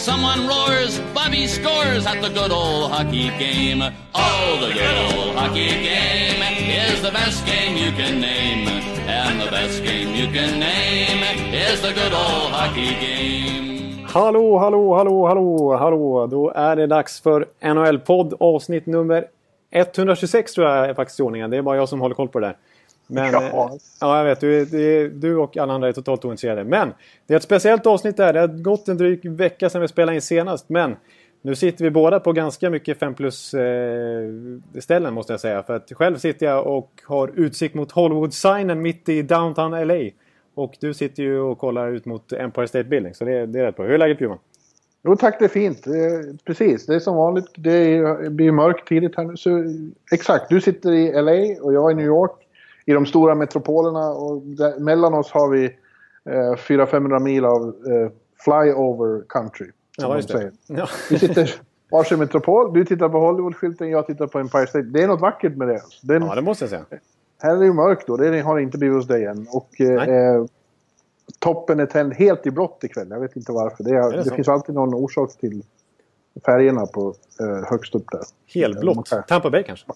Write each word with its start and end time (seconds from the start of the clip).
Someone 0.00 0.48
roars, 0.48 0.98
Bobby 1.14 1.46
scores 1.46 2.06
at 2.06 2.22
the 2.22 2.30
good 2.30 2.50
old 2.50 2.90
hockey 2.90 3.28
game. 3.38 3.82
Oh, 4.14 4.58
the 4.58 4.72
good 4.72 4.96
old 4.96 5.36
hockey 5.36 5.68
game 5.68 6.40
is 6.86 7.02
the 7.02 7.10
best 7.10 7.44
game 7.44 7.76
you 7.76 7.92
can 7.92 8.18
name. 8.18 8.66
And 9.06 9.38
the 9.38 9.50
best 9.50 9.84
game 9.84 10.14
you 10.14 10.26
can 10.32 10.58
name 10.58 11.22
is 11.52 11.82
the 11.82 11.92
good 11.92 12.14
old 12.14 12.50
hockey 12.50 12.94
game. 13.04 14.06
Hallå, 14.06 14.58
hallå, 14.58 14.94
hallå, 14.94 15.26
hallå, 15.26 15.76
hallå. 15.76 16.26
Då 16.26 16.50
är 16.50 16.76
det 16.76 16.86
dags 16.86 17.20
för 17.20 17.46
NHL-podd 17.60 18.34
avsnitt 18.40 18.86
nummer 18.86 19.24
126 19.70 20.52
tror 20.52 20.66
jag 20.66 20.88
är 20.88 20.94
faktiskt 20.94 21.20
i 21.20 21.22
ordningen. 21.22 21.50
Det 21.50 21.56
är 21.56 21.62
bara 21.62 21.76
jag 21.76 21.88
som 21.88 22.00
håller 22.00 22.14
koll 22.14 22.28
på 22.28 22.40
det 22.40 22.46
där. 22.46 22.56
Men, 23.10 23.32
Ja. 23.32 23.42
eh, 23.42 23.76
ja, 24.00 24.16
jag 24.18 24.24
vet. 24.24 24.40
Du, 24.40 24.64
det, 24.64 25.08
du 25.08 25.36
och 25.36 25.56
alla 25.56 25.72
andra 25.72 25.88
är 25.88 25.92
totalt 25.92 26.24
ointresserade. 26.24 26.64
Men 26.64 26.92
det 27.26 27.34
är 27.34 27.36
ett 27.36 27.42
speciellt 27.42 27.86
avsnitt 27.86 28.16
där. 28.16 28.32
Det 28.32 28.40
har 28.40 28.48
gått 28.48 28.88
en 28.88 28.96
dryg 28.96 29.30
vecka 29.30 29.70
sedan 29.70 29.80
vi 29.80 29.88
spelade 29.88 30.14
in 30.14 30.22
senast. 30.22 30.68
Men 30.68 30.96
nu 31.42 31.54
sitter 31.54 31.84
vi 31.84 31.90
båda 31.90 32.20
på 32.20 32.32
ganska 32.32 32.70
mycket 32.70 32.98
5 32.98 33.14
plus 33.14 33.54
eh, 33.54 34.28
ställen 34.80 35.14
måste 35.14 35.32
jag 35.32 35.40
säga. 35.40 35.62
För 35.62 35.76
att 35.76 35.92
själv 35.92 36.16
sitter 36.16 36.46
jag 36.46 36.66
och 36.66 36.90
har 37.06 37.30
utsikt 37.34 37.74
mot 37.74 37.92
Hollywood-signen 37.92 38.82
mitt 38.82 39.08
i 39.08 39.22
downtown 39.22 39.86
LA. 39.88 40.10
Och 40.54 40.74
du 40.80 40.94
sitter 40.94 41.22
ju 41.22 41.38
och 41.40 41.58
kollar 41.58 41.88
ut 41.88 42.04
mot 42.04 42.32
Empire 42.32 42.68
State 42.68 42.84
Building. 42.84 43.14
Så 43.14 43.24
det, 43.24 43.46
det 43.46 43.60
är 43.60 43.64
rätt 43.64 43.76
bra. 43.76 43.84
Hur 43.86 43.94
är 43.94 43.98
läget 43.98 44.18
Bjurman? 44.18 44.38
Jo 45.04 45.16
tack, 45.16 45.38
det 45.38 45.44
är 45.44 45.48
fint. 45.48 45.84
Precis, 46.44 46.86
det 46.86 46.94
är 46.94 46.98
som 46.98 47.16
vanligt. 47.16 47.46
Det 47.56 47.72
är- 47.72 48.22
det 48.22 48.30
blir 48.30 48.52
mörkt 48.52 48.88
tidigt 48.88 49.16
här 49.16 49.24
nu. 49.24 49.36
Så, 49.36 49.64
exakt, 50.12 50.48
du 50.48 50.60
sitter 50.60 50.92
i 50.92 51.12
LA 51.22 51.62
och 51.62 51.72
jag 51.74 51.92
i 51.92 51.94
New 51.94 52.06
York. 52.06 52.30
I 52.84 52.92
de 52.92 53.06
stora 53.06 53.34
metropolerna 53.34 54.08
och 54.08 54.42
där, 54.42 54.78
mellan 54.78 55.14
oss 55.14 55.30
har 55.30 55.48
vi 55.48 55.64
eh, 56.24 56.54
400-500 56.54 57.18
mil 57.18 57.44
av 57.44 57.62
eh, 57.68 58.10
flyover 58.44 59.22
country. 59.28 59.70
Ja, 59.98 60.16
just 60.16 60.28
det. 60.28 60.50
Ja. 60.66 60.88
Vi 61.10 61.18
sitter 61.18 61.60
varsin 61.90 62.18
metropol. 62.18 62.72
Du 62.72 62.84
tittar 62.84 63.08
på 63.08 63.18
Hollywood-skylten, 63.18 63.90
jag 63.90 64.06
tittar 64.06 64.26
på 64.26 64.38
Empire 64.38 64.66
State. 64.66 64.82
Det 64.82 65.02
är 65.02 65.08
något 65.08 65.20
vackert 65.20 65.56
med 65.56 65.68
det. 65.68 65.82
Den, 66.02 66.22
ja, 66.22 66.34
det 66.34 66.42
måste 66.42 66.64
jag 66.64 66.70
säga. 66.70 66.84
Här 67.42 67.54
är 67.54 67.58
det 67.58 67.64
ju 67.64 67.72
mörkt 67.72 68.06
då. 68.06 68.16
Det 68.16 68.40
har 68.40 68.58
inte 68.58 68.78
blivit 68.78 68.96
hos 68.96 69.06
dig 69.06 69.24
än. 69.24 69.46
Och 69.50 69.80
eh, 69.80 70.08
eh, 70.08 70.44
toppen 71.38 71.80
är 71.80 71.86
tänd 71.86 72.14
helt 72.14 72.46
i 72.46 72.50
blått 72.50 72.84
ikväll. 72.84 73.06
Jag 73.10 73.20
vet 73.20 73.36
inte 73.36 73.52
varför. 73.52 73.84
Det, 73.84 73.90
är, 73.90 74.10
det 74.10 74.16
det, 74.16 74.24
så? 74.24 74.34
finns 74.34 74.48
alltid 74.48 74.74
någon 74.74 74.94
orsak 74.94 75.36
till 75.36 75.62
färgerna 76.46 76.86
på, 76.86 77.14
eh, 77.40 77.70
högst 77.70 77.94
upp 77.94 78.04
där. 78.12 78.20
Helblått. 78.46 78.98
Okej. 78.98 79.22
Tampa 79.28 79.50
Bay 79.50 79.62
kanske? 79.62 79.86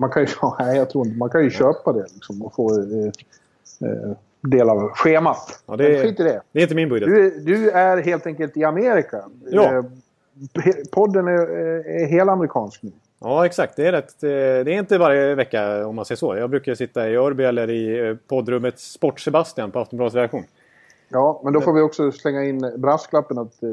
Man 0.00 0.10
kan 0.10 0.22
ju, 0.22 0.28
nej, 0.58 0.76
jag 0.76 0.90
tror 0.90 1.06
inte. 1.06 1.18
Man 1.18 1.30
kan 1.30 1.44
ju 1.44 1.50
köpa 1.50 1.92
det 1.92 2.06
liksom, 2.14 2.42
och 2.42 2.54
få 2.54 2.70
eh, 2.80 3.06
eh, 3.90 4.10
del 4.40 4.68
av 4.70 4.88
schemat. 4.88 5.62
Ja, 5.66 5.76
det 5.76 5.96
är- 5.98 6.02
skit 6.02 6.20
i 6.20 6.22
det. 6.22 6.42
Det 6.52 6.58
är 6.58 6.62
inte 6.62 6.74
min 6.74 6.88
budget. 6.88 7.08
Du, 7.08 7.26
är- 7.26 7.40
du 7.40 7.70
är 7.70 7.96
helt 8.02 8.26
enkelt 8.26 8.56
i 8.56 8.64
Amerika. 8.64 9.24
Ja. 9.50 9.72
Eh, 9.74 9.84
podden 10.92 11.28
är, 11.28 11.32
är 12.02 12.06
helamerikansk 12.06 12.82
nu. 12.82 12.90
Ja, 13.20 13.46
exakt. 13.46 13.76
Det 13.76 13.86
är 13.86 13.92
rätt. 13.92 14.22
eh, 14.22 14.28
Det 14.28 14.34
är 14.34 14.68
inte 14.68 14.98
varje 14.98 15.34
vecka 15.34 15.86
om 15.86 15.96
man 15.96 16.04
säger 16.04 16.16
så. 16.16 16.36
Jag 16.36 16.50
brukar 16.50 16.74
sitta 16.74 17.08
i 17.10 17.16
Örby 17.16 17.44
eller 17.44 17.70
i 17.70 18.08
eh, 18.08 18.16
poddrummet 18.28 18.78
Sport-Sebastian 18.78 19.70
på 19.70 19.78
Aftonbladets 19.80 20.14
redaktion. 20.16 20.44
Ja, 21.08 21.40
men 21.44 21.52
då 21.52 21.60
får 21.60 21.72
vi 21.72 21.80
också 21.80 22.12
slänga 22.12 22.44
in 22.44 22.72
brasklappen 22.76 23.38
att 23.38 23.62
eh, 23.62 23.70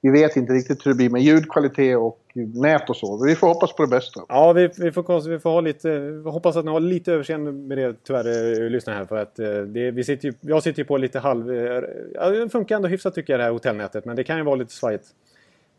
vi 0.00 0.10
vet 0.10 0.36
inte 0.36 0.52
riktigt 0.52 0.86
hur 0.86 0.90
det 0.90 0.96
blir 0.96 1.10
med 1.10 1.22
ljudkvalitet 1.22 1.96
och 1.96 2.20
nät 2.34 2.90
och 2.90 2.96
så. 2.96 3.24
Vi 3.24 3.34
får 3.34 3.46
hoppas 3.46 3.72
på 3.72 3.82
det 3.82 3.88
bästa. 3.88 4.20
Ja, 4.28 4.52
vi, 4.52 4.70
vi, 4.78 4.92
får, 4.92 5.28
vi 5.28 5.38
får 5.38 5.50
ha 5.50 5.60
lite... 5.60 6.22
hoppas 6.24 6.56
att 6.56 6.64
ni 6.64 6.70
har 6.70 6.80
lite 6.80 7.12
överseende 7.12 7.52
med 7.52 7.78
det 7.78 7.94
tyvärr, 8.04 8.62
eh, 8.62 8.70
lyssnare 8.70 8.96
här. 8.96 9.04
För 9.04 9.16
att 9.16 9.38
eh, 9.38 9.60
det, 9.60 9.90
vi 9.90 10.04
sitter 10.04 10.28
ju, 10.28 10.34
jag 10.40 10.62
sitter 10.62 10.78
ju 10.78 10.84
på 10.84 10.96
lite 10.96 11.18
halv... 11.18 11.52
Eh, 11.52 11.82
ja, 12.14 12.30
det 12.30 12.48
funkar 12.48 12.76
ändå 12.76 12.88
hyfsat 12.88 13.14
tycker 13.14 13.32
jag 13.32 13.40
det 13.40 13.44
här 13.44 13.50
hotellnätet. 13.50 14.04
Men 14.04 14.16
det 14.16 14.24
kan 14.24 14.36
ju 14.36 14.42
vara 14.42 14.56
lite 14.56 14.72
svajigt. 14.72 15.04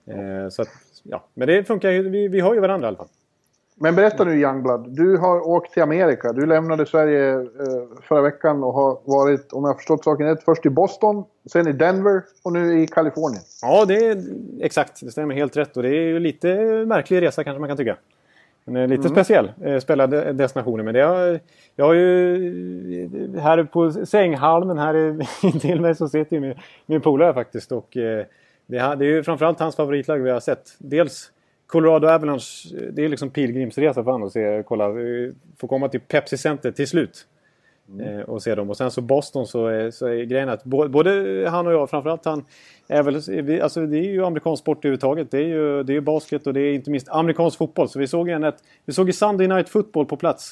Eh, 0.08 0.50
så 0.50 0.62
att, 0.62 0.69
ja. 1.03 1.24
Men 1.34 1.47
det 1.47 1.63
funkar 1.63 1.90
ju. 1.90 2.09
Vi, 2.09 2.28
vi 2.28 2.41
hör 2.41 2.53
ju 2.53 2.59
varandra 2.59 2.85
i 2.85 2.90
alla 2.90 2.97
fall. 2.97 3.08
Men 3.81 3.95
berätta 3.95 4.23
nu 4.23 4.40
Youngblood. 4.40 4.90
Du 4.90 5.17
har 5.17 5.47
åkt 5.47 5.73
till 5.73 5.84
Amerika. 5.84 6.34
Du 6.34 6.45
lämnade 6.45 6.85
Sverige 6.85 7.34
eh, 7.34 7.41
förra 8.01 8.22
veckan 8.22 8.63
och 8.63 8.73
har 8.73 9.00
varit, 9.06 9.53
om 9.53 9.63
jag 9.63 9.69
har 9.69 9.75
förstått 9.75 10.03
saken 10.03 10.28
rätt, 10.28 10.44
först 10.44 10.66
i 10.66 10.69
Boston, 10.69 11.23
sen 11.51 11.67
i 11.67 11.72
Denver 11.72 12.23
och 12.44 12.53
nu 12.53 12.81
i 12.81 12.88
Kalifornien. 12.88 13.41
Ja, 13.62 13.85
det 13.85 13.95
är 13.95 14.23
exakt. 14.62 15.00
Det 15.01 15.12
stämmer 15.12 15.35
helt 15.35 15.57
rätt. 15.57 15.78
Och 15.78 15.84
det 15.84 15.90
är 15.90 16.01
ju 16.01 16.19
lite 16.19 16.47
märklig 16.85 17.22
resa 17.22 17.44
kanske 17.44 17.59
man 17.59 17.69
kan 17.69 17.78
tycka. 17.78 17.97
Men 18.66 18.90
lite 18.90 19.09
speciell 19.09 19.51
eh, 19.62 19.79
spelade 19.79 20.34
destinationer. 20.34 20.84
Men 20.84 20.94
det 20.94 21.01
har, 21.01 21.40
jag 21.75 21.85
har 21.85 21.94
ju... 21.94 23.40
Här 23.40 23.63
på 23.63 23.91
sänghalmen 23.91 24.78
här 24.78 24.96
intill 25.46 25.81
mig 25.81 25.96
så 25.96 26.07
sitter 26.07 26.35
ju 26.35 26.40
min, 26.40 26.56
min 26.85 27.01
polare 27.01 27.34
faktiskt. 27.34 27.72
Och 27.72 27.97
eh, 27.97 28.25
det, 28.66 28.78
det 28.78 29.06
är 29.06 29.09
ju 29.09 29.23
framförallt 29.23 29.59
hans 29.59 29.75
favoritlag 29.75 30.17
vi 30.17 30.29
har 30.29 30.40
sett. 30.40 30.75
Dels 30.78 31.31
Colorado 31.72 32.07
Avalanche. 32.07 32.75
eh, 32.78 32.81
Det 32.94 33.06
är 33.06 33.09
liksom 33.09 33.30
pilgrimsresa 33.30 34.03
för 34.03 34.12
honom 34.12 34.28
att 34.28 34.34
se, 34.34 34.63
kolla. 34.68 34.90
Få 35.57 35.68
komma 35.68 35.90
till 35.90 36.00
Pepsi 36.00 36.38
Center 36.38 36.72
till 36.72 36.88
slut. 36.88 37.28
Eh, 38.02 38.19
och 38.19 38.44
se 38.44 38.56
dem. 38.56 38.69
Och 38.69 38.78
sen 38.78 38.91
så 38.91 39.02
Boston 39.02 39.47
så 39.47 39.68
är, 39.68 39.91
så 39.91 40.08
är 40.08 40.24
grejen 40.24 40.50
att 40.50 40.63
både 40.63 41.46
han 41.50 41.68
och 41.68 41.74
jag, 41.74 41.90
framförallt 41.90 42.25
han, 42.25 42.46
är 42.88 43.03
väl, 43.03 43.62
alltså 43.62 43.85
det 43.85 43.97
är 43.97 44.03
ju 44.12 44.25
amerikansk 44.25 44.62
sport 44.62 44.78
överhuvudtaget. 44.78 45.31
Det 45.31 45.38
är 45.38 45.44
ju, 45.47 45.84
det 45.84 45.96
är 45.96 46.02
basket 46.02 46.47
och 46.47 46.53
det 46.53 46.62
är 46.62 46.74
inte 46.74 46.91
minst 46.91 47.09
amerikansk 47.09 47.58
fotboll. 47.58 47.90
Så 47.90 48.00
vi 48.00 48.08
såg 48.08 48.29
en 48.29 48.44
ett, 48.44 48.63
vi 48.85 48.94
såg 48.94 49.08
ju 49.08 49.13
Sunday 49.13 49.47
Night 49.47 49.69
Football 49.69 50.06
på 50.06 50.18
plats. 50.18 50.52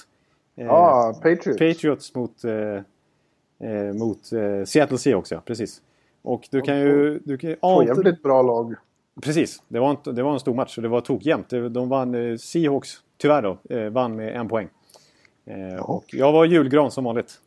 Eh, 0.57 0.65
Ja, 0.65 1.13
Patriots. 1.23 1.57
Patriots 1.59 2.15
mot, 2.15 2.43
eh, 2.43 3.93
mot 3.93 4.31
eh, 4.33 4.65
Seattle 4.65 4.97
Seahawks, 4.97 5.31
ja. 5.31 5.41
Precis. 5.45 5.81
Och 6.21 6.47
du 6.51 6.61
kan 6.61 6.79
ju... 6.79 7.19
Du 7.23 7.37
kan 7.37 7.49
ju 7.49 7.55
anta- 7.55 7.87
jävligt 7.87 8.23
bra 8.23 8.41
lag. 8.41 8.75
Precis, 9.21 9.63
det 9.67 9.79
var, 9.79 9.89
en, 9.89 10.15
det 10.15 10.23
var 10.23 10.33
en 10.33 10.39
stor 10.39 10.53
match 10.53 10.77
och 10.77 10.83
det 10.83 10.89
var 10.89 11.01
tokjämnt. 11.01 11.49
De 11.49 11.89
vann, 11.89 12.15
eh, 12.15 12.37
Seahawks, 12.37 12.89
tyvärr 13.17 13.41
då, 13.41 13.57
eh, 13.69 13.89
vann 13.89 14.15
med 14.15 14.35
en 14.35 14.47
poäng. 14.47 14.69
Eh, 15.45 15.89
och 15.89 16.05
jag 16.07 16.31
var 16.31 16.45
julgran 16.45 16.91
som 16.91 17.03
vanligt. 17.03 17.39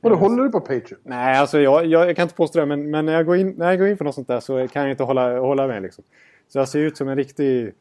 Och 0.00 0.10
då 0.10 0.16
håller 0.16 0.42
du 0.42 0.50
på 0.50 0.60
Patriots? 0.60 1.02
Nej, 1.02 1.38
alltså 1.38 1.60
jag, 1.60 1.86
jag, 1.86 2.08
jag 2.08 2.16
kan 2.16 2.22
inte 2.22 2.34
påstå 2.34 2.60
det, 2.60 2.66
men, 2.66 2.90
men 2.90 3.06
när, 3.06 3.12
jag 3.12 3.26
går 3.26 3.36
in, 3.36 3.54
när 3.56 3.70
jag 3.70 3.78
går 3.78 3.88
in 3.88 3.96
för 3.96 4.04
något 4.04 4.14
sånt 4.14 4.28
där 4.28 4.40
så 4.40 4.68
kan 4.68 4.82
jag 4.82 4.90
inte 4.90 5.02
hålla, 5.02 5.38
hålla 5.38 5.66
med. 5.66 5.82
Liksom. 5.82 6.04
Så 6.48 6.58
jag 6.58 6.68
ser 6.68 6.78
ut 6.78 6.96
som 6.96 7.08
en 7.08 7.16
riktig... 7.16 7.72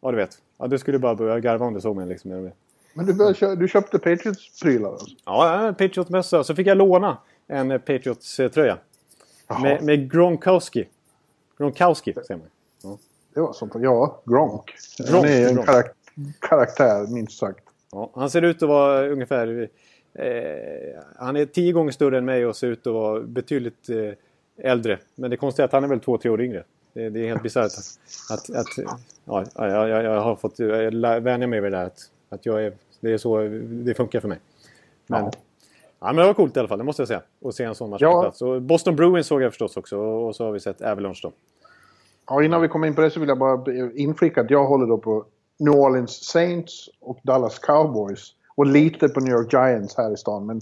Ja, 0.00 0.10
du 0.10 0.16
vet. 0.16 0.38
Ja, 0.58 0.66
du 0.66 0.78
skulle 0.78 0.98
bara 0.98 1.14
börja 1.14 1.40
garva 1.40 1.66
om 1.66 1.74
du 1.74 1.80
såg 1.80 1.96
mig. 1.96 2.06
Liksom. 2.06 2.50
Men 2.94 3.06
du, 3.06 3.14
började, 3.14 3.56
du 3.56 3.68
köpte 3.68 3.98
Patriots-prylar 3.98 4.90
alltså? 4.90 5.06
ja, 5.24 5.66
en 5.66 5.74
Patriots-mössa. 5.74 6.44
Så 6.44 6.54
fick 6.54 6.66
jag 6.66 6.76
låna 6.76 7.18
en 7.46 7.80
Patriots-tröja. 7.80 8.78
Med, 9.62 9.82
med 9.82 10.12
Gronkowski. 10.12 10.88
Gronkowski, 11.58 12.12
säger 12.12 12.36
man. 12.36 12.48
Det 13.34 13.40
var 13.40 13.52
sånt. 13.52 13.72
Ja, 13.80 14.22
Gronk. 14.24 14.74
Gronk, 14.98 15.10
Han 15.10 15.24
är 15.24 15.48
en 15.48 15.56
karak 15.62 15.94
karaktär, 16.40 17.06
minst 17.06 17.38
sagt. 17.38 17.64
Ja, 17.92 18.10
han 18.14 18.30
ser 18.30 18.42
ut 18.42 18.62
att 18.62 18.68
vara 18.68 19.08
ungefär... 19.08 19.68
Eh, 20.14 21.00
han 21.16 21.36
är 21.36 21.46
tio 21.46 21.72
gånger 21.72 21.92
större 21.92 22.18
än 22.18 22.24
mig 22.24 22.46
och 22.46 22.56
ser 22.56 22.66
ut 22.66 22.86
att 22.86 22.92
vara 22.92 23.20
betydligt 23.20 23.88
eh, 23.88 24.12
äldre. 24.70 24.98
Men 25.14 25.30
det 25.30 25.36
konstiga 25.36 25.64
är 25.64 25.66
att 25.68 25.72
han 25.72 25.84
är 25.84 25.88
väl 25.88 26.00
två, 26.00 26.18
tre 26.18 26.30
år 26.30 26.40
yngre. 26.42 26.64
Det, 26.92 27.08
det 27.10 27.20
är 27.20 27.28
helt 27.28 27.42
bisarrt 27.42 27.72
att... 28.30 28.50
att, 28.50 28.68
ja, 29.24 29.44
jag, 29.56 29.88
jag, 29.88 30.04
jag 30.04 30.20
har 30.20 30.36
fått 30.36 30.58
jag 30.58 31.20
vänja 31.20 31.46
mig 31.46 31.60
vid 31.60 31.72
det 31.72 31.78
där. 31.78 31.86
Att, 31.86 32.10
att 32.28 32.46
jag 32.46 32.64
är, 32.64 32.72
det 33.00 33.12
är 33.12 33.18
så 33.18 33.38
det 33.64 33.94
funkar 33.94 34.20
för 34.20 34.28
mig. 34.28 34.38
Men, 35.06 35.24
Ja. 35.24 35.30
ja. 36.00 36.06
men 36.06 36.16
det 36.16 36.24
var 36.26 36.34
coolt 36.34 36.56
i 36.56 36.58
alla 36.58 36.68
fall, 36.68 36.78
det 36.78 36.84
måste 36.84 37.02
jag 37.02 37.08
säga. 37.08 37.22
Att 37.44 37.54
se 37.54 37.64
en 37.64 37.74
sån 37.74 37.90
match 37.90 38.02
Ja. 38.02 38.12
på 38.12 38.22
plats. 38.22 38.42
Och 38.42 38.62
Boston 38.62 38.96
Bruins 38.96 39.26
såg 39.26 39.42
jag 39.42 39.52
förstås 39.52 39.76
också. 39.76 39.98
Och, 39.98 40.26
och 40.26 40.36
så 40.36 40.44
har 40.44 40.52
vi 40.52 40.60
sett 40.60 40.82
Avalanche 40.82 41.20
då. 41.22 41.32
Ja, 42.26 42.42
innan 42.42 42.60
vi 42.62 42.68
kommer 42.68 42.86
in 42.86 42.94
på 42.94 43.00
det 43.00 43.10
så 43.10 43.20
vill 43.20 43.28
jag 43.28 43.38
bara 43.38 43.64
inflika 43.94 44.40
att 44.40 44.50
jag 44.50 44.66
håller 44.66 44.86
då 44.86 44.98
på 44.98 45.24
New 45.58 45.74
Orleans 45.74 46.24
Saints 46.24 46.88
och 47.00 47.18
Dallas 47.22 47.58
Cowboys. 47.58 48.34
Och 48.56 48.66
lite 48.66 49.08
på 49.08 49.20
New 49.20 49.32
York 49.32 49.52
Giants 49.52 49.96
här 49.96 50.14
i 50.14 50.16
stan. 50.16 50.46
Men 50.46 50.60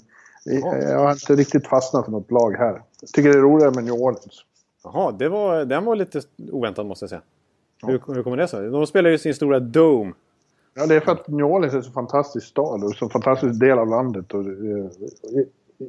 eh, 0.50 0.91
jag 0.91 0.99
har 0.99 1.12
inte 1.12 1.35
riktigt 1.35 1.67
fastnat 1.67 2.05
för 2.05 2.12
något 2.12 2.31
lag 2.31 2.56
här. 2.56 2.82
Jag 3.00 3.11
tycker 3.12 3.32
det 3.32 3.38
är 3.38 3.43
roligare 3.43 3.75
med 3.75 3.85
New 3.85 3.94
Orleans. 3.94 4.44
Jaha, 4.85 5.12
det 5.12 5.29
var, 5.29 5.64
den 5.64 5.85
var 5.85 5.97
lite 5.97 6.20
oväntad 6.53 6.87
måste 6.87 7.03
jag 7.03 7.11
säga. 7.11 7.23
Hur, 7.87 8.03
hur 8.14 8.23
kommer 8.23 8.37
det 8.37 8.49
sig? 8.49 8.70
De 8.70 8.87
spelar 8.87 9.11
ju 9.11 9.19
sin 9.19 9.35
stora 9.35 9.61
Dome. 9.61 10.12
Ja, 10.75 10.87
det 10.87 10.94
är 10.94 11.00
för 11.00 11.12
att 11.12 11.29
New 11.29 11.47
Orleans 11.47 11.75
är 11.75 11.79
en 11.79 11.85
så 11.85 11.93
fantastisk 11.93 12.47
stad 12.47 12.85
och 12.85 12.94
så 12.94 13.09
fantastisk 13.09 13.61
del 13.61 13.79
av 13.79 13.88
landet. 13.88 14.35
Och, 14.35 14.41
eh, 14.41 14.87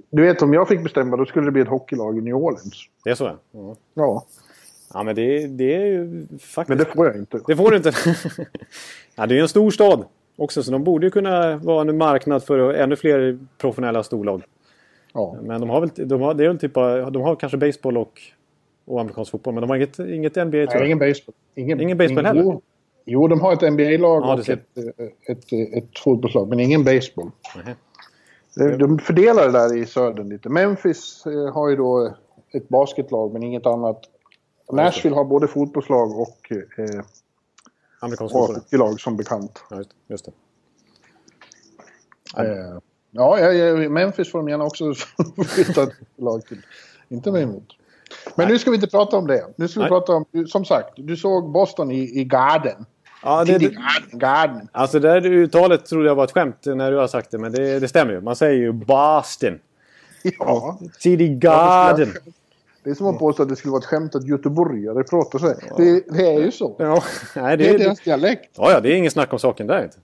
du 0.09 0.21
vet, 0.21 0.41
om 0.41 0.53
jag 0.53 0.67
fick 0.67 0.83
bestämma 0.83 1.17
då 1.17 1.25
skulle 1.25 1.45
det 1.45 1.51
bli 1.51 1.61
ett 1.61 1.67
hockeylag 1.67 2.17
i 2.17 2.21
New 2.21 2.35
Orleans. 2.35 2.89
Det 3.03 3.09
är 3.09 3.15
så 3.15 3.37
ja. 3.51 3.75
ja. 3.93 4.25
Ja, 4.93 5.03
men 5.03 5.15
det, 5.15 5.47
det 5.47 5.75
är 5.75 5.85
ju 5.85 6.27
faktiskt... 6.39 6.69
men 6.69 6.77
det 6.77 6.85
får 6.85 7.05
jag 7.05 7.15
inte. 7.15 7.39
Det 7.47 7.55
får 7.55 7.71
du 7.71 7.77
inte. 7.77 7.91
ja, 9.15 9.25
det 9.25 9.33
är 9.33 9.35
ju 9.35 9.41
en 9.41 9.47
stor 9.47 9.71
stad 9.71 10.05
också 10.35 10.63
så 10.63 10.71
de 10.71 10.83
borde 10.83 11.05
ju 11.07 11.11
kunna 11.11 11.57
vara 11.57 11.81
en 11.81 11.97
marknad 11.97 12.43
för 12.43 12.73
ännu 12.73 12.95
fler 12.95 13.39
professionella 13.57 14.03
storlag. 14.03 14.43
Ja. 15.13 15.37
Men 15.41 15.61
de 15.61 15.69
har 15.69 15.81
väl, 15.81 15.89
de 15.95 16.21
har, 16.21 16.33
det 16.33 16.43
är 16.43 16.47
väl 16.47 16.59
typ 16.59 16.73
bara, 16.73 17.09
de 17.09 17.21
har 17.21 17.35
kanske 17.35 17.57
baseball 17.57 17.97
och, 17.97 18.21
och 18.85 19.01
amerikansk 19.01 19.31
fotboll. 19.31 19.53
Men 19.53 19.61
de 19.61 19.69
har 19.69 19.77
inget, 19.77 19.99
inget 19.99 20.35
NBA 20.35 20.51
tror 20.51 20.65
Nej, 20.65 20.67
jag. 20.73 20.85
ingen 20.85 20.99
baseball. 20.99 21.35
Ingen, 21.55 21.81
Ingen 21.81 21.97
baseball 21.97 22.25
heller? 22.25 22.59
Jo, 23.05 23.27
de 23.27 23.41
har 23.41 23.53
ett 23.53 23.73
NBA-lag 23.73 24.23
Ja, 24.23 24.33
och 24.33 24.49
ett, 24.49 24.49
ett, 24.49 25.29
ett, 25.29 25.53
ett 25.73 25.99
fotbollslag, 25.99 26.49
men 26.49 26.59
ingen 26.59 26.83
baseball. 26.83 27.31
De, 28.55 28.77
de 28.77 28.99
fördelar 28.99 29.45
det 29.45 29.51
där 29.51 29.77
i 29.77 29.85
södern 29.85 30.29
lite. 30.29 30.49
Memphis 30.49 31.23
eh, 31.25 31.53
har 31.53 31.69
ju 31.69 31.75
då 31.75 32.13
ett 32.53 32.69
basketlag, 32.69 33.33
men 33.33 33.43
inget 33.43 33.65
annat. 33.65 34.01
Nashville 34.75 35.15
har 35.15 35.23
både 35.23 35.47
fotbollslag 35.47 36.19
och 36.19 36.51
eh, 36.51 37.03
Amerikansk 37.99 38.35
hockeylag 38.35 38.99
som 38.99 39.17
bekant. 39.17 39.63
Ja, 39.69 39.83
just, 40.07 40.25
det. 40.25 40.31
Eh, 42.37 42.79
ja, 43.11 43.39
ja, 43.39 43.89
Memphis 43.89 44.31
får 44.31 44.39
de 44.39 44.49
gärna 44.49 44.63
också 44.63 44.93
flytta 45.47 45.83
ett 45.83 45.93
lag 46.17 46.45
till. 46.45 46.61
Inte 47.09 47.31
mig 47.31 47.43
emot. 47.43 47.67
Men 48.35 48.47
nu 48.47 48.59
ska 48.59 48.71
vi 48.71 48.75
inte 48.75 48.87
prata 48.87 49.17
om 49.17 49.27
det. 49.27 49.47
Nu 49.55 49.67
ska 49.67 49.79
vi 49.79 49.83
Nej. 49.83 49.89
prata 49.89 50.13
om, 50.13 50.47
som 50.47 50.65
sagt, 50.65 50.93
du 50.95 51.17
såg 51.17 51.51
Boston 51.51 51.91
i, 51.91 52.19
i 52.19 52.23
Garden. 52.23 52.85
Ja, 53.23 53.43
det, 53.45 53.57
det, 53.57 53.75
Garden. 54.11 54.67
Alltså 54.71 54.99
det 54.99 55.07
där 55.07 55.25
uttalet 55.25 55.85
trodde 55.85 56.07
jag 56.07 56.15
var 56.15 56.23
ett 56.23 56.31
skämt 56.31 56.65
när 56.65 56.91
du 56.91 56.97
har 56.97 57.07
sagt 57.07 57.31
det. 57.31 57.37
Men 57.37 57.51
det, 57.51 57.79
det 57.79 57.87
stämmer 57.87 58.13
ju. 58.13 58.21
Man 58.21 58.35
säger 58.35 58.59
ju 58.59 58.71
Boston. 58.71 59.59
Ja. 60.39 60.79
Tidig 60.99 61.39
Garden. 61.39 62.13
Det 62.83 62.89
är 62.89 62.93
som 62.93 63.07
att 63.07 63.19
påstå 63.19 63.43
att 63.43 63.49
det 63.49 63.55
skulle 63.55 63.71
vara 63.71 63.79
ett 63.79 63.85
skämt 63.85 64.15
att 64.15 64.27
göteborgare 64.27 65.03
pratar 65.03 65.39
så 65.39 65.47
här. 65.47 65.55
Det, 65.77 66.03
det 66.17 66.27
är 66.35 66.39
ju 66.39 66.51
så. 66.51 66.75
Ja, 66.79 67.03
nej, 67.35 67.57
Det 67.57 67.63
det, 67.63 67.69
är 67.69 67.77
deras 67.79 67.99
dialekt. 67.99 68.49
ja, 68.57 68.71
ja, 68.71 68.79
det 68.79 68.89
är 68.89 68.95
ingen 68.95 69.11
snack 69.11 69.33
om 69.33 69.39
saken 69.39 69.67
där 69.67 69.83
inte. 69.83 69.97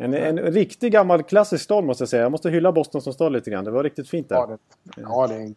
En, 0.00 0.14
en 0.14 0.38
riktig 0.38 0.92
gammal 0.92 1.22
klassisk 1.22 1.64
stad 1.64 1.84
måste 1.84 2.02
jag 2.02 2.08
säga. 2.08 2.22
Jag 2.22 2.32
måste 2.32 2.50
hylla 2.50 2.72
Boston 2.72 3.02
som 3.02 3.12
stad 3.12 3.32
lite 3.32 3.50
grann. 3.50 3.64
Det 3.64 3.70
var 3.70 3.84
riktigt 3.84 4.08
fint 4.08 4.28
där. 4.28 4.36
Ja, 4.36 4.46
det, 4.46 4.58
ja, 5.02 5.26
det 5.26 5.34
är 5.34 5.40
en 5.40 5.54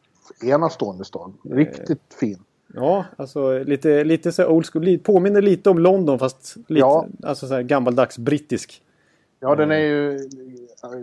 enastående 0.50 1.06
stad. 1.06 1.34
Riktigt 1.52 2.02
fin. 2.20 2.40
Ja, 2.74 3.06
alltså 3.16 3.60
lite, 3.64 4.04
lite 4.04 4.32
så 4.32 4.48
old 4.48 4.66
school. 4.66 5.00
Påminner 5.04 5.42
lite 5.42 5.70
om 5.70 5.80
London 5.80 6.20
fast 6.20 6.56
lite 6.56 6.80
Ja. 6.80 7.06
alltså 7.24 7.48
så 7.48 7.62
gammaldags 7.64 8.18
brittisk. 8.18 8.82
Ja, 9.40 9.56
den 9.56 9.72
är 9.72 9.78
ju... 9.80 10.18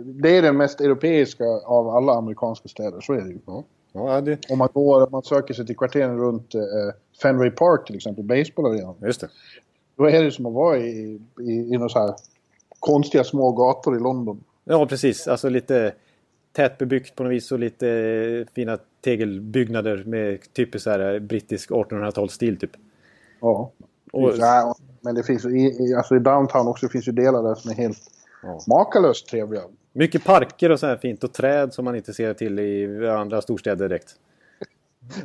Det 0.05 0.37
är 0.37 0.41
den 0.41 0.57
mest 0.57 0.81
europeiska 0.81 1.43
av 1.65 1.89
alla 1.89 2.13
amerikanska 2.13 2.67
städer, 2.69 3.01
så 3.01 3.13
är 3.13 3.21
det 3.21 3.29
ju. 3.29 3.39
Ja, 3.45 3.63
det, 3.93 4.51
Om 4.51 4.57
man 4.57 4.69
går, 4.73 5.03
om 5.03 5.11
man 5.11 5.23
söker 5.23 5.53
sig 5.53 5.65
till 5.65 5.77
kvarteren 5.77 6.17
runt 6.17 6.55
eh, 6.55 6.61
Fenway 7.21 7.51
Park 7.51 7.85
till 7.87 7.95
exempel, 7.95 8.23
baseballarenan. 8.23 8.95
just 9.01 9.21
det. 9.21 9.29
Då 9.97 10.05
är 10.09 10.23
det 10.23 10.31
som 10.31 10.45
att 10.45 10.53
vara 10.53 10.77
i, 10.77 11.19
i, 11.39 11.51
i 11.51 11.71
några 11.71 11.89
så 11.89 11.99
här 11.99 12.13
konstiga 12.79 13.23
små 13.23 13.51
gator 13.51 13.95
i 13.97 13.99
London. 13.99 14.43
Ja, 14.63 14.85
precis. 14.85 15.27
Alltså 15.27 15.49
lite 15.49 15.93
tätbebyggt 16.51 17.15
på 17.15 17.23
något 17.23 17.31
vis 17.31 17.51
och 17.51 17.59
lite 17.59 18.45
fina 18.55 18.77
tegelbyggnader 19.01 20.03
med 20.05 20.53
typiskt 20.53 20.83
så 20.83 20.89
här 20.89 21.19
brittisk 21.19 21.69
1800-talsstil 21.69 22.59
typ. 22.59 22.71
Ja. 23.41 23.71
Och- 24.11 24.33
ja 24.37 24.75
men 25.01 25.15
det 25.15 25.23
finns 25.23 25.45
i, 25.45 25.49
i, 25.49 25.93
alltså 25.97 26.15
i 26.15 26.19
downtown 26.19 26.67
också 26.67 26.89
finns 26.89 27.07
ju 27.07 27.11
delar 27.11 27.43
där 27.43 27.55
som 27.55 27.71
är 27.71 27.75
helt 27.75 27.99
Ja. 28.43 28.59
makalöst 28.67 29.27
trevliga. 29.27 29.61
Mycket 29.99 30.23
parker 30.23 30.71
och 30.71 30.79
så 30.79 30.87
här 30.87 30.97
fint 30.97 31.23
och 31.23 31.33
träd 31.33 31.73
som 31.73 31.85
man 31.85 31.95
inte 31.95 32.13
ser 32.13 32.33
till 32.33 32.59
i 32.59 33.07
andra 33.09 33.41
storstäder 33.41 33.89
direkt. 33.89 34.15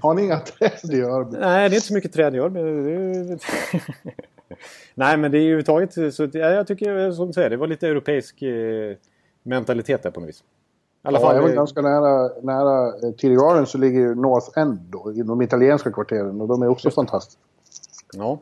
Har 0.00 0.14
ni 0.14 0.22
inga 0.22 0.38
träd 0.38 0.94
i 0.94 1.00
Örby? 1.02 1.36
Nej, 1.40 1.68
det 1.68 1.74
är 1.74 1.76
inte 1.76 1.86
så 1.86 1.94
mycket 1.94 2.12
träd 2.12 2.34
i 2.34 2.38
det 2.38 2.44
är... 2.44 3.38
Nej, 4.94 5.16
men 5.16 5.30
det 5.30 5.38
är 5.38 5.40
ju 5.40 5.46
överhuvudtaget 5.46 6.14
så 6.14 6.28
jag 6.32 6.66
tycker 6.66 7.12
som 7.12 7.26
du 7.26 7.32
säger, 7.32 7.50
det 7.50 7.56
var 7.56 7.66
lite 7.66 7.88
europeisk 7.88 8.42
eh, 8.42 8.96
mentalitet 9.42 10.02
där 10.02 10.10
på 10.10 10.20
något 10.20 10.28
vis. 10.28 10.40
I 11.04 11.08
alla 11.08 11.18
Ja, 11.18 11.26
fall. 11.26 11.36
även 11.36 11.50
eh, 11.50 11.54
ganska 11.56 11.82
nära, 11.82 12.30
nära 12.42 12.86
eh, 12.88 13.12
TD 13.14 13.34
Garden 13.34 13.66
så 13.66 13.78
ligger 13.78 14.00
ju 14.00 14.14
North 14.14 14.58
End 14.58 14.78
då, 14.78 15.12
i 15.12 15.22
de 15.22 15.42
italienska 15.42 15.92
kvarteren 15.92 16.40
och 16.40 16.48
de 16.48 16.62
är 16.62 16.68
också 16.68 16.90
fantastiska. 16.90 17.40
Ja. 18.12 18.38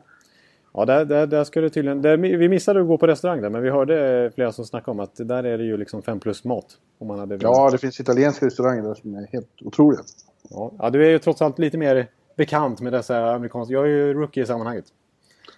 Ja, 0.73 0.85
där, 0.85 1.05
där, 1.05 1.27
där 1.27 1.43
ska 1.43 1.61
det 1.61 1.69
tydligen... 1.69 2.01
Där, 2.01 2.17
vi 2.17 2.49
missade 2.49 2.81
att 2.81 2.87
gå 2.87 2.97
på 2.97 3.07
restaurang 3.07 3.41
där, 3.41 3.49
men 3.49 3.61
vi 3.61 3.69
hörde 3.69 4.31
flera 4.35 4.51
som 4.51 4.65
snackade 4.65 4.91
om 4.91 4.99
att 4.99 5.15
där 5.15 5.43
är 5.43 5.57
det 5.57 5.63
ju 5.63 5.77
liksom 5.77 6.01
fem 6.01 6.19
plus 6.19 6.43
mat. 6.43 6.65
Om 6.99 7.07
man 7.07 7.19
hade. 7.19 7.37
Ja, 7.41 7.69
det 7.71 7.77
finns 7.77 7.99
italienska 7.99 8.45
restauranger 8.45 8.83
där 8.83 8.93
som 8.93 9.15
är 9.15 9.27
helt 9.31 9.61
otroliga. 9.61 10.01
Ja. 10.49 10.71
ja, 10.79 10.89
du 10.89 11.05
är 11.05 11.09
ju 11.09 11.19
trots 11.19 11.41
allt 11.41 11.59
lite 11.59 11.77
mer 11.77 12.07
bekant 12.35 12.81
med 12.81 12.93
dessa 12.93 13.33
amerikanska... 13.33 13.73
Jag 13.73 13.83
är 13.83 13.89
ju 13.89 14.13
rookie 14.13 14.43
i 14.43 14.45
sammanhanget. 14.45 14.85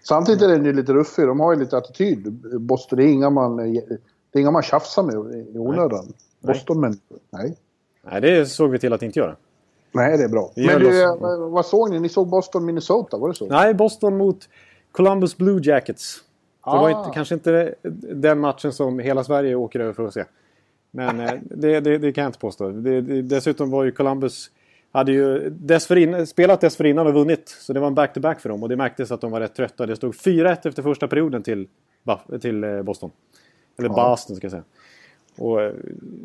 Samtidigt 0.04 0.42
är 0.42 0.48
den 0.48 0.66
ju 0.66 0.74
lite 0.74 0.94
ruffig. 0.94 1.28
De 1.28 1.40
har 1.40 1.54
ju 1.54 1.60
lite 1.60 1.78
attityd. 1.78 2.32
Boston, 2.62 2.98
det 2.98 3.04
är 3.04 3.08
inga 3.08 3.30
man, 3.30 3.58
det 3.58 4.40
är 4.40 4.40
inga 4.40 4.52
man 4.52 4.64
tjafsar 4.64 5.04
med 5.04 5.14
i 5.56 5.58
onödan. 5.58 6.14
Boston, 6.40 6.80
men 6.80 7.00
nej. 7.30 7.58
Nej, 8.12 8.22
det 8.22 8.46
såg 8.46 8.72
vi 8.72 8.80
till 8.80 8.94
att 8.94 9.02
inte 9.02 9.20
göra. 9.20 9.36
Nej, 9.92 10.18
det 10.18 10.24
är 10.24 10.30
bra. 10.30 10.52
Vi 10.56 10.66
Men 10.66 10.80
du, 10.80 11.04
eh, 11.04 11.16
vad 11.50 11.66
såg 11.66 11.90
ni? 11.90 12.00
Ni 12.00 12.10
såg 12.10 12.28
Boston, 12.28 12.66
Minnesota, 12.66 13.18
var 13.18 13.28
det 13.28 13.36
så? 13.36 13.46
Nej, 13.46 13.74
Boston 13.74 14.18
mot 14.18 14.50
Columbus 14.96 15.38
Blue 15.38 15.60
Jackets. 15.64 16.24
Det 16.66 16.70
var 16.72 16.90
Ah. 16.90 17.00
inte, 17.00 17.12
kanske 17.14 17.36
inte 17.36 17.76
den 18.14 18.40
matchen 18.40 18.74
som 18.74 19.00
hela 19.00 19.24
Sverige 19.24 19.56
åker 19.56 19.80
över 19.80 19.94
för 19.94 20.08
att 20.08 20.14
se. 20.14 20.24
Men 20.92 21.20
eh, 21.20 21.32
det, 21.44 21.80
det, 21.80 21.98
det 21.98 22.12
kan 22.14 22.22
jag 22.24 22.30
inte 22.30 22.40
påstå. 22.40 22.70
Det, 22.70 23.02
dessutom 23.22 23.70
var 23.72 23.84
ju 23.84 23.92
Columbus 23.92 24.52
hade 24.92 25.12
ju 25.12 25.50
dessförinnan, 25.50 26.28
spelat 26.28 26.62
dessförinnan 26.62 27.08
och 27.08 27.14
vunnit. 27.14 27.50
Så 27.50 27.74
det 27.74 27.80
var 27.80 27.88
en 27.88 27.96
back-to-back 27.96 28.40
för 28.40 28.50
dem. 28.50 28.64
Och 28.64 28.70
det 28.70 28.76
märktes 28.76 29.12
att 29.12 29.22
de 29.22 29.32
var 29.32 29.40
rätt 29.40 29.56
trötta. 29.56 29.86
Det 29.86 29.96
stod 29.96 30.14
4-1 30.14 30.68
efter 30.68 30.84
första 30.84 31.08
perioden 31.08 31.44
till, 31.44 31.68
till 32.42 32.64
eh, 32.64 32.82
Boston. 32.82 33.12
Eller 33.78 33.90
Ja. 33.90 34.10
Boston 34.10 34.36
ska 34.36 34.46
jag 34.46 34.52
säga. 34.52 34.64
Och, 35.38 35.62
eh, 35.62 35.74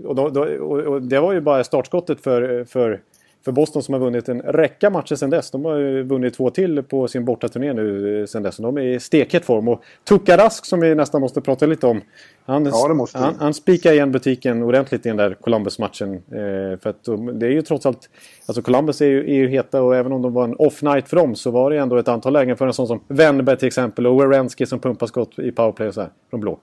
och, 0.04 0.14
då, 0.14 0.22
och, 0.60 0.78
och 0.78 1.02
det 1.02 1.20
var 1.20 1.32
ju 1.32 1.40
bara 1.40 1.64
startskottet 1.64 2.20
för, 2.20 2.64
för, 2.64 3.00
för 3.44 3.52
Boston 3.52 3.82
som 3.82 3.94
har 3.94 4.00
vunnit 4.00 4.28
en 4.28 4.42
räcka 4.42 4.90
matcher 4.90 5.14
sedan 5.14 5.30
dess. 5.30 5.50
De 5.50 5.64
har 5.64 5.76
ju 5.76 6.02
vunnit 6.02 6.34
två 6.34 6.50
till 6.50 6.82
på 6.82 7.08
sin 7.08 7.24
bortaturné 7.24 7.72
nu 7.72 8.20
eh, 8.20 8.26
sedan 8.26 8.42
dess. 8.42 8.56
De 8.56 8.76
är 8.76 8.82
i 8.82 9.00
stekhet 9.00 9.44
form. 9.44 9.68
Och 9.68 9.82
Tukarask 10.04 10.66
som 10.66 10.80
vi 10.80 10.94
nästan 10.94 11.20
måste 11.20 11.40
prata 11.40 11.66
lite 11.66 11.86
om. 11.86 12.00
Han, 12.44 12.66
Ja, 12.66 13.20
han, 13.20 13.34
han 13.38 13.54
spikar 13.54 13.92
igen 13.92 14.12
butiken 14.12 14.62
ordentligt 14.62 15.06
i 15.06 15.08
den 15.08 15.16
där 15.16 15.34
Columbus-matchen. 15.34 16.14
Eh, 16.14 16.78
för 16.80 16.86
att 16.86 17.04
de, 17.04 17.38
det 17.38 17.46
är 17.46 17.50
ju 17.50 17.62
trots 17.62 17.86
allt... 17.86 18.08
Alltså 18.46 18.62
Columbus 18.62 19.00
är 19.00 19.06
ju, 19.06 19.30
är 19.30 19.34
ju 19.34 19.48
heta 19.48 19.82
och 19.82 19.96
även 19.96 20.12
om 20.12 20.22
de 20.22 20.32
var 20.32 20.44
en 20.44 20.54
off-night 20.56 21.08
för 21.08 21.16
dem 21.16 21.34
så 21.34 21.50
var 21.50 21.70
det 21.70 21.78
ändå 21.78 21.96
ett 21.96 22.08
antal 22.08 22.32
lägen 22.32 22.56
för 22.56 22.66
en 22.66 22.72
sån 22.72 22.86
som 22.86 23.00
Wennberg 23.08 23.56
till 23.56 23.66
exempel 23.66 24.06
och 24.06 24.20
Werenski 24.20 24.66
som 24.66 24.78
pumpar 24.78 25.06
skott 25.06 25.38
i 25.38 25.52
powerplay 25.52 25.88
och 25.88 25.94
så 25.94 26.00
här. 26.00 26.10
Från 26.30 26.40
blå. 26.40 26.58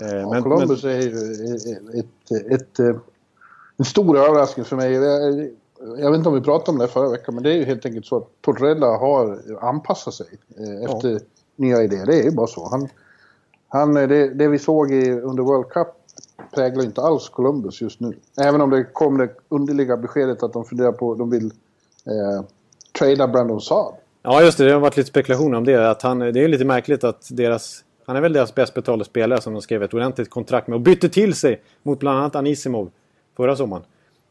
Eh, 0.00 0.16
Ja, 0.16 0.42
Columbus 0.42 0.84
är 0.84 0.90
ju 0.90 1.08
ett, 1.08 1.94
ett, 1.94 2.52
ett, 2.52 2.80
ett, 2.80 2.96
en 3.76 3.84
stor 3.84 4.18
överraskning 4.18 4.64
för 4.64 4.76
mig. 4.76 4.94
Jag, 5.80 6.10
vet 6.10 6.18
inte 6.18 6.28
om 6.28 6.34
vi 6.34 6.40
pratade 6.40 6.70
om 6.70 6.78
det 6.78 6.88
förra 6.88 7.10
veckan, 7.10 7.34
men 7.34 7.44
det 7.44 7.50
är 7.50 7.54
ju 7.54 7.64
helt 7.64 7.86
enkelt 7.86 8.06
så 8.06 8.16
att 8.16 8.28
Tortorella 8.40 8.86
har 8.86 9.40
anpassat 9.60 10.14
sig 10.14 10.26
eh, 10.58 10.84
efter 10.84 11.20
nya 11.56 11.82
idéer. 11.82 12.06
Det 12.06 12.20
är 12.20 12.24
ju 12.24 12.30
bara 12.30 12.46
så. 12.46 12.68
Han, 12.68 12.88
han, 13.68 13.96
eh, 13.96 14.08
det, 14.08 14.34
det 14.34 14.48
vi 14.48 14.58
såg 14.58 14.92
i, 14.92 15.10
under 15.10 15.42
World 15.42 15.68
Cup 15.68 15.88
präglar 16.54 16.84
inte 16.84 17.00
alls 17.00 17.28
Columbus 17.28 17.80
just 17.80 18.00
nu. 18.00 18.14
Även 18.40 18.60
om 18.60 18.70
det 18.70 18.84
kom 18.84 19.18
det 19.18 19.28
underliga 19.48 19.96
beskedet 19.96 20.42
att 20.42 20.52
de 20.52 20.64
funderar 20.64 20.92
på 20.92 21.14
de 21.14 21.30
vill 21.30 21.46
eh, 22.06 22.44
trada 22.98 23.28
Brandon 23.28 23.60
Saad. 23.60 23.94
Ja, 24.22 24.42
just 24.42 24.58
det. 24.58 24.64
Det 24.64 24.72
har 24.72 24.80
varit 24.80 24.96
lite 24.96 25.08
spekulationer 25.08 25.58
om 25.58 25.64
det. 25.64 25.90
Att 25.90 26.02
han, 26.02 26.18
det 26.18 26.44
är 26.44 26.48
lite 26.48 26.64
märkligt 26.64 27.04
att 27.04 27.28
deras... 27.30 27.84
Han 28.06 28.16
är 28.16 28.20
väl 28.20 28.32
deras 28.32 28.54
bäst 28.54 28.74
betalda 28.74 29.04
spelare 29.04 29.40
som 29.40 29.52
de 29.52 29.62
skrev 29.62 29.82
ett 29.82 29.94
ordentligt 29.94 30.30
kontrakt 30.30 30.68
med 30.68 30.74
och 30.74 30.80
bytte 30.80 31.08
till 31.08 31.34
sig 31.34 31.62
mot 31.82 31.98
bland 31.98 32.18
annat 32.18 32.36
Anisimov 32.36 32.90
förra 33.36 33.56
sommaren. 33.56 33.82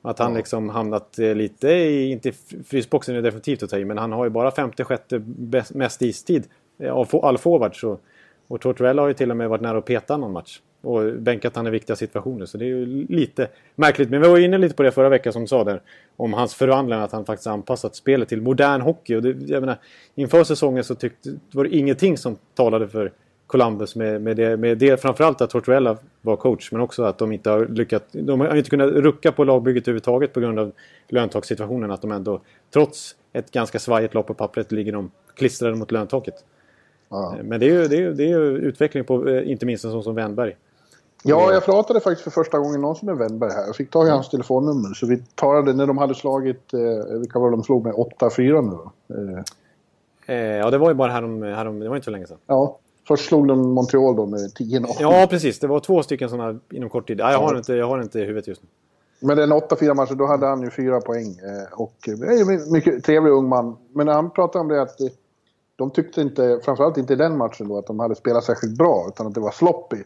Att 0.01 0.19
han 0.19 0.33
liksom 0.33 0.69
hamnat 0.69 1.19
eh, 1.19 1.35
lite 1.35 1.67
i, 1.67 2.11
inte 2.11 2.31
frysboxen 2.65 3.15
är 3.15 3.21
definitivt 3.21 3.63
att 3.63 3.69
ta 3.69 3.77
i, 3.77 3.85
men 3.85 3.97
han 3.97 4.11
har 4.11 4.23
ju 4.23 4.29
bara 4.29 4.51
56 4.51 5.03
bäst- 5.25 5.73
mest 5.73 6.01
istid 6.01 6.47
eh, 6.79 6.91
av 6.91 7.25
all 7.25 7.37
forwards. 7.37 7.83
Och, 7.83 8.01
och 8.47 8.61
Tortorella 8.61 9.01
har 9.01 9.07
ju 9.07 9.13
till 9.13 9.31
och 9.31 9.37
med 9.37 9.49
varit 9.49 9.61
nära 9.61 9.77
att 9.77 9.85
peta 9.85 10.17
någon 10.17 10.31
match. 10.31 10.61
Och 10.81 11.13
bänkat 11.13 11.55
han 11.55 11.67
i 11.67 11.69
viktiga 11.69 11.95
situationer. 11.95 12.45
Så 12.45 12.57
det 12.57 12.65
är 12.65 12.67
ju 12.67 12.85
lite 13.09 13.47
märkligt. 13.75 14.09
Men 14.09 14.21
vi 14.21 14.27
var 14.27 14.39
inne 14.39 14.57
lite 14.57 14.75
på 14.75 14.83
det 14.83 14.91
förra 14.91 15.09
veckan 15.09 15.33
som 15.33 15.41
du 15.41 15.47
sa 15.47 15.63
där. 15.63 15.81
Om 16.17 16.33
hans 16.33 16.55
förvandling, 16.55 16.99
att 16.99 17.11
han 17.11 17.25
faktiskt 17.25 17.47
anpassat 17.47 17.95
spelet 17.95 18.29
till 18.29 18.41
modern 18.41 18.81
hockey. 18.81 19.15
Och 19.15 19.21
det, 19.21 19.51
jag 19.51 19.61
menar, 19.61 19.77
inför 20.15 20.43
säsongen 20.43 20.83
så 20.83 20.95
tyckte, 20.95 21.29
var 21.51 21.63
det 21.63 21.75
ingenting 21.75 22.17
som 22.17 22.37
talade 22.55 22.87
för 22.87 23.11
Columbus 23.47 23.95
med, 23.95 24.21
med, 24.21 24.37
det, 24.37 24.57
med 24.57 24.77
det. 24.77 25.01
Framförallt 25.01 25.41
att 25.41 25.49
Tortorella 25.49 25.97
var 26.21 26.35
coach. 26.35 26.71
Men 26.71 26.81
också 26.81 27.03
att 27.03 27.17
de 27.17 27.31
inte 27.31 27.49
har 27.49 27.65
lyckats. 27.65 28.05
De 28.11 28.39
har 28.39 28.55
inte 28.55 28.69
kunnat 28.69 28.89
rucka 28.89 29.31
på 29.31 29.43
lagbygget 29.43 29.83
överhuvudtaget 29.83 30.33
på 30.33 30.39
grund 30.39 30.59
av 30.59 30.71
löntagssituationen. 31.07 31.91
Att 31.91 32.01
de 32.01 32.11
ändå, 32.11 32.41
trots 32.73 33.15
ett 33.33 33.51
ganska 33.51 33.79
svajigt 33.79 34.13
lopp 34.13 34.27
på 34.27 34.33
pappret, 34.33 34.71
ligger 34.71 34.91
de 34.91 35.11
klistrade 35.35 35.75
mot 35.75 35.91
löntaket. 35.91 36.35
Ja. 37.09 37.35
Men 37.43 37.59
det 37.59 37.65
är 37.65 37.73
ju, 37.73 37.87
det 37.87 38.03
är 38.03 38.11
det 38.11 38.31
är 38.31 38.39
utveckling 38.39 39.03
på 39.03 39.29
eh, 39.29 39.51
inte 39.51 39.65
minst 39.65 39.85
en 39.85 39.91
sån 39.91 40.03
som 40.03 40.15
Wennberg. 40.15 40.55
Ja, 41.23 41.53
jag 41.53 41.65
pratade 41.65 41.99
faktiskt 41.99 42.23
för 42.23 42.31
första 42.31 42.59
gången 42.59 42.81
någonsin 42.81 43.05
med 43.05 43.17
Wennberg 43.17 43.51
här. 43.51 43.65
Jag 43.65 43.75
fick 43.75 43.89
tag 43.89 44.07
i 44.07 44.09
hans 44.09 44.29
telefonnummer. 44.29 44.93
Så 44.93 45.07
vi 45.07 45.23
talade 45.35 45.73
när 45.73 45.87
de 45.87 45.97
hade 45.97 46.15
slagit, 46.15 46.73
eh, 46.73 47.19
vilka 47.19 47.39
var 47.39 47.51
de 47.51 47.63
slog 47.63 47.83
med? 47.85 47.93
8-4 47.93 48.61
nu 48.61 48.69
då. 48.71 48.91
Eh, 49.15 49.43
Eh, 50.29 50.35
ja, 50.35 50.71
det 50.71 50.77
var 50.77 50.89
ju 50.89 50.93
bara 50.93 51.11
härom, 51.11 51.43
härom, 51.43 51.79
det 51.79 51.89
var 51.89 51.95
inte 51.95 52.05
så 52.05 52.11
länge 52.11 52.27
sedan. 52.27 52.37
ja, 52.47 52.77
först 53.07 53.27
slog 53.27 53.47
de 53.47 53.73
Montreal 53.73 54.15
då 54.15 54.25
med 54.25 54.39
10-0. 54.39 54.87
Ja, 54.99 55.27
precis. 55.29 55.59
Det 55.59 55.67
var 55.67 55.79
två 55.79 56.03
stycken 56.03 56.29
sådana 56.29 56.59
inom 56.71 56.89
kort 56.89 57.07
tid. 57.07 57.19
Ja, 57.19 57.31
jag, 57.31 57.39
har 57.39 57.57
inte, 57.57 57.73
jag 57.73 57.87
har 57.87 58.01
inte 58.01 58.19
i 58.19 58.25
huvudet 58.25 58.47
just 58.47 58.63
nu. 58.63 58.69
Men 59.19 59.37
den 59.37 59.53
8-4 59.53 59.93
matchen, 59.93 60.17
då 60.17 60.25
hade 60.25 60.45
han 60.45 60.61
ju 60.61 60.69
fyra 60.69 61.01
poäng. 61.01 61.27
Eh, 61.27 61.79
och 61.79 62.07
är 62.07 62.37
ju 62.37 62.71
mycket 62.71 63.03
trevlig 63.03 63.31
ung 63.31 63.49
man. 63.49 63.77
Men 63.93 64.07
han 64.07 64.29
pratade 64.31 64.61
om 64.61 64.67
det 64.67 64.81
att 64.81 64.97
de 65.75 65.91
tyckte 65.91 66.21
inte, 66.21 66.59
framförallt 66.63 66.97
inte 66.97 67.13
i 67.13 67.15
den 67.15 67.37
matchen 67.37 67.67
då, 67.67 67.77
att 67.77 67.87
de 67.87 67.99
hade 67.99 68.15
spelat 68.15 68.43
särskilt 68.43 68.77
bra. 68.77 69.05
Utan 69.07 69.27
att 69.27 69.33
det 69.33 69.39
var 69.39 69.51
sloppy. 69.51 70.03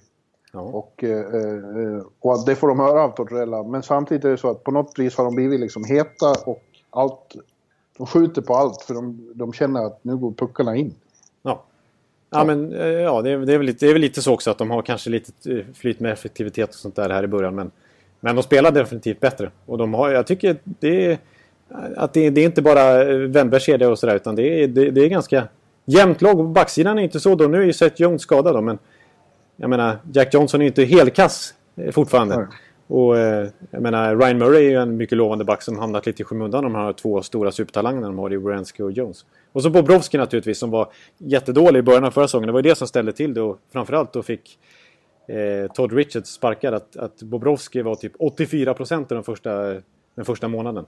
Ja. 0.53 0.59
Och, 0.59 1.03
eh, 1.03 1.19
eh, 1.19 2.03
och 2.19 2.45
det 2.45 2.55
får 2.55 2.67
de 2.67 2.79
höra 2.79 3.03
av 3.03 3.09
Tortorella. 3.15 3.63
Men 3.63 3.83
samtidigt 3.83 4.25
är 4.25 4.29
det 4.29 4.37
så 4.37 4.49
att 4.49 4.63
på 4.63 4.71
något 4.71 4.99
vis 4.99 5.17
har 5.17 5.25
de 5.25 5.35
blivit 5.35 5.59
liksom 5.59 5.83
heta 5.85 6.35
och 6.45 6.63
allt... 6.89 7.35
De 7.97 8.07
skjuter 8.07 8.41
på 8.41 8.55
allt 8.55 8.81
för 8.81 8.93
de, 8.93 9.31
de 9.35 9.53
känner 9.53 9.85
att 9.85 10.03
nu 10.03 10.17
går 10.17 10.31
puckarna 10.31 10.75
in. 10.75 10.95
Ja. 12.31 12.43
Men 12.43 12.73
eh, 12.73 12.87
ja, 12.87 13.21
det 13.21 13.31
är, 13.31 13.37
det, 13.37 13.53
är 13.53 13.57
väl 13.57 13.67
lite, 13.67 13.85
det 13.85 13.89
är 13.89 13.93
väl 13.93 14.01
lite 14.01 14.21
så 14.21 14.33
också 14.33 14.51
att 14.51 14.57
de 14.57 14.71
har 14.71 14.81
kanske 14.81 15.09
lite 15.09 15.51
eh, 15.51 15.65
flyt 15.73 15.99
med 15.99 16.11
effektivitet 16.11 16.69
och 16.69 16.75
sånt 16.75 16.95
där 16.95 17.09
här 17.09 17.23
i 17.23 17.27
början. 17.27 17.55
Men 17.55 17.71
men 18.21 18.35
de 18.35 18.43
spelar 18.43 18.71
definitivt 18.71 19.19
bättre. 19.19 19.51
Och 19.65 19.77
de 19.77 19.93
har, 19.93 20.09
jag 20.09 20.27
tycker 20.27 20.57
det 20.63 21.05
är, 21.05 21.17
att 21.97 22.13
det, 22.13 22.29
det 22.29 22.41
är 22.41 22.45
inte 22.45 22.61
bara 22.61 23.03
eh, 23.03 23.17
Wennbergs 23.17 23.63
kedja 23.63 23.89
och 23.89 23.99
sådär 23.99 24.15
utan 24.15 24.35
det 24.35 24.63
är, 24.63 24.67
det, 24.67 24.91
det, 24.91 25.01
är 25.01 25.09
ganska 25.09 25.47
jämnt 25.85 26.21
lag. 26.21 26.49
Backsidan 26.49 26.99
är 26.99 27.03
inte 27.03 27.19
så 27.19 27.35
då. 27.35 27.47
Nu 27.47 27.57
är 27.61 27.65
ju 27.65 27.73
Seth 27.73 28.01
Jones 28.01 28.21
skadad 28.21 28.55
då 28.55 28.61
men 28.61 28.79
jag 29.55 29.69
menar 29.69 29.97
Jack 30.13 30.33
Johnson 30.33 30.61
är 30.61 30.63
ju 30.63 30.67
inte 30.67 30.83
helkass 30.83 31.53
fortfarande. 31.91 32.47
Och 32.91 33.17
eh, 33.17 33.47
jag 33.69 33.81
menar 33.81 34.15
Ryan 34.15 34.37
Murray 34.37 34.65
är 34.65 34.69
ju 34.69 34.75
en 34.75 34.97
mycket 34.97 35.17
lovande 35.17 35.45
back 35.45 35.61
som 35.61 35.79
hamnat 35.79 36.05
lite 36.05 36.21
i 36.21 36.25
skymundan. 36.25 36.63
De 36.63 36.75
här 36.75 36.93
två 36.93 37.21
stora 37.21 37.51
supertalangerna 37.51 38.07
de 38.07 38.19
har 38.19 38.33
i 38.33 38.37
Wierenski 38.37 38.83
och 38.83 38.91
Jones. 38.91 39.25
Och 39.51 39.63
så 39.63 39.69
Bobrovski 39.69 40.17
naturligtvis 40.17 40.59
som 40.59 40.69
var 40.71 40.91
jättedålig 41.17 41.79
i 41.79 41.81
början 41.81 42.03
av 42.03 42.11
förra 42.11 42.27
säsongen. 42.27 42.47
Det 42.47 42.53
var 42.53 42.59
ju 42.59 42.69
det 42.69 42.75
som 42.75 42.87
ställde 42.87 43.11
till 43.11 43.33
det 43.33 43.41
och 43.41 43.59
framförallt 43.71 44.13
då 44.13 44.23
fick 44.23 44.59
eh, 45.27 45.71
Todd 45.71 45.93
Richards 45.93 46.29
sparkad 46.29 46.73
att, 46.73 46.97
att 46.97 47.23
Bobrovski 47.23 47.81
var 47.81 47.95
typ 47.95 48.13
84 48.19 48.73
procent 48.73 49.09
den 49.09 49.23
första, 49.23 49.81
den 50.15 50.25
första 50.25 50.47
månaden. 50.47 50.85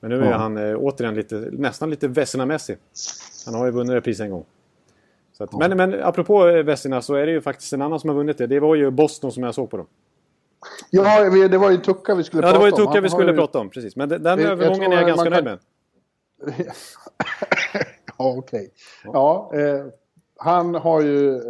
Men 0.00 0.10
nu 0.10 0.20
är 0.20 0.30
ja. 0.30 0.36
han 0.36 0.56
eh, 0.56 0.76
återigen 0.76 1.14
lite, 1.14 1.48
nästan 1.52 1.90
lite 1.90 2.08
Vesina-mässig. 2.08 2.76
Han 3.46 3.54
har 3.54 3.66
ju 3.66 3.72
vunnit 3.72 3.92
det 3.92 4.00
pris 4.00 4.20
en 4.20 4.30
gång. 4.30 4.44
Att, 5.38 5.48
ja. 5.52 5.68
men, 5.68 5.76
men 5.76 6.02
apropå 6.02 6.48
eh, 6.48 6.62
Vesina 6.62 7.02
så 7.02 7.14
är 7.14 7.26
det 7.26 7.32
ju 7.32 7.40
faktiskt 7.40 7.72
en 7.72 7.82
annan 7.82 8.00
som 8.00 8.10
har 8.10 8.16
vunnit 8.16 8.38
det. 8.38 8.46
Det 8.46 8.60
var 8.60 8.74
ju 8.74 8.90
Boston 8.90 9.32
som 9.32 9.42
jag 9.42 9.54
såg 9.54 9.70
på 9.70 9.76
dem. 9.76 9.86
Ja, 10.90 11.30
det 11.48 11.58
var 11.58 11.70
ju 11.70 11.76
Tucka 11.76 12.14
vi 12.14 12.24
skulle 12.24 12.42
ja, 12.42 12.52
prata 12.52 12.58
om. 12.58 12.64
Ja, 12.64 12.70
det 12.70 12.72
var 12.72 12.80
ju 12.80 12.86
Tucka 12.86 13.00
vi 13.00 13.10
skulle 13.10 13.30
ju... 13.30 13.36
prata 13.36 13.58
om. 13.58 13.70
Precis. 13.70 13.96
Men 13.96 14.08
den, 14.08 14.22
den 14.22 14.38
övergången 14.38 14.92
är 14.92 14.96
jag 14.96 15.06
ganska 15.06 15.30
kan... 15.30 15.32
nöjd 15.32 15.44
med. 15.44 15.58
ja, 18.18 18.34
okej. 18.38 18.38
Okay. 18.38 18.68
Ja, 19.04 19.50
eh, 19.54 19.86
han 20.36 20.74
har 20.74 21.00
ju, 21.00 21.40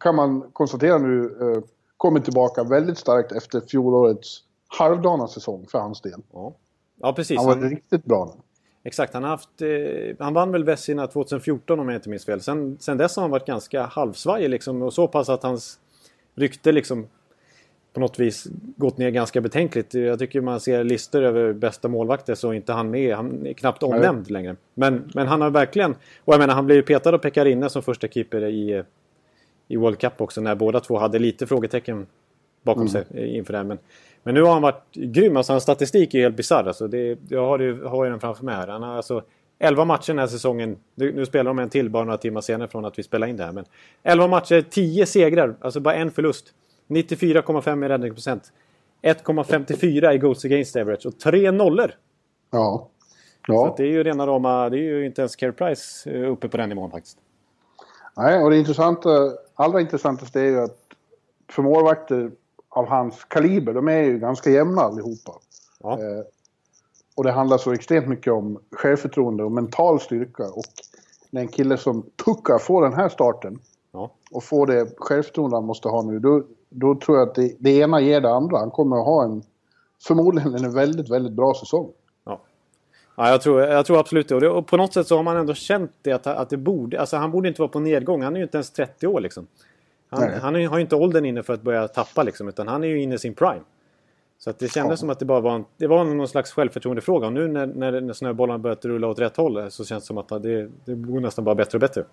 kan 0.00 0.14
man 0.14 0.50
konstatera 0.52 0.98
nu, 0.98 1.24
eh, 1.24 1.62
kommit 1.96 2.24
tillbaka 2.24 2.64
väldigt 2.64 2.98
starkt 2.98 3.32
efter 3.32 3.60
fjolårets 3.60 4.42
halvdana 4.68 5.28
säsong 5.28 5.66
för 5.70 5.78
hans 5.78 6.00
del. 6.00 6.20
Ja, 6.32 6.54
ja 7.00 7.12
precis. 7.12 7.36
Han 7.36 7.46
var 7.46 7.56
han, 7.56 7.70
riktigt 7.70 8.04
bra 8.04 8.32
nu. 8.34 8.42
Exakt, 8.84 9.14
han, 9.14 9.22
har 9.22 9.30
haft, 9.30 9.62
eh, 9.62 9.68
han 10.18 10.34
vann 10.34 10.52
väl 10.52 10.64
Vessina 10.64 11.06
2014 11.06 11.80
om 11.80 11.88
jag 11.88 11.98
inte 11.98 12.08
minns 12.08 12.24
fel. 12.24 12.40
Sen, 12.40 12.76
sen 12.80 12.98
dess 12.98 13.16
har 13.16 13.22
han 13.22 13.30
varit 13.30 13.46
ganska 13.46 13.82
halvsvajig 13.82 14.50
liksom, 14.50 14.82
och 14.82 14.92
så 14.92 15.08
pass 15.08 15.28
att 15.28 15.42
hans 15.42 15.78
rykte 16.34 16.72
liksom 16.72 17.06
på 17.96 18.00
något 18.00 18.18
vis 18.18 18.46
gått 18.76 18.98
ner 18.98 19.10
ganska 19.10 19.40
betänkligt. 19.40 19.94
Jag 19.94 20.18
tycker 20.18 20.40
man 20.40 20.60
ser 20.60 20.84
listor 20.84 21.22
över 21.22 21.52
bästa 21.52 21.88
målvakter 21.88 22.34
så 22.34 22.52
inte 22.52 22.72
han 22.72 22.90
med. 22.90 23.16
Han 23.16 23.46
är 23.46 23.52
knappt 23.52 23.82
omnämnd 23.82 24.30
längre. 24.30 24.56
Men, 24.74 25.10
men 25.14 25.26
han 25.26 25.40
har 25.40 25.50
verkligen... 25.50 25.94
Och 26.24 26.34
jag 26.34 26.38
menar 26.38 26.54
han 26.54 26.66
blev 26.66 26.76
ju 26.76 26.82
petad 26.82 27.14
av 27.14 27.18
Pekarinne 27.18 27.68
som 27.68 27.82
första 27.82 28.08
keeper 28.08 28.44
i, 28.44 28.82
i 29.68 29.76
World 29.76 29.98
Cup 29.98 30.20
också 30.20 30.40
när 30.40 30.54
båda 30.54 30.80
två 30.80 30.98
hade 30.98 31.18
lite 31.18 31.46
frågetecken 31.46 32.06
bakom 32.62 32.82
mm. 32.82 32.92
sig 32.92 33.36
inför 33.36 33.52
det. 33.52 33.64
Men, 33.64 33.78
men 34.22 34.34
nu 34.34 34.42
har 34.42 34.52
han 34.52 34.62
varit 34.62 34.92
grym. 34.92 35.36
Alltså 35.36 35.52
hans 35.52 35.62
statistik 35.62 36.14
är 36.14 36.20
helt 36.20 36.36
bisarr. 36.36 36.64
Alltså 36.64 36.88
jag 37.28 37.46
har, 37.46 37.58
ju, 37.58 37.84
har 37.84 38.04
ju 38.04 38.10
den 38.10 38.20
framför 38.20 38.44
mig 38.44 38.54
här. 38.54 38.68
Han 38.68 38.82
har 38.82 38.96
alltså 38.96 39.22
11 39.58 39.84
matcher 39.84 40.12
den 40.12 40.18
här 40.18 40.26
säsongen. 40.26 40.76
Nu, 40.94 41.12
nu 41.12 41.26
spelar 41.26 41.50
de 41.50 41.58
en 41.58 41.70
till 41.70 41.90
bara 41.90 42.04
några 42.04 42.18
timmar 42.18 42.40
senare 42.40 42.68
från 42.68 42.84
att 42.84 42.98
vi 42.98 43.02
spelar 43.02 43.26
in 43.26 43.36
det 43.36 43.44
här. 43.44 43.52
Men 43.52 43.64
11 44.02 44.26
matcher, 44.26 44.64
10 44.70 45.06
segrar. 45.06 45.54
Alltså 45.60 45.80
bara 45.80 45.94
en 45.94 46.10
förlust. 46.10 46.52
94,5 46.88 47.84
i 47.84 47.88
räddningsprocent. 47.88 48.52
1,54 49.02 50.12
i 50.12 50.18
Goals 50.18 50.44
Against 50.44 50.76
Average 50.76 51.06
och 51.06 51.18
3 51.18 51.50
nollor. 51.50 51.92
Ja. 52.50 52.88
ja. 53.46 53.68
Så 53.68 53.74
det 53.76 53.82
är 53.82 53.92
ju 53.92 54.02
rena 54.02 54.26
rama... 54.26 54.68
Det 54.68 54.76
är 54.76 54.82
ju 54.82 55.06
inte 55.06 55.20
ens 55.20 55.36
Care 55.36 55.52
Price 55.52 56.10
eh, 56.10 56.32
uppe 56.32 56.48
på 56.48 56.56
den 56.56 56.68
nivån 56.68 56.90
faktiskt. 56.90 57.18
Nej, 58.16 58.42
och 58.42 58.50
det 58.50 58.58
intressanta, 58.58 59.10
allra 59.54 59.80
intressantaste 59.80 60.40
är 60.40 60.44
ju 60.44 60.60
att 60.60 60.78
för 61.48 61.62
målvakter 61.62 62.30
av 62.68 62.86
hans 62.86 63.24
kaliber, 63.24 63.74
de 63.74 63.88
är 63.88 64.02
ju 64.02 64.18
ganska 64.18 64.50
jämna 64.50 64.82
allihopa. 64.82 65.32
Ja. 65.82 65.92
Eh, 65.92 66.24
och 67.14 67.24
det 67.24 67.32
handlar 67.32 67.58
så 67.58 67.72
extremt 67.72 68.08
mycket 68.08 68.32
om 68.32 68.58
självförtroende 68.70 69.44
och 69.44 69.52
mental 69.52 70.00
styrka. 70.00 70.44
Och 70.44 70.64
när 71.30 71.40
en 71.40 71.48
kille 71.48 71.76
som 71.76 72.02
Tucka 72.24 72.58
får 72.58 72.82
den 72.82 72.94
här 72.94 73.08
starten 73.08 73.58
ja. 73.92 74.10
och 74.30 74.44
får 74.44 74.66
det 74.66 74.94
självförtroende 74.96 75.56
han 75.56 75.64
måste 75.64 75.88
ha 75.88 76.02
nu, 76.02 76.18
då, 76.18 76.42
då 76.70 76.94
tror 76.94 77.18
jag 77.18 77.28
att 77.28 77.34
det, 77.34 77.56
det 77.58 77.70
ena 77.70 78.00
ger 78.00 78.20
det 78.20 78.30
andra. 78.30 78.58
Han 78.58 78.70
kommer 78.70 78.96
att 78.96 79.06
ha 79.06 79.24
en, 79.24 79.42
förmodligen 80.06 80.54
en 80.54 80.74
väldigt, 80.74 81.10
väldigt 81.10 81.32
bra 81.32 81.54
säsong. 81.54 81.92
Ja, 82.24 82.40
ja 83.16 83.30
jag, 83.30 83.42
tror, 83.42 83.60
jag 83.60 83.86
tror 83.86 83.98
absolut 83.98 84.28
det. 84.28 84.34
Och, 84.34 84.40
det. 84.40 84.48
och 84.48 84.66
på 84.66 84.76
något 84.76 84.92
sätt 84.92 85.06
så 85.06 85.16
har 85.16 85.22
man 85.22 85.36
ändå 85.36 85.54
känt 85.54 85.92
det 86.02 86.12
att, 86.12 86.26
att 86.26 86.50
det 86.50 86.56
borde... 86.56 87.00
Alltså 87.00 87.16
han 87.16 87.30
borde 87.30 87.48
inte 87.48 87.60
vara 87.60 87.68
på 87.68 87.80
nedgång. 87.80 88.22
Han 88.22 88.32
är 88.32 88.36
ju 88.36 88.44
inte 88.44 88.56
ens 88.56 88.70
30 88.70 89.06
år 89.06 89.20
liksom. 89.20 89.46
Han, 90.08 90.32
han 90.32 90.54
har 90.54 90.76
ju 90.76 90.80
inte 90.80 90.96
åldern 90.96 91.24
inne 91.24 91.42
för 91.42 91.54
att 91.54 91.62
börja 91.62 91.88
tappa 91.88 92.22
liksom, 92.22 92.48
utan 92.48 92.68
han 92.68 92.84
är 92.84 92.88
ju 92.88 93.02
inne 93.02 93.14
i 93.14 93.18
sin 93.18 93.34
prime. 93.34 93.62
Så 94.38 94.50
att 94.50 94.58
det 94.58 94.68
kändes 94.68 94.92
ja. 94.92 94.96
som 94.96 95.10
att 95.10 95.18
det 95.18 95.24
bara 95.24 95.40
var, 95.40 95.54
en, 95.54 95.64
det 95.76 95.86
var 95.86 96.04
någon 96.04 96.28
slags 96.28 96.52
självförtroendefråga. 96.52 97.26
Och 97.26 97.32
nu 97.32 97.48
när, 97.48 97.66
när, 97.66 98.00
när 98.00 98.12
snöbollarna 98.12 98.58
börjat 98.58 98.84
rulla 98.84 99.08
åt 99.08 99.18
rätt 99.18 99.36
håll 99.36 99.70
så 99.70 99.84
känns 99.84 100.02
det 100.02 100.06
som 100.06 100.18
att 100.18 100.28
det, 100.28 100.70
det 100.84 100.94
går 100.94 101.20
nästan 101.20 101.44
bara 101.44 101.54
bättre 101.54 101.76
och 101.76 101.80
bättre. 101.80 102.04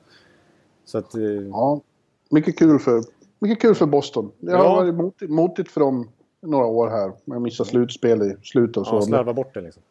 Så 0.85 0.97
att, 0.97 1.15
eh, 1.15 1.23
ja, 1.23 1.81
mycket 2.29 2.57
kul 2.59 2.79
för 2.79 3.03
mycket 3.43 3.61
kul 3.61 3.75
för 3.75 3.85
Boston. 3.85 4.31
Det 4.39 4.51
har 4.51 4.63
ja. 4.63 4.75
varit 4.75 4.95
motigt, 4.95 5.31
motigt 5.31 5.71
för 5.71 5.81
dem 5.81 6.09
några 6.41 6.65
år 6.65 6.89
här. 6.89 7.11
Med 7.25 7.41
missa 7.41 7.65
slutspel 7.65 8.21
i 8.21 8.35
slutet 8.43 8.77
och 8.77 8.87
så. 8.87 8.95
Ja, 8.95 9.01
slarva 9.01 9.33
bort 9.33 9.53
det 9.53 9.61
liksom. 9.61 9.83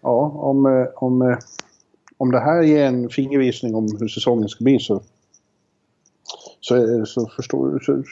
Ja, 0.00 0.32
om, 0.34 0.66
eh, 0.66 0.86
om, 0.94 1.22
eh, 1.22 1.38
om 2.16 2.30
det 2.30 2.40
här 2.40 2.62
ger 2.62 2.84
en 2.84 3.08
fingervisning 3.08 3.74
om 3.74 3.96
hur 4.00 4.08
säsongen 4.08 4.48
ska 4.48 4.64
bli 4.64 4.78
så 4.78 5.02
så, 6.64 7.06
så 7.06 7.26
förstår 7.26 7.70
du. 7.70 7.84
Så, 7.84 8.02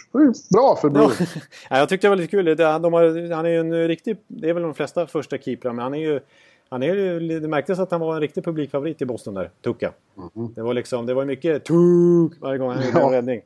bra 0.50 0.76
för 0.80 0.88
Bruin. 0.88 1.10
ja, 1.70 1.78
jag 1.78 1.88
tyckte 1.88 2.06
det 2.06 2.08
var 2.08 2.16
lite 2.16 2.30
kul. 2.30 2.56
De 2.56 2.92
har, 2.92 3.34
han 3.34 3.46
är 3.46 3.50
ju 3.50 3.60
en 3.60 3.88
riktig... 3.88 4.16
Det 4.26 4.48
är 4.48 4.54
väl 4.54 4.62
de 4.62 4.74
flesta 4.74 5.06
första 5.06 5.38
keeprar, 5.38 5.72
men 5.72 5.82
han 5.82 5.94
är 5.94 5.98
ju... 5.98 6.20
Han 6.68 6.82
är 6.82 6.94
ju, 6.94 7.40
det 7.40 7.48
märktes 7.48 7.78
att 7.78 7.90
han 7.90 8.00
var 8.00 8.14
en 8.14 8.20
riktig 8.20 8.44
publikfavorit 8.44 9.02
i 9.02 9.04
Boston 9.04 9.34
där, 9.34 9.50
Tucka. 9.64 9.92
Mm. 10.36 10.54
Det 10.54 10.62
var 10.62 10.74
liksom, 10.74 11.06
det 11.06 11.14
var 11.14 11.24
mycket 11.24 11.64
Tuk 11.64 12.40
varje 12.40 12.58
gång 12.58 12.70
han 12.70 12.86
gjorde 12.86 13.00
en 13.00 13.10
räddning. 13.10 13.40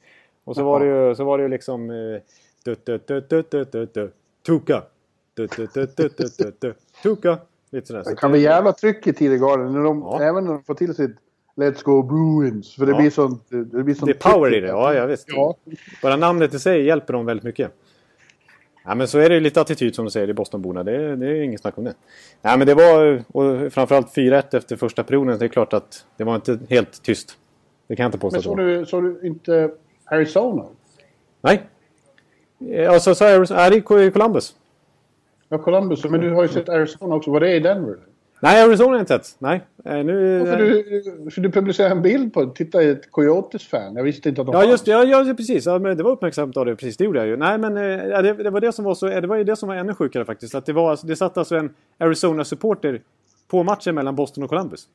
Och 0.47 0.57
så 0.57 0.65
var 0.65 0.81
det 0.81 0.87
ju, 0.87 1.15
så 1.15 1.25
var 1.25 1.39
det 1.39 1.43
ju 1.45 1.51
liksom... 1.51 1.91
Tuka. 4.47 4.83
Tuka. 7.03 7.39
Lite 7.71 7.87
sådär. 7.87 8.05
Det 8.05 8.17
kan 8.17 8.31
bli 8.31 8.41
jävla 8.41 8.73
tryck 8.73 9.07
i 9.07 9.13
Tidegarden. 9.13 9.73
När 9.73 9.81
de, 9.81 10.01
ja. 10.01 10.23
Även 10.23 10.45
när 10.45 10.53
de 10.53 10.63
får 10.63 10.75
till 10.75 10.95
sitt 10.95 11.17
Let's 11.57 11.83
Go 11.85 12.03
Bruins. 12.03 12.75
För 12.75 12.87
det 12.87 12.93
ja. 12.93 12.99
blir 12.99 13.11
sånt... 13.11 13.45
Det, 13.49 13.83
blir 13.83 13.95
sånt 13.95 14.07
det 14.07 14.27
är 14.27 14.33
power 14.33 14.55
i 14.55 14.61
det, 14.61 14.67
ja, 14.67 14.95
ja 14.95 15.07
visst. 15.07 15.25
Ja. 15.29 15.57
Bara 16.03 16.17
namnet 16.17 16.55
i 16.55 16.59
sig 16.59 16.85
hjälper 16.85 17.13
dem 17.13 17.27
väldigt 17.27 17.45
mycket. 17.45 17.73
Ja, 18.85 18.95
men 18.95 19.09
så 19.09 19.19
är 19.19 19.29
det 19.29 19.41
lite 19.41 19.61
attityd 19.61 19.95
som 19.95 20.05
du 20.05 20.11
säger 20.11 20.31
i 20.31 20.35
Bostonborna. 20.35 20.85
Det, 20.85 21.17
det 21.17 21.27
är 21.27 21.43
inget 21.43 21.61
snack 21.61 21.79
om 21.79 21.85
det. 21.85 21.95
Ja, 22.43 22.57
men 22.57 22.67
det 22.67 22.75
var 22.75 23.25
och 23.33 23.73
framförallt 23.73 24.17
4-1 24.17 24.57
efter 24.57 24.77
första 24.77 25.05
perioden. 25.05 25.39
Det 25.39 25.45
är 25.45 25.49
klart 25.49 25.73
att 25.73 26.07
det 26.17 26.25
var 26.25 26.35
inte 26.35 26.59
helt 26.69 27.03
tyst. 27.03 27.39
Det 27.87 27.97
kan 27.97 28.05
jag 28.05 28.09
inte 28.09 28.19
påstå. 28.19 28.37
Men 28.37 28.43
såg 28.43 28.59
du, 28.59 28.87
så 28.87 29.01
du 29.01 29.27
inte 29.27 29.71
Arizona? 30.11 30.65
Nej. 31.41 31.63
Alltså, 32.89 33.15
så 33.15 33.25
Arizona, 33.25 33.61
är 33.61 33.71
det 33.71 33.81
Columbus. 34.11 34.55
Ja, 35.49 35.59
Columbus. 35.59 36.05
Men 36.05 36.21
du 36.21 36.33
har 36.33 36.43
ju 36.43 36.49
sett 36.49 36.69
Arizona 36.69 37.15
också. 37.15 37.31
Var 37.31 37.41
det 37.41 37.55
i 37.55 37.61
Denver? 37.61 37.97
Nej, 38.41 38.63
Arizona 38.63 38.89
har 38.89 38.97
jag 38.97 39.03
inte 39.03 39.19
sett. 39.19 39.37
Nej. 39.39 39.61
Eh, 39.85 40.05
nu, 40.05 40.47
för, 40.47 40.57
du, 40.57 41.31
för 41.31 41.41
du 41.41 41.51
publicerade 41.51 41.95
en 41.95 42.03
bild 42.03 42.35
på 42.35 42.47
Titta, 42.47 42.83
ett 42.83 43.11
Coyotes-fan. 43.11 43.97
Jag 43.97 44.05
visste 44.05 44.29
inte 44.29 44.41
att 44.41 44.47
de 44.47 44.53
Ja, 44.53 44.65
just 44.65 44.85
det. 44.85 44.91
Ja, 44.91 45.05
ja, 45.05 45.35
precis. 45.35 45.67
Ja, 45.67 45.79
men 45.79 45.97
det 45.97 46.03
var 46.03 46.11
uppmärksamt 46.11 46.57
av 46.57 46.67
det. 46.67 46.77
Precis, 46.77 46.97
det 46.97 47.05
gjorde 47.05 47.19
jag 47.19 47.29
ju. 47.29 47.37
Nej, 47.37 47.59
men 47.59 47.77
eh, 47.77 47.83
ja, 47.85 48.23
det, 48.23 48.33
det, 48.33 48.51
var 48.51 48.61
det 48.61 48.73
som 48.73 48.85
var 48.85 48.95
så... 48.95 49.07
Det 49.07 49.27
var 49.27 49.37
ju 49.37 49.45
det 49.45 49.57
som 49.57 49.69
var 49.69 49.77
ännu 49.77 49.95
sjukare 49.95 50.25
faktiskt. 50.25 50.55
Att 50.55 50.67
det, 50.67 50.73
var, 50.73 50.99
det 51.07 51.17
satt 51.17 51.39
alltså 51.39 51.57
en 51.57 51.75
Arizona-supporter 51.99 53.01
på 53.49 53.63
matchen 53.63 53.95
mellan 53.95 54.17
Boston 54.17 54.45
och 54.45 54.51
Columbus. 54.51 54.89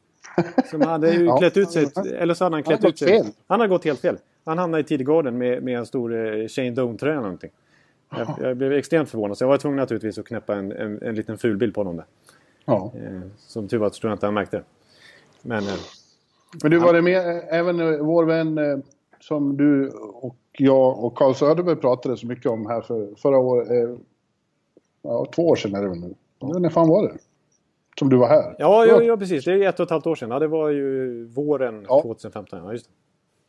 Som 0.71 0.81
hade 0.81 1.11
ju 1.13 1.25
ja, 1.25 1.37
klätt 1.37 1.57
ut 1.57 1.71
sig. 1.71 1.87
Eller 2.15 2.33
så 2.33 2.43
hade 2.43 2.55
han 2.55 2.63
klätt 2.63 2.81
han 2.81 2.89
ut 2.89 2.99
sig. 2.99 3.07
Fel. 3.07 3.25
Han 3.47 3.59
har 3.59 3.67
gått 3.67 3.85
helt 3.85 3.99
fel. 3.99 4.17
Han 4.45 4.57
hamnade 4.57 4.81
i 4.81 4.83
Tidegarden 4.83 5.37
med, 5.37 5.63
med 5.63 5.77
en 5.77 5.85
stor 5.85 6.15
eh, 6.15 6.47
Shane 6.47 6.71
Doan-tröja 6.71 7.13
eller 7.13 7.23
någonting. 7.23 7.51
Jag, 8.09 8.35
jag, 8.41 8.57
blev 8.57 8.73
extremt 8.73 9.09
förvånad. 9.09 9.37
Så 9.37 9.43
jag 9.43 9.49
var 9.49 9.57
tvungen 9.57 9.77
naturligtvis 9.77 10.17
att 10.17 10.25
knäppa 10.25 10.55
en, 10.55 10.71
en, 10.71 11.01
en 11.01 11.15
liten 11.15 11.37
fulbild 11.37 11.73
på 11.73 11.79
honom 11.79 11.95
där. 11.95 12.05
Ja. 12.65 12.91
Eh, 12.95 13.21
som 13.37 13.67
tur 13.67 13.77
var 13.77 13.89
tror 13.89 14.09
jag 14.09 14.15
inte 14.15 14.25
han 14.25 14.33
märkte 14.33 14.63
Men, 15.41 15.63
eh, 15.63 15.73
Men 16.63 16.71
du, 16.71 16.79
var 16.79 16.93
det 16.93 17.01
med 17.01 17.43
även 17.49 18.05
vår 18.05 18.25
vän 18.25 18.83
som 19.19 19.57
du 19.57 19.89
och 20.13 20.35
jag 20.51 21.03
och 21.03 21.17
Carl 21.17 21.35
Söderberg 21.35 21.75
pratade 21.75 22.17
så 22.17 22.27
mycket 22.27 22.51
om 22.51 22.65
här 22.65 22.81
för 22.81 23.15
förra 23.15 23.37
året. 23.37 23.99
Ja, 25.01 25.25
två 25.35 25.47
år 25.47 25.55
sedan 25.55 25.75
är 25.75 25.81
det 25.81 25.89
väl 25.89 25.99
nu. 25.99 26.13
Ja. 26.39 26.59
När 26.59 26.69
fan 26.69 26.89
var 26.89 27.03
det? 27.07 27.17
Som 27.99 28.09
du 28.09 28.17
var 28.17 28.27
här? 28.27 28.55
Ja, 28.59 28.85
ja, 28.85 29.01
ja, 29.01 29.17
precis. 29.17 29.45
Det 29.45 29.53
är 29.53 29.69
ett 29.69 29.79
och 29.79 29.83
ett 29.83 29.89
halvt 29.89 30.07
år 30.07 30.15
sedan. 30.15 30.31
Ja, 30.31 30.39
det 30.39 30.47
var 30.47 30.69
ju 30.69 31.25
våren 31.25 31.85
ja. 31.89 32.01
2015. 32.01 32.59
Ja, 32.63 32.71
just 32.71 32.85
det. 32.85 32.91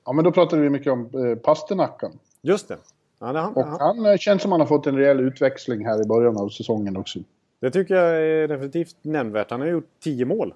Ja, 0.05 0.13
men 0.13 0.25
då 0.25 0.33
pratade 0.33 0.63
vi 0.63 0.71
mycket 0.71 0.93
om 0.93 1.11
eh, 1.15 1.39
Pasternackan. 1.39 2.19
Just 2.43 2.69
det. 2.69 2.77
Ja, 3.19 3.33
det 3.33 3.39
han, 3.39 3.55
och 3.55 3.65
han, 3.65 3.81
han 3.81 4.07
eh, 4.07 4.17
känns 4.17 4.43
som 4.43 4.53
han 4.53 4.61
har 4.61 4.69
fått 4.69 4.87
en 4.87 4.97
rejäl 4.97 5.21
utväxling 5.21 5.87
här 5.87 6.03
i 6.03 6.07
början 6.07 6.37
av 6.37 6.49
säsongen 6.49 6.97
också. 6.97 7.19
Det 7.61 7.71
tycker 7.71 7.95
jag 7.95 8.23
är 8.23 8.49
definitivt 8.49 8.97
nämnvärt. 9.03 9.51
Han 9.51 9.61
har 9.61 9.69
gjort 9.69 9.89
tio 10.01 10.25
mål. 10.25 10.55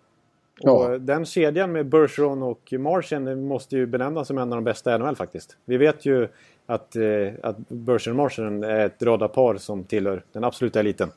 Ja. 0.60 0.72
Och 0.72 1.00
den 1.00 1.24
kedjan 1.24 1.72
med 1.72 1.86
Bergeron 1.86 2.42
och 2.42 2.72
Martian 2.78 3.44
måste 3.44 3.76
ju 3.76 3.86
benämnas 3.86 4.28
som 4.28 4.38
en 4.38 4.52
av 4.52 4.56
de 4.56 4.64
bästa 4.64 4.94
i 4.94 4.98
NHL 4.98 5.16
faktiskt. 5.16 5.56
Vi 5.64 5.76
vet 5.76 6.06
ju 6.06 6.28
att, 6.66 6.96
eh, 6.96 7.02
att 7.42 7.56
Bergeron 7.68 8.12
och 8.12 8.24
Martian 8.24 8.62
är 8.62 8.86
ett 8.86 9.02
radarpar 9.02 9.56
som 9.56 9.84
tillhör 9.84 10.22
den 10.32 10.44
absoluta 10.44 10.80
eliten. 10.80 11.10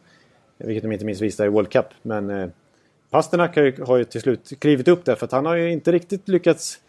Vilket 0.58 0.84
de 0.84 0.92
inte 0.92 1.06
minst 1.06 1.22
visade 1.22 1.48
i 1.48 1.50
World 1.50 1.70
Cup. 1.70 1.86
Men 2.02 2.30
eh, 2.30 2.50
Pasternak 3.10 3.56
har 3.56 3.64
ju, 3.64 3.84
har 3.84 3.98
ju 3.98 4.04
till 4.04 4.22
slut 4.22 4.60
klivit 4.60 4.88
upp 4.88 5.06
där 5.06 5.16
för 5.16 5.26
att 5.26 5.32
han 5.32 5.46
har 5.46 5.56
ju 5.56 5.72
inte 5.72 5.92
riktigt 5.92 6.28
lyckats 6.28 6.80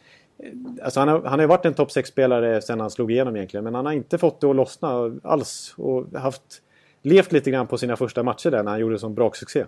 Alltså 0.82 1.00
han, 1.00 1.08
har, 1.08 1.22
han 1.22 1.40
har 1.40 1.46
varit 1.46 1.64
en 1.64 1.74
topp 1.74 1.88
6-spelare 1.88 2.60
sen 2.60 2.80
han 2.80 2.90
slog 2.90 3.12
igenom 3.12 3.36
egentligen. 3.36 3.64
Men 3.64 3.74
han 3.74 3.86
har 3.86 3.92
inte 3.92 4.18
fått 4.18 4.40
det 4.40 4.46
att 4.46 4.56
lossna 4.56 5.18
alls. 5.22 5.74
Och 5.76 6.06
haft, 6.14 6.42
levt 7.02 7.32
lite 7.32 7.50
grann 7.50 7.66
på 7.66 7.78
sina 7.78 7.96
första 7.96 8.22
matcher 8.22 8.50
där 8.50 8.62
när 8.62 8.70
han 8.70 8.80
gjorde 8.80 8.98
som 8.98 9.14
braksuccé. 9.14 9.64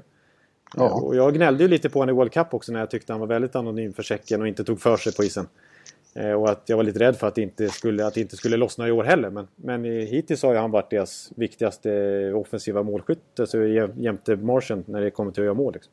Ja. 0.77 0.91
Och 0.91 1.17
jag 1.17 1.35
gnällde 1.35 1.63
ju 1.63 1.69
lite 1.69 1.91
på 1.91 1.99
honom 1.99 2.15
i 2.15 2.17
World 2.17 2.33
Cup 2.33 2.55
också 2.55 2.73
när 2.73 2.81
jag 2.81 2.91
tyckte 2.91 3.13
han 3.13 3.21
var 3.21 3.27
väldigt 3.27 3.57
anonym 3.57 3.93
för 3.93 4.03
säcken 4.03 4.41
och 4.41 4.49
inte 4.49 4.65
tog 4.65 4.81
för 4.81 4.97
sig 4.97 5.15
på 5.15 5.25
isen. 5.25 5.47
Eh, 6.15 6.33
och 6.33 6.51
att 6.51 6.63
jag 6.67 6.77
var 6.77 6.85
lite 6.85 6.99
rädd 6.99 7.17
för 7.17 7.27
att 7.27 7.35
det 7.35 7.43
inte 7.43 7.69
skulle, 7.69 8.07
att 8.07 8.17
inte 8.17 8.37
skulle 8.37 8.57
lossna 8.57 8.89
i 8.89 8.91
år 8.91 9.05
heller. 9.05 9.31
Men, 9.31 9.49
men 9.57 9.85
hittills 9.85 10.43
har 10.43 10.55
han 10.55 10.71
varit 10.71 10.91
deras 10.91 11.33
viktigaste 11.37 12.33
offensiva 12.33 12.83
målskytt. 12.83 13.41
Alltså 13.41 13.59
jämte 13.97 14.37
Martian 14.37 14.85
när 14.87 15.01
det 15.01 15.11
kommer 15.11 15.33
till 15.33 15.43
att 15.43 15.45
göra 15.45 15.55
mål. 15.55 15.73
Liksom. 15.73 15.93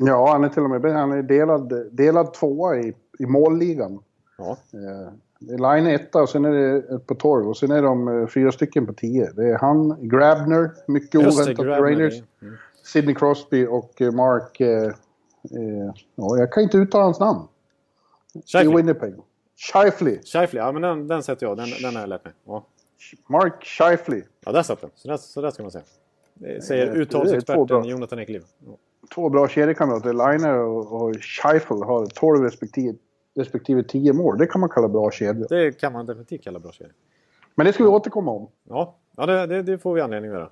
Ja, 0.00 0.32
han 0.32 0.44
är 0.44 0.48
till 0.48 0.62
och 0.62 0.70
med 0.70 0.92
han 0.92 1.12
är 1.12 1.22
delad, 1.22 1.88
delad 1.90 2.34
tvåa 2.34 2.76
i, 2.76 2.94
i 3.18 3.26
målligan. 3.26 4.02
Ja. 4.38 4.56
Eh, 4.72 5.12
line 5.40 5.86
1 5.86 6.14
och 6.14 6.28
sen 6.28 6.44
är 6.44 6.50
det 6.52 6.98
på 7.06 7.14
12 7.14 7.48
och 7.48 7.56
sen 7.56 7.70
är 7.70 7.82
de 7.82 8.08
eh, 8.08 8.26
fyra 8.26 8.52
stycken 8.52 8.86
på 8.86 8.92
10. 8.92 9.30
Det 9.36 9.48
är 9.48 9.58
han, 9.58 10.08
Grabner, 10.08 10.70
mycket 10.86 11.14
oväntat 11.14 11.56
för 11.56 11.64
Rangers. 11.64 12.22
Mm. 12.42 12.54
Sidney 12.84 13.14
Crosby 13.14 13.66
och 13.66 14.02
eh, 14.02 14.12
Mark... 14.12 14.60
Eh, 14.60 14.84
eh, 14.86 15.92
ja, 16.14 16.38
jag 16.38 16.52
kan 16.52 16.62
inte 16.62 16.76
uttala 16.76 17.04
hans 17.04 17.20
namn. 17.20 17.48
Shifley. 18.46 18.72
I 18.72 18.76
Winnipeg. 18.76 19.14
Shifley. 19.56 20.18
Shifley, 20.24 20.62
ja 20.62 20.72
men 20.72 20.82
den, 20.82 21.08
den 21.08 21.22
sätter 21.22 21.46
jag. 21.46 21.56
Den, 21.56 21.68
den 21.82 21.94
har 21.94 22.00
jag 22.00 22.08
lärt 22.08 22.24
mig. 22.24 22.34
Ja. 22.44 22.66
Mark 23.26 23.64
Shifley. 23.64 24.22
Ja, 24.44 24.52
där 24.52 24.62
satt 24.62 24.80
den. 24.80 24.90
Så 24.94 25.08
där, 25.08 25.16
så 25.16 25.40
där 25.40 25.50
ska 25.50 25.62
man 25.62 25.72
säga. 25.72 25.84
Det 26.34 26.64
säger 26.64 26.96
uttalsexperten 26.96 27.84
Jonathan 27.84 28.18
Ekliv. 28.18 28.42
Ja. 28.66 28.76
Två 29.14 29.28
bra 29.28 29.48
kedjekamrater. 29.48 30.12
Liner 30.12 30.58
och, 30.58 31.02
och 31.02 31.16
Scheifel 31.16 31.82
har 31.82 32.06
12 32.06 32.44
respektive, 32.44 32.94
respektive 33.36 33.82
10 33.82 34.12
mål. 34.12 34.38
Det 34.38 34.46
kan 34.46 34.60
man 34.60 34.70
kalla 34.70 34.88
bra 34.88 35.10
kedja. 35.10 35.46
Det 35.48 35.80
kan 35.80 35.92
man 35.92 36.06
definitivt 36.06 36.44
kalla 36.44 36.58
bra 36.58 36.72
kedja. 36.72 36.92
Men 37.54 37.66
det 37.66 37.72
ska 37.72 37.84
vi 37.84 37.90
återkomma 37.90 38.30
om. 38.30 38.48
Ja, 38.68 38.96
ja 39.16 39.26
det, 39.26 39.46
det, 39.46 39.62
det 39.62 39.78
får 39.78 39.94
vi 39.94 40.00
anledning 40.00 40.30
att 40.30 40.36
göra. 40.36 40.50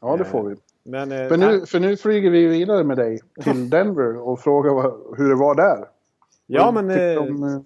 Ja, 0.00 0.16
det 0.16 0.24
får 0.24 0.42
vi. 0.42 0.56
Men, 0.82 1.12
eh, 1.12 1.28
för, 1.28 1.36
nu, 1.36 1.66
för 1.66 1.80
nu 1.80 1.96
flyger 1.96 2.30
vi 2.30 2.46
vidare 2.46 2.84
med 2.84 2.96
dig 2.96 3.20
till 3.44 3.70
Denver 3.70 4.28
och 4.28 4.40
frågar 4.40 4.72
hur 5.16 5.28
det 5.28 5.34
var 5.34 5.54
där. 5.54 5.88
Ja, 6.46 6.70
men... 6.70 6.90
Eh, 6.90 7.22
om, 7.22 7.42
eh, 7.42 7.60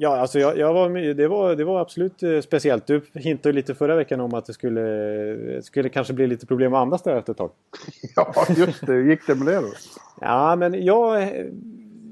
ja, 0.00 0.16
alltså 0.16 0.38
jag, 0.38 0.58
jag, 0.58 0.74
var, 0.74 1.14
det, 1.14 1.28
var, 1.28 1.56
det 1.56 1.64
var 1.64 1.80
absolut 1.80 2.22
eh, 2.22 2.40
speciellt. 2.40 2.86
Du 2.86 3.02
hintade 3.14 3.52
lite 3.52 3.74
förra 3.74 3.96
veckan 3.96 4.20
om 4.20 4.34
att 4.34 4.46
det 4.46 4.52
skulle, 4.52 5.62
skulle 5.62 5.88
kanske 5.88 6.12
bli 6.12 6.26
lite 6.26 6.46
problem 6.46 6.74
att 6.74 6.80
andas 6.82 7.02
där 7.02 7.16
efter 7.16 7.32
ett 7.32 7.38
tag. 7.38 7.50
ja, 8.16 8.46
just 8.56 8.86
det. 8.86 8.92
Hur 8.92 9.10
gick 9.10 9.26
det 9.26 9.34
med 9.34 9.46
det 9.46 9.60
då? 9.60 9.72
Ja, 10.20 10.56
men 10.56 10.84
jag, 10.84 11.32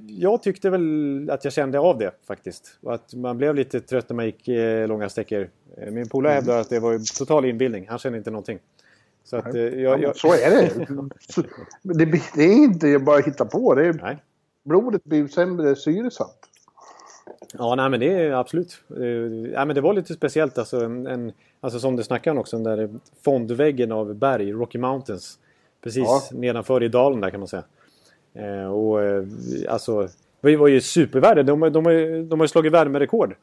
jag 0.07 0.43
tyckte 0.43 0.71
väl 0.71 1.31
att 1.31 1.45
jag 1.45 1.53
kände 1.53 1.79
av 1.79 1.99
det 1.99 2.11
faktiskt. 2.27 2.79
Och 2.83 2.95
att 2.95 3.15
man 3.15 3.39
blev 3.39 3.55
lite 3.55 3.81
trött 3.81 4.09
när 4.09 4.17
man 4.17 4.27
gick 4.27 4.49
långa 4.89 5.09
sträckor. 5.09 5.49
Min 5.91 6.09
polare 6.09 6.33
mm. 6.33 6.45
hävdar 6.45 6.61
att 6.61 6.71
det 6.71 6.81
var 6.81 7.19
total 7.19 7.45
inbildning. 7.45 7.87
Han 7.89 7.99
kände 7.99 8.19
inte 8.19 8.31
någonting. 8.31 8.59
Så, 9.25 9.37
att, 9.37 9.55
eh, 9.55 9.63
jag, 9.63 10.03
jag... 10.03 10.17
så 10.17 10.33
är 10.33 10.51
det. 10.51 10.87
det. 12.05 12.23
Det 12.35 12.43
är 12.43 12.65
inte 12.65 12.99
bara 12.99 13.19
att 13.19 13.27
hitta 13.27 13.45
på. 13.45 13.75
Det 13.75 13.87
är, 13.87 13.93
nej. 13.93 14.19
Blodet 14.65 15.05
blir 15.05 15.29
sämre 15.29 15.77
syresatt. 15.77 16.48
Ja, 17.59 17.75
nej 17.75 17.91
men 17.91 18.01
det 18.01 18.13
är 18.13 18.31
absolut. 18.31 18.81
Eh, 18.97 19.07
ja, 19.53 19.65
men 19.65 19.75
det 19.75 19.81
var 19.81 19.95
lite 19.95 20.15
speciellt 20.15 20.59
alltså. 20.59 20.85
En, 20.85 21.33
alltså 21.61 21.81
som 21.81 21.97
du 21.97 22.03
snackade 22.03 22.33
om 22.33 22.39
också, 22.39 22.59
den 22.59 22.79
där 22.79 22.89
fondväggen 23.25 23.93
av 23.93 24.15
berg, 24.15 24.53
Rocky 24.53 24.79
Mountains. 24.79 25.39
Precis 25.83 26.05
ja. 26.07 26.23
nedanför 26.33 26.83
i 26.83 26.89
dalen 26.89 27.21
där 27.21 27.31
kan 27.31 27.41
man 27.41 27.49
säga. 27.49 27.65
Eh, 28.35 28.73
och 28.73 29.03
eh, 29.03 29.25
alltså, 29.69 30.09
det 30.41 30.57
var 30.57 30.69
ju 30.69 30.81
supervärde. 30.81 31.43
De, 31.43 31.61
de, 31.61 31.73
de, 31.73 31.83
de 32.29 32.41
har 32.41 32.45
ju 32.45 32.49
slagit 32.49 32.73
värmerekord. 32.73 33.35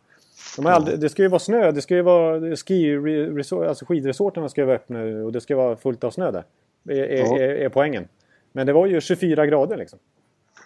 De 0.55 0.65
har 0.65 0.71
aldrig, 0.71 0.99
det 0.99 1.09
ska 1.09 1.21
ju 1.21 1.27
vara 1.27 1.39
snö. 1.39 1.71
Det 1.71 1.81
ska 1.81 1.95
ju 1.95 2.01
vara 2.01 2.55
ski 2.55 2.97
resort, 2.97 3.67
alltså 3.67 3.85
skidresorterna 3.85 4.49
ska 4.49 4.61
ju 4.61 4.65
vara 4.65 4.75
öppna 4.75 4.99
och 4.99 5.31
det 5.31 5.41
ska 5.41 5.55
vara 5.55 5.75
fullt 5.75 6.03
av 6.03 6.11
snö 6.11 6.31
där. 6.31 6.43
Är, 6.89 7.03
är, 7.03 7.39
är, 7.39 7.55
är 7.55 7.69
poängen. 7.69 8.07
Men 8.51 8.67
det 8.67 8.73
var 8.73 8.85
ju 8.85 9.01
24 9.01 9.45
grader 9.45 9.77
liksom. 9.77 9.99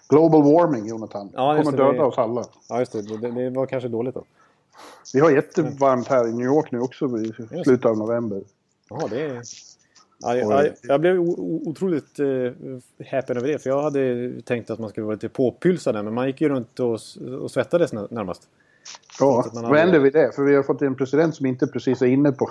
Global 0.09 0.43
warming, 0.43 0.87
Jonathan. 0.87 1.29
Ja, 1.33 1.57
kommer 1.57 1.77
döda 1.77 1.91
det, 1.91 2.03
oss 2.03 2.17
alla. 2.17 2.45
Ja, 2.69 2.79
just 2.79 2.91
det. 2.91 3.01
det. 3.01 3.31
det. 3.31 3.49
var 3.49 3.65
kanske 3.65 3.89
dåligt 3.89 4.15
då. 4.15 4.23
Vi 5.13 5.19
har 5.19 5.31
jättevarmt 5.31 6.07
här 6.07 6.27
i 6.27 6.33
New 6.33 6.45
York 6.45 6.71
nu 6.71 6.79
också 6.79 7.05
i 7.05 7.33
slutet 7.63 7.85
av 7.85 7.97
november. 7.97 8.41
Ja, 8.89 9.07
det 9.09 9.21
är... 9.21 9.41
Ja, 10.21 10.35
jag, 10.35 10.69
jag, 10.81 11.01
blev 11.01 11.19
otroligt 11.19 12.19
uh, 12.19 12.51
häpen 12.99 13.37
över 13.37 13.47
det. 13.47 13.59
För 13.59 13.69
jag 13.69 13.81
hade 13.81 14.31
tänkt 14.41 14.69
att 14.69 14.79
man 14.79 14.89
skulle 14.89 15.05
vara 15.05 15.13
lite 15.13 15.29
påpylsad 15.29 15.95
men 16.05 16.13
man 16.13 16.27
gick 16.27 16.41
ju 16.41 16.49
runt 16.49 16.79
och, 16.79 16.99
och 17.41 17.51
svettades 17.51 17.93
närmast. 17.93 18.47
Ja, 19.19 19.51
vad 19.53 19.77
händer 19.77 19.99
vid 19.99 20.13
det? 20.13 20.35
För 20.35 20.43
vi 20.43 20.55
har 20.55 20.63
fått 20.63 20.81
en 20.81 20.95
president 20.95 21.35
som 21.35 21.45
inte 21.45 21.67
precis 21.67 22.01
är 22.01 22.05
inne 22.05 22.31
på, 22.31 22.49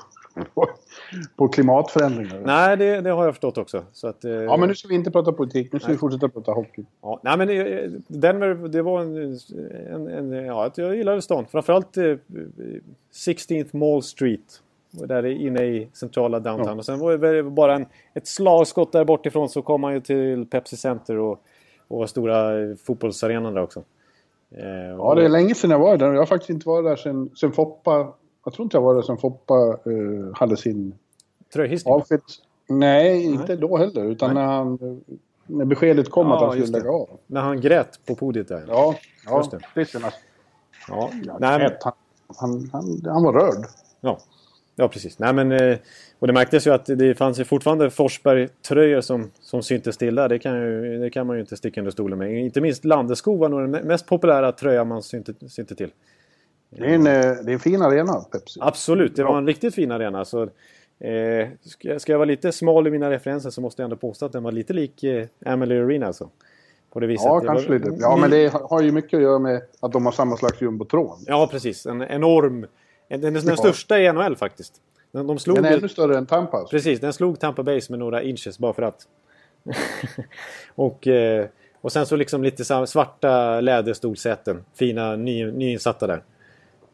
på, 1.36 1.48
klimatförändringar. 1.48 2.42
Nej, 2.44 2.76
det, 2.76 3.00
det, 3.00 3.10
har 3.10 3.24
jag 3.24 3.34
förstått 3.34 3.58
också. 3.58 3.84
Så 3.92 4.08
att, 4.08 4.24
eh, 4.24 4.32
ja, 4.32 4.56
men 4.56 4.68
nu 4.68 4.74
ska 4.74 4.88
vi 4.88 4.94
inte 4.94 5.10
prata 5.10 5.32
politik. 5.32 5.72
Nu 5.72 5.78
ska 5.78 5.88
nej. 5.88 5.94
vi 5.94 5.98
fortsätta 5.98 6.28
prata 6.28 6.52
hockey. 6.52 6.84
Ja, 7.02 7.20
nej, 7.22 7.38
men 7.38 7.48
eh, 7.50 7.90
Denver, 8.06 8.68
det 8.68 8.82
var 8.82 9.00
en... 9.00 9.38
en, 9.92 10.08
en 10.08 10.32
ja, 10.32 10.70
jag 10.74 10.96
gillade 10.96 11.22
stan. 11.22 11.46
Framförallt 11.46 11.96
eh, 11.96 12.16
16th 13.12 13.76
Mall 13.76 14.02
Street. 14.02 14.62
Där 14.90 15.26
inne 15.26 15.64
i 15.64 15.88
centrala 15.92 16.40
downtown. 16.40 16.68
Ja. 16.68 16.74
Och 16.74 16.84
sen 16.84 16.98
var 16.98 17.18
det 17.18 17.42
bara 17.42 17.74
en, 17.74 17.86
ett 18.14 18.26
slagskott 18.26 18.92
där 18.92 19.04
bortifrån 19.04 19.48
så 19.48 19.62
kom 19.62 19.80
man 19.80 19.94
ju 19.94 20.00
till 20.00 20.46
Pepsi 20.46 20.76
Center 20.76 21.16
och, 21.16 21.42
och 21.88 22.10
stora 22.10 22.52
fotbollsarenan 22.76 23.54
där 23.54 23.62
också. 23.62 23.82
Eh, 24.50 24.96
ja, 24.98 25.14
det 25.14 25.24
är 25.24 25.28
länge 25.28 25.54
sedan 25.54 25.70
jag 25.70 25.78
var 25.78 25.96
där. 25.96 26.12
Jag 26.12 26.20
har 26.20 26.26
faktiskt 26.26 26.50
inte 26.50 26.68
varit 26.68 26.84
där 26.84 26.96
sedan, 26.96 27.30
sedan 27.36 27.52
Foppa... 27.52 28.12
Jag 28.48 28.54
tror 28.54 28.64
inte 28.64 28.76
jag 28.76 28.82
var 28.82 28.94
där 28.94 29.02
sedan 29.02 29.18
Foppa 29.18 29.78
uh, 29.86 30.34
hade 30.34 30.56
sin... 30.56 30.94
Tröjhissning? 31.52 32.02
Nej, 32.68 33.24
inte 33.24 33.56
då 33.56 33.76
heller. 33.76 34.04
Utan 34.04 34.34
när, 34.34 34.44
han, 34.44 34.78
när 35.46 35.64
beskedet 35.64 36.10
kom 36.10 36.26
ja, 36.26 36.36
att 36.36 36.42
han 36.42 36.52
skulle 36.52 36.78
lägga 36.78 36.90
av. 36.90 37.08
När 37.26 37.40
han 37.40 37.60
grät 37.60 38.00
på 38.06 38.14
podiet 38.14 38.48
där? 38.48 38.64
Ja, 38.68 38.94
ja 39.26 39.38
just 39.38 39.50
det. 39.50 39.60
det 39.74 39.94
ja. 40.88 41.10
ja 41.24 41.36
Nej, 41.40 41.58
men... 41.58 41.72
han, 41.80 41.92
han, 42.36 42.70
han, 42.72 43.02
han 43.04 43.22
var 43.22 43.32
rörd. 43.32 43.66
Ja. 44.00 44.18
Ja, 44.76 44.88
precis. 44.88 45.18
Nej, 45.18 45.32
men, 45.32 45.52
eh, 45.52 45.78
och 46.18 46.26
det 46.26 46.32
märktes 46.32 46.66
ju 46.66 46.70
att 46.70 46.86
det 46.86 47.18
fanns 47.18 47.40
ju 47.40 47.44
fortfarande 47.44 47.90
Forsberg-tröjor 47.90 49.00
som, 49.00 49.30
som 49.40 49.62
syntes 49.62 49.96
till 49.96 50.14
där. 50.14 50.28
Det 50.28 50.38
kan, 50.38 50.54
ju, 50.54 50.98
det 50.98 51.10
kan 51.10 51.26
man 51.26 51.36
ju 51.36 51.40
inte 51.40 51.56
sticka 51.56 51.80
under 51.80 51.90
stolen 51.90 52.18
med. 52.18 52.44
Inte 52.44 52.60
minst 52.60 52.84
Landeskog 52.84 53.38
var 53.38 53.48
nog 53.48 53.60
den 53.60 53.86
mest 53.86 54.06
populära 54.06 54.52
tröja 54.52 54.84
man 54.84 55.02
synte, 55.02 55.48
synte 55.48 55.74
till. 55.74 55.90
Det 56.70 56.84
är, 56.84 56.94
en, 56.94 57.06
eh, 57.06 57.12
det 57.44 57.50
är 57.50 57.52
en 57.52 57.60
fin 57.60 57.82
arena, 57.82 58.20
Pepsi. 58.20 58.60
Absolut, 58.62 59.16
det 59.16 59.24
var 59.24 59.38
en 59.38 59.46
riktigt 59.46 59.74
fin 59.74 59.92
arena. 59.92 60.24
Så, 60.24 60.42
eh, 60.98 61.48
ska, 61.62 61.98
ska 61.98 62.12
jag 62.12 62.18
vara 62.18 62.26
lite 62.26 62.52
smal 62.52 62.86
i 62.86 62.90
mina 62.90 63.10
referenser 63.10 63.50
så 63.50 63.60
måste 63.60 63.82
jag 63.82 63.84
ändå 63.84 63.96
påstå 63.96 64.26
att 64.26 64.32
den 64.32 64.42
var 64.42 64.52
lite 64.52 64.72
lik 64.72 65.04
eh, 65.04 65.26
Amelie 65.46 65.84
Arena. 65.84 66.06
Alltså. 66.06 66.30
På 66.92 67.00
det 67.00 67.06
viset. 67.06 67.24
Ja, 67.24 67.40
kanske 67.40 67.68
var, 67.68 67.78
lite. 67.78 67.96
Ja, 68.00 68.16
men 68.16 68.30
det 68.30 68.52
har 68.52 68.82
ju 68.82 68.92
mycket 68.92 69.16
att 69.16 69.22
göra 69.22 69.38
med 69.38 69.62
att 69.80 69.92
de 69.92 70.04
har 70.06 70.12
samma 70.12 70.36
slags 70.36 70.62
jumbotron. 70.62 71.18
Ja, 71.26 71.48
precis. 71.50 71.86
En 71.86 72.02
enorm 72.02 72.66
den, 73.08 73.20
den, 73.20 73.34
den 73.34 73.56
största 73.56 74.00
i 74.00 74.12
NHL 74.12 74.36
faktiskt. 74.36 74.72
Den, 75.12 75.26
de 75.26 75.38
slog 75.38 75.56
den 75.56 75.64
är 75.64 75.76
ännu 75.78 75.88
större 75.88 76.18
än 76.18 76.26
Tampa. 76.26 76.64
Precis, 76.70 77.00
den 77.00 77.12
slog 77.12 77.40
Tampa 77.40 77.62
Base 77.62 77.92
med 77.92 77.98
några 77.98 78.22
inches 78.22 78.58
bara 78.58 78.72
för 78.72 78.82
att. 78.82 79.06
och, 80.74 81.06
eh, 81.06 81.46
och 81.80 81.92
sen 81.92 82.06
så 82.06 82.16
liksom 82.16 82.42
lite 82.42 82.86
svarta 82.86 83.60
läderstolsäten. 83.60 84.64
Fina 84.74 85.16
ny, 85.16 85.52
nyinsatta 85.52 86.06
där. 86.06 86.22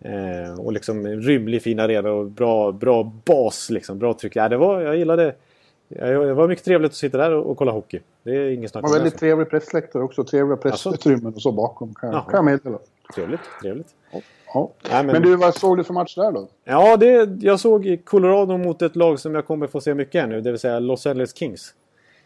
Eh, 0.04 0.60
och 0.60 0.72
liksom 0.72 1.06
rymlig 1.06 1.62
fin 1.62 1.80
arena 1.80 2.12
och 2.12 2.26
bra, 2.26 2.72
bra 2.72 3.12
bas 3.24 3.70
liksom. 3.70 3.98
Bra 3.98 4.14
tryck. 4.14 4.36
Ja, 4.36 4.48
det 4.48 4.56
var, 4.56 4.80
jag 4.80 4.96
gillade 4.96 5.34
det 5.88 6.34
var 6.34 6.48
mycket 6.48 6.64
trevligt 6.64 6.90
att 6.90 6.96
sitta 6.96 7.18
där 7.18 7.32
och, 7.32 7.56
kolla 7.56 7.72
hockey. 7.72 8.00
Det 8.22 8.30
är 8.30 8.50
inget 8.50 8.70
snack 8.70 8.84
om 8.84 8.90
det. 8.90 8.98
väldigt 8.98 9.18
trevlig 9.18 9.50
pressläktare 9.50 10.02
också. 10.02 10.24
Trevliga 10.24 10.56
pressutrymmen 10.56 11.34
och 11.34 11.42
så 11.42 11.52
bakom 11.52 11.94
kan, 11.94 12.12
kan 12.12 12.24
jag 12.32 12.44
meddela. 12.44 12.78
Trevligt, 13.14 13.40
trevligt. 13.62 13.94
Ja. 14.54 14.70
Nej, 14.90 15.04
men... 15.04 15.06
men... 15.06 15.22
du, 15.22 15.36
vad 15.36 15.54
såg 15.54 15.76
du 15.76 15.84
för 15.84 15.94
match 15.94 16.14
där 16.14 16.32
då? 16.32 16.48
Ja, 16.64 16.96
det, 16.96 17.36
jag 17.40 17.60
såg 17.60 17.98
Colorado 18.04 18.56
mot 18.56 18.82
ett 18.82 18.96
lag 18.96 19.20
som 19.20 19.34
jag 19.34 19.46
kommer 19.46 19.66
få 19.66 19.80
se 19.80 19.94
mycket 19.94 20.20
här 20.20 20.28
nu. 20.28 20.40
Det 20.40 20.50
vill 20.50 20.60
säga 20.60 20.78
Los 20.78 21.06
Angeles 21.06 21.36
Kings. 21.36 21.74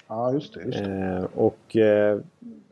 Ja, 0.08 0.32
just 0.32 0.54
det. 0.54 0.62
Just 0.62 0.78
det. 0.78 0.90
Eh, 0.90 1.24
och 1.34 1.76
eh, 1.76 2.20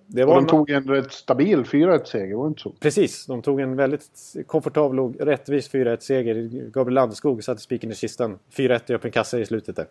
det 0.07 0.23
Och 0.25 0.29
var... 0.29 0.37
de 0.37 0.47
tog 0.47 0.71
en 0.71 0.85
rätt 0.89 1.13
stabil 1.13 1.63
4-1-seger, 1.63 2.35
var 2.35 2.45
det 2.45 2.49
inte 2.49 2.61
så? 2.61 2.71
Precis, 2.71 3.27
de 3.27 3.43
tog 3.43 3.61
en 3.61 3.77
väldigt 3.77 4.03
komfortabel 4.47 5.01
och 5.01 5.15
rättvis 5.21 5.71
4-1-seger. 5.73 6.35
Gabriel 6.71 6.95
Landeskog 6.95 7.45
satte 7.45 7.61
spiken 7.61 7.91
i 7.91 7.95
kistan. 7.95 8.39
4-1 8.57 8.81
i 8.91 8.95
öppen 8.95 9.11
kassa 9.11 9.39
i 9.39 9.47
slutet 9.47 9.77
där. 9.77 9.87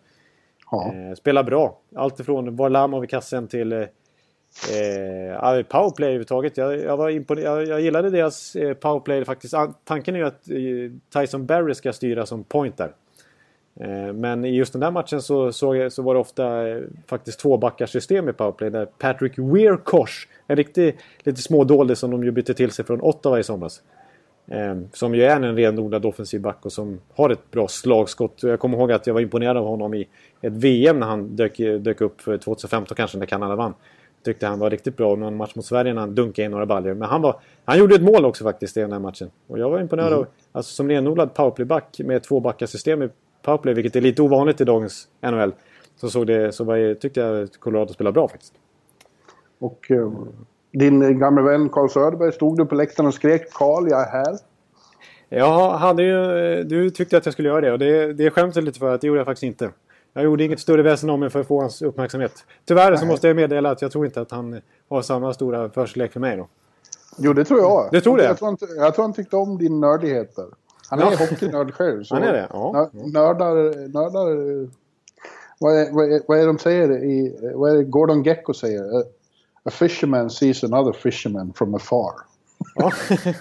Ja. 0.71 0.93
Eh, 0.93 1.15
spelar 1.15 1.43
bra. 1.43 1.79
Allt 1.95 2.19
ifrån 2.19 2.55
Varlamov 2.55 3.03
i 3.03 3.07
kassen 3.07 3.47
till 3.47 3.73
eh, 3.73 3.79
eh, 3.79 5.63
powerplay 5.63 6.07
överhuvudtaget. 6.07 6.57
Jag, 6.57 6.79
jag, 6.79 6.97
var 6.97 7.09
jag, 7.39 7.67
jag 7.67 7.81
gillade 7.81 8.09
deras 8.09 8.55
eh, 8.55 8.73
powerplay 8.73 9.25
faktiskt. 9.25 9.53
An- 9.53 9.73
Tanken 9.83 10.15
är 10.15 10.19
ju 10.19 10.25
att 10.25 10.49
eh, 10.49 11.21
Tyson 11.21 11.45
Barry 11.45 11.73
ska 11.73 11.93
styra 11.93 12.25
som 12.25 12.43
point 12.43 12.77
där. 12.77 12.91
Eh, 13.79 14.13
Men 14.13 14.45
i 14.45 14.55
just 14.55 14.73
den 14.73 14.79
där 14.79 14.91
matchen 14.91 15.21
så, 15.21 15.51
så, 15.51 15.89
så 15.89 16.01
var 16.01 16.13
det 16.13 16.19
ofta 16.19 16.67
eh, 16.69 16.81
faktiskt 17.07 17.39
tvåbackarsystem 17.39 18.29
i 18.29 18.33
powerplay. 18.33 18.69
Där 18.69 18.85
Patrick 18.85 19.37
Weirkosh, 19.37 20.27
en 20.47 20.55
riktig 20.55 20.97
lite 21.19 21.41
smådålig 21.41 21.97
som 21.97 22.11
de 22.11 22.23
ju 22.23 22.31
bytte 22.31 22.53
till 22.53 22.71
sig 22.71 22.85
från 22.85 23.01
Ottawa 23.01 23.39
i 23.39 23.43
somras. 23.43 23.81
Eh, 24.47 24.75
som 24.93 25.15
ju 25.15 25.23
är 25.23 25.35
en 25.35 25.55
renodlad 25.55 26.05
offensiv 26.05 26.41
back 26.41 26.65
och 26.65 26.71
som 26.71 26.99
har 27.15 27.29
ett 27.29 27.51
bra 27.51 27.67
slagskott. 27.67 28.43
Jag 28.43 28.59
kommer 28.59 28.77
ihåg 28.77 28.91
att 28.91 29.07
jag 29.07 29.13
var 29.13 29.21
imponerad 29.21 29.57
av 29.57 29.65
honom 29.65 29.93
i 29.93 30.07
ett 30.41 30.53
VM 30.53 30.99
när 30.99 31.07
han 31.07 31.35
dök, 31.35 31.57
dök 31.79 32.01
upp 32.01 32.21
för 32.21 32.37
2015 32.37 32.95
kanske 32.95 33.17
när 33.17 33.25
Kanada 33.25 33.55
vann. 33.55 33.73
Tyckte 34.23 34.47
han 34.47 34.59
var 34.59 34.69
riktigt 34.69 34.97
bra. 34.97 35.15
Någon 35.15 35.35
match 35.37 35.55
mot 35.55 35.65
Sverige 35.65 35.93
när 35.93 36.01
han 36.01 36.15
dunkade 36.15 36.45
in 36.45 36.51
några 36.51 36.65
baljor. 36.65 36.93
Men 36.93 37.09
han, 37.09 37.21
var, 37.21 37.39
han 37.65 37.79
gjorde 37.79 37.95
ett 37.95 38.01
mål 38.01 38.25
också 38.25 38.43
faktiskt 38.43 38.77
i 38.77 38.79
den 38.79 38.91
här 38.91 38.99
matchen. 38.99 39.31
Och 39.47 39.59
jag 39.59 39.69
var 39.69 39.79
imponerad 39.79 40.13
av, 40.13 40.27
alltså 40.51 40.75
som 40.75 40.89
renodlad 40.89 41.33
powerplayback 41.33 41.99
med 41.99 42.23
två 42.23 42.39
backar-system 42.39 43.03
i 43.03 43.09
powerplay, 43.45 43.73
vilket 43.73 43.95
är 43.95 44.01
lite 44.01 44.21
ovanligt 44.21 44.61
i 44.61 44.63
dagens 44.63 45.07
NHL. 45.21 45.53
Så, 45.95 46.09
såg 46.09 46.27
det, 46.27 46.51
så 46.51 46.63
var, 46.63 46.93
tyckte 46.93 47.19
jag 47.19 47.43
att 47.43 47.59
Colorado 47.59 47.93
spelade 47.93 48.13
bra 48.13 48.27
faktiskt. 48.27 48.53
Och 49.59 49.91
eh, 49.91 50.11
din 50.71 51.19
gamla 51.19 51.41
vän 51.41 51.69
Carl 51.69 51.89
Söderberg, 51.89 52.31
stod 52.31 52.57
du 52.57 52.65
på 52.65 52.75
läktaren 52.75 53.07
och 53.07 53.13
skrek 53.13 53.53
Carl, 53.53 53.89
jag 53.89 54.01
är 54.01 54.11
här? 54.11 54.37
Jag 55.29 55.69
hade 55.69 56.03
ju, 56.03 56.63
du 56.63 56.89
tyckte 56.89 57.17
att 57.17 57.25
jag 57.25 57.33
skulle 57.33 57.49
göra 57.49 57.61
det 57.61 57.71
och 57.71 57.79
det, 57.79 58.13
det 58.13 58.29
skäms 58.29 58.55
jag 58.55 58.65
lite 58.65 58.79
för 58.79 58.93
att 58.93 59.01
det 59.01 59.07
gjorde 59.07 59.19
jag 59.19 59.25
faktiskt 59.25 59.43
inte. 59.43 59.69
Jag 60.13 60.23
gjorde 60.23 60.43
inget 60.43 60.59
större 60.59 60.81
väsen 60.81 61.09
om 61.09 61.19
mig 61.19 61.29
för 61.29 61.39
att 61.39 61.47
få 61.47 61.61
hans 61.61 61.81
uppmärksamhet. 61.81 62.45
Tyvärr 62.65 62.95
så 62.95 63.01
Nej. 63.01 63.11
måste 63.11 63.27
jag 63.27 63.35
meddela 63.35 63.71
att 63.71 63.81
jag 63.81 63.91
tror 63.91 64.05
inte 64.05 64.21
att 64.21 64.31
han 64.31 64.61
har 64.89 65.01
samma 65.01 65.33
stora 65.33 65.69
förkärlek 65.69 66.13
för 66.13 66.19
mig 66.19 66.37
då. 66.37 66.47
Jo, 67.17 67.33
det 67.33 67.45
tror 67.45 67.59
jag. 67.59 67.89
Du 67.91 68.01
tror 68.01 68.17
det? 68.17 68.23
Jag 68.23 68.37
tror, 68.37 68.47
han, 68.47 68.57
jag 68.77 68.95
tror 68.95 69.03
han 69.03 69.13
tyckte 69.13 69.35
om 69.35 69.57
din 69.57 69.79
nördighet 69.79 70.35
där. 70.35 70.47
Han 70.89 70.99
är 70.99 71.03
Ja. 71.03 71.17
hockeynörd 71.17 71.73
själv. 71.73 72.03
så 72.03 72.15
Han 72.15 72.23
är 72.23 72.33
det? 72.33 72.47
Ja. 72.53 72.89
nö- 72.93 73.11
Nördar... 73.13 73.55
nördar 73.93 74.67
vad, 75.59 75.77
är, 75.77 75.91
vad, 75.91 76.11
är, 76.13 76.21
vad 76.27 76.39
är 76.39 76.47
de 76.47 76.59
säger 76.59 77.03
i... 77.03 77.39
Vad 77.55 77.71
är 77.71 77.75
det 77.75 77.83
Gordon 77.83 78.23
Gecko 78.23 78.53
säger? 78.53 78.99
A, 79.63 79.69
fisherman 79.71 80.29
sees 80.29 80.63
another 80.63 80.93
fisherman 80.93 81.53
from 81.53 81.75
afar. 81.75 82.11
Ja. 82.75 82.91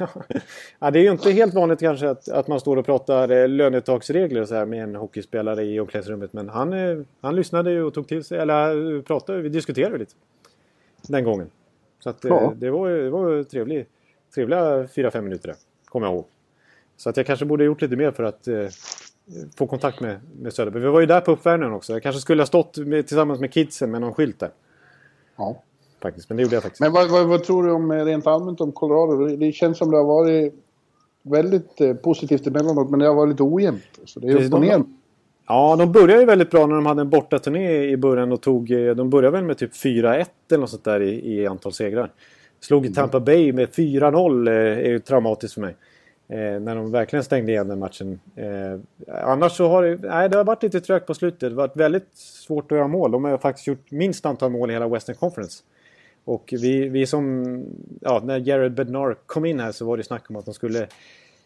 ja, 0.78 0.90
det 0.90 0.98
är 0.98 1.02
ju 1.02 1.10
inte 1.10 1.30
helt 1.32 1.54
vanligt 1.54 1.80
kanske 1.80 2.10
att, 2.10 2.28
att 2.28 2.48
man 2.48 2.60
står 2.60 2.76
och 2.76 2.86
pratar 2.86 3.28
eh, 3.30 3.48
lönetaksregler 3.48 4.40
och 4.40 4.48
så 4.48 4.54
här 4.54 4.66
med 4.66 4.82
en 4.82 4.94
hockeyspelare 4.94 5.62
i 5.64 5.80
omklädningsrummet. 5.80 6.32
Men 6.32 6.48
han, 6.48 6.72
eh, 6.72 6.98
han 7.20 7.36
lyssnade 7.36 7.70
ju 7.70 7.82
och 7.84 7.94
tog 7.94 8.08
till 8.08 8.24
sig, 8.24 8.38
eller 8.38 8.96
eh, 8.96 9.02
pratade, 9.02 9.40
vi 9.42 9.48
diskuterade 9.48 9.98
lite. 9.98 10.12
Den 11.08 11.24
gången. 11.24 11.50
Så 12.00 12.10
att, 12.10 12.24
eh, 12.24 12.28
Ja. 12.28 12.52
det 12.56 12.70
var 12.70 12.90
det 12.90 13.10
var 13.10 13.42
trevlig, 13.44 13.86
trevliga 14.34 14.82
4-5 14.86 15.20
minuter 15.20 15.48
där, 15.48 15.56
kommer 15.84 16.06
jag 16.06 16.14
ihåg. 16.14 16.24
Så 16.96 17.10
att 17.10 17.16
jag 17.16 17.26
kanske 17.26 17.44
borde 17.44 17.64
ha 17.64 17.66
gjort 17.66 17.82
lite 17.82 17.96
mer 17.96 18.10
för 18.10 18.22
att 18.22 18.48
eh, 18.48 18.66
få 19.56 19.66
kontakt 19.66 20.00
med, 20.00 20.20
med 20.40 20.52
Söderberg. 20.52 20.82
Vi 20.82 20.88
var 20.88 21.00
ju 21.00 21.06
där 21.06 21.20
på 21.20 21.32
uppvärmningen 21.32 21.74
också. 21.74 21.92
Jag 21.92 22.02
kanske 22.02 22.20
skulle 22.20 22.42
ha 22.42 22.46
stått 22.46 22.76
med, 22.76 23.06
tillsammans 23.06 23.40
med 23.40 23.52
kidsen 23.52 23.90
med 23.90 24.00
någon 24.00 24.14
skylt 24.14 24.38
där. 24.40 24.50
Ja. 25.36 25.62
Faktiskt. 26.02 26.28
Men 26.28 26.36
det 26.36 26.42
gjorde 26.42 26.56
jag 26.56 26.62
faktiskt. 26.62 26.80
Men 26.80 26.92
vad, 26.92 27.10
vad, 27.10 27.26
vad 27.26 27.44
tror 27.44 27.62
du 27.64 27.72
om 27.72 27.90
eh, 27.90 28.04
rent 28.04 28.26
allmänt 28.26 28.60
om 28.60 28.72
Colorado? 28.72 29.36
Det, 29.36 29.52
känns 29.52 29.78
som 29.78 29.90
det 29.90 29.96
har 29.96 30.04
varit 30.04 30.54
väldigt 31.22 31.80
eh, 31.80 31.94
positivt 31.94 32.46
emellanåt, 32.46 32.90
men 32.90 33.00
det 33.00 33.06
har 33.06 33.14
varit 33.14 33.30
lite 33.30 33.42
ojämnt. 33.42 34.00
Så 34.04 34.20
det 34.20 34.28
är 34.28 34.32
Precis, 34.32 34.48
upp 34.48 34.54
och 34.54 34.60
de-. 34.60 34.96
Ja, 35.46 35.76
de 35.76 35.92
började 35.92 36.20
ju 36.20 36.26
väldigt 36.26 36.50
bra 36.50 36.66
när 36.66 36.74
de 36.74 36.86
hade 36.86 37.00
en 37.00 37.10
bortaturné 37.10 37.84
i 37.84 37.96
början 37.96 38.32
och 38.32 38.40
tog... 38.40 38.70
eh, 38.70 38.94
De 38.94 39.10
började 39.10 39.36
väl 39.36 39.44
med 39.44 39.58
typ 39.58 39.72
4-1 39.72 40.26
eller 40.50 40.58
något 40.60 40.70
sånt 40.70 40.84
där 40.84 41.00
i, 41.00 41.34
i 41.34 41.46
antal 41.46 41.72
segrar. 41.72 42.12
Slog 42.60 42.94
Tampa 42.94 43.20
Bay 43.20 43.52
med 43.52 43.68
4-0 43.68 44.48
eh, 44.48 44.54
är 44.54 44.90
ju 44.90 44.98
traumatiskt 44.98 45.54
för 45.54 45.60
mig. 45.60 45.76
Eh, 46.28 46.60
när 46.60 46.74
de 46.74 46.90
verkligen 46.90 47.24
stängde 47.24 47.52
igen 47.52 47.68
den 47.68 47.78
matchen. 47.78 48.20
Eh, 48.36 48.78
annars 49.24 49.52
så 49.52 49.68
har 49.68 49.82
det, 49.82 50.08
nej, 50.08 50.28
det 50.28 50.36
har 50.36 50.44
varit 50.44 50.62
lite 50.62 50.80
trögt 50.80 51.06
på 51.06 51.14
slutet. 51.14 51.40
Det 51.40 51.46
har 51.46 51.54
varit 51.54 51.76
väldigt 51.76 52.08
svårt 52.14 52.72
att 52.72 52.78
göra 52.78 52.88
mål. 52.88 53.10
De 53.10 53.24
har 53.24 53.38
faktiskt 53.38 53.66
gjort 53.66 53.90
minst 53.90 54.26
antal 54.26 54.50
mål 54.50 54.70
i 54.70 54.72
hela 54.72 54.88
Western 54.88 55.16
Conference. 55.16 55.62
Och 56.24 56.48
vi, 56.52 56.88
vi 56.88 57.06
som... 57.06 57.44
Ja, 58.00 58.22
när 58.24 58.38
Jared 58.38 58.74
Bednar 58.74 59.16
kom 59.26 59.44
in 59.44 59.60
här 59.60 59.72
så 59.72 59.84
var 59.84 59.96
det 59.96 60.04
snack 60.04 60.30
om 60.30 60.36
att 60.36 60.44
de 60.44 60.54
skulle 60.54 60.86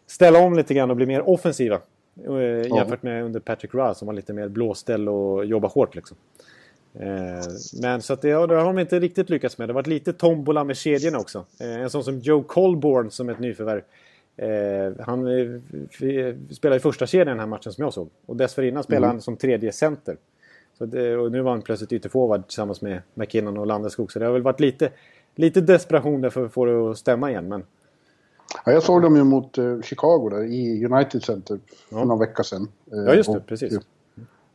ställa 0.06 0.38
om 0.38 0.54
lite 0.56 0.74
grann 0.74 0.90
och 0.90 0.96
bli 0.96 1.06
mer 1.06 1.28
offensiva. 1.28 1.80
Eh, 2.26 2.76
jämfört 2.76 3.02
med 3.02 3.24
under 3.24 3.40
Patrick 3.40 3.74
Roy 3.74 3.94
som 3.94 4.06
var 4.06 4.14
lite 4.14 4.32
mer 4.32 4.48
blåställ 4.48 5.08
och 5.08 5.44
jobba 5.44 5.68
hårt 5.68 5.94
liksom. 5.94 6.16
Eh, 6.94 7.44
men 7.82 8.02
så 8.02 8.12
att 8.12 8.22
det, 8.22 8.28
det 8.28 8.34
har 8.34 8.64
de 8.64 8.78
inte 8.78 9.00
riktigt 9.00 9.30
lyckats 9.30 9.58
med. 9.58 9.68
Det 9.68 9.72
har 9.72 9.74
varit 9.74 9.86
lite 9.86 10.12
tombola 10.12 10.64
med 10.64 10.76
kedjorna 10.76 11.18
också. 11.18 11.44
Eh, 11.60 11.80
en 11.80 11.90
sån 11.90 12.04
som 12.04 12.18
Joe 12.18 12.42
Colborn 12.42 13.10
som 13.10 13.28
ett 13.28 13.38
nyförvärv. 13.38 13.82
Eh, 14.38 14.92
han 15.06 15.26
eh, 15.26 15.60
spelade 16.50 16.76
i 16.76 16.80
första 16.80 17.06
kedjan 17.06 17.26
den 17.26 17.38
här 17.40 17.46
matchen 17.46 17.72
som 17.72 17.84
jag 17.84 17.92
såg. 17.92 18.08
Och 18.26 18.36
dessförinnan 18.36 18.82
spelade 18.82 19.06
han 19.06 19.20
som 19.20 19.36
tredje 19.36 19.72
center. 19.72 20.16
Så 20.78 20.86
det, 20.86 21.16
och 21.16 21.32
nu 21.32 21.40
var 21.42 21.50
han 21.50 21.62
plötsligt 21.62 21.92
ytterforward 21.92 22.46
tillsammans 22.46 22.80
med 22.82 23.02
McKinnon 23.14 23.58
och 23.58 23.66
Landeskog. 23.66 24.12
Så 24.12 24.18
det 24.18 24.24
har 24.24 24.32
väl 24.32 24.42
varit 24.42 24.60
lite, 24.60 24.90
lite 25.34 25.60
desperation 25.60 26.20
där 26.20 26.30
för 26.30 26.44
att 26.46 26.52
få 26.52 26.64
det 26.64 26.90
att 26.90 26.98
stämma 26.98 27.30
igen. 27.30 27.48
Men 27.48 27.62
Ja, 28.64 28.72
jag 28.72 28.82
såg 28.82 29.02
dem 29.02 29.16
ju 29.16 29.24
mot 29.24 29.58
eh, 29.58 29.80
Chicago 29.80 30.28
där 30.30 30.44
i 30.44 30.84
United 30.86 31.22
Center 31.22 31.58
för 31.90 31.96
Ja. 31.98 32.04
några 32.04 32.26
veckor 32.26 32.42
sedan. 32.42 32.68
Eh, 32.92 32.98
Ja, 32.98 33.14
just 33.14 33.32
det. 33.32 33.38
och, 33.38 33.46
Precis. 33.46 33.72
eh, 33.72 33.78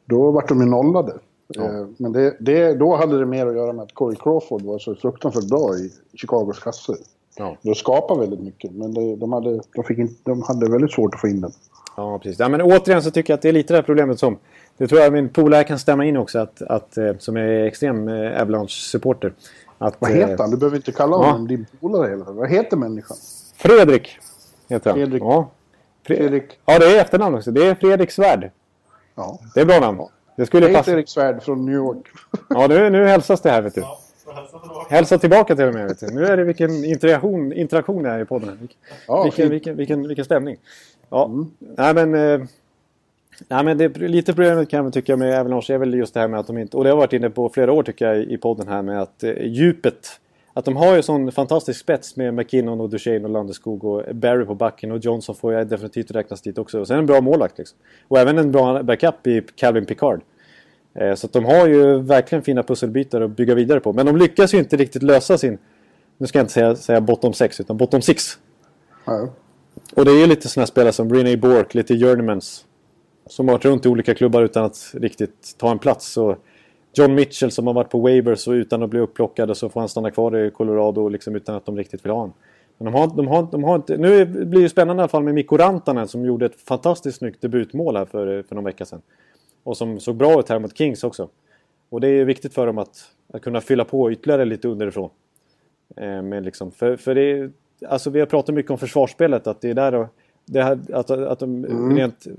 Då 0.05 0.31
vart 0.31 0.47
de 0.49 0.59
ju 0.61 0.65
nollade. 0.65 1.13
Ja. 1.47 1.63
Eh, 1.63 1.87
Men 1.97 2.11
det, 2.11 2.35
det, 2.39 2.73
då 2.73 2.95
hade 2.95 3.19
det 3.19 3.25
mer 3.25 3.47
att 3.47 3.55
göra 3.55 3.73
med 3.73 3.83
att 3.83 3.93
Corey 3.93 4.17
Crawford 4.19 4.61
var 4.61 4.79
så 4.79 4.95
fruktansvärt 4.95 5.49
bra 5.49 5.75
i 5.77 5.91
Chicagos 6.13 6.59
kassor. 6.59 6.97
Ja. 7.35 7.57
De 7.61 7.75
skapade 7.75 8.19
väldigt 8.19 8.39
mycket, 8.39 8.71
men 8.71 8.93
det, 8.93 9.15
de, 9.15 9.33
hade, 9.33 9.61
de, 9.75 9.83
fick 9.83 9.97
inte, 9.97 10.15
de 10.23 10.43
hade 10.43 10.71
väldigt 10.71 10.91
svårt 10.91 11.13
att 11.13 11.21
få 11.21 11.27
in 11.27 11.41
den. 11.41 11.51
Ja, 11.97 12.19
precis. 12.19 12.39
Ja, 12.39 12.49
men 12.49 12.61
återigen 12.61 13.03
så 13.03 13.11
tycker 13.11 13.33
jag 13.33 13.37
att 13.37 13.41
det 13.41 13.49
är 13.49 13.53
lite 13.53 13.73
det 13.73 13.77
här 13.77 13.83
problemet 13.83 14.19
som... 14.19 14.37
Det 14.77 14.87
tror 14.87 15.01
jag 15.01 15.13
min 15.13 15.29
polare 15.29 15.63
kan 15.63 15.79
stämma 15.79 16.05
in 16.05 16.17
också, 16.17 16.39
att, 16.39 16.61
att, 16.61 16.97
eh, 16.97 17.17
som 17.17 17.37
är 17.37 17.65
extrem 17.65 18.07
eh, 18.07 18.41
Avalanche-supporter. 18.41 19.33
Att, 19.77 19.95
Vad 19.99 20.11
eh, 20.11 20.17
heter 20.17 20.37
han? 20.37 20.51
Du 20.51 20.57
behöver 20.57 20.77
inte 20.77 20.91
kalla 20.91 21.15
ja. 21.15 21.31
honom 21.31 21.47
din 21.47 21.65
polare 21.79 22.07
tiden. 22.07 22.35
Vad 22.35 22.49
heter 22.49 22.77
människan? 22.77 23.17
Fredrik 23.55 24.17
heter 24.69 24.89
han. 24.89 24.99
Fredrik. 24.99 25.23
Ja. 25.23 25.49
Fre- 26.07 26.17
Fredrik. 26.17 26.59
Ja, 26.65 26.79
det 26.79 26.85
är 26.85 27.01
efternamn 27.01 27.35
också. 27.35 27.51
Det 27.51 27.67
är 27.67 27.75
Fredrik 27.75 28.11
Svärd. 28.11 28.51
Ja. 29.15 29.39
Det 29.53 29.61
är 29.61 29.65
bra 29.65 29.79
namn. 29.79 30.01
Det 30.37 30.45
skulle 30.45 30.65
Hej 30.65 30.75
passa. 30.75 30.83
Fredrik 30.83 31.09
Svärd 31.09 31.43
från 31.43 31.65
New 31.65 31.75
York. 31.75 32.07
Ja, 32.49 32.67
nu, 32.67 32.89
nu 32.89 33.05
hälsas 33.05 33.41
det 33.41 33.49
här 33.49 33.61
vet 33.61 33.75
du. 33.75 33.83
Hälsa 34.89 35.17
tillbaka 35.17 35.55
till 35.55 35.65
och 35.65 35.73
med. 35.73 35.97
Nu 36.01 36.25
är 36.25 36.37
det 36.37 36.43
vilken 36.43 36.85
interaktion, 36.85 37.53
interaktion 37.53 38.03
det 38.03 38.09
är 38.09 38.19
i 38.19 38.25
podden. 38.25 38.57
Vilken, 38.59 38.77
Ja, 39.07 39.23
vilken, 39.23 39.49
vilken, 39.49 39.77
vilken, 39.77 40.07
vilken 40.07 40.25
stämning. 40.25 40.57
Ja, 41.09 41.31
nej 41.59 41.93
men... 41.93 42.15
Eh, 42.15 42.47
nej, 43.47 43.63
men 43.63 43.77
det, 43.77 43.83
är 43.83 44.07
lite 44.07 44.33
problemet 44.33 44.69
kan 44.69 44.83
jag 44.83 44.93
tycka 44.93 45.17
med 45.17 45.39
Avalanche 45.39 45.73
är 45.73 45.77
väl 45.77 45.93
just 45.93 46.13
det 46.13 46.19
här 46.19 46.27
med 46.27 46.39
att 46.39 46.47
de 46.47 46.57
inte... 46.57 46.77
Och 46.77 46.83
det 46.83 46.89
har 46.89 46.97
varit 46.97 47.13
inne 47.13 47.29
på 47.29 47.49
flera 47.49 47.71
år 47.71 47.83
tycker 47.83 48.07
jag 48.07 48.17
i 48.17 48.37
podden 48.37 48.67
här 48.67 48.81
med 48.81 49.01
att 49.01 49.23
eh, 49.23 49.33
djupet. 49.41 50.19
Att 50.53 50.65
de 50.65 50.75
har 50.75 50.95
ju 50.95 51.01
sån 51.01 51.31
fantastisk 51.31 51.79
spets 51.79 52.15
med 52.15 52.33
McKinnon 52.33 52.81
och 52.81 52.89
Duchene 52.89 53.23
och 53.23 53.29
Landeskog 53.29 53.83
och 53.83 54.15
Barry 54.15 54.45
på 54.45 54.55
backen 54.55 54.91
och 54.91 54.97
Johnson 54.97 55.35
får 55.35 55.53
jag 55.53 55.67
definitivt 55.67 56.11
räknas 56.11 56.41
dit 56.41 56.57
också. 56.57 56.79
Och 56.79 56.87
sen 56.87 56.99
en 56.99 57.05
bra 57.05 57.21
målvakt 57.21 57.57
liksom. 57.57 57.77
Och 58.07 58.19
även 58.19 58.37
en 58.37 58.51
bra 58.51 58.83
backup 58.83 59.27
i 59.27 59.41
Calvin 59.55 59.85
Picard. 59.85 60.21
Eh, 60.95 61.15
Så 61.15 61.27
de 61.27 61.45
har 61.45 61.67
ju 61.67 62.01
verkligen 62.01 62.41
fina 62.43 62.63
pusselbitar 62.63 63.21
att 63.21 63.35
bygga 63.35 63.55
vidare 63.55 63.79
på. 63.79 63.93
Men 63.93 64.05
de 64.05 64.17
lyckas 64.17 64.53
ju 64.53 64.57
inte 64.57 64.77
riktigt 64.77 65.03
lösa 65.03 65.37
sin... 65.37 65.57
Nu 66.17 66.27
ska 66.27 66.39
jag 66.39 66.43
inte 66.43 66.53
säga, 66.53 66.75
säga 66.75 67.01
bottom 67.01 67.33
6 67.33 67.59
utan 67.59 67.77
bottom 67.77 68.01
6. 68.01 68.23
Ja. 69.05 69.29
Och 69.95 70.05
det 70.05 70.11
är 70.11 70.19
ju 70.19 70.27
lite 70.27 70.47
sådana 70.49 70.67
spelare 70.67 70.93
som 70.93 71.13
René 71.13 71.37
Bork, 71.37 71.73
lite 71.73 71.93
journeymans. 71.95 72.65
Som 73.25 73.47
har 73.47 73.55
varit 73.55 73.65
runt 73.65 73.85
i 73.85 73.89
olika 73.89 74.13
klubbar 74.13 74.43
utan 74.43 74.63
att 74.65 74.91
riktigt 74.93 75.55
ta 75.57 75.71
en 75.71 75.79
plats. 75.79 76.11
Så 76.11 76.37
John 76.93 77.15
Mitchell 77.15 77.51
som 77.51 77.67
har 77.67 77.73
varit 77.73 77.89
på 77.89 77.99
waivers 77.99 78.47
och 78.47 78.51
utan 78.51 78.83
att 78.83 78.89
bli 78.89 78.99
upplockad 78.99 79.49
och 79.49 79.57
så 79.57 79.69
får 79.69 79.79
han 79.79 79.89
stanna 79.89 80.11
kvar 80.11 80.37
i 80.37 80.51
Colorado 80.51 81.09
liksom 81.09 81.35
utan 81.35 81.55
att 81.55 81.65
de 81.65 81.77
riktigt 81.77 82.05
vill 82.05 82.11
ha 82.11 82.19
honom. 82.19 82.33
Men 82.77 82.85
de 82.85 82.99
har, 82.99 83.07
de 83.07 83.27
har, 83.27 83.47
de 83.51 83.63
har 83.63 83.75
inte... 83.75 83.97
Nu 83.97 84.25
blir 84.25 84.61
det 84.61 84.69
spännande 84.69 85.01
i 85.01 85.03
alla 85.03 85.07
fall 85.07 85.23
med 85.23 85.33
Mikko 85.33 85.57
Rantanen 85.57 86.07
som 86.07 86.25
gjorde 86.25 86.45
ett 86.45 86.61
fantastiskt 86.61 87.17
snyggt 87.17 87.41
debutmål 87.41 87.95
här 87.95 88.05
för, 88.05 88.43
för 88.43 88.55
någon 88.55 88.63
vecka 88.63 88.85
sedan. 88.85 89.01
Och 89.63 89.77
som 89.77 89.99
såg 89.99 90.15
bra 90.15 90.39
ut 90.39 90.49
här 90.49 90.59
mot 90.59 90.77
Kings 90.77 91.03
också. 91.03 91.29
Och 91.89 92.01
det 92.01 92.07
är 92.07 92.25
viktigt 92.25 92.53
för 92.53 92.67
dem 92.67 92.77
att, 92.77 93.11
att 93.33 93.41
kunna 93.41 93.61
fylla 93.61 93.85
på 93.85 94.11
ytterligare 94.11 94.45
lite 94.45 94.67
underifrån. 94.67 95.09
Eh, 95.95 96.21
med 96.21 96.45
liksom, 96.45 96.71
för, 96.71 96.95
för 96.95 97.15
det 97.15 97.21
är, 97.21 97.51
alltså 97.87 98.09
vi 98.09 98.19
har 98.19 98.27
pratat 98.27 98.55
mycket 98.55 98.71
om 98.71 98.77
försvarsspelet, 98.77 99.47
att 99.47 99.61
det 99.61 99.69
är 99.69 99.73
där 99.73 99.95
och, 99.95 100.07
det 100.45 100.63
här, 100.63 100.79
att, 100.93 101.09
att 101.09 101.39
de 101.39 101.65
rent 101.95 102.27
eh, 102.27 102.33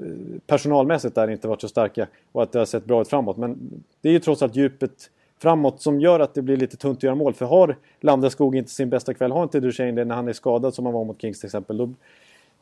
personalmässigt 0.47 1.15
där 1.15 1.31
inte 1.31 1.49
varit 1.49 1.61
så 1.61 1.69
starka 1.69 2.07
och 2.33 2.43
att 2.43 2.53
det 2.53 2.59
har 2.59 2.67
sett 2.67 2.85
bra 2.85 3.01
ut 3.01 3.09
framåt. 3.09 3.37
Men 3.37 3.83
det 4.01 4.09
är 4.09 4.13
ju 4.13 4.19
trots 4.19 4.43
allt 4.43 4.57
djupet 4.57 5.11
framåt 5.39 5.81
som 5.81 6.01
gör 6.01 6.21
att 6.21 6.35
det 6.35 6.43
blir 6.43 6.57
lite 6.57 6.77
tunt 6.77 6.99
att 6.99 7.03
göra 7.03 7.15
mål. 7.15 7.35
För 7.35 7.47
har 7.47 7.77
Landeskog 8.01 8.57
inte 8.57 8.71
sin 8.71 8.91
bästa 8.91 9.15
kväll, 9.15 9.33
har 9.33 9.43
inte 9.43 9.61
Duchene 9.61 9.93
det 9.93 10.05
när 10.05 10.15
han 10.15 10.29
är 10.29 10.33
skadad 10.33 10.75
som 10.75 10.85
han 10.85 10.95
var 10.95 11.05
mot 11.05 11.21
Kings 11.21 11.41
till 11.41 11.47
exempel, 11.47 11.77
då, 11.77 11.91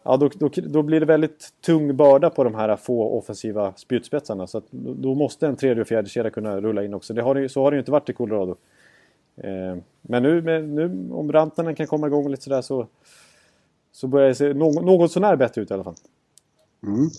ja, 0.03 0.17
då, 0.17 0.31
då, 0.35 0.49
då 0.55 0.83
blir 0.83 1.01
det 1.01 1.07
väldigt 1.07 1.53
tung 1.61 1.97
börda 1.97 2.31
på 2.31 2.45
de 2.45 2.55
här 2.55 2.77
få 2.77 3.19
offensiva 3.19 3.73
spjutspetsarna. 3.77 4.47
Så 4.47 4.63
då 4.71 5.15
måste 5.15 5.47
en 5.47 5.57
tredje 5.57 5.81
och 5.81 5.89
fjärde 5.89 6.09
kedja 6.09 6.31
kunna 6.31 6.61
rulla 6.61 6.85
in 6.85 6.95
också. 6.95 7.15
Det 7.15 7.23
har, 7.23 7.49
så 7.49 7.63
har 7.63 7.71
det 7.71 7.75
ju 7.75 7.79
inte 7.79 7.91
varit 7.91 8.09
i 8.09 8.13
Colorado. 8.13 8.57
Eh, 9.37 9.77
men 10.03 10.23
nu, 10.23 10.63
nu 10.63 11.09
om 11.13 11.33
Rantanen 11.33 11.75
kan 11.75 11.87
komma 11.87 12.07
igång 12.07 12.31
lite 12.31 12.43
sådär 12.43 12.63
så, 12.63 12.87
så 13.93 14.07
börjar 14.07 14.29
det 14.29 14.35
se 14.35 14.55
något, 14.55 14.85
något 14.85 15.13
sånär 15.13 15.37
bättre 15.37 15.63
ut 15.63 15.71
i 15.71 15.75
alla 15.75 15.85
fall. 15.85 15.95
Mm. 16.87 17.11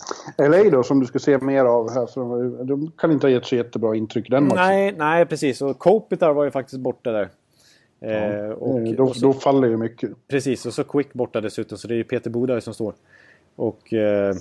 LA 0.52 0.70
då, 0.70 0.82
som 0.82 1.00
du 1.00 1.06
ska 1.06 1.18
se 1.18 1.38
mer 1.38 1.64
av 1.64 1.90
här, 1.90 2.06
för 2.06 2.64
de 2.64 2.90
kan 2.96 3.12
inte 3.12 3.26
ha 3.26 3.30
gett 3.30 3.46
så 3.46 3.56
jättebra 3.56 3.96
intryck 3.96 4.30
den 4.30 4.44
matchen. 4.44 4.56
Nej, 4.56 4.94
nej 4.98 5.26
precis. 5.26 5.62
Och 5.62 5.78
Kopitar 5.78 6.32
var 6.32 6.44
ju 6.44 6.50
faktiskt 6.50 6.80
borta 6.80 7.12
där. 7.12 7.28
Eh, 8.04 8.50
och, 8.50 8.94
då, 8.94 9.14
så, 9.14 9.26
då, 9.26 9.32
faller 9.32 9.68
ju 9.68 9.76
mycket. 9.76 10.10
Precis, 10.28 10.66
och 10.66 10.74
så 10.74 10.84
Quick 10.84 11.12
borta 11.12 11.40
dessutom. 11.40 11.78
Så 11.78 11.88
det 11.88 11.94
är 11.94 11.96
ju 11.96 12.04
Peter 12.04 12.30
Bodare 12.30 12.60
som 12.60 12.74
står. 12.74 12.94
Och, 13.56 13.92
eh, 13.92 14.34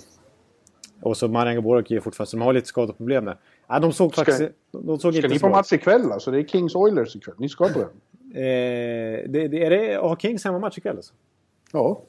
och 1.02 1.18
så 1.18 1.28
Marian 1.28 1.56
Gaborik 1.56 1.92
är 1.92 2.00
fortfarande... 2.00 2.30
Så 2.30 2.38
de 2.38 2.44
har 2.44 2.54
lite 2.54 2.68
skadeproblem 2.68 3.26
där. 3.26 3.38
Ja, 3.68 3.80
de 3.80 3.94
såg 3.94 4.14
ska, 4.14 4.26
faktiskt... 4.26 4.52
De 4.72 5.00
såg 5.00 5.14
ska 5.14 5.18
inte 5.18 5.28
ni 5.28 5.40
på 5.40 5.50
match 5.50 5.74
ikväll 5.74 6.12
alltså? 6.12 6.32
Det 6.32 6.40
är 6.40 6.44
Kings 6.44 6.76
Oilers 6.76 7.16
ikväll. 7.16 7.36
Ni 7.38 7.50
ska 7.50 7.70
på 7.70 7.80
den? 7.80 7.90
Eh, 8.36 9.30
det, 9.30 9.48
det, 9.48 9.66
är 9.66 9.70
det, 9.70 9.96
har 9.96 10.16
Kings 10.16 10.46
hemmamatch 10.46 10.78
ikväll 10.78 10.96
alltså? 10.96 11.14
Ja. 11.72 12.02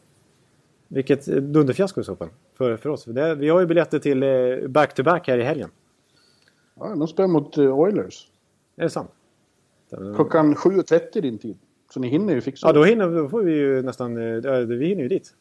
Vilket 0.88 1.26
dunderfiasko 1.26 2.00
i 2.00 2.04
så 2.04 2.16
fall. 2.16 2.28
För, 2.54 2.76
för 2.76 2.90
oss. 2.90 3.04
Det, 3.04 3.34
vi 3.34 3.48
har 3.48 3.60
ju 3.60 3.66
biljetter 3.66 3.98
till 3.98 4.20
back-to-back 4.68 5.22
-back 5.22 5.30
här 5.30 5.38
i 5.38 5.42
helgen. 5.42 5.70
Ja, 6.74 6.94
de 6.94 7.08
spelar 7.08 7.28
mot 7.28 7.58
Oilers. 7.58 8.28
Är 8.76 8.82
det 8.82 8.90
sant? 8.90 9.10
Klockan 9.90 10.54
7.30 10.54 11.20
din 11.20 11.38
tid. 11.38 11.58
Så 11.90 12.00
ni 12.00 12.08
hinner 12.08 12.34
ju 12.34 12.40
fixa 12.40 12.66
Ja, 12.66 12.72
då, 12.72 12.84
hinner, 12.84 13.10
då 13.10 13.28
får 13.28 13.42
vi 13.42 13.52
ju 13.52 13.82
nästan... 13.82 14.14
Vi 14.78 14.86
hinner 14.86 15.02
ju 15.02 15.08
dit. 15.08 15.34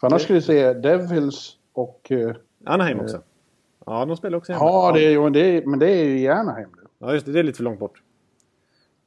För 0.00 0.06
annars 0.06 0.22
skulle 0.22 0.38
vi 0.38 0.44
se 0.44 0.72
Devils 0.72 1.56
och... 1.72 2.12
Anaheim 2.64 3.00
också. 3.00 3.22
Ja, 3.86 4.04
de 4.04 4.16
spelar 4.16 4.38
också 4.38 4.52
hemma. 4.52 4.64
Ja, 4.64 4.92
det 4.92 5.14
är, 5.14 5.20
men, 5.20 5.32
det 5.32 5.40
är, 5.40 5.66
men 5.66 5.78
det 5.78 5.90
är 5.90 6.04
ju 6.04 6.18
i 6.18 6.28
Anaheim 6.28 6.68
nu. 6.76 6.82
Ja, 6.98 7.12
just 7.12 7.26
det. 7.26 7.32
Det 7.32 7.38
är 7.38 7.42
lite 7.42 7.56
för 7.56 7.64
långt 7.64 7.78
bort. 7.78 8.02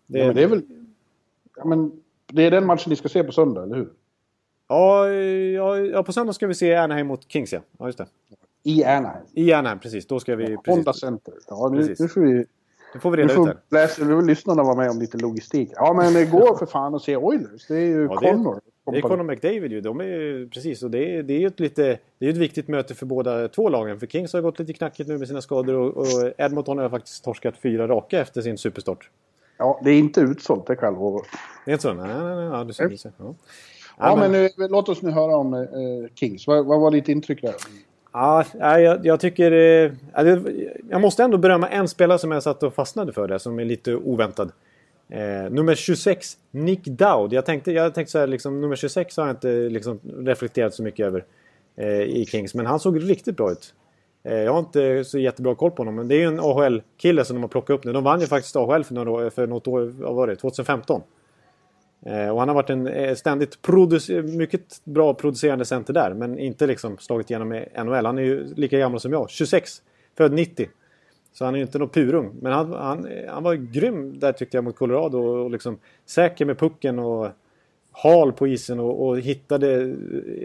Det, 0.08 0.19
ja, 0.19 0.25
men 0.25 0.36
det 0.36 0.43
är 0.43 0.47
väl... 0.47 0.62
Ja, 1.56 1.65
men 1.65 1.91
det 2.27 2.43
är 2.43 2.51
den 2.51 2.65
matchen 2.65 2.89
ni 2.89 2.95
ska 2.95 3.10
se 3.10 3.23
på 3.23 3.32
söndag, 3.32 3.63
eller 3.63 3.75
hur? 3.75 3.89
Ja, 4.67 5.10
ja, 5.10 5.77
ja, 5.77 6.03
på 6.03 6.13
söndag 6.13 6.34
ska 6.34 6.47
vi 6.47 6.53
se 6.53 6.75
Anaheim 6.75 7.08
mot 7.08 7.32
Kings, 7.32 7.53
ja. 7.53 7.60
ja 7.77 7.86
just 7.86 7.97
det. 7.97 8.08
I 8.63 8.84
Anaheim? 8.84 9.25
I 9.34 9.53
Anaheim, 9.53 9.80
precis. 9.80 10.08
Då 10.08 10.19
ska 10.19 10.36
vi... 10.36 10.51
Ja, 10.51 10.62
Honda 10.67 10.93
Center. 10.93 11.34
Ja, 11.47 11.69
nu, 11.73 11.95
nu 11.99 12.08
får 12.08 12.21
vi... 12.21 12.45
Nu 12.93 13.00
får 13.00 13.12
vi 13.12 13.17
reda 13.17 13.34
ut 13.34 13.45
det. 13.45 13.58
Läsa, 13.69 14.06
vill 14.06 14.26
lyssnarna 14.26 14.63
vara 14.63 14.76
med 14.76 14.89
om 14.89 15.00
lite 15.00 15.17
logistik. 15.17 15.69
Ja, 15.76 15.93
men 15.93 16.30
gå 16.30 16.58
för 16.58 16.65
fan 16.65 16.93
och 16.93 17.02
se 17.02 17.17
Oilers. 17.17 17.67
Det 17.67 17.76
är 17.76 17.86
ju 17.86 18.04
ja, 18.04 18.15
Connor. 18.15 18.54
Det 18.54 18.89
är, 18.89 18.91
det 18.91 18.97
är 18.97 19.02
Connor 19.02 19.23
McDavid 19.23 19.71
ju. 19.71 19.82
De 19.82 20.02
är 20.02 20.50
precis. 20.50 20.84
Och 20.84 20.91
det 20.91 21.15
är, 21.15 21.23
det 21.23 21.34
är 21.34 21.39
ju 21.39 21.47
ett, 21.47 21.60
lite, 21.60 22.00
det 22.19 22.26
är 22.26 22.30
ett 22.30 22.38
viktigt 22.38 22.67
möte 22.67 22.95
för 22.95 23.06
båda 23.06 23.47
två 23.47 23.69
lagen. 23.69 24.00
För 24.00 24.08
Kings 24.08 24.34
har 24.34 24.41
gått 24.41 24.60
lite 24.60 24.73
knackigt 24.73 25.10
nu 25.10 25.17
med 25.17 25.28
sina 25.28 25.41
skador 25.41 25.76
och, 25.76 25.97
och 25.97 26.32
Edmonton 26.38 26.78
har 26.78 26.89
faktiskt 26.89 27.23
torskat 27.23 27.58
fyra 27.58 27.88
raka 27.88 28.19
efter 28.19 28.41
sin 28.41 28.58
superstart. 28.58 29.10
Ja, 29.58 29.82
det 29.84 29.91
är 29.91 30.00
inte 30.00 30.21
utsålt, 30.21 30.67
det 30.67 30.76
kan 30.76 30.93
jag 30.93 31.02
lova. 31.02 31.19
Det 31.65 31.71
är 31.71 31.73
inte 31.73 31.82
så? 31.82 31.93
Nej, 31.93 32.08
nej, 32.08 32.36
nej. 32.36 32.45
Ja, 32.45 32.63
du 32.63 32.73
ser, 32.73 32.89
du 32.89 32.97
ser. 32.97 33.12
Ja. 33.17 33.36
Ja, 34.00 34.15
men, 34.15 34.32
men 34.32 34.50
nu, 34.58 34.67
låt 34.67 34.89
oss 34.89 35.02
nu 35.02 35.12
höra 35.12 35.36
om 35.36 35.54
eh, 35.54 35.67
Kings. 36.15 36.47
Vad, 36.47 36.65
vad 36.65 36.80
var 36.80 36.91
ditt 36.91 37.10
intryck 37.10 37.41
där? 37.41 37.56
Ja, 38.17 38.45
jag, 38.80 39.06
jag 39.06 39.19
tycker... 39.19 39.51
Eh, 39.51 39.91
jag 40.89 41.01
måste 41.01 41.23
ändå 41.23 41.38
berömma 41.38 41.69
en 41.69 41.88
spelare 41.88 42.19
som 42.19 42.32
jag 42.32 42.43
satt 42.43 42.63
och 42.63 42.73
fastnade 42.73 43.13
för 43.13 43.27
där, 43.27 43.38
som 43.38 43.60
är 43.60 43.65
lite 43.65 43.95
oväntad. 43.95 44.51
Eh, 45.10 45.51
nummer 45.51 45.75
26, 45.75 46.38
Nick 46.51 46.86
Dowd. 46.86 47.34
Jag 47.34 47.45
tänkte, 47.45 47.71
jag 47.71 47.93
tänkte 47.93 48.12
så 48.12 48.19
här, 48.19 48.27
liksom, 48.27 48.62
nummer 48.62 48.75
26 48.75 49.17
har 49.17 49.27
jag 49.27 49.36
inte 49.36 49.51
liksom, 49.69 49.99
reflekterat 50.17 50.73
så 50.73 50.84
mycket 50.84 51.06
över 51.06 51.25
eh, 51.75 52.01
i 52.01 52.25
Kings. 52.25 52.53
Men 52.53 52.65
han 52.65 52.80
såg 52.80 53.10
riktigt 53.10 53.38
bra 53.38 53.51
ut. 53.51 53.73
Eh, 54.23 54.38
jag 54.38 54.51
har 54.51 54.60
inte 54.60 55.03
så 55.03 55.19
jättebra 55.19 55.56
koll 55.56 55.71
på 55.71 55.82
honom, 55.82 55.95
men 55.95 56.08
det 56.08 56.15
är 56.15 56.19
ju 56.19 56.27
en 56.27 56.39
AHL-kille 56.39 57.25
som 57.25 57.36
de 57.36 57.41
har 57.41 57.49
plockat 57.49 57.73
upp 57.73 57.84
nu. 57.84 57.93
De 57.93 58.03
vann 58.03 58.21
ju 58.21 58.27
faktiskt 58.27 58.56
AHL 58.56 58.84
för, 58.84 58.93
några, 58.93 59.30
för 59.30 59.47
något 59.47 59.67
år, 59.67 59.93
vad 59.99 60.15
var 60.15 60.27
det, 60.27 60.36
2015. 60.36 61.01
Eh, 62.05 62.29
och 62.29 62.39
han 62.39 62.47
har 62.47 62.55
varit 62.55 62.69
en 62.69 62.88
eh, 62.88 63.15
ständigt 63.15 63.57
mycket 64.23 64.81
bra 64.83 65.13
producerande 65.13 65.65
center 65.65 65.93
där. 65.93 66.13
Men 66.13 66.39
inte 66.39 66.67
liksom 66.67 66.97
slagit 66.97 67.29
igenom 67.29 67.53
i 67.53 67.65
NHL. 67.83 68.05
Han 68.05 68.17
är 68.17 68.23
ju 68.23 68.53
lika 68.55 68.79
gammal 68.79 68.99
som 68.99 69.12
jag. 69.12 69.29
26. 69.29 69.81
Född 70.17 70.33
90. 70.33 70.69
Så 71.33 71.45
han 71.45 71.53
är 71.53 71.57
ju 71.57 71.65
inte 71.65 71.79
någon 71.79 71.89
purung. 71.89 72.36
Men 72.41 72.51
han, 72.51 72.73
han, 72.73 73.07
han 73.29 73.43
var 73.43 73.53
grym 73.53 74.19
där 74.19 74.31
tyckte 74.31 74.57
jag 74.57 74.63
mot 74.63 74.75
Colorado. 74.75 75.17
Och 75.17 75.51
liksom 75.51 75.79
säker 76.05 76.45
med 76.45 76.60
pucken 76.60 76.99
och 76.99 77.29
hal 77.91 78.33
på 78.33 78.47
isen 78.47 78.79
och, 78.79 79.07
och 79.07 79.19
hittade 79.19 79.81
eh, 79.81 79.93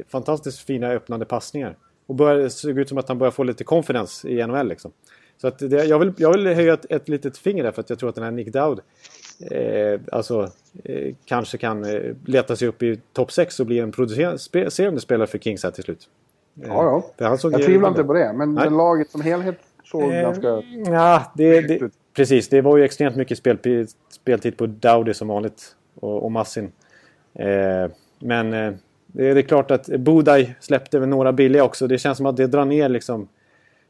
fantastiskt 0.09 0.59
fina 0.59 0.89
öppnande 0.89 1.27
passningar. 1.27 1.77
Och 2.07 2.15
började, 2.15 2.51
såg 2.51 2.79
ut 2.79 2.89
som 2.89 2.99
att 2.99 3.09
han 3.09 3.19
började 3.19 3.35
få 3.35 3.45
lite 3.45 3.65
confidence 3.65 4.29
i 4.29 4.47
NHL 4.47 4.69
liksom. 4.69 4.93
Så 5.37 5.49
att 5.49 5.59
det, 5.59 5.85
jag, 5.85 5.99
vill, 5.99 6.13
jag 6.17 6.33
vill 6.33 6.47
höja 6.47 6.75
ett, 6.75 6.87
ett 6.91 7.09
litet 7.09 7.39
finger 7.39 7.63
där 7.63 7.73
för 7.73 7.81
att 7.81 7.91
jag 7.91 7.99
tror 7.99 8.09
att 8.09 8.15
den 8.15 8.25
här 8.25 8.31
Nick 8.31 8.53
Dowd 8.53 8.81
eh, 9.51 10.01
alltså, 10.13 10.51
eh, 10.85 11.15
kanske 11.25 11.59
kan 11.59 11.85
eh, 11.85 12.01
leta 12.27 12.57
sig 12.57 12.69
upp 12.69 12.83
i 12.83 13.01
topp 13.13 13.33
6 13.33 13.61
och 13.61 13.67
bli 13.67 13.79
en 13.79 13.93
producerande 13.93 15.01
spelare 15.01 15.27
för 15.27 15.39
Kings 15.39 15.65
här 15.65 15.71
till 15.71 15.85
slut. 15.85 16.09
Eh, 16.63 16.69
ja, 16.69 17.05
ja. 17.17 17.39
jag 17.43 17.63
tvivlar 17.63 17.89
inte 17.89 18.05
på 18.05 18.13
det, 18.13 18.33
men, 18.33 18.55
men 18.55 18.77
laget 18.77 19.11
som 19.11 19.21
helhet 19.21 19.59
såg 19.85 20.03
eh, 20.03 20.23
ganska... 20.23 20.63
Ja, 20.87 21.33
det, 21.35 21.61
det, 21.61 21.91
precis. 22.15 22.49
Det 22.49 22.61
var 22.61 22.77
ju 22.77 22.85
extremt 22.85 23.17
mycket 23.17 23.39
spel, 23.39 23.87
speltid 24.11 24.57
på 24.57 24.67
Dowdy 24.67 25.15
som 25.15 25.29
vanligt 25.29 25.77
och, 25.95 26.25
och 26.25 26.33
Massin. 26.33 26.73
Eh, 27.35 27.91
men 28.19 28.51
det 29.07 29.29
är, 29.29 29.35
det 29.35 29.41
är 29.41 29.43
klart 29.43 29.71
att 29.71 29.87
Budaj 29.87 30.57
släppte 30.61 30.99
väl 30.99 31.09
några 31.09 31.33
billiga 31.33 31.65
också. 31.65 31.87
Det 31.87 31.99
känns 31.99 32.17
som 32.17 32.27
att 32.27 32.37
det 32.37 32.47
drar 32.47 32.65
ner 32.65 32.89
liksom 32.89 33.29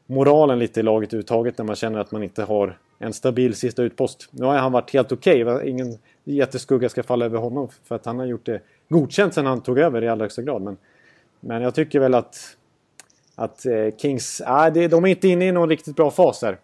moralen 0.05 0.59
lite 0.59 0.79
i 0.79 0.83
laget 0.83 1.09
överhuvudtaget 1.09 1.57
när 1.57 1.65
man 1.65 1.75
känner 1.75 1.99
att 1.99 2.11
man 2.11 2.23
inte 2.23 2.43
har 2.43 2.77
en 2.99 3.13
stabil 3.13 3.55
sista 3.55 3.83
utpost. 3.83 4.29
Nu 4.31 4.45
har 4.45 4.55
han 4.55 4.71
varit 4.71 4.93
helt 4.93 5.11
okej. 5.11 5.45
Okay. 5.45 5.69
Ingen 5.69 5.97
jätteskugga 6.23 6.89
ska 6.89 7.03
falla 7.03 7.25
över 7.25 7.37
honom 7.37 7.69
för 7.83 7.95
att 7.95 8.05
han 8.05 8.19
har 8.19 8.25
gjort 8.25 8.45
det 8.45 8.61
godkänt 8.89 9.33
sen 9.33 9.45
han 9.45 9.61
tog 9.61 9.79
över 9.79 10.03
i 10.03 10.09
allra 10.09 10.23
högsta 10.23 10.41
grad. 10.41 10.61
Men, 10.61 10.77
men 11.39 11.61
jag 11.61 11.75
tycker 11.75 11.99
väl 11.99 12.13
att, 12.13 12.57
att 13.35 13.65
eh, 13.65 13.95
Kings, 13.97 14.41
äh, 14.41 14.73
det, 14.73 14.87
de 14.87 15.03
är 15.03 15.07
inte 15.07 15.27
inne 15.27 15.47
i 15.47 15.51
någon 15.51 15.69
riktigt 15.69 15.95
bra 15.95 16.11
fas 16.11 16.39
där. 16.39 16.57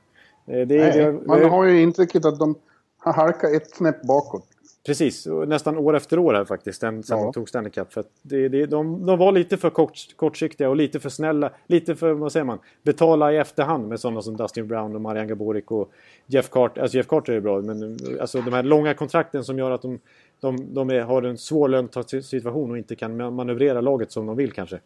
Det, 0.45 0.65
det, 0.65 1.11
Nej, 1.11 1.13
man 1.25 1.49
har 1.49 1.65
ju 1.65 1.81
intrycket 1.81 2.25
att 2.25 2.39
de 2.39 2.55
har 2.97 3.13
halkat 3.13 3.51
ett 3.53 3.75
snäpp 3.75 4.01
bakåt. 4.01 4.45
Precis, 4.85 5.27
nästan 5.47 5.77
år 5.77 5.95
efter 5.95 6.19
år 6.19 6.33
här 6.33 6.45
faktiskt, 6.45 6.79
sen 6.79 7.03
ja. 7.09 7.15
de 7.15 7.33
tog 7.33 7.49
Stanley 7.49 7.71
Cup. 7.71 7.93
För 7.93 8.03
det, 8.21 8.49
det, 8.49 8.65
de, 8.65 9.05
de 9.05 9.19
var 9.19 9.31
lite 9.31 9.57
för 9.57 9.69
kort, 9.69 10.15
kortsiktiga 10.15 10.69
och 10.69 10.75
lite 10.75 10.99
för 10.99 11.09
snälla. 11.09 11.51
Lite 11.67 11.95
för, 11.95 12.13
vad 12.13 12.31
säger 12.31 12.43
man, 12.43 12.59
betala 12.83 13.33
i 13.33 13.37
efterhand 13.37 13.87
med 13.87 13.99
sådana 13.99 14.21
som 14.21 14.37
Dustin 14.37 14.67
Brown 14.67 14.95
och 14.95 15.01
Marian 15.01 15.27
Gaborik 15.27 15.71
och 15.71 15.91
Jeff 16.25 16.49
Carter. 16.49 16.81
Alltså 16.81 16.97
Jeff 16.97 17.07
Carter 17.07 17.33
är 17.33 17.39
bra, 17.39 17.61
men 17.61 17.97
alltså 18.21 18.41
de 18.41 18.53
här 18.53 18.63
långa 18.63 18.93
kontrakten 18.93 19.43
som 19.43 19.59
gör 19.59 19.71
att 19.71 19.81
de, 19.81 19.99
de, 20.39 20.73
de 20.73 20.89
är, 20.89 21.01
har 21.01 21.21
en 21.23 21.37
svår 21.37 21.69
löntagssituation 21.69 22.71
och 22.71 22.77
inte 22.77 22.95
kan 22.95 23.33
manövrera 23.35 23.81
laget 23.81 24.11
som 24.11 24.25
de 24.25 24.35
vill 24.35 24.51
kanske. 24.51 24.79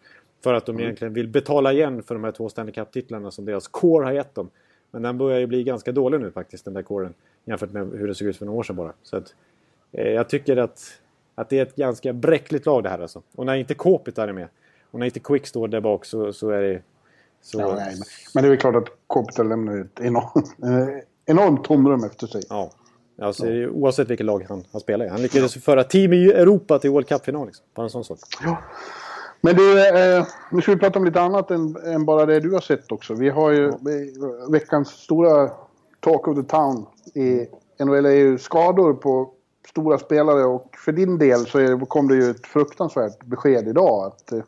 För 0.43 0.53
att 0.53 0.65
de 0.65 0.71
mm. 0.71 0.83
egentligen 0.83 1.13
vill 1.13 1.27
betala 1.27 1.73
igen 1.73 2.03
för 2.03 2.15
de 2.15 2.23
här 2.23 2.31
två 2.31 2.49
Stanley 2.49 2.73
Cup-titlarna 2.73 3.31
som 3.31 3.45
deras 3.45 3.67
core 3.67 4.05
har 4.05 4.11
gett 4.11 4.35
dem. 4.35 4.49
Men 4.91 5.01
den 5.01 5.17
börjar 5.17 5.39
ju 5.39 5.47
bli 5.47 5.63
ganska 5.63 5.91
dålig 5.91 6.19
nu 6.21 6.31
faktiskt, 6.31 6.65
den 6.65 6.73
där 6.73 6.81
coren. 6.81 7.13
Jämfört 7.45 7.71
med 7.71 7.91
hur 7.91 8.07
det 8.07 8.15
såg 8.15 8.27
ut 8.27 8.37
för 8.37 8.45
några 8.45 8.59
år 8.59 8.63
sedan 8.63 8.75
bara. 8.75 8.93
Så 9.03 9.17
att, 9.17 9.35
jag 10.01 10.29
tycker 10.29 10.57
att, 10.57 10.81
att 11.35 11.49
det 11.49 11.59
är 11.59 11.63
ett 11.63 11.75
ganska 11.75 12.13
bräckligt 12.13 12.65
lag 12.65 12.83
det 12.83 12.89
här 12.89 12.99
alltså. 12.99 13.21
Och 13.35 13.45
när 13.45 13.55
inte 13.55 13.73
Kopitar 13.73 14.27
är 14.27 14.33
med 14.33 14.47
och 14.91 14.99
när 14.99 15.05
inte 15.05 15.19
Quick 15.19 15.47
står 15.47 15.67
där 15.67 15.81
bak 15.81 16.05
så, 16.05 16.33
så 16.33 16.49
är 16.49 16.61
det... 16.61 16.81
Så... 17.41 17.59
Ja, 17.59 17.75
nej, 17.75 17.95
men, 18.33 18.43
det 18.43 18.47
är 18.47 18.49
väl 18.49 18.59
klart 18.59 18.75
att 18.75 18.87
Kopitar 19.07 19.43
lämnar 19.43 19.81
ett 19.81 19.99
enormt, 19.99 20.55
eh, 20.63 21.03
enormt 21.25 21.63
tomrum 21.63 22.03
efter 22.03 22.27
sig. 22.27 22.41
Ja. 22.49 22.71
Alltså, 23.21 23.49
ja. 23.49 23.69
Oavsett 23.69 24.09
vilket 24.09 24.25
lag 24.25 24.45
han, 24.49 24.63
han 24.71 24.81
spelar 24.81 25.05
i. 25.05 25.09
Han 25.09 25.21
lyckades 25.21 25.55
ja. 25.55 25.61
föra 25.61 25.83
team 25.83 26.13
i 26.13 26.31
Europa 26.31 26.79
till 26.79 26.89
World 26.89 27.07
Cup-final. 27.07 27.45
Liksom. 27.45 27.65
Bara 27.73 27.83
en 27.83 27.89
sån 27.89 28.03
sak. 28.03 28.19
Ja. 28.43 28.57
Men 29.41 29.55
du, 29.55 29.87
eh, 29.87 30.25
nu 30.51 30.61
ska 30.61 30.71
vi 30.71 30.79
prata 30.79 30.99
om 30.99 31.05
lite 31.05 31.21
annat 31.21 31.51
än, 31.51 31.75
än, 31.85 32.05
bara 32.05 32.25
det 32.25 32.39
du 32.39 32.51
har 32.51 32.61
sett 32.61 32.91
också. 32.91 33.13
Vi 33.13 33.29
har 33.29 33.51
ju 33.51 33.73
veckans 34.49 34.89
stora 34.89 35.51
talk 35.99 36.27
of 36.27 36.37
the 36.37 36.43
town 36.43 36.85
i 37.13 37.47
NHL 37.83 38.05
är 38.05 38.09
ju 38.09 38.37
skador 38.37 38.93
på 38.93 39.33
stora 39.67 39.97
spelare 39.97 40.43
och 40.43 40.75
för 40.85 40.91
din 40.91 41.17
del 41.17 41.45
så 41.45 41.59
är, 41.59 41.85
kom 41.85 42.07
det 42.07 42.15
ju 42.15 42.29
ett 42.29 42.47
fruktansvärt 42.47 43.25
besked 43.25 43.67
idag 43.67 44.05
att 44.05 44.31
eh, 44.31 44.39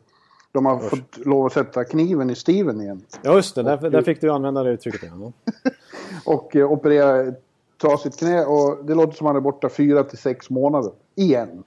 de 0.52 0.66
har 0.66 0.76
Usch. 0.76 0.90
fått 0.90 1.26
lov 1.26 1.46
att 1.46 1.52
sätta 1.52 1.84
kniven 1.84 2.30
i 2.30 2.34
Steven 2.34 2.80
igen. 2.80 3.02
Ja 3.22 3.34
just 3.34 3.54
det, 3.54 3.62
där, 3.62 3.90
där 3.90 4.02
fick 4.02 4.20
du 4.20 4.30
använda 4.30 4.62
det 4.62 4.70
uttrycket 4.70 5.02
igen. 5.02 5.32
och 6.26 6.56
eh, 6.56 6.72
operera 6.72 7.20
ett 7.20 7.42
trasigt 7.82 8.18
knä 8.18 8.44
och 8.44 8.84
det 8.84 8.94
låter 8.94 9.12
som 9.12 9.26
att 9.26 9.28
han 9.28 9.36
är 9.36 9.40
borta 9.40 9.68
fyra 9.68 10.04
till 10.04 10.18
sex 10.18 10.50
månader. 10.50 10.92
Igen. 11.14 11.64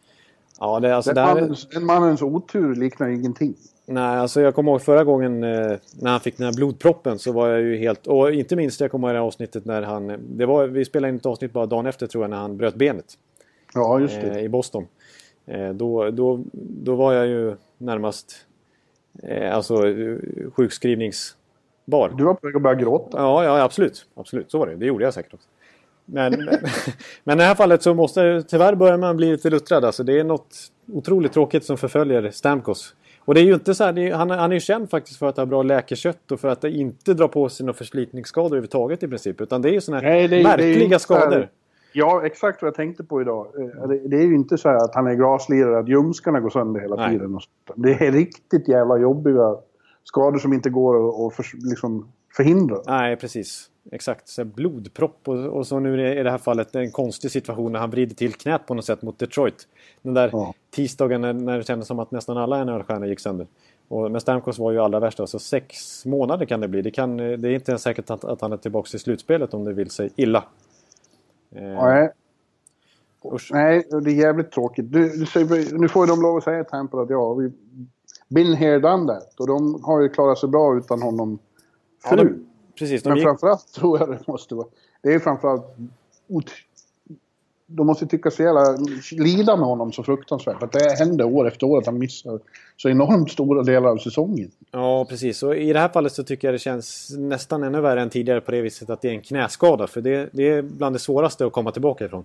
Ja, 0.60 0.80
det, 0.80 0.96
alltså 0.96 1.14
den, 1.14 1.28
där... 1.28 1.36
mannens, 1.36 1.70
den 1.70 1.86
mannens 1.86 2.22
otur 2.22 2.76
liknar 2.76 3.08
ingenting. 3.08 3.56
Nej, 3.86 4.18
alltså 4.18 4.42
jag 4.42 4.56
kommer 4.56 4.72
ihåg 4.72 4.82
förra 4.82 5.04
gången 5.04 5.44
eh, 5.44 5.78
när 6.00 6.12
han 6.12 6.20
fick 6.20 6.38
den 6.38 6.46
här 6.46 6.54
blodproppen 6.54 7.20
så 7.20 7.32
var 7.32 7.48
jag 7.48 7.62
ju 7.62 7.78
helt... 7.78 8.08
Och 8.08 8.32
inte 8.32 8.56
minst 8.56 8.82
jag 8.82 8.92
kommer 8.92 9.08
ihåg 9.08 9.16
det 9.16 9.20
här 9.20 9.28
avsnittet 9.28 9.66
när 9.66 9.82
han... 9.82 10.18
Det 10.38 10.46
var, 10.46 10.68
vi 10.68 10.86
spelade 10.86 11.10
in 11.10 11.16
ett 11.16 11.26
avsnitt 11.26 11.54
bara 11.54 11.66
dagen 11.66 11.86
efter 11.86 12.08
tror 12.08 12.24
jag 12.24 12.30
när 12.30 12.38
han 12.38 12.58
bröt 12.58 12.76
benet. 12.76 13.06
Ja, 13.74 14.00
just 14.00 14.22
det. 14.22 14.28
Eh, 14.40 14.44
I 14.44 14.50
Boston. 14.50 14.88
Eh, 15.46 15.70
då, 15.70 16.12
då, 16.12 16.44
då 16.54 16.96
var 16.96 17.14
jag 17.14 17.28
ju 17.28 17.56
närmast... 17.78 18.46
Eh, 19.24 19.56
alltså 19.56 19.84
sjukskrivningsbar. 20.54 22.14
Du 22.18 22.24
var 22.24 22.34
på 22.34 22.48
väg 22.48 22.56
att 22.56 22.62
börja 22.62 22.76
gråta. 22.76 23.18
Ja, 23.18 23.44
ja, 23.44 23.64
absolut. 23.64 24.06
Absolut, 24.16 24.52
så 24.52 24.58
var 24.60 24.68
det. 24.68 24.76
Det 24.76 24.86
gjorde 24.86 25.04
jag 25.04 25.14
säkert 25.14 25.34
också. 25.34 25.48
Men, 26.06 26.32
men, 26.32 26.48
men 27.24 27.38
i 27.38 27.42
det 27.42 27.48
här 27.48 27.56
fallet 27.56 27.84
så 27.84 27.94
måste 27.94 28.44
tyvärr 28.48 28.76
börjar 28.76 28.98
man 28.98 29.18
bli 29.18 29.32
lite 29.32 29.50
luttrad. 29.50 29.86
Alltså, 29.86 30.04
det 30.04 30.20
är 30.20 30.24
något 30.24 30.56
otroligt 30.94 31.34
tråkigt 31.34 31.66
som 31.66 31.78
förföljer 31.78 32.32
Stamkos. 32.32 32.96
Och 33.20 33.34
det 33.34 33.42
är 33.42 33.46
ju 33.46 33.54
inte 33.54 33.76
så 33.76 33.84
här, 33.84 34.00
är, 34.00 34.14
han, 34.14 34.30
han 34.30 34.52
är 34.52 34.54
ju 34.54 34.60
känd 34.60 34.90
faktiskt 34.90 35.20
för 35.20 35.30
att 35.30 35.38
ha 35.38 35.46
bra 35.46 35.64
läkekött 35.64 36.32
och 36.32 36.40
för 36.40 36.48
att 36.48 36.64
inte 36.64 37.14
dra 37.14 37.28
på 37.28 37.50
sig 37.50 37.66
några 37.66 37.78
förslitningsskador 37.78 38.48
överhuvudtaget 38.48 39.04
i 39.04 39.08
princip. 39.08 39.42
Utan 39.42 39.62
det 39.62 39.70
är 39.70 39.74
ju 39.74 39.82
sådana 39.82 40.02
här 40.02 40.10
Nej, 40.10 40.28
det 40.28 40.38
det 40.38 40.44
märkliga 40.44 40.90
här- 40.90 40.98
skador. 40.98 41.50
Ja, 41.94 42.26
exakt 42.26 42.62
vad 42.62 42.68
jag 42.68 42.76
tänkte 42.76 43.04
på 43.04 43.22
idag. 43.22 43.48
Eh, 43.60 43.88
Det, 43.88 44.08
det 44.08 44.18
är 44.18 44.24
ju 44.28 44.36
inte 44.36 44.58
så 44.58 44.70
här 44.70 44.76
att 44.76 44.96
han 44.96 45.08
är 45.08 45.14
graslirare, 45.16 45.80
att 45.80 45.88
ljumskarna 45.90 46.40
går 46.40 46.50
sönder 46.50 46.82
hela 46.82 46.96
Nej. 46.96 47.10
tiden. 47.12 47.36
Och 47.36 47.42
sånt. 47.42 47.84
Det 47.84 47.92
är 48.08 48.12
riktigt 48.12 48.68
jävla 48.68 48.98
jobbiga 48.98 49.56
skador 50.04 50.38
som 50.40 50.54
inte 50.54 50.70
går 50.70 51.28
att, 51.28 51.34
för, 51.36 51.46
liksom 51.70 52.08
förhindra. 52.38 52.78
Nej, 52.88 53.16
precis. 53.16 53.70
Exakt. 53.92 54.28
Så 54.28 54.46
blodpropp 54.46 55.20
och, 55.28 55.46
och 55.46 55.68
så 55.68 55.80
nu 55.80 56.20
i 56.20 56.24
det 56.24 56.32
här 56.32 56.38
fallet 56.38 56.76
en 56.76 56.92
konstig 56.92 57.32
situation 57.32 57.72
när 57.72 57.80
han 57.80 57.90
vrider 57.90 58.16
till 58.16 58.34
knät 58.34 58.66
på 58.68 58.74
något 58.74 58.86
sätt 58.86 59.02
mot 59.02 59.20
Detroit. 59.20 59.68
Den 60.02 60.14
där 60.14 60.30
Ja. 60.32 60.54
tisdagen 60.76 61.22
när, 61.22 61.34
när 61.34 61.58
det 61.58 61.64
kändes 61.64 61.88
som 61.88 62.00
att 62.00 62.12
nästan 62.12 62.38
alla 62.38 62.64
NHL-stjärnor 62.64 63.08
gick 63.08 63.20
sönder. 63.20 63.48
Och, 63.88 64.12
men 64.12 64.22
Stamkos 64.22 64.60
var 64.60 64.72
ju 64.72 64.80
allra 64.80 65.00
värst. 65.00 65.20
Alltså 65.20 65.40
sex 65.40 66.06
månader 66.06 66.46
kan 66.46 66.62
det 66.62 66.68
bli. 66.68 66.82
Det, 66.82 66.92
kan, 66.92 67.18
det 67.18 67.24
är 67.26 67.46
inte 67.48 67.72
ens 67.72 67.82
säkert 67.82 68.10
att, 68.10 68.24
att 68.26 68.42
han 68.42 68.54
är 68.54 68.58
tillbaka 68.58 68.90
i 68.96 69.00
slutspelet 69.00 69.54
om 69.54 69.64
det 69.66 69.74
vill 69.74 69.90
sig 69.90 70.10
illa. 70.16 70.44
Eh, 71.52 71.62
Nej. 71.62 72.10
Usch. 73.34 73.50
Nej, 73.54 73.88
det 74.04 74.12
är 74.12 74.16
jävligt 74.16 74.52
tråkigt. 74.52 74.92
Du, 74.92 75.10
du 75.10 75.26
säger, 75.26 75.78
nu 75.78 75.88
får 75.88 76.06
ju 76.06 76.10
de 76.10 76.22
lov 76.22 76.38
att 76.38 76.44
säga 76.44 76.64
Tampa 76.64 77.02
att 77.02 77.10
ja, 77.10 77.34
vi 77.34 77.52
been 78.28 78.54
here, 78.54 78.80
done 78.80 79.14
that. 79.14 79.40
Och 79.40 79.48
de 79.48 79.84
har 79.84 80.02
ju 80.02 80.10
klarat 80.10 80.40
sig 80.40 80.50
bra 80.50 80.78
utan 80.78 81.02
honom 81.02 81.40
Ja, 82.04 82.10
förut. 82.10 82.32
de, 82.32 82.46
precis, 82.80 83.04
de 83.04 83.10
Men 83.10 83.18
gick, 83.18 83.28
framförallt 83.28 83.68
tror 83.74 84.00
jag 84.00 84.10
det 84.10 84.28
måste 84.28 84.56
vara... 84.56 84.68
Det 85.02 85.14
är 85.14 85.20
framförallt... 85.20 85.66
De 87.72 87.88
måste 87.88 88.08
tycka 88.08 88.32
så 88.32 88.44
jävla... 88.44 88.78
Lida 89.12 89.56
med 89.56 89.66
honom 89.66 89.92
så 89.92 90.04
fruktansvärt. 90.04 90.64
Att 90.64 90.72
det 90.72 90.96
händer 91.00 91.26
år 91.26 91.48
efter 91.48 91.68
år 91.68 91.78
att 91.78 91.86
han 91.86 92.00
missar 92.00 92.40
så 92.78 92.90
enormt 92.90 93.32
stora 93.32 93.64
delar 93.64 93.90
av 93.90 93.98
säsongen. 93.98 94.52
Ja, 94.72 95.06
precis. 95.10 95.44
Och 95.44 95.56
i 95.56 95.74
det 95.74 95.80
här 95.80 95.90
fallet 95.90 96.12
så 96.12 96.24
tycker 96.24 96.48
jag 96.48 96.56
det 96.56 96.60
känns 96.60 97.16
nästan 97.18 97.64
ännu 97.64 97.82
värre 97.82 98.02
än 98.02 98.10
tidigare 98.10 98.42
på 98.42 98.52
det 98.52 98.62
viset 98.62 98.90
att 98.90 99.02
det 99.02 99.08
är 99.10 99.14
en 99.14 99.22
knäskada. 99.22 99.88
För 99.88 100.02
det, 100.02 100.30
det 100.32 100.50
är 100.50 100.62
bland 100.62 100.96
det 100.96 101.00
svåraste 101.00 101.46
att 101.46 101.54
komma 101.54 101.72
tillbaka 101.72 102.06
ifrån. 102.06 102.24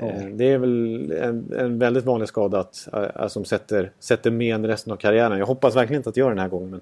Eh, 0.00 0.26
Det 0.32 0.44
är 0.44 0.58
väl 0.58 1.12
en, 1.12 1.52
en 1.58 1.78
väldigt 1.78 2.04
vanlig 2.04 2.28
skada 2.28 2.60
att, 2.60 2.88
äh, 3.20 3.28
som 3.28 3.44
sätter, 3.44 3.90
sätter 4.00 4.30
men 4.30 4.66
resten 4.66 4.92
av 4.92 4.96
karriären. 4.96 5.38
Jag 5.38 5.46
hoppas 5.46 5.76
verkligen 5.76 6.00
inte 6.00 6.08
att 6.08 6.14
det 6.14 6.20
gör 6.20 6.28
den 6.28 6.38
här 6.38 6.48
gången. 6.48 6.70
Men, 6.70 6.80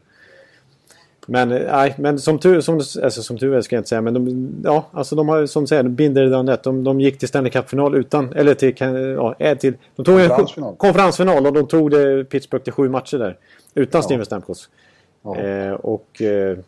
men, 1.27 1.53
eh, 1.53 1.73
nej, 1.73 1.95
men 1.99 2.19
som 2.19 2.39
tur, 2.39 2.61
som, 2.61 2.75
alltså, 2.75 3.23
som 3.23 3.39
tur 3.39 3.55
är 3.55 3.61
ska 3.61 3.77
jag 3.77 3.81
inte 3.81 3.89
säga. 3.89 4.01
Men 4.01 4.15
de, 4.15 4.49
ja, 4.65 4.87
alltså 4.93 5.17
de 5.17 5.29
har 5.29 5.47
som 5.47 5.63
du 5.63 5.67
säger, 5.67 5.83
binder 5.83 6.31
done 6.31 6.53
that. 6.53 6.63
De, 6.63 6.85
de 6.85 7.01
gick 7.01 7.19
till 7.19 7.29
Stanley 7.29 7.51
Cup-final 7.53 7.95
utan, 7.95 8.33
eller 8.33 8.55
till, 8.55 8.75
ja, 9.17 9.35
eh, 9.39 9.59
till 9.59 9.75
de 9.97 10.05
tog 10.05 10.21
en 10.21 10.29
Konferensfinal. 10.29 10.77
konferensfinal 10.77 11.47
och 11.47 11.53
de 11.53 11.67
tog 11.67 11.91
det 11.91 12.25
Pittsburgh 12.25 12.65
till 12.65 12.73
sju 12.73 12.89
matcher 12.89 13.19
där. 13.19 13.39
Utan 13.75 14.03
Steven 14.03 14.25
Stamkos. 14.25 14.69
Ja. 15.23 15.37
Eh, 15.37 15.73
och... 15.73 16.23
Eh, 16.23 16.59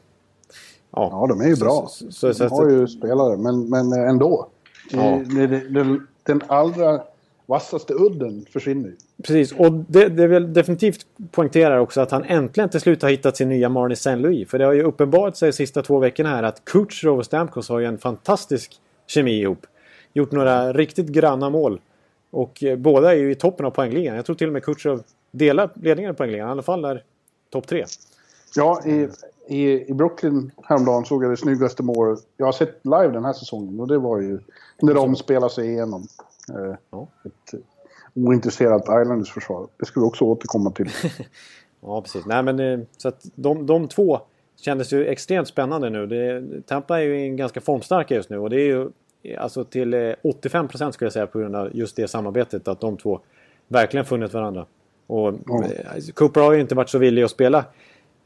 ja. 0.90 1.08
Ja, 1.12 1.26
de 1.28 1.40
är 1.40 1.48
ju 1.48 1.56
bra. 1.56 1.86
Så, 1.90 2.12
så, 2.12 2.34
så, 2.34 2.44
De 2.44 2.50
har 2.52 2.70
ju 2.70 2.86
spelare, 2.88 3.36
men, 3.36 3.68
men 3.68 3.92
ändå. 3.92 4.48
Ja. 4.90 5.22
Det, 5.34 5.46
det, 5.46 5.68
det, 5.68 6.00
den 6.22 6.42
allra 6.46 7.00
vassaste 7.46 7.94
udden 7.94 8.46
försvinner 8.52 8.88
ju. 8.88 8.96
Precis, 9.22 9.52
och 9.52 9.72
det, 9.72 10.08
det 10.08 10.26
vill 10.26 10.52
definitivt 10.52 11.06
poängterar 11.30 11.78
också 11.78 12.00
att 12.00 12.10
han 12.10 12.24
äntligen 12.24 12.70
till 12.70 12.80
slut 12.80 13.02
har 13.02 13.10
hittat 13.10 13.36
sin 13.36 13.48
nya 13.48 13.68
Marnie 13.68 13.92
St. 13.92 14.16
Louis. 14.16 14.48
För 14.48 14.58
det 14.58 14.64
har 14.64 14.72
ju 14.72 14.82
uppenbarat 14.82 15.36
sig 15.36 15.48
de 15.48 15.52
sista 15.52 15.82
två 15.82 15.98
veckorna 15.98 16.28
här 16.28 16.42
att 16.42 16.64
Kutjerov 16.64 17.18
och 17.18 17.24
Stamkos 17.26 17.68
har 17.68 17.78
ju 17.78 17.86
en 17.86 17.98
fantastisk 17.98 18.80
kemi 19.06 19.40
ihop. 19.40 19.66
Gjort 20.12 20.32
några 20.32 20.72
riktigt 20.72 21.06
granna 21.06 21.50
mål. 21.50 21.80
Och 22.30 22.64
eh, 22.64 22.76
båda 22.76 23.12
är 23.12 23.16
ju 23.16 23.30
i 23.30 23.34
toppen 23.34 23.66
av 23.66 23.70
poängligan. 23.70 24.16
Jag 24.16 24.26
tror 24.26 24.36
till 24.36 24.46
och 24.46 24.52
med 24.52 24.64
Kutjerov 24.64 25.02
delar 25.30 25.70
ledningen 25.74 26.12
i 26.12 26.14
poängligan. 26.14 26.48
I 26.48 26.50
alla 26.50 26.62
fall 26.62 26.82
där 26.82 27.02
topp 27.50 27.66
tre. 27.66 27.84
Ja, 28.56 28.82
i, 28.86 29.08
i, 29.48 29.90
i 29.90 29.94
Brooklyn 29.94 30.50
häromdagen 30.64 31.04
såg 31.04 31.24
jag 31.24 31.30
det 31.30 31.36
snyggaste 31.36 31.82
målet. 31.82 32.18
Jag 32.36 32.46
har 32.46 32.52
sett 32.52 32.80
live 32.82 33.08
den 33.08 33.24
här 33.24 33.32
säsongen 33.32 33.80
och 33.80 33.88
det 33.88 33.98
var 33.98 34.20
ju 34.20 34.38
när 34.80 34.94
de 34.94 35.16
spelade 35.16 35.52
sig 35.52 35.68
igenom 35.68 36.06
eh, 36.50 36.74
Ja. 36.90 37.06
ett 37.24 37.60
ointresserat 38.16 38.82
Islanders 38.82 39.30
försvar. 39.32 39.68
Det 39.76 39.86
ska 39.86 40.00
vi 40.00 40.06
också 40.06 40.24
återkomma 40.24 40.70
till. 40.70 40.88
Ja, 41.80 42.02
precis. 42.02 42.26
Nej, 42.26 42.42
men, 42.42 42.60
eh, 42.60 42.78
så 42.96 43.08
att 43.08 43.24
de, 43.34 43.66
de 43.66 43.88
två 43.88 44.20
kändes 44.60 44.92
ju 44.92 45.06
extremt 45.06 45.48
spännande 45.48 45.90
nu. 45.90 46.06
Det, 46.06 46.42
Tampa 46.66 46.98
är 46.98 47.02
ju 47.02 47.16
en 47.16 47.36
ganska 47.36 47.60
formstarka 47.60 48.14
just 48.14 48.30
nu 48.30 48.38
och 48.38 48.50
det 48.50 48.60
är 48.60 48.66
ju 48.66 48.88
alltså 49.38 49.64
till 49.64 49.94
eh, 49.94 50.12
85 50.24 50.68
procent 50.68 50.94
skulle 50.94 51.06
jag 51.06 51.12
säga 51.12 51.26
på 51.26 51.38
grund 51.38 51.56
av 51.56 51.70
just 51.76 51.96
det 51.96 52.08
samarbetet 52.08 52.68
att 52.68 52.80
de 52.80 52.96
två 52.96 53.20
verkligen 53.68 54.06
funnit 54.06 54.34
varandra. 54.34 54.66
Och 55.06 55.34
Ja. 55.46 55.64
eh, 55.64 56.02
Cooper 56.14 56.40
har 56.40 56.52
ju 56.52 56.60
inte 56.60 56.74
varit 56.74 56.88
så 56.90 56.98
villig 56.98 57.22
att 57.22 57.30
spela 57.30 57.64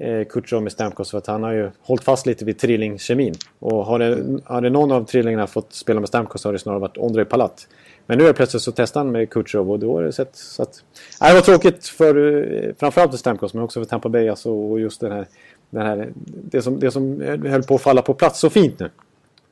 eh, 0.01 0.25
Kutjerov 0.25 0.63
med 0.63 0.73
Stamkos 0.73 1.11
för 1.11 1.19
att 1.19 1.27
han 1.27 1.43
har 1.43 1.53
ju 1.53 1.71
hållit 1.83 2.05
fast 2.05 2.27
lite 2.27 2.45
vid 2.45 2.59
trillingkemin. 2.59 3.35
Och 3.59 3.87
har 3.87 3.99
det, 3.99 4.41
har 4.45 4.61
det 4.61 4.71
någon 4.71 4.93
av 4.93 5.05
trillingarna 5.05 5.47
fått 5.47 5.73
spela 5.73 6.01
med 6.01 6.09
Stamkos 6.09 6.41
så 6.41 6.49
har 6.49 6.53
det 6.53 6.59
snarare 6.59 6.81
varit 6.81 6.99
Ondrej 6.99 7.25
Palat. 7.25 7.69
Men 8.07 8.19
nu 8.19 8.27
är 8.27 8.33
plötsligt 8.33 8.63
så 8.63 8.73
testar 8.73 9.01
han 9.01 9.13
med 9.13 9.31
Kutjerov 9.31 9.71
och 9.71 9.79
då 9.79 9.97
har 9.97 10.03
det 10.03 10.13
sett 10.13 10.37
så 10.37 10.63
att... 10.63 10.83
Nej, 11.21 11.31
det 11.31 11.35
var 11.35 11.43
tråkigt 11.43 11.87
för 11.87 12.45
eh, 12.67 12.75
framförallt 12.79 13.11
för 13.11 13.19
Stamkos 13.19 13.55
men 13.55 13.63
också 13.63 13.81
för 13.81 13.85
Tampa 13.85 14.09
Bay 14.09 14.29
alltså, 14.29 14.51
och 14.53 14.81
just 14.81 15.01
den 15.01 15.13
här, 15.13 15.27
den 15.71 15.87
här 15.87 16.13
det, 16.25 16.63
som, 16.63 16.81
det 16.81 16.91
som 16.91 17.21
höll 17.21 17.63
på 17.63 17.75
att 17.75 17.83
falla 17.83 18.03
på 18.03 18.15
plats 18.15 18.41
så 18.41 18.51
fint 18.51 18.79
nu. 18.79 18.91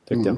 Tyckte 0.09 0.29
jag. 0.29 0.37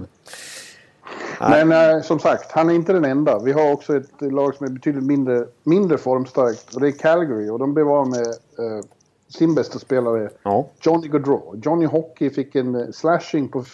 Men 1.40 1.72
eh, 1.72 2.02
som 2.02 2.18
sagt, 2.18 2.52
han 2.52 2.70
är 2.70 2.74
inte 2.74 2.92
den 2.92 3.04
enda. 3.04 3.38
Vi 3.38 3.52
har 3.52 3.72
också 3.72 3.96
ett 3.96 4.20
lag 4.20 4.54
som 4.54 4.66
är 4.66 4.70
betydligt 4.70 5.04
mindre, 5.04 5.46
mindre 5.62 5.98
formstarkt 5.98 6.74
och 6.74 6.80
det 6.80 6.88
är 6.88 6.92
Calgary 6.92 7.48
och 7.48 7.58
de 7.58 7.74
blev 7.74 7.88
av 7.88 8.08
med 8.08 8.26
eh, 8.26 8.84
sin 9.30 9.54
bästa 9.54 9.78
spelare 9.78 10.30
Ja. 10.42 10.66
Johnny 10.82 11.08
Gaudreau. 11.08 11.60
Johnny 11.62 11.86
Hockey 11.86 12.30
fick 12.30 12.54
en 12.54 12.74
eh, 12.74 12.90
slashing 12.90 13.48
på, 13.48 13.64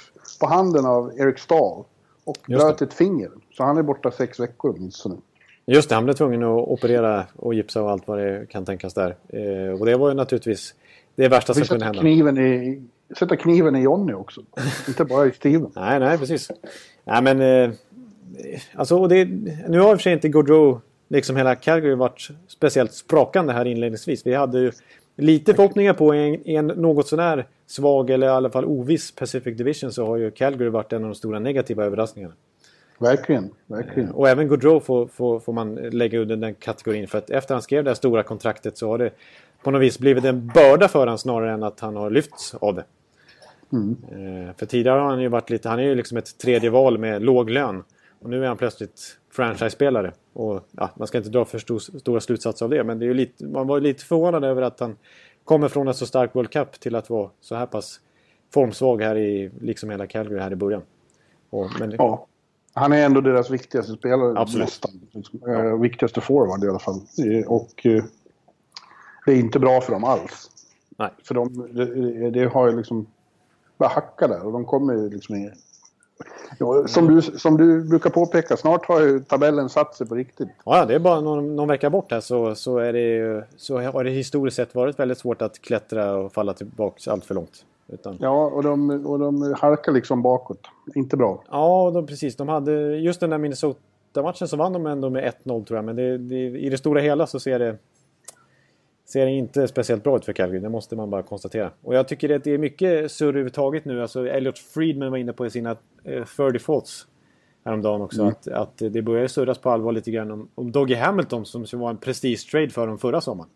på 0.41 0.47
handen 0.47 0.87
av 0.87 1.13
Eric 1.19 1.39
Stahl 1.39 1.85
och 2.25 2.37
Just 2.47 2.65
bröt 2.65 2.83
ett 2.83 2.95
finger. 2.95 3.31
Så 3.57 3.65
han 3.65 3.79
är 3.79 3.83
borta 3.83 4.11
sex 4.11 4.41
veckor 4.41 4.75
åtminstone. 4.77 5.17
Just 5.67 5.89
det, 5.89 5.95
han 5.95 6.05
blev 6.05 6.15
tvungen 6.15 6.43
att 6.43 6.69
operera 6.69 7.25
och 7.37 7.55
gipsa 7.55 7.83
och 7.83 7.91
allt 7.91 8.09
vad 8.09 8.19
det 8.19 8.47
kan 8.51 8.65
tänkas 8.65 8.95
där. 8.95 9.17
Eh, 9.29 9.81
och 9.81 9.87
det 9.87 9.97
var 9.97 10.09
ju 10.09 10.15
naturligtvis 10.15 10.75
det 11.15 11.29
värsta 11.29 11.55
som 11.55 11.63
kunde 11.65 11.85
hända. 11.85 12.01
kniven 12.01 12.39
i, 12.39 12.83
sätta 13.19 13.37
kniven 13.37 13.77
i 13.77 13.83
Johnny 13.83 14.13
också. 14.13 14.41
inte 14.89 15.05
bara 15.05 15.27
i 15.27 15.33
Steven. 15.33 15.71
Nej, 15.77 16.01
nej, 16.01 16.19
precis. 16.19 16.51
Nej, 17.05 17.23
men... 17.23 17.41
Eh, 17.41 17.71
alltså, 18.75 19.07
det, 19.07 19.25
nu 19.69 19.81
har 19.81 19.91
i 19.91 19.95
och 19.95 19.99
för 19.99 20.03
sig 20.03 20.13
inte 20.13 20.29
Gaudreau, 20.29 20.81
liksom 21.09 21.37
hela 21.37 21.55
Calgary, 21.55 21.95
varit 21.95 22.29
speciellt 22.49 22.93
sprakande 22.93 23.53
här 23.53 23.65
inledningsvis. 23.65 24.27
Vi 24.27 24.35
hade 24.35 24.61
ju 24.61 24.73
lite 25.17 25.55
förhoppningar 25.55 25.93
på 25.93 26.13
en, 26.13 26.49
en 26.49 26.67
något 26.67 27.09
sånär 27.09 27.47
svag 27.67 28.11
eller 28.11 28.27
i 28.27 28.31
alla 28.31 28.51
fall 28.51 28.65
oviss 28.65 29.15
Pacific 29.15 29.57
Division 29.57 29.93
så 29.93 30.07
har 30.07 30.17
ju 30.17 30.31
Calgary 30.31 30.71
varit 30.71 30.93
en 30.93 31.03
av 31.05 31.11
de 31.11 31.15
stora 31.15 31.39
negativa 31.39 31.85
överraskningarna. 31.85 32.35
Verkligen, 32.99 33.51
verkligen. 33.67 34.11
Och 34.11 34.29
även 34.29 34.49
Gaudreau 34.49 34.81
får, 34.81 35.07
får, 35.07 35.41
får 35.41 35.53
man 35.53 35.75
lägga 35.75 36.19
under 36.19 36.37
den 36.37 36.55
kategorin. 36.55 37.09
För 37.09 37.19
att 37.19 37.31
efter 37.31 37.55
han 37.55 37.63
skrev 37.63 37.85
det 37.85 37.91
här 37.91 37.95
stora 37.95 38.23
kontraktet 38.23 38.79
så 38.79 38.89
har 38.89 38.99
det 38.99 39.11
på 39.63 39.71
något 39.71 39.83
vis 39.83 39.99
blivit 39.99 40.25
en 40.25 40.47
börda 40.55 40.89
för 40.89 40.99
honom 40.99 41.19
snarare 41.19 41.53
än 41.53 41.63
att 41.63 41.81
han 41.81 41.97
har 41.97 42.11
lyfts 42.11 42.55
av 42.55 42.75
det. 42.75 42.85
Eh, 43.73 44.57
för 44.57 44.67
tidigare 44.67 45.01
har 45.01 45.09
han 45.09 45.21
ju 45.21 45.29
varit 45.29 45.51
lite, 45.51 45.69
han 45.69 45.79
är 45.79 45.83
ju 45.83 45.95
liksom 45.95 46.19
ett 46.19 46.39
tredje 46.39 46.71
val 46.71 46.99
med 46.99 47.23
låg 47.23 47.51
lön. 47.51 47.85
Och 48.19 48.31
nu 48.31 48.45
är 48.45 48.49
han 48.49 48.57
plötsligt 48.57 49.19
franchise-spelare. 49.31 50.13
Och 50.33 50.69
ja, 50.71 50.91
man 50.97 51.07
ska 51.07 51.19
inte 51.19 51.31
dra 51.31 51.45
för 51.45 51.59
stor, 51.59 51.79
stora 51.79 52.21
slutsatser 52.21 52.65
av 52.65 52.71
det. 52.71 52.85
Men 52.85 52.99
det 52.99 53.07
är 53.07 53.15
lite, 53.15 53.45
man 53.45 53.67
var 53.67 53.77
ju 53.77 53.83
lite 53.83 54.05
förvånad 54.05 54.45
över 54.45 54.63
att 54.63 54.81
han 54.81 54.97
kommer 55.45 55.69
från 55.69 55.89
ett 55.89 55.97
så 55.97 56.07
starkt 56.07 56.37
World 56.37 56.51
Cup 56.51 56.81
till 56.81 56.95
att 56.95 57.11
vara 57.11 57.31
så 57.41 57.55
här 57.55 57.67
pass 57.67 58.01
formsvag 58.55 59.03
här 59.03 59.17
i, 59.17 59.51
liksom 59.61 59.91
hela 59.91 60.07
Calgary 60.07 60.41
här 60.41 60.53
i 60.53 60.57
början. 60.57 60.83
Och, 61.51 61.71
men, 61.81 61.95
Ja. 61.99 62.27
Han 62.79 62.93
är 62.93 63.05
ändå 63.05 63.21
deras 63.21 63.51
viktigaste 63.51 63.93
spelare. 63.93 64.39
Absolut. 64.39 64.65
Nästan. 64.65 65.01
Eh, 65.49 65.81
viktigaste 65.81 66.21
forward 66.21 66.65
i 66.65 66.69
alla 66.69 66.79
fall. 66.79 66.95
Eh, 66.95 67.47
och 67.47 67.87
eh, 67.87 68.05
det 69.27 69.33
är 69.33 69.37
inte 69.37 69.59
bra 69.59 69.81
för 69.81 69.93
dem 69.93 70.05
alls. 70.05 70.51
Nej. 70.99 71.11
För 71.25 71.35
de, 71.35 71.69
det, 71.75 72.31
det 72.31 72.45
har 72.45 72.71
ju 72.71 72.77
liksom 72.77 73.07
bara 73.79 73.89
hackat 73.89 74.31
där 74.31 74.47
och 74.47 74.53
de 74.53 74.65
kommer 74.65 74.95
ju 74.95 75.11
liksom 75.11 75.37
Jo, 76.61 76.89
som, 76.89 77.15
du, 77.15 77.23
som 77.23 77.57
du 77.57 77.85
brukar 77.85 78.11
påpeka, 78.11 78.57
snart 78.57 78.87
har 78.87 79.01
ju 79.01 79.21
tabellen 79.21 79.69
satt 79.69 79.95
sig 79.95 80.07
på 80.07 80.15
riktigt. 80.15 80.49
Ja, 80.65 80.85
det 80.85 80.95
är 80.95 80.99
bara 80.99 81.21
någon, 81.21 81.57
någon 81.57 81.69
vecka 81.69 81.91
bort 81.91 82.11
här 82.11 82.21
så, 82.21 82.55
så, 82.55 82.79
är 82.79 82.93
det, 82.93 83.45
så 83.57 83.81
har 83.81 84.05
det 84.05 84.11
historiskt 84.11 84.57
sett 84.57 84.75
varit 84.75 84.99
väldigt 84.99 85.19
svårt 85.19 85.43
att 85.43 85.63
klättra 85.63 86.17
och 86.17 86.33
falla 86.33 86.55
tillbaka 86.55 87.13
allt 87.13 87.25
för 87.25 87.35
långt. 87.35 87.65
Utan... 87.89 88.17
Ja, 88.21 88.47
och 88.47 88.63
de, 88.63 89.07
och 89.07 89.19
de 89.19 89.55
halkar 89.59 89.93
liksom 89.93 90.23
bakåt. 90.23 90.61
Inte 90.95 91.17
bra. 91.17 91.43
Ja, 91.51 91.91
de, 91.95 92.07
precis. 92.07 92.37
De 92.37 92.49
hade 92.49 92.73
just 92.97 93.21
den 93.21 93.31
där 93.31 93.39
Minnesota-matchen 93.39 94.49
så 94.49 94.57
vann 94.57 94.73
de 94.73 94.87
ändå 94.87 95.11
med 95.11 95.33
1-0 95.45 95.65
tror 95.65 95.79
jag. 95.79 95.85
Men 95.85 95.97
det, 95.97 96.19
det, 96.19 96.37
i 96.37 96.71
det 96.71 96.79
stora 96.79 97.01
hela 97.01 97.27
så 97.27 97.41
ser 97.41 97.59
det, 97.59 97.77
ser 99.07 99.27
det 99.27 99.33
inte 99.33 99.69
speciellt 99.69 100.05
bra 100.05 100.17
ut 100.17 100.25
för 100.25 100.33
Calgary. 100.33 100.61
Det 100.61 100.69
måste 100.69 100.97
man 100.97 101.11
bara 101.11 101.23
konstatera. 101.23 101.71
Och 101.83 101.95
jag 101.95 102.09
tycker 102.09 102.37
att 102.37 102.45
det 102.45 102.51
är 102.51 102.59
mycket 102.59 103.13
surr 103.13 103.29
överhuvudtaget 103.29 103.85
nu. 103.85 104.03
Alltså 104.03 104.29
Elliot 104.29 104.59
Friedman 104.59 105.11
var 105.11 105.19
inne 105.19 105.33
på 105.33 105.51
sina 105.51 105.77
eh, 106.05 106.25
30 106.37 106.59
faults 106.59 107.07
häromdagen 107.65 108.03
också. 108.03 108.21
Mm. 108.21 108.33
Att, 108.33 108.49
att 108.49 108.93
det 108.93 109.03
börjar 109.03 109.27
surras 109.27 109.59
på 109.59 109.71
allvar 109.71 109.93
lite 109.93 110.11
grann 110.11 110.31
om, 110.31 110.49
om 110.55 110.73
Doggy 110.73 110.95
Hamilton 110.95 111.47
som, 111.47 111.67
som 111.67 111.81
var 111.81 111.91
en 111.91 111.97
prestige-trade 111.97 112.71
för 112.71 112.87
dem 112.87 112.99
förra 112.99 113.21
sommaren. 113.21 113.51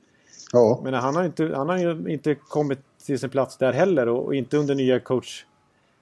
Ja. 0.53 0.81
Men 0.85 0.95
han 0.95 1.17
har, 1.17 1.25
inte, 1.25 1.53
han 1.55 1.69
har 1.69 1.79
ju 1.79 2.05
inte 2.09 2.35
kommit 2.35 2.79
till 3.07 3.19
sin 3.19 3.31
plats 3.31 3.57
där 3.57 3.73
heller 3.73 4.09
och, 4.09 4.25
och 4.25 4.35
inte 4.35 4.57
under 4.57 4.75
nya 4.75 5.01
coach 5.01 5.45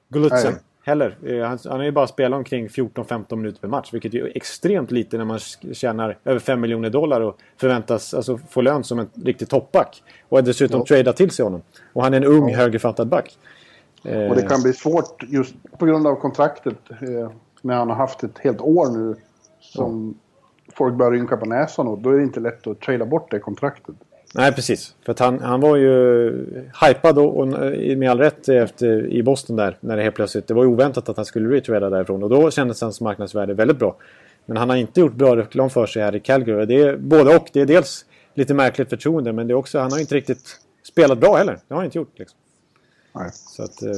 Gulutzen 0.08 0.54
heller. 0.88 1.16
Eh, 1.26 1.48
han, 1.48 1.58
han 1.64 1.76
har 1.76 1.84
ju 1.84 1.92
bara 1.92 2.06
spelat 2.06 2.36
omkring 2.36 2.68
14-15 2.68 3.36
minuter 3.36 3.60
per 3.60 3.68
match 3.68 3.92
vilket 3.92 4.14
är 4.14 4.36
extremt 4.36 4.90
lite 4.90 5.18
när 5.18 5.24
man 5.24 5.38
tjänar 5.72 6.18
över 6.24 6.38
5 6.38 6.60
miljoner 6.60 6.90
dollar 6.90 7.20
och 7.20 7.38
förväntas 7.56 8.14
alltså, 8.14 8.38
få 8.38 8.60
lön 8.60 8.84
som 8.84 8.98
en 8.98 9.08
riktig 9.24 9.48
toppback. 9.48 10.02
Och 10.28 10.44
dessutom 10.44 10.80
ja. 10.80 10.86
trada 10.86 11.12
till 11.12 11.30
sig 11.30 11.44
honom. 11.44 11.62
Och 11.92 12.02
han 12.02 12.14
är 12.14 12.16
en 12.16 12.24
ung 12.24 12.48
ja. 12.48 12.56
högerfattad 12.56 13.08
back. 13.08 13.38
Och 14.02 14.36
det 14.36 14.46
kan 14.48 14.62
bli 14.62 14.72
svårt 14.72 15.22
just 15.28 15.54
på 15.78 15.86
grund 15.86 16.06
av 16.06 16.14
kontraktet. 16.14 16.78
Eh, 16.90 17.30
när 17.62 17.76
han 17.76 17.88
har 17.88 17.96
haft 17.96 18.22
ett 18.22 18.38
helt 18.38 18.60
år 18.60 18.90
nu 18.90 19.16
som 19.60 20.14
ja. 20.66 20.72
folk 20.76 20.94
börjar 20.94 21.12
rynka 21.12 21.36
på 21.36 21.46
näsan 21.46 21.88
och 21.88 21.98
då 21.98 22.10
är 22.10 22.16
det 22.16 22.22
inte 22.22 22.40
lätt 22.40 22.66
att 22.66 22.80
trada 22.80 23.06
bort 23.06 23.30
det 23.30 23.38
kontraktet. 23.38 23.94
Nej, 24.34 24.52
precis. 24.52 24.94
För 25.04 25.12
att 25.12 25.18
han, 25.18 25.40
han 25.40 25.60
var 25.60 25.76
ju 25.76 25.90
hypad 26.86 27.18
och, 27.18 27.36
och 27.38 27.48
med 27.98 28.10
all 28.10 28.18
rätt 28.18 28.48
efter, 28.48 29.06
i 29.06 29.22
Boston 29.22 29.56
där. 29.56 29.76
När 29.80 29.96
det 29.96 30.02
helt 30.02 30.14
plötsligt... 30.14 30.46
Det 30.46 30.54
var 30.54 30.64
ju 30.64 30.68
oväntat 30.68 31.08
att 31.08 31.16
han 31.16 31.26
skulle 31.26 31.56
retrada 31.56 31.90
därifrån 31.90 32.22
och 32.22 32.30
då 32.30 32.50
kändes 32.50 32.80
hans 32.80 33.00
marknadsvärde 33.00 33.54
väldigt 33.54 33.78
bra. 33.78 33.96
Men 34.46 34.56
han 34.56 34.70
har 34.70 34.76
inte 34.76 35.00
gjort 35.00 35.14
bra 35.14 35.36
reklam 35.36 35.70
för 35.70 35.86
sig 35.86 36.02
här 36.02 36.16
i 36.16 36.20
Calgary. 36.20 36.66
Det 36.66 36.82
är 36.82 36.96
både 36.96 37.36
och. 37.36 37.48
Det 37.52 37.60
är 37.60 37.66
dels 37.66 38.04
lite 38.34 38.54
märkligt 38.54 38.88
förtroende 38.88 39.32
men 39.32 39.46
det 39.46 39.52
är 39.52 39.56
också... 39.56 39.78
Han 39.78 39.92
har 39.92 39.98
inte 39.98 40.14
riktigt 40.14 40.60
spelat 40.82 41.18
bra 41.18 41.36
heller. 41.36 41.58
Det 41.68 41.74
har 41.74 41.76
han 41.76 41.84
inte 41.84 41.98
gjort 41.98 42.18
liksom. 42.18 42.38
Nej. 43.14 43.30
Så 43.32 43.62
att... 43.62 43.82
Eh, 43.82 43.92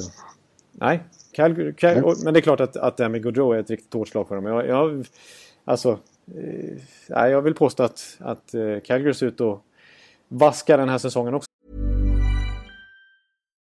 nej. 0.72 1.00
Calgary, 1.32 1.72
Calgary 1.72 2.04
mm. 2.04 2.24
Men 2.24 2.34
det 2.34 2.40
är 2.40 2.42
klart 2.42 2.60
att, 2.60 2.76
att 2.76 2.96
det 2.96 3.04
här 3.04 3.08
med 3.08 3.22
Gaudreau 3.22 3.52
är 3.52 3.58
ett 3.58 3.70
riktigt 3.70 3.94
hårt 3.94 4.08
slag 4.08 4.28
för 4.28 4.34
dem. 4.34 4.46
Jag, 4.46 4.66
jag, 4.68 5.06
alltså... 5.64 5.98
Eh, 6.36 7.28
jag 7.28 7.42
vill 7.42 7.54
påstå 7.54 7.82
att, 7.82 8.16
att 8.18 8.54
eh, 8.54 8.80
Calgary 8.84 9.14
ser 9.14 9.26
ut 9.26 9.40
att 9.40 9.62
vaska 10.30 10.76
den 10.76 10.88
här 10.88 10.98
säsongen 10.98 11.34
också. 11.34 11.46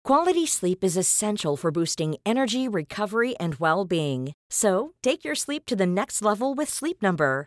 Quality 0.04 0.46
sleep 0.46 0.84
is 0.84 0.96
essential 0.96 1.56
for 1.56 1.70
boosting 1.70 2.16
energy, 2.24 2.68
recovery 2.68 3.36
and 3.38 3.54
well-being. 3.54 4.32
So, 4.50 4.94
take 5.00 5.24
your 5.24 5.36
sleep 5.36 5.64
to 5.66 5.76
the 5.76 5.86
next 5.86 6.22
level 6.22 6.54
with 6.54 6.68
Sleep 6.68 7.00
Number. 7.00 7.46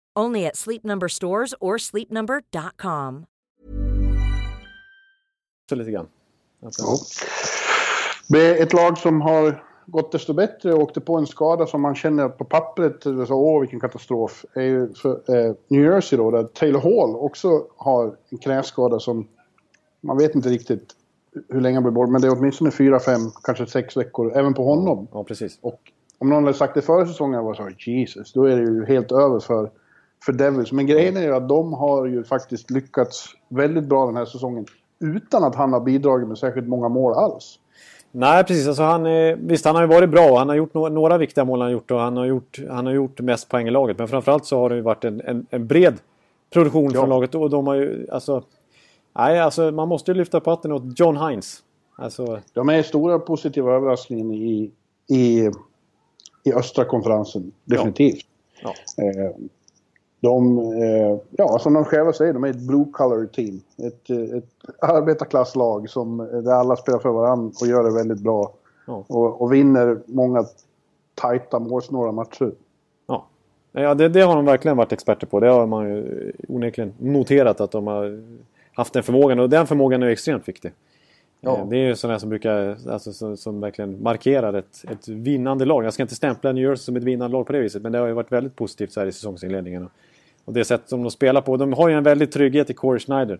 Only 0.19 0.45
at 0.45 0.55
Sleep 0.55 0.83
Number 0.83 1.07
stores 1.07 1.53
or 1.59 1.77
sleepnumber.com. 1.77 3.25
Så 5.69 5.75
lite 5.75 5.91
grann. 5.91 6.07
Ja. 6.59 6.97
Ett 8.37 8.73
lag 8.73 8.97
som 8.97 9.21
har 9.21 9.63
gått 9.85 10.11
desto 10.11 10.33
bättre 10.33 10.73
och 10.73 10.79
åkte 10.81 11.01
på 11.01 11.17
en 11.17 11.27
skada 11.27 11.67
som 11.67 11.81
man 11.81 11.95
känner 11.95 12.29
på 12.29 12.45
pappret, 12.45 13.03
så, 13.03 13.35
åh 13.35 13.59
vilken 13.61 13.79
katastrof, 13.79 14.45
är 14.53 14.61
ju 14.61 14.93
för, 14.93 15.09
eh, 15.11 15.53
New 15.67 15.83
Jersey 15.83 16.17
då, 16.17 16.31
där 16.31 16.43
Taylor 16.43 16.79
Hall 16.79 17.15
också 17.15 17.65
har 17.77 18.15
en 18.29 18.37
knäskada 18.37 18.99
som 18.99 19.27
man 20.01 20.17
vet 20.17 20.35
inte 20.35 20.49
riktigt 20.49 20.95
hur 21.49 21.61
länge 21.61 21.75
han 21.75 21.83
blir 21.83 21.91
bort, 21.91 22.09
men 22.09 22.21
det 22.21 22.27
är 22.27 22.37
åtminstone 22.37 22.71
fyra, 22.71 22.99
fem, 22.99 23.21
kanske 23.43 23.65
sex 23.65 23.97
veckor 23.97 24.31
även 24.35 24.53
på 24.53 24.63
honom. 24.63 25.07
Ja, 25.11 25.23
precis. 25.23 25.59
Och 25.61 25.79
om 26.17 26.29
någon 26.29 26.43
hade 26.43 26.57
sagt 26.57 26.73
det 26.73 26.81
förra 26.81 27.05
säsongen 27.05 27.43
var 27.43 27.53
så 27.53 27.69
Jesus, 27.91 28.33
då 28.33 28.43
är 28.43 28.55
det 28.55 28.61
ju 28.61 28.85
helt 28.85 29.11
över 29.11 29.39
för 29.39 29.71
för 30.25 30.33
Devils. 30.33 30.71
Men 30.71 30.85
grejen 30.85 31.17
är 31.17 31.21
ju 31.21 31.35
att 31.35 31.49
de 31.49 31.73
har 31.73 32.05
ju 32.05 32.23
faktiskt 32.23 32.71
lyckats 32.71 33.25
väldigt 33.49 33.85
bra 33.85 34.05
den 34.05 34.15
här 34.15 34.25
säsongen 34.25 34.65
utan 34.99 35.43
att 35.43 35.55
han 35.55 35.73
har 35.73 35.79
bidragit 35.79 36.27
med 36.27 36.37
särskilt 36.37 36.67
många 36.67 36.89
mål 36.89 37.13
alls. 37.13 37.59
Nej, 38.11 38.43
precis. 38.43 38.67
Alltså 38.67 38.83
han, 38.83 39.03
visst, 39.47 39.65
han 39.65 39.75
har 39.75 39.81
ju 39.81 39.87
varit 39.87 40.09
bra. 40.09 40.37
Han 40.37 40.49
har 40.49 40.55
gjort 40.55 40.73
några, 40.73 40.89
några 40.89 41.17
viktiga 41.17 41.45
mål. 41.45 41.59
Han 41.59 41.67
har 41.67 41.73
gjort, 41.73 41.91
och 41.91 41.99
han, 41.99 42.17
har 42.17 42.25
gjort, 42.25 42.59
han 42.69 42.85
har 42.85 42.93
gjort 42.93 43.19
mest 43.19 43.49
poäng 43.49 43.67
i 43.67 43.71
laget. 43.71 43.97
Men 43.97 44.07
framförallt 44.07 44.45
så 44.45 44.57
har 44.57 44.69
det 44.69 44.75
ju 44.75 44.81
varit 44.81 45.03
en, 45.03 45.21
en, 45.21 45.45
en 45.49 45.67
bred 45.67 45.93
produktion 46.53 46.91
ja. 46.93 46.99
från 46.99 47.09
laget. 47.09 47.35
Och 47.35 47.49
de 47.49 47.67
har 47.67 47.75
ju... 47.75 48.07
Alltså, 48.11 48.43
nej, 49.15 49.39
alltså 49.39 49.71
man 49.71 49.87
måste 49.87 50.11
ju 50.11 50.17
lyfta 50.17 50.39
på 50.39 50.49
hatten 50.49 50.71
åt 50.71 50.99
John 50.99 51.17
Hines. 51.17 51.59
Alltså... 51.95 52.39
De 52.53 52.69
är 52.69 52.83
stora 52.83 53.19
positiva 53.19 53.73
överraskningen 53.73 54.31
i, 54.31 54.71
i, 55.09 55.51
i 56.43 56.53
östra 56.53 56.85
konferensen. 56.85 57.51
Definitivt. 57.63 58.25
Ja. 58.63 58.73
Ja. 58.97 59.03
Eh, 59.03 59.31
de, 60.21 60.59
eh, 60.59 61.17
ja, 61.29 61.59
som 61.59 61.73
de 61.73 61.85
själva 61.85 62.13
säger, 62.13 62.33
de 62.33 62.43
är 62.43 62.49
ett 62.49 62.67
blue 62.67 62.85
color 62.91 63.25
team. 63.25 63.61
Ett, 63.77 64.09
eh, 64.09 64.37
ett 64.37 64.49
arbetarklasslag 64.79 65.89
som, 65.89 66.17
där 66.17 66.51
alla 66.51 66.75
spelar 66.75 66.99
för 66.99 67.09
varandra 67.09 67.51
och 67.61 67.67
gör 67.67 67.83
det 67.83 67.93
väldigt 67.93 68.19
bra. 68.19 68.53
Ja. 68.85 69.03
Och, 69.07 69.41
och, 69.41 69.53
vinner 69.53 69.99
många 70.05 70.45
tajta 71.15 71.59
målsnåla 71.59 72.11
matcher. 72.11 72.51
Ja, 73.07 73.25
ja 73.71 73.93
det, 73.93 74.09
det, 74.09 74.21
har 74.21 74.35
de 74.35 74.45
verkligen 74.45 74.77
varit 74.77 74.91
experter 74.91 75.27
på. 75.27 75.39
Det 75.39 75.49
har 75.49 75.67
man 75.67 75.89
ju 75.89 76.31
onekligen 76.47 76.93
noterat 76.97 77.61
att 77.61 77.71
de 77.71 77.87
har 77.87 78.23
haft 78.73 78.93
den 78.93 79.03
förmågan. 79.03 79.39
Och 79.39 79.49
den 79.49 79.67
förmågan 79.67 80.03
är 80.03 80.07
extremt 80.07 80.47
viktig. 80.47 80.73
Ja. 81.41 81.57
Eh, 81.57 81.67
det 81.67 81.77
är 81.77 81.87
ju 81.87 81.95
sådana 81.95 82.19
som 82.19 82.29
brukar, 82.29 82.77
alltså, 82.89 83.13
som, 83.13 83.37
som, 83.37 83.61
verkligen 83.61 84.03
markerar 84.03 84.53
ett, 84.53 84.85
ett 84.91 85.07
vinnande 85.07 85.65
lag. 85.65 85.85
Jag 85.85 85.93
ska 85.93 86.03
inte 86.03 86.15
stämpla 86.15 86.51
New 86.51 86.63
Jersey 86.63 86.83
som 86.83 86.95
ett 86.95 87.03
vinnande 87.03 87.37
lag 87.37 87.45
på 87.47 87.53
det 87.53 87.59
viset, 87.59 87.81
men 87.81 87.91
det 87.91 87.97
har 87.97 88.07
ju 88.07 88.13
varit 88.13 88.31
väldigt 88.31 88.55
positivt 88.55 88.91
så 88.91 88.99
här 88.99 89.07
i 89.07 89.11
säsongsinledningen. 89.11 89.89
Och 90.45 90.53
det 90.53 90.65
sätt 90.65 90.81
som 90.85 91.03
de 91.03 91.11
spelar 91.11 91.41
på. 91.41 91.57
De 91.57 91.73
har 91.73 91.89
ju 91.89 91.95
en 91.95 92.03
väldig 92.03 92.31
trygghet 92.31 92.69
i 92.69 92.73
Corey 92.73 92.99
Schneider. 92.99 93.39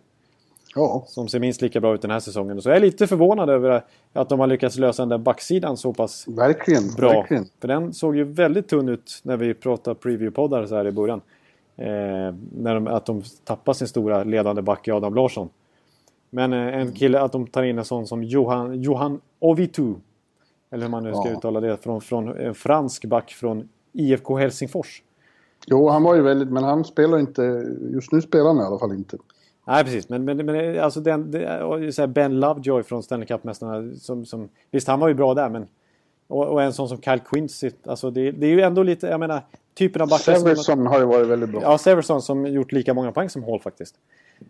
Ja. 0.75 1.03
Som 1.07 1.27
ser 1.27 1.39
minst 1.39 1.61
lika 1.61 1.79
bra 1.79 1.95
ut 1.95 2.01
den 2.01 2.11
här 2.11 2.19
säsongen. 2.19 2.61
Så 2.61 2.69
jag 2.69 2.77
är 2.77 2.81
lite 2.81 3.07
förvånad 3.07 3.49
över 3.49 3.83
att 4.13 4.29
de 4.29 4.39
har 4.39 4.47
lyckats 4.47 4.77
lösa 4.77 5.01
den 5.01 5.09
där 5.09 5.17
backsidan 5.17 5.77
så 5.77 5.93
pass 5.93 6.27
verkligen, 6.27 6.93
bra. 6.97 7.11
Verkligen. 7.11 7.45
För 7.59 7.67
den 7.67 7.93
såg 7.93 8.15
ju 8.15 8.23
väldigt 8.23 8.67
tunn 8.67 8.89
ut 8.89 9.19
när 9.23 9.37
vi 9.37 9.53
pratade 9.53 9.99
preview-poddar 9.99 10.65
så 10.65 10.75
här 10.75 10.87
i 10.87 10.91
början. 10.91 11.21
Eh, 11.77 11.87
när 12.57 12.73
de, 12.73 12.87
att 12.87 13.05
de 13.05 13.23
tappar 13.43 13.73
sin 13.73 13.87
stora 13.87 14.23
ledande 14.23 14.61
back 14.61 14.87
i 14.87 14.91
Adam 14.91 15.15
Larsson. 15.15 15.49
Men 16.29 16.53
eh, 16.53 16.79
en 16.79 16.91
kille, 16.91 17.21
att 17.21 17.31
de 17.31 17.47
tar 17.47 17.63
in 17.63 17.77
en 17.77 17.85
sån 17.85 18.07
som 18.07 18.23
Johan, 18.23 18.81
Johan 18.81 19.21
Ovitu. 19.39 19.93
Eller 20.71 20.83
hur 20.83 20.91
man 20.91 21.03
nu 21.03 21.13
ska 21.13 21.29
ja. 21.29 21.37
uttala 21.37 21.59
det. 21.59 21.77
Från, 21.77 22.01
från 22.01 22.37
en 22.37 22.55
fransk 22.55 23.05
back 23.05 23.31
från 23.31 23.69
IFK 23.93 24.37
Helsingfors. 24.37 25.01
Jo, 25.67 25.89
han 25.89 26.03
var 26.03 26.15
ju 26.15 26.21
väldigt, 26.21 26.49
men 26.49 26.63
han 26.63 26.83
spelar 26.83 27.19
inte, 27.19 27.41
just 27.93 28.11
nu 28.11 28.21
spelar 28.21 28.45
han 28.45 28.57
i 28.57 28.61
alla 28.61 28.79
fall 28.79 28.93
inte. 28.93 29.17
Nej, 29.67 29.83
precis. 29.83 30.09
Men, 30.09 30.25
men, 30.25 30.45
men 30.45 30.79
alltså 30.79 30.99
den, 30.99 31.31
det, 31.31 32.07
Ben 32.07 32.39
Lovejoy 32.39 32.83
från 32.83 33.03
Stanley 33.03 33.27
Cup-mästarna. 33.27 33.95
Som, 33.95 34.25
som, 34.25 34.49
visst, 34.71 34.87
han 34.87 34.99
var 34.99 35.07
ju 35.07 35.13
bra 35.13 35.33
där, 35.33 35.49
men... 35.49 35.67
Och, 36.27 36.47
och 36.47 36.61
en 36.61 36.73
sån 36.73 36.89
som 36.89 37.01
Kyle 37.01 37.19
Quincy. 37.19 37.71
Alltså 37.85 38.11
det, 38.11 38.31
det, 38.31 38.45
är 38.45 38.49
ju 38.49 38.61
ändå 38.61 38.83
lite, 38.83 39.07
jag 39.07 39.19
menar, 39.19 39.41
typen 39.73 40.01
av 40.01 40.09
backar 40.09 40.35
Severson 40.35 40.87
har 40.87 40.99
ju 40.99 41.05
varit 41.05 41.27
väldigt 41.27 41.49
bra. 41.49 41.61
Ja, 41.61 41.77
Severson 41.77 42.21
som 42.21 42.45
gjort 42.45 42.71
lika 42.71 42.93
många 42.93 43.11
poäng 43.11 43.29
som 43.29 43.43
Hall 43.43 43.59
faktiskt. 43.59 43.95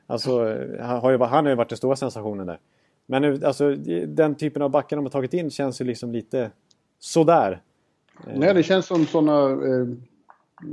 Alltså, 0.07 0.57
han 0.81 0.99
har 0.99 1.11
ju, 1.11 1.17
han 1.17 1.45
har 1.45 1.49
ju 1.49 1.55
varit 1.55 1.69
den 1.69 1.77
stora 1.77 1.95
sensationen 1.95 2.47
där. 2.47 2.59
Men 3.05 3.45
alltså, 3.45 3.75
den 4.07 4.35
typen 4.35 4.61
av 4.61 4.69
backar 4.69 4.95
de 4.95 5.05
har 5.05 5.09
tagit 5.09 5.33
in 5.33 5.49
känns 5.49 5.81
ju 5.81 5.85
liksom 5.85 6.11
lite 6.11 6.51
sådär. 6.99 7.61
Nej, 8.35 8.53
det 8.53 8.63
känns 8.63 8.85
som 8.85 9.05
sådana 9.05 9.49
eh, 9.49 9.87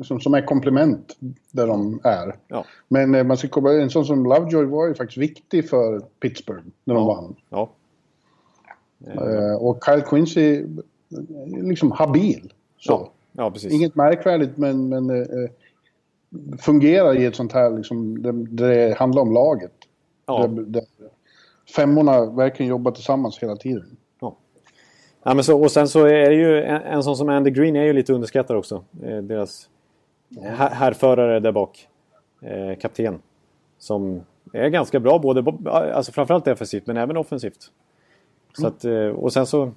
som, 0.02 0.20
som 0.20 0.34
är 0.34 0.46
komplement 0.46 1.16
där 1.50 1.66
de 1.66 2.00
är. 2.04 2.36
Ja. 2.48 2.64
Men 2.88 3.14
eh, 3.14 3.24
man 3.24 3.36
ska 3.36 3.48
komma 3.48 3.72
en 3.72 3.90
sån 3.90 4.04
som 4.04 4.24
Lovejoy 4.24 4.64
var 4.64 4.88
ju 4.88 4.94
faktiskt 4.94 5.18
viktig 5.18 5.68
för 5.68 6.00
Pittsburgh 6.20 6.66
när 6.84 6.94
de 6.94 7.02
ja. 7.02 7.14
vann. 7.14 7.36
Ja. 7.48 7.70
Eh, 9.06 9.54
och 9.54 9.84
Kyle 9.84 10.02
Quincy, 10.02 10.64
liksom 11.62 11.92
habil. 11.92 12.52
Så. 12.78 13.08
Ja, 13.32 13.50
precis. 13.50 13.72
Inget 13.72 13.94
märkvärdigt 13.94 14.56
men, 14.56 14.88
men 14.88 15.10
eh, 15.10 15.50
fungerar 16.58 17.16
i 17.16 17.24
ett 17.24 17.36
sånt 17.36 17.52
här 17.52 17.70
liksom, 17.70 18.22
där 18.22 18.32
det 18.56 18.94
handlar 18.98 19.22
om 19.22 19.32
laget. 19.32 19.74
Ja. 20.26 20.46
Där, 20.46 20.62
där 20.62 20.84
femmorna 21.76 22.26
verkligen 22.26 22.70
jobbar 22.70 22.92
tillsammans 22.92 23.38
hela 23.38 23.56
tiden. 23.56 23.96
Ja, 25.28 25.34
men 25.34 25.44
så, 25.44 25.62
och 25.62 25.70
sen 25.70 25.88
så 25.88 26.04
är 26.04 26.30
det 26.30 26.34
ju 26.34 26.62
en, 26.62 26.82
en 26.82 27.02
sån 27.02 27.16
som 27.16 27.28
Andy 27.28 27.50
Green 27.50 27.76
är 27.76 27.84
ju 27.84 27.92
lite 27.92 28.12
underskattad 28.12 28.56
också. 28.56 28.84
Eh, 29.02 29.18
deras 29.18 29.68
härförare 30.56 31.40
där 31.40 31.52
bak. 31.52 31.88
Eh, 32.42 32.78
kapten. 32.78 33.22
Som 33.78 34.24
är 34.52 34.68
ganska 34.68 35.00
bra 35.00 35.18
både, 35.18 35.70
alltså 35.70 36.12
framförallt 36.12 36.44
defensivt 36.44 36.86
men 36.86 36.96
även 36.96 37.16
offensivt. 37.16 37.70
Så 38.58 38.66
att, 38.66 38.84
eh, 38.84 39.06
och 39.06 39.32
sen 39.32 39.46
så... 39.46 39.72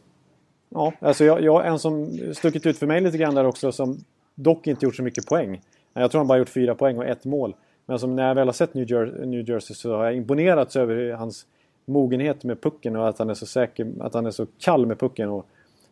Ja, 0.70 0.94
alltså 1.00 1.26
jag, 1.26 1.42
jag, 1.42 1.68
en 1.68 1.80
som 1.80 2.20
stuckit 2.34 2.66
ut 2.66 2.78
för 2.78 2.88
mig 2.88 3.02
lite 3.02 3.18
grann 3.18 3.36
där 3.36 3.46
också 3.46 3.72
som 3.72 3.98
dock 4.36 4.68
inte 4.68 4.86
gjort 4.86 4.96
så 4.96 5.04
mycket 5.04 5.26
poäng. 5.26 5.62
Jag 5.94 6.12
tror 6.12 6.20
han 6.20 6.28
bara 6.28 6.38
gjort 6.38 6.50
fyra 6.50 6.76
poäng 6.76 6.98
och 6.98 7.06
ett 7.06 7.26
mål. 7.26 7.56
Men 7.86 8.00
som 8.00 8.16
när 8.16 8.28
jag 8.28 8.36
väl 8.36 8.48
har 8.48 8.54
sett 8.54 8.74
New, 8.74 8.88
Jer- 8.88 9.26
New 9.26 9.50
Jersey 9.50 9.76
så 9.76 9.96
har 9.96 10.06
jag 10.06 10.16
imponerats 10.16 10.76
över 10.76 11.12
hans 11.12 11.46
mogenhet 11.86 12.44
med 12.44 12.62
pucken 12.62 12.96
och 12.96 13.10
att 13.10 13.20
han 13.20 13.30
är 13.30 13.34
så 13.34 13.46
säker, 13.46 13.92
att 14.00 14.14
han 14.14 14.26
är 14.26 14.32
så 14.32 14.46
kall 14.60 14.86
med 14.86 15.00
pucken. 15.00 15.30
Och, 15.30 15.46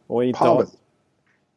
och 0.08 0.26
inte 0.26 0.40
Pavel. 0.40 0.56
Har... 0.56 0.66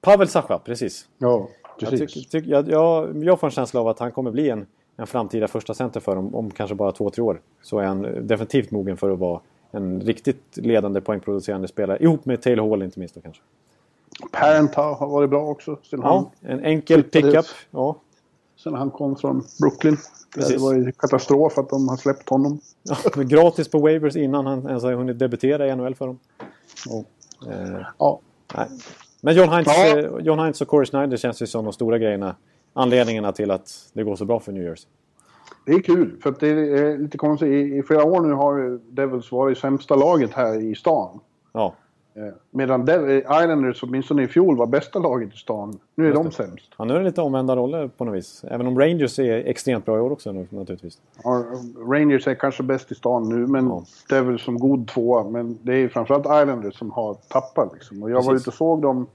Pavel 0.00 0.28
Sacha, 0.28 0.59
precis. 0.59 1.09
Ja, 1.18 1.48
Jag, 1.82 1.90
precis. 1.90 2.14
tyck, 2.14 2.30
tyck, 2.30 2.46
jag, 2.46 2.68
jag, 2.68 3.24
jag 3.24 3.40
får 3.40 3.46
en 3.46 3.50
känsla 3.50 3.80
av 3.80 3.88
att 3.88 3.98
han 3.98 4.12
kommer 4.12 4.30
bli 4.30 4.50
en, 4.50 4.66
en 4.96 5.06
framtida 5.06 5.48
första 5.48 5.74
center 5.74 6.00
för 6.00 6.14
dem 6.16 6.34
om 6.34 6.50
kanske 6.50 6.74
bara 6.74 6.92
två, 6.92 7.10
tre 7.10 7.22
år. 7.22 7.40
Så 7.62 7.78
är 7.78 7.84
han 7.84 8.26
definitivt 8.26 8.70
mogen 8.70 8.96
för 8.96 9.10
att 9.10 9.18
vara 9.18 9.40
en 9.70 10.00
riktigt 10.00 10.56
ledande 10.56 11.00
poängproducerande 11.00 11.68
spelare. 11.68 11.98
Ihop 12.00 12.24
med 12.24 12.42
Taylor 12.42 12.70
Hall 12.70 12.82
inte 12.82 12.98
minst 12.98 13.14
då 13.14 13.20
kanske. 13.20 13.42
Parent 14.32 14.74
har 14.74 15.06
varit 15.08 15.30
bra 15.30 15.44
också. 15.46 15.78
Sen, 15.82 16.00
Ja, 16.02 16.30
han, 16.42 16.50
en 16.50 16.64
enkel 16.64 17.02
pickup. 17.02 17.46
Ja. 17.70 17.96
sen 18.56 18.74
han 18.74 18.90
kom 18.90 19.16
från 19.16 19.44
Brooklyn. 19.60 19.96
Precis. 20.34 20.56
Det 20.56 20.62
var 20.62 20.74
ju 20.74 20.92
katastrof 20.92 21.58
att 21.58 21.70
de 21.70 21.88
har 21.88 21.96
släppt 21.96 22.28
honom. 22.28 22.60
Ja, 22.82 23.22
gratis 23.22 23.68
på 23.68 23.78
waivers 23.78 24.16
innan 24.16 24.46
han 24.46 24.66
ens 24.66 24.82
har 24.82 24.92
hunnit 24.92 25.18
debutera 25.18 25.66
i 25.68 25.76
NHL 25.76 25.94
för 25.94 26.06
dem. 26.06 26.18
Ja. 26.86 27.04
Eh, 27.52 27.86
Ja. 27.98 28.20
nej. 28.56 28.66
Men 29.24 29.34
John 29.34 29.48
Heinz, 29.48 29.68
Ja. 29.68 29.98
eh, 29.98 30.10
John 30.20 30.38
Heinz 30.38 30.60
och 30.60 30.68
Corey 30.68 30.86
Snyder 30.86 31.16
känns 31.16 31.42
ju 31.42 31.46
som 31.46 31.64
de 31.64 31.72
stora 31.72 31.98
grejerna. 31.98 32.36
Anledningarna 32.74 33.32
till 33.32 33.50
att 33.50 33.90
det 33.92 34.02
går 34.04 34.16
så 34.16 34.24
bra 34.24 34.40
för 34.40 34.52
New 34.52 34.62
Jersey. 34.62 34.88
Det 35.66 35.72
är 35.72 35.80
kul, 35.82 36.16
för 36.22 36.30
att 36.30 36.40
det 36.40 36.48
är 36.48 36.98
lite 36.98 37.18
konstigt. 37.18 37.48
I, 37.48 37.76
I 37.78 37.82
flera 37.82 38.04
år 38.04 38.20
nu 38.20 38.32
har 38.32 38.80
Devils 38.94 39.32
varit 39.32 39.58
sämsta 39.58 39.94
laget 39.96 40.32
här 40.32 40.60
i 40.70 40.74
stan. 40.74 41.20
Ja, 41.52 41.74
Medan 42.50 42.84
Dev- 42.86 43.18
Islanders 43.18 43.82
åtminstone 43.82 44.22
i 44.22 44.26
fjol 44.28 44.56
var 44.56 44.66
bästa 44.66 44.98
laget 44.98 45.34
i 45.34 45.36
stan. 45.36 45.78
Nu 45.94 46.04
är 46.04 46.08
Just 46.08 46.16
de 46.22 46.26
det. 46.26 46.32
sämst. 46.34 46.70
ja, 46.78 46.84
nu 46.84 46.94
är 46.94 46.98
det 46.98 47.04
lite 47.04 47.20
omvända 47.20 47.56
roller 47.56 47.88
på 47.88 48.04
något 48.04 48.14
vis. 48.14 48.44
Även 48.48 48.66
om 48.66 48.78
Rangers 48.78 49.18
är 49.18 49.32
extremt 49.46 49.84
bra 49.84 49.96
i 49.96 50.00
år 50.00 50.12
också 50.12 50.32
naturligtvis. 50.32 50.98
Ja, 51.24 51.44
Rangers 51.88 52.26
är 52.28 52.34
kanske 52.34 52.62
bäst 52.62 52.92
i 52.92 52.94
stan 52.94 53.28
nu, 53.28 53.46
men 53.46 53.66
Ja. 53.66 53.84
Devils 54.08 54.42
som 54.42 54.58
god 54.58 54.88
tvåa. 54.88 55.24
Men 55.30 55.58
det 55.62 55.74
är 55.74 55.88
framförallt 55.88 56.24
Islanders 56.26 56.78
som 56.78 56.90
har 56.90 57.14
tappat. 57.14 57.70
Liksom. 57.74 58.02
Och 58.02 58.10
jag 58.10 58.22
var 58.22 58.32
Precis. 58.32 58.42
ute 58.42 58.50
och 58.50 58.54
såg 58.54 58.82
dem. 58.82 59.06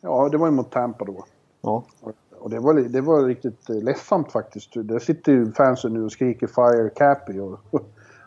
Ja, 0.00 0.28
det 0.28 0.36
var 0.38 0.46
ju 0.46 0.52
mot 0.52 0.70
Tampa 0.70 1.04
då. 1.04 1.24
Ja, 1.62 1.84
Och 2.38 2.50
det 2.50 2.58
var, 2.58 2.74
det 2.74 3.00
var 3.00 3.24
riktigt 3.24 3.70
eh, 3.70 3.76
ledsamt 3.82 4.32
faktiskt. 4.32 4.70
Där 4.74 4.98
sitter 4.98 5.32
ju 5.32 5.52
fansen 5.52 5.92
nu 5.92 6.04
och 6.04 6.12
skriker 6.12 6.46
Fire 6.46 6.90
Cappy 6.90 7.38
och, 7.40 7.60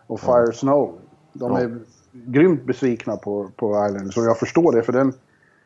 och 0.08 0.20
Fire 0.20 0.54
Snow. 0.54 0.94
De 1.34 1.52
Ja. 1.52 1.60
är 1.60 1.80
grymt 2.26 2.64
besvikna 2.64 3.18
på, 3.18 3.50
på 3.56 3.86
Islanders 3.88 4.18
och 4.18 4.24
jag 4.24 4.40
förstår 4.40 4.72
det 4.72 4.84
för 4.84 4.94
den, 4.94 5.14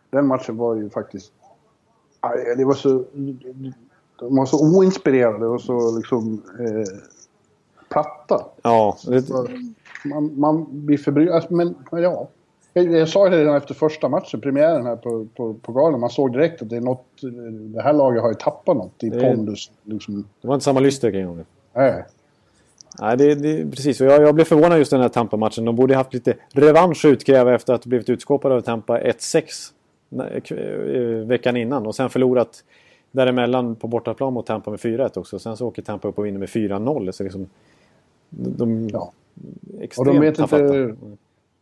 den 0.10 0.28
matchen 0.28 0.58
var 0.58 0.76
ju 0.76 0.90
faktiskt... 0.90 1.32
Det 2.58 2.66
var 2.66 2.74
så... 2.74 3.04
De 4.20 4.36
var 4.36 4.46
så 4.46 4.78
oinspirerade 4.78 5.48
och 5.48 5.62
så 5.62 5.98
liksom... 5.98 6.42
Eh, 6.60 7.00
platta. 7.90 8.46
ja 8.62 8.98
det, 9.08 9.30
Man, 10.06 10.40
man 10.40 10.86
blir 10.86 10.98
förbryllad. 10.98 11.36
Alltså, 11.36 11.54
men 11.54 11.76
ja. 11.92 12.28
Jag, 12.74 12.86
jag 12.92 13.10
sa 13.10 13.30
det 13.30 13.38
redan 13.38 13.56
efter 13.56 13.74
första 13.74 14.10
matchen, 14.10 14.42
premiären 14.42 14.86
här 14.86 14.96
på, 14.96 15.28
på, 15.36 15.54
på 15.54 15.72
galan. 15.72 16.00
Man 16.00 16.10
såg 16.10 16.34
direkt 16.34 16.62
att 16.62 16.70
det 16.70 16.76
är 16.78 16.82
något... 16.82 17.06
Det 17.74 17.82
här 17.82 17.94
laget 17.94 18.22
har 18.22 18.30
ju 18.30 18.36
tappat 18.36 18.78
något 18.78 19.04
i 19.04 19.10
Det- 19.10 19.22
pondus. 19.22 19.72
Liksom. 19.84 20.26
det 20.42 20.48
var 20.48 20.56
inte 20.56 20.64
samma 20.64 20.80
lyster 20.80 21.12
kring 21.12 21.26
honom. 21.26 21.46
Nej. 21.74 22.06
Nej, 23.00 23.18
det, 23.18 23.36
det, 23.36 23.72
precis. 23.72 24.02
Och 24.02 24.08
jag, 24.08 24.22
jag 24.22 24.36
blev 24.36 24.46
förvånad 24.46 24.78
just 24.78 24.92
den 24.92 25.02
här 25.02 25.10
Tampa-matchen. 25.10 25.66
De 25.66 25.76
borde 25.76 25.96
haft 25.96 26.14
lite 26.14 26.34
revansch 26.54 27.06
att 27.06 27.12
utkräva 27.12 27.56
efter 27.56 27.74
att 27.74 27.84
ha 27.86 27.90
blivit 27.90 28.10
utskåpade 28.10 28.56
av 28.56 28.62
Tampa 28.62 29.00
1-6 29.02 29.44
när- 30.10 30.40
k- 30.40 30.56
eh, 30.56 31.28
veckan 31.28 31.58
innan. 31.58 31.88
Och 31.88 31.96
sen 31.96 32.10
förlorat 32.10 32.64
däremellan 33.12 33.76
på 33.76 33.88
bortaplan 33.88 34.34
mot 34.34 34.46
Tampa 34.46 34.72
med 34.72 34.80
4-1 34.80 35.18
också. 35.18 35.40
Sen 35.40 35.58
så 35.58 35.68
åker 35.68 35.82
Tampa 35.82 36.08
upp 36.08 36.18
och 36.18 36.26
vinner 36.26 36.40
med 36.40 36.50
4-0. 36.50 37.12
Så 37.12 37.24
liksom, 37.24 37.50
de 38.30 38.90
Ja. 38.90 39.12
extremt 39.80 39.98
Och 40.08 40.14
de 40.14 40.20
vet 40.20 40.36
tafatta. 40.36 40.64
inte... 40.64 40.96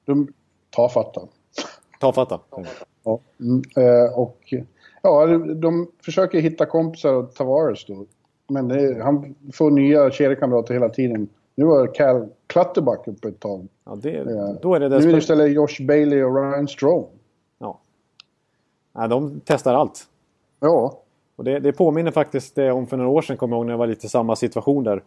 De 0.05 0.27
tafatta. 0.75 1.21
Tafatta. 1.99 2.39
Ja. 3.03 3.19
Mm, 3.39 3.61
eh, 3.77 4.19
och 4.19 4.53
ja, 5.01 5.25
de 5.37 5.87
försöker 6.05 6.39
hitta 6.39 6.65
kompisar 6.65 7.15
åt 7.15 7.35
Tavares 7.35 7.85
då. 7.85 8.05
Men 8.49 8.67
det, 8.67 9.03
han 9.03 9.35
får 9.53 9.71
nya 9.71 10.11
kedjekamrater 10.11 10.73
hela 10.73 10.89
tiden. 10.89 11.27
Nu 11.55 11.65
var 11.65 11.93
Cal 11.95 12.27
Clutterbuck 12.47 13.07
uppe 13.07 13.27
ett 13.27 13.39
tag. 13.39 13.67
Ja, 13.85 13.95
det, 13.95 14.09
Ja. 14.11 14.55
då 14.61 14.75
är 14.75 14.79
det 14.79 14.89
Nu 14.89 14.95
är 14.95 15.11
det 15.11 15.17
istället 15.17 15.51
Josh 15.51 15.85
Bailey 15.87 16.23
och 16.23 16.35
Ryan 16.35 16.67
Strome. 16.67 17.05
Ja. 17.59 17.79
Nej, 18.93 19.09
de 19.09 19.41
testar 19.45 19.73
allt. 19.73 20.03
Ja, 20.59 20.99
Och 21.35 21.43
det, 21.43 21.59
det 21.59 21.71
påminner 21.73 22.11
faktiskt 22.11 22.57
eh, 22.57 22.77
om 22.77 22.87
för 22.87 22.97
några 22.97 23.09
år 23.09 23.21
sedan, 23.21 23.37
kommer 23.37 23.55
jag 23.55 23.59
ihåg 23.59 23.65
när 23.65 23.73
det 23.73 23.77
var 23.77 23.87
lite 23.87 24.09
samma 24.09 24.35
situation 24.35 24.83
där. 24.83 25.03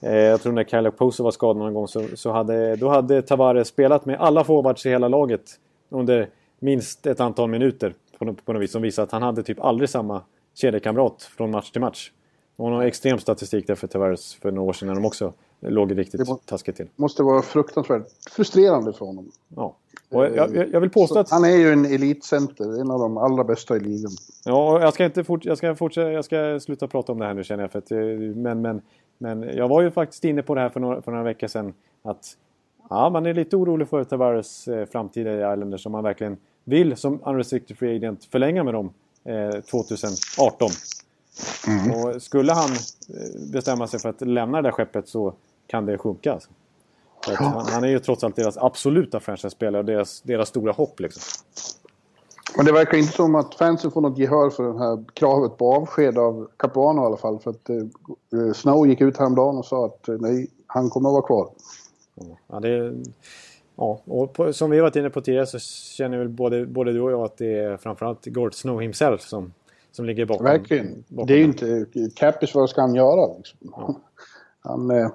Eh, 0.00 0.14
jag 0.16 0.40
tror 0.40 0.52
när 0.52 0.64
Kyle 0.64 0.90
Poso 0.90 1.24
var 1.24 1.30
skadad 1.30 1.56
någon 1.56 1.74
gång 1.74 1.88
så, 1.88 2.02
så 2.14 2.30
hade, 2.30 2.76
då 2.76 2.88
hade 2.88 3.22
Tavares 3.22 3.68
spelat 3.68 4.06
med 4.06 4.20
alla 4.20 4.44
forwards 4.44 4.86
i 4.86 4.90
hela 4.90 5.08
laget 5.08 5.42
under 5.88 6.28
minst 6.58 7.06
ett 7.06 7.20
antal 7.20 7.50
minuter 7.50 7.94
på, 8.18 8.34
på 8.44 8.52
något 8.52 8.62
vis. 8.62 8.72
Som 8.72 8.82
visar 8.82 9.02
att 9.02 9.12
han 9.12 9.22
hade 9.22 9.42
typ 9.42 9.60
aldrig 9.60 9.88
samma 9.88 10.22
kedjekamrat 10.54 11.22
från 11.22 11.50
match 11.50 11.70
till 11.70 11.80
match. 11.80 12.10
Och 12.56 12.70
någon 12.70 12.82
extrem 12.82 13.18
statistik 13.18 13.66
där 13.66 13.74
för 13.74 13.86
Tavares 13.86 14.34
för 14.34 14.52
några 14.52 14.68
år 14.68 14.72
sedan 14.72 14.88
när 14.88 14.94
de 14.94 15.04
också 15.04 15.32
låg 15.60 15.98
riktigt 15.98 16.28
var- 16.28 16.38
taskigt 16.44 16.76
till. 16.76 16.86
måste 16.96 17.22
vara 17.22 17.42
fruktansvärt 17.42 18.06
frustrerande 18.30 18.92
för 18.92 19.06
honom. 19.06 19.30
Ja. 19.56 19.76
Och 20.08 20.24
jag, 20.24 20.56
jag, 20.56 20.72
jag 20.72 20.80
vill 20.80 20.90
påstå 20.90 21.14
Så 21.14 21.20
att... 21.20 21.30
Han 21.30 21.44
är 21.44 21.56
ju 21.56 21.72
en 21.72 21.84
elitcenter, 21.84 22.80
en 22.80 22.90
av 22.90 23.00
de 23.00 23.16
allra 23.16 23.44
bästa 23.44 23.76
i 23.76 23.80
ligan. 23.80 24.12
Ja, 24.44 24.80
jag 24.80 24.94
ska 24.94 25.04
inte 25.04 25.24
fort, 25.24 25.44
jag 25.44 25.58
ska 25.58 25.74
fortsätta, 25.74 26.12
jag 26.12 26.24
ska 26.24 26.60
sluta 26.60 26.88
prata 26.88 27.12
om 27.12 27.18
det 27.18 27.26
här 27.26 27.34
nu 27.34 27.44
känner 27.44 27.62
jag. 27.62 27.70
För 27.72 27.78
att, 27.78 27.90
eh, 27.90 27.98
men, 28.34 28.62
men, 28.62 28.82
men 29.18 29.42
jag 29.42 29.68
var 29.68 29.82
ju 29.82 29.90
faktiskt 29.90 30.24
inne 30.24 30.42
på 30.42 30.54
det 30.54 30.60
här 30.60 30.68
för 30.68 30.80
några, 30.80 31.02
för 31.02 31.10
några 31.12 31.24
veckor 31.24 31.46
sedan. 31.46 31.74
Att 32.02 32.36
ja, 32.90 33.10
man 33.10 33.26
är 33.26 33.34
lite 33.34 33.56
orolig 33.56 33.88
för 33.88 34.04
Tavares 34.04 34.68
eh, 34.68 34.86
framtid 34.86 35.26
i 35.26 35.30
Islanders. 35.30 35.86
Om 35.86 35.92
man 35.92 36.04
verkligen 36.04 36.36
vill 36.64 36.96
som 36.96 37.20
unrestricted 37.24 37.78
free 37.78 37.96
agent 37.96 38.24
förlänga 38.24 38.64
med 38.64 38.74
dem 38.74 38.90
eh, 39.24 39.60
2018. 39.60 40.68
Och 41.94 42.22
skulle 42.22 42.52
han 42.52 42.70
eh, 42.70 43.50
bestämma 43.52 43.86
sig 43.86 44.00
för 44.00 44.08
att 44.08 44.20
lämna 44.20 44.62
det 44.62 44.68
där 44.68 44.72
skeppet 44.72 45.08
så 45.08 45.34
kan 45.66 45.86
det 45.86 45.98
sjunka. 45.98 46.32
Alltså. 46.32 46.50
Att 47.28 47.36
han, 47.36 47.66
han 47.66 47.84
är 47.84 47.88
ju 47.88 47.98
trots 47.98 48.24
allt 48.24 48.36
deras 48.36 48.56
absoluta 48.56 49.20
franchise-spelare 49.20 49.78
och 49.78 49.84
deras, 49.84 50.20
deras 50.20 50.48
stora 50.48 50.72
hopp. 50.72 51.00
Liksom. 51.00 51.22
Men 52.56 52.66
det 52.66 52.72
verkar 52.72 52.98
inte 52.98 53.12
som 53.12 53.34
att 53.34 53.54
fansen 53.54 53.90
får 53.90 54.00
något 54.00 54.18
gehör 54.18 54.50
för 54.50 54.72
det 54.72 54.78
här 54.78 55.04
kravet 55.14 55.58
på 55.58 55.74
avsked 55.74 56.18
av 56.18 56.48
Capuano 56.56 57.02
i 57.02 57.06
alla 57.06 57.16
fall. 57.16 57.38
För 57.38 57.50
att 57.50 57.70
eh, 57.70 58.52
Snow 58.54 58.86
gick 58.86 59.00
ut 59.00 59.18
häromdagen 59.18 59.58
och 59.58 59.66
sa 59.66 59.86
att 59.86 60.08
eh, 60.08 60.16
nej, 60.18 60.50
han 60.66 60.90
kommer 60.90 61.08
att 61.08 61.12
vara 61.12 61.26
kvar. 61.26 61.48
Ja, 62.46 62.60
det, 62.60 62.94
ja, 63.76 64.00
och 64.04 64.32
på, 64.32 64.52
som 64.52 64.70
vi 64.70 64.80
varit 64.80 64.96
inne 64.96 65.10
på 65.10 65.20
tidigare 65.20 65.46
så 65.46 65.58
känner 65.58 66.18
väl 66.18 66.28
både, 66.28 66.66
både 66.66 66.92
du 66.92 67.00
och 67.00 67.12
jag 67.12 67.20
att 67.20 67.36
det 67.36 67.58
är 67.58 67.76
framförallt 67.76 68.26
Gord 68.26 68.54
Snow 68.54 68.80
himself 68.80 69.20
som, 69.20 69.52
som 69.94 70.04
ligger 70.04 70.26
bakom. 70.26 70.44
Verkligen. 70.44 71.04
bakom 71.08 71.26
Det 71.26 71.34
är 71.34 71.38
ju 71.38 71.44
inte... 71.44 71.86
Cappis, 72.14 72.54
vad 72.54 72.70
ska 72.70 72.80
han 72.80 72.94
göra? 72.94 73.36
Liksom? 73.36 73.58
Ja. 73.60 74.00
Han, 74.60 74.90
eh, 74.90 75.10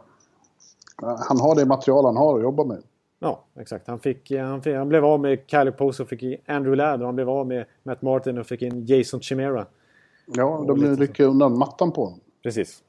han 1.01 1.39
har 1.39 1.55
det 1.55 1.65
material 1.65 2.05
han 2.05 2.17
har 2.17 2.35
att 2.35 2.43
jobba 2.43 2.63
med. 2.63 2.83
Ja, 3.19 3.43
exakt. 3.59 3.87
Han, 3.87 3.99
fick, 3.99 4.31
han, 4.31 4.61
fick, 4.61 4.75
han 4.75 4.89
blev 4.89 5.05
av 5.05 5.19
med 5.19 5.47
Cali 5.47 5.71
Post 5.71 5.99
och 5.99 6.09
fick 6.09 6.23
in 6.23 6.37
Andrew 6.45 6.75
Ladd 6.75 6.99
och 6.99 7.05
han 7.05 7.15
blev 7.15 7.29
av 7.29 7.47
med 7.47 7.65
Matt 7.83 8.01
Martin 8.01 8.37
och 8.37 8.47
fick 8.47 8.61
in 8.61 8.85
Jason 8.85 9.21
Chimera. 9.21 9.65
Ja, 10.25 10.63
de 10.67 10.95
rycker 10.95 11.23
undan 11.23 11.57
mattan 11.57 11.91
på 11.91 12.03
honom. 12.03 12.19
Precis. 12.43 12.83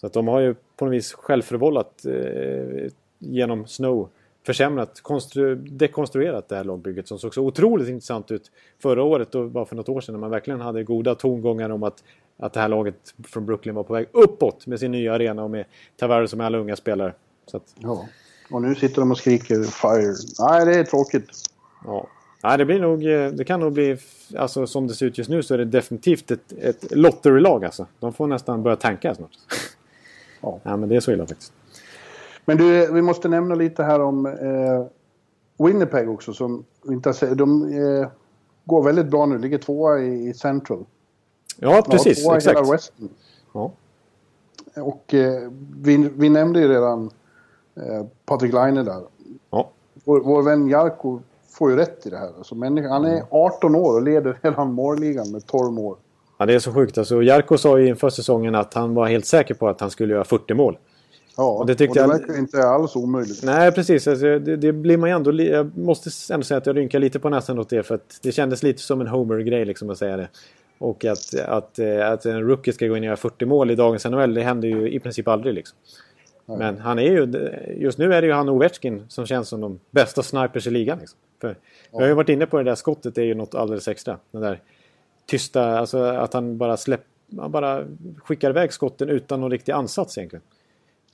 Så 0.00 0.06
att 0.06 0.12
de 0.12 0.28
har 0.28 0.40
ju 0.40 0.54
på 0.76 0.84
något 0.84 0.94
vis 0.94 1.12
självförvållat 1.12 2.06
eh, 2.06 2.92
genom 3.18 3.66
Snow 3.66 4.08
försämrat, 4.46 5.00
konstru- 5.02 5.54
dekonstruerat 5.70 6.48
det 6.48 6.56
här 6.56 6.64
lagbygget 6.64 7.08
som 7.08 7.18
såg 7.18 7.34
så 7.34 7.42
otroligt 7.42 7.88
intressant 7.88 8.30
ut 8.30 8.50
förra 8.82 9.02
året 9.02 9.34
och 9.34 9.50
bara 9.50 9.64
för 9.66 9.76
något 9.76 9.88
år 9.88 10.00
sedan 10.00 10.12
när 10.12 10.20
man 10.20 10.30
verkligen 10.30 10.60
hade 10.60 10.84
goda 10.84 11.14
tongångar 11.14 11.70
om 11.70 11.82
att, 11.82 12.04
att 12.38 12.52
det 12.52 12.60
här 12.60 12.68
laget 12.68 13.14
från 13.28 13.46
Brooklyn 13.46 13.74
var 13.74 13.82
på 13.82 13.92
väg 13.94 14.06
uppåt 14.12 14.66
med 14.66 14.80
sin 14.80 14.92
nya 14.92 15.14
arena 15.14 15.44
och 15.44 15.50
med 15.50 15.64
Tavares 15.96 16.30
som 16.30 16.40
är 16.40 16.44
alla 16.44 16.58
unga 16.58 16.76
spelare. 16.76 17.14
Så 17.46 17.56
att, 17.56 17.74
Ja. 17.78 18.06
Och 18.50 18.62
nu 18.62 18.74
sitter 18.74 19.00
de 19.00 19.10
och 19.10 19.18
skriker 19.18 19.62
FIRE. 19.62 20.14
Nej, 20.48 20.66
det 20.66 20.80
är 20.80 20.84
tråkigt. 20.84 21.30
ja. 21.84 22.06
Ja, 22.42 22.56
det 22.56 22.64
blir 22.64 22.80
nog... 22.80 23.06
eh, 23.06 23.30
Det 23.30 23.44
kan 23.44 23.60
nog 23.60 23.72
bli... 23.72 23.96
Alltså 24.36 24.66
som 24.66 24.86
det 24.86 24.94
ser 24.94 25.06
ut 25.06 25.18
just 25.18 25.30
nu 25.30 25.42
så 25.42 25.54
är 25.54 25.58
det 25.58 25.64
definitivt 25.64 26.30
ett, 26.30 26.52
ett 26.52 26.84
lotterylag 26.96 27.64
alltså. 27.64 27.86
De 28.00 28.12
får 28.12 28.26
nästan 28.26 28.62
börja 28.62 28.76
tanka 28.76 29.14
snart. 29.14 29.30
Ja. 30.40 30.60
ja, 30.64 30.76
men 30.76 30.88
det 30.88 30.96
är 30.96 31.00
så 31.00 31.12
illa 31.12 31.26
faktiskt. 31.26 31.52
Men 32.48 32.56
du, 32.56 32.92
vi 32.92 33.02
måste 33.02 33.28
nämna 33.28 33.54
lite 33.54 33.82
här 33.82 34.00
om 34.00 34.26
eh, 34.26 34.86
Winnipeg 35.66 36.10
också. 36.10 36.32
Som 36.32 36.64
inte 36.88 37.08
har. 37.08 37.34
De 37.34 37.62
eh, 37.62 38.08
går 38.64 38.82
väldigt 38.82 39.06
bra 39.06 39.26
nu. 39.26 39.38
Ligger 39.38 39.58
tvåa 39.58 39.98
i, 39.98 40.28
i 40.28 40.34
Central. 40.34 40.84
Ja, 41.56 41.82
precis. 41.90 42.18
ja, 42.18 42.24
tvåa 42.24 42.34
i 42.34 42.36
exakt. 42.36 42.58
hela 42.58 42.72
Western. 42.72 43.08
Ja. 43.52 43.72
Och 44.74 45.14
eh, 45.14 45.50
vi, 45.76 46.10
vi 46.16 46.28
nämnde 46.28 46.60
ju 46.60 46.68
redan 46.68 47.10
eh, 47.76 48.06
Patrik 48.24 48.52
Laine 48.52 48.82
där. 48.84 49.02
Ja. 49.50 49.70
Vår, 50.04 50.20
vår 50.20 50.42
vän 50.42 50.68
Jarko 50.68 51.20
får 51.48 51.70
ju 51.70 51.76
rätt 51.76 52.06
i 52.06 52.10
det 52.10 52.18
här. 52.18 52.30
Alltså, 52.38 52.54
människa, 52.54 52.88
han 52.88 53.04
är 53.04 53.22
18 53.30 53.74
år 53.74 53.94
och 53.94 54.02
leder 54.02 54.38
hela 54.42 54.64
målligan 54.64 55.32
med 55.32 55.46
12 55.46 55.72
mål. 55.72 55.96
ja, 56.38 56.46
det 56.46 56.54
är 56.54 56.58
så 56.58 56.72
sjukt. 56.72 56.98
Alltså, 56.98 57.22
Jarko 57.22 57.58
sa 57.58 57.78
ju 57.78 57.88
inför 57.88 58.10
säsongen 58.10 58.54
att 58.54 58.74
han 58.74 58.94
var 58.94 59.06
helt 59.06 59.26
säker 59.26 59.54
på 59.54 59.68
att 59.68 59.80
han 59.80 59.90
skulle 59.90 60.14
göra 60.14 60.24
40 60.24 60.54
mål. 60.54 60.78
Ja, 61.36 61.50
Och 61.50 61.66
det 61.66 61.74
tyckte 61.74 62.02
och 62.02 62.08
det 62.08 62.14
jag- 62.14 62.20
verkar 62.20 62.38
inte 62.38 62.62
alls 62.62 62.96
omöjligt. 62.96 63.42
Nej, 63.44 63.72
precis. 63.72 64.08
Alltså, 64.08 64.38
det, 64.38 64.56
det 64.56 64.72
blir 64.72 64.96
man 64.96 65.10
ändå... 65.10 65.32
Jag 65.42 65.78
måste 65.78 66.34
ändå 66.34 66.44
säga 66.44 66.58
att 66.58 66.66
jag 66.66 66.76
rynkar 66.76 66.98
lite 66.98 67.18
på 67.18 67.28
näsan 67.28 67.58
åt 67.58 67.68
det. 67.68 67.82
För 67.82 67.94
att 67.94 68.18
det 68.22 68.32
kändes 68.32 68.62
lite 68.62 68.82
som 68.82 69.00
en 69.00 69.06
Homer-grej 69.06 69.64
liksom 69.64 69.90
att 69.90 69.98
säga 69.98 70.16
det. 70.16 70.28
Och 70.78 71.04
att, 71.04 71.34
att, 71.46 71.78
eh, 71.78 72.10
att 72.10 72.26
en 72.26 72.40
rookie 72.48 72.72
ska 72.72 72.86
gå 72.86 72.96
in 72.96 73.02
och 73.02 73.06
göra 73.06 73.16
40 73.16 73.44
mål 73.46 73.70
i 73.70 73.74
dagens 73.74 74.04
NHL, 74.04 74.34
det 74.34 74.42
händer 74.42 74.68
ju 74.68 74.90
i 74.90 74.98
princip 75.00 75.28
aldrig. 75.28 75.54
Liksom. 75.54 75.78
Men 76.46 76.78
han 76.78 76.98
är 76.98 77.02
ju... 77.02 77.50
Just 77.76 77.98
nu 77.98 78.14
är 78.14 78.20
det 78.22 78.26
ju 78.26 78.32
han 78.32 78.48
Ovechkin 78.48 79.04
som 79.08 79.26
känns 79.26 79.48
som 79.48 79.60
de 79.60 79.80
bästa 79.90 80.22
snipers 80.22 80.66
i 80.66 80.70
ligan. 80.70 80.98
Liksom. 80.98 81.18
För 81.40 81.56
Jag 81.92 82.00
har 82.00 82.06
ju 82.06 82.14
varit 82.14 82.28
inne 82.28 82.46
på 82.46 82.58
det 82.58 82.64
där 82.64 82.74
skottet, 82.74 83.14
det 83.14 83.20
är 83.20 83.26
ju 83.26 83.34
något 83.34 83.54
alldeles 83.54 83.88
extra. 83.88 84.18
Den 84.30 84.42
där 84.42 84.60
tysta, 85.26 85.78
alltså 85.78 85.98
att 85.98 86.32
han 86.32 86.58
bara 86.58 86.76
släpper... 86.76 87.06
Han 87.38 87.50
bara 87.50 87.84
skickar 88.24 88.50
iväg 88.50 88.72
skotten 88.72 89.08
utan 89.08 89.40
någon 89.40 89.50
riktig 89.50 89.72
ansats 89.72 90.18
egentligen. 90.18 90.42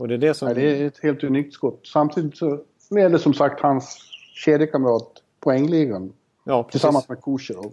Och 0.03 0.09
det 0.09 0.14
är 0.14 0.18
det 0.18 0.34
som... 0.34 0.46
Nej, 0.46 0.55
det 0.55 0.82
är 0.82 0.86
ett 0.86 1.03
helt 1.03 1.24
unikt 1.24 1.55
skott. 1.55 1.80
Samtidigt 1.84 2.36
så 2.36 2.61
leder 2.90 3.18
som 3.18 3.34
sagt 3.34 3.61
hans 3.61 3.98
kedjekamrat 4.34 5.09
poängligan 5.40 6.12
ja, 6.44 6.62
precis. 6.62 6.72
tillsammans 6.72 7.09
med 7.09 7.22
Kucherov. 7.22 7.72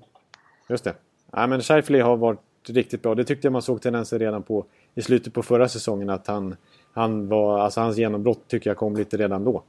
Just 0.70 0.84
det. 0.84 0.94
Ja, 1.32 1.48
men 1.48 1.62
Scheifele 1.62 2.02
har 2.02 2.18
varit 2.18 2.40
riktigt 2.68 3.02
bra. 3.02 3.16
Det 3.16 3.24
tyckte 3.24 3.46
jag 3.46 3.52
man 3.52 3.62
såg 3.62 3.82
tendenser 3.82 4.20
redan 4.20 4.44
på 4.44 4.66
i 4.96 5.02
slutet 5.02 5.34
på 5.34 5.44
förra 5.44 5.68
säsongen. 5.68 6.10
Att 6.10 6.28
han, 6.28 6.56
han 6.94 7.28
var, 7.28 7.60
alltså 7.60 7.82
hans 7.82 7.98
genombrott 7.98 8.48
tycker 8.48 8.70
jag 8.70 8.78
kom 8.78 8.96
lite 8.96 9.18
redan 9.18 9.44
då. 9.44 9.64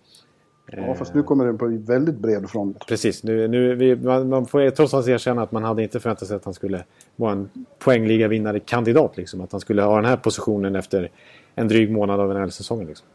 Ja, 0.72 0.94
fast 0.94 1.14
nu 1.14 1.22
kommer 1.22 1.46
den 1.46 1.58
på 1.58 1.66
väldigt 1.66 2.14
bred 2.14 2.50
front. 2.50 2.86
Precis. 2.86 3.24
Nu, 3.24 3.48
nu, 3.48 3.74
vi, 3.74 3.96
man, 3.96 4.28
man 4.28 4.46
får 4.46 4.70
trots 4.70 4.94
allt 4.94 5.08
erkänna 5.08 5.42
att 5.42 5.52
man 5.52 5.64
hade 5.64 5.82
inte 5.82 6.00
förväntat 6.00 6.28
sig 6.28 6.36
att 6.36 6.44
han 6.44 6.54
skulle 6.54 6.84
vara 7.16 7.32
en 7.32 7.50
poängliga 7.78 8.28
vinnare 8.28 8.60
kandidat. 8.60 9.16
Liksom. 9.16 9.40
Att 9.40 9.52
han 9.52 9.60
skulle 9.60 9.82
ha 9.82 9.96
den 9.96 10.04
här 10.04 10.16
positionen 10.16 10.76
efter 10.76 11.10
en 11.54 11.68
dryg 11.68 11.90
månad 11.90 12.20
av 12.20 12.34
NHL-säsongen. 12.34 12.86
Liksom. 12.86 13.06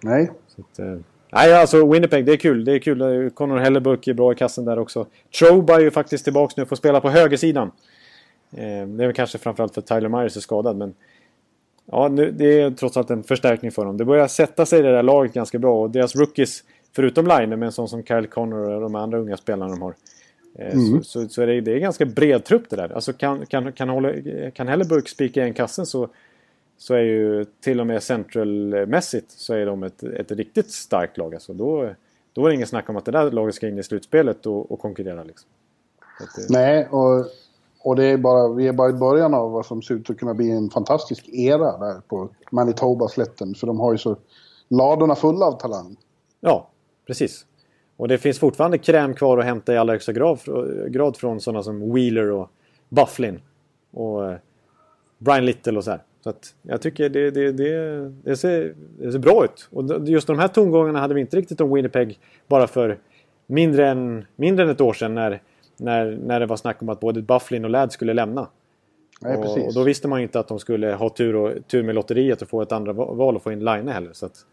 Nej, 0.00 0.30
att, 0.58 0.78
eh, 0.78 0.96
nej, 1.32 1.54
alltså 1.54 1.92
Winnipeg, 1.92 2.24
det 2.26 2.32
är 2.32 2.36
kul. 2.36 2.64
Det 2.64 2.72
är 2.72 2.78
kul. 2.78 3.30
Connor 3.30 3.58
Hellebuck 3.58 4.08
är 4.08 4.14
bra 4.14 4.32
i 4.32 4.34
kassen 4.34 4.64
där 4.64 4.78
också. 4.78 5.06
Troba 5.38 5.74
är 5.74 5.80
ju 5.80 5.90
faktiskt 5.90 6.24
tillbaka 6.24 6.54
nu 6.56 6.62
och 6.62 6.68
får 6.68 6.76
spela 6.76 7.00
på 7.00 7.08
högersidan. 7.10 7.70
Eh, 8.52 8.86
det 8.86 9.02
är 9.02 9.06
väl 9.06 9.12
kanske 9.12 9.38
framförallt 9.38 9.74
för 9.74 9.80
att 9.80 9.86
Tyler 9.86 10.08
Myers 10.08 10.36
är 10.36 10.40
skadad, 10.40 10.76
men... 10.76 10.94
Ja, 11.90 12.08
nu, 12.08 12.30
det 12.30 12.60
är 12.60 12.70
trots 12.70 12.96
allt 12.96 13.10
en 13.10 13.22
förstärkning 13.22 13.70
för 13.70 13.84
dem. 13.84 13.96
Det 13.96 14.04
börjar 14.04 14.28
sätta 14.28 14.66
sig 14.66 14.78
i 14.78 14.82
det 14.82 14.92
där 14.92 15.02
laget 15.02 15.32
ganska 15.32 15.58
bra 15.58 15.82
och 15.82 15.90
deras 15.90 16.16
rookies, 16.16 16.64
förutom 16.92 17.26
Line, 17.26 17.48
med 17.50 17.62
en 17.62 17.72
sån 17.72 17.88
som 17.88 18.02
Kyle 18.04 18.26
Connor 18.26 18.70
och 18.70 18.80
de 18.80 18.94
andra 18.94 19.18
unga 19.18 19.36
spelarna 19.36 19.70
de 19.70 19.82
har. 19.82 19.94
eh, 20.58 20.72
Så, 20.98 21.02
så, 21.04 21.28
så 21.28 21.42
är 21.42 21.46
det, 21.46 21.60
det 21.60 21.72
är 21.72 21.78
ganska 21.78 22.04
bred 22.04 22.44
trupp 22.44 22.70
det 22.70 22.76
där. 22.76 22.92
Alltså 22.94 23.12
kan, 23.12 23.46
kan, 23.46 23.72
kan, 23.72 23.88
hålla, 23.88 24.12
kan 24.54 24.68
Hellebuck 24.68 25.08
spika 25.08 25.44
en 25.44 25.54
kassen 25.54 25.86
så 25.86 26.08
så 26.82 26.94
är 26.94 27.00
ju 27.00 27.44
till 27.44 27.80
och 27.80 27.86
med 27.86 28.02
centralmässigt 28.02 29.30
så 29.30 29.54
är 29.54 29.66
de 29.66 29.82
ett, 29.82 30.02
ett 30.02 30.30
riktigt 30.30 30.70
starkt 30.70 31.16
lag. 31.16 31.34
Alltså 31.34 31.52
då, 31.52 31.94
då 32.32 32.44
är 32.44 32.48
det 32.48 32.54
ingen 32.54 32.66
snack 32.66 32.88
om 32.88 32.96
att 32.96 33.04
det 33.04 33.12
där 33.12 33.30
laget 33.30 33.54
ska 33.54 33.68
in 33.68 33.78
i 33.78 33.82
slutspelet 33.82 34.46
och, 34.46 34.72
och 34.72 34.78
konkurrera. 34.78 35.24
Liksom. 35.24 35.50
Eh, 36.20 36.44
nej 36.48 36.88
och, 36.90 37.26
och 37.80 37.96
det 37.96 38.04
är 38.04 38.16
bara, 38.16 38.48
vi 38.48 38.68
är 38.68 38.72
bara 38.72 38.90
i 38.90 38.92
början 38.92 39.34
av 39.34 39.50
vad 39.50 39.66
som 39.66 39.82
ser 39.82 39.94
ut 39.94 40.10
att 40.10 40.18
kunna 40.18 40.34
bli 40.34 40.50
en 40.50 40.70
fantastisk 40.70 41.28
era 41.28 41.78
där 41.78 42.00
på 42.08 42.28
Manitoba-slätten. 42.50 43.54
För 43.54 43.66
de 43.66 43.80
har 43.80 43.92
ju 43.92 43.98
så 43.98 44.16
ladorna 44.68 45.14
fulla 45.14 45.46
av 45.46 45.52
talang. 45.52 45.96
ja, 46.40 46.68
precis. 47.06 47.46
Och 47.96 48.08
det 48.08 48.18
finns 48.18 48.38
fortfarande 48.38 48.78
kräm 48.78 49.14
kvar 49.14 49.38
att 49.38 49.44
hämta 49.44 49.74
i 49.74 49.76
allra 49.76 49.92
högsta 49.92 50.12
grad, 50.12 50.38
grad 50.88 51.16
från 51.16 51.40
sådana 51.40 51.62
som 51.62 51.94
Wheeler 51.94 52.30
och 52.30 52.50
Bufflin. 52.88 53.40
Och 53.90 54.30
eh, 54.30 54.38
Brian 55.18 55.46
Little 55.46 55.76
och 55.76 55.84
så 55.84 55.90
här. 55.90 56.02
Så 56.24 56.32
jag 56.62 56.80
tycker 56.82 57.08
det, 57.08 57.30
det, 57.30 57.52
det, 57.52 58.08
det, 58.24 58.36
ser, 58.36 58.74
det 58.98 59.12
ser 59.12 59.18
bra 59.18 59.44
ut. 59.44 59.68
Och 59.70 60.08
just 60.08 60.26
de 60.26 60.38
här 60.38 60.48
tongångarna 60.48 60.98
hade 60.98 61.14
vi 61.14 61.20
inte 61.20 61.36
riktigt 61.36 61.60
om 61.60 61.74
Winnipeg 61.74 62.18
bara 62.48 62.66
för 62.66 62.98
mindre 63.46 63.88
än, 63.88 64.24
mindre 64.36 64.64
än 64.64 64.70
ett 64.70 64.80
år 64.80 64.92
sedan 64.92 65.14
när, 65.14 65.42
när, 65.76 66.18
när 66.24 66.40
det 66.40 66.46
var 66.46 66.56
snack 66.56 66.82
om 66.82 66.88
att 66.88 67.00
både 67.00 67.22
Bufflin 67.22 67.64
och 67.64 67.70
Ladd 67.70 67.92
skulle 67.92 68.14
lämna. 68.14 68.48
Nej, 69.20 69.36
och, 69.36 69.66
och 69.66 69.74
då 69.74 69.82
visste 69.82 70.08
man 70.08 70.18
ju 70.18 70.22
inte 70.22 70.40
att 70.40 70.48
de 70.48 70.58
skulle 70.58 70.92
ha 70.92 71.08
tur, 71.08 71.36
och, 71.36 71.52
tur 71.66 71.82
med 71.82 71.94
lotteriet 71.94 72.42
och 72.42 72.48
få 72.48 72.62
ett 72.62 72.72
andra 72.72 72.92
va- 72.92 73.12
val 73.12 73.36
och 73.36 73.42
få 73.42 73.52
in 73.52 73.64
Line 73.64 73.88
heller. 73.88 74.12
Så 74.12 74.26
att, 74.26 74.46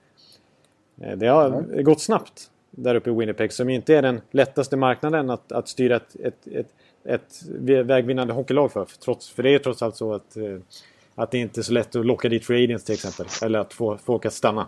eh, 1.01 1.17
det 1.17 1.28
har 1.28 1.82
gått 1.82 2.01
snabbt 2.01 2.51
där 2.72 2.95
uppe 2.95 3.09
i 3.09 3.13
Winnipeg 3.13 3.53
som 3.53 3.70
inte 3.70 3.95
är 3.95 4.01
den 4.01 4.22
lättaste 4.32 4.78
marknaden 4.78 5.30
att, 5.30 5.51
att 5.51 5.67
styra 5.67 5.95
ett, 5.95 6.15
ett, 6.24 6.47
ett, 6.51 6.74
ett 7.05 7.43
vägvinnande 7.86 8.34
hockeylag 8.34 8.72
för. 8.72 8.88
Trots, 9.03 9.30
för 9.30 9.43
det 9.43 9.49
är 9.49 9.53
ju 9.53 9.59
trots 9.59 9.82
allt 9.82 9.95
så 9.95 10.13
att, 10.13 10.38
eh, 10.38 10.57
att 11.20 11.32
det 11.32 11.38
inte 11.38 11.59
är 11.59 11.63
så 11.63 11.74
lätt 11.74 11.95
att 11.95 12.05
locka 12.05 12.30
dit 12.30 12.45
free 12.45 12.63
agents 12.63 12.86
till 12.86 12.93
exempel. 12.93 13.26
Eller 13.41 13.59
att 13.59 13.74
få 13.74 13.97
folk 13.97 14.26
att 14.26 14.34
stanna. 14.34 14.67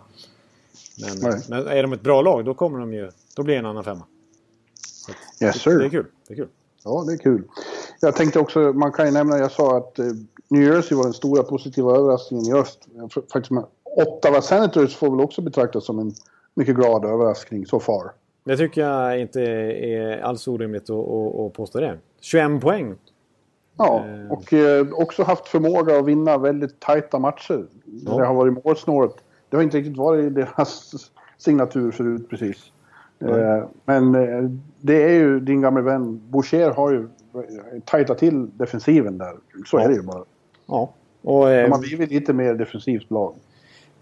Men, 1.00 1.30
Nej. 1.30 1.40
men 1.48 1.66
är 1.66 1.82
de 1.82 1.92
ett 1.92 2.02
bra 2.02 2.22
lag 2.22 2.44
då 2.44 2.54
kommer 2.54 2.78
de 2.78 2.94
ju... 2.94 3.10
Då 3.36 3.42
blir 3.42 3.54
det 3.54 3.58
en 3.58 3.66
annan 3.66 3.84
femma. 3.84 4.04
Så 4.82 5.12
Yes, 5.44 5.54
det, 5.54 5.60
sir. 5.60 5.78
det 5.78 5.84
är 5.84 5.90
kul. 5.90 6.06
Det 6.28 6.34
är 6.34 6.36
kul. 6.36 6.48
Ja, 6.84 7.04
det 7.06 7.12
är 7.12 7.16
kul. 7.16 7.44
Jag 8.00 8.16
tänkte 8.16 8.38
också, 8.38 8.58
man 8.58 8.92
kan 8.92 9.06
ju 9.06 9.12
nämna, 9.12 9.38
jag 9.38 9.50
sa 9.50 9.76
att 9.76 9.98
eh, 9.98 10.06
New 10.48 10.62
Jersey 10.62 10.96
var 10.96 11.04
den 11.04 11.12
stora 11.12 11.42
positiva 11.42 11.96
överraskningen 11.96 12.46
i 12.46 12.52
öst. 12.52 12.88
Faktiskt 13.32 13.50
Ottawa 13.84 14.42
Senators 14.42 14.96
får 14.96 15.10
väl 15.10 15.20
också 15.20 15.42
betraktas 15.42 15.84
som 15.84 15.98
en 15.98 16.14
mycket 16.54 16.76
glad 16.76 17.04
överraskning 17.04 17.66
so 17.66 17.80
far. 17.80 18.12
Det 18.44 18.56
tycker 18.56 18.80
jag 18.80 19.20
inte 19.20 19.40
är 19.42 20.20
alls 20.20 20.48
orimligt 20.48 20.90
att, 20.90 21.08
att, 21.08 21.40
att 21.40 21.52
påstå 21.52 21.80
det. 21.80 21.98
21 22.20 22.60
poäng. 22.60 22.94
Ja, 23.78 24.04
Eh. 24.06 24.32
och 24.32 24.52
eh, 24.52 24.86
också 24.92 25.22
haft 25.22 25.48
förmåga 25.48 25.98
att 25.98 26.04
vinna 26.06 26.38
väldigt 26.38 26.80
tajta 26.80 27.18
matcher. 27.18 27.64
Ja. 28.06 28.16
Det 28.18 28.24
har 28.26 28.34
varit 28.34 28.64
målsnåret. 28.64 29.14
Det 29.48 29.56
har 29.56 29.62
inte 29.64 29.76
riktigt 29.78 29.96
varit 29.96 30.34
deras 30.34 30.92
signatur 31.38 31.90
förut 31.90 32.30
precis. 32.30 32.56
Eh, 33.20 33.64
men 33.84 34.14
eh, 34.14 34.50
det 34.80 35.02
är 35.02 35.10
ju 35.12 35.40
din 35.40 35.60
gamla 35.60 35.80
vän 35.82 36.20
Boucher 36.30 36.70
har 36.70 36.90
ju 36.92 37.08
tajtat 37.84 38.18
till 38.18 38.50
defensiven 38.56 39.18
där. 39.18 39.32
Så 39.66 39.76
Ja. 39.78 39.82
är 39.84 39.88
det 39.88 39.94
ju 39.94 40.02
bara. 40.02 40.24
Ja. 40.66 40.90
Och, 41.22 41.50
eh, 41.50 41.64
De 41.64 41.72
har 41.72 41.78
blivit 41.78 42.10
lite 42.10 42.32
mer 42.32 42.54
defensivt 42.54 43.10
lag. 43.10 43.34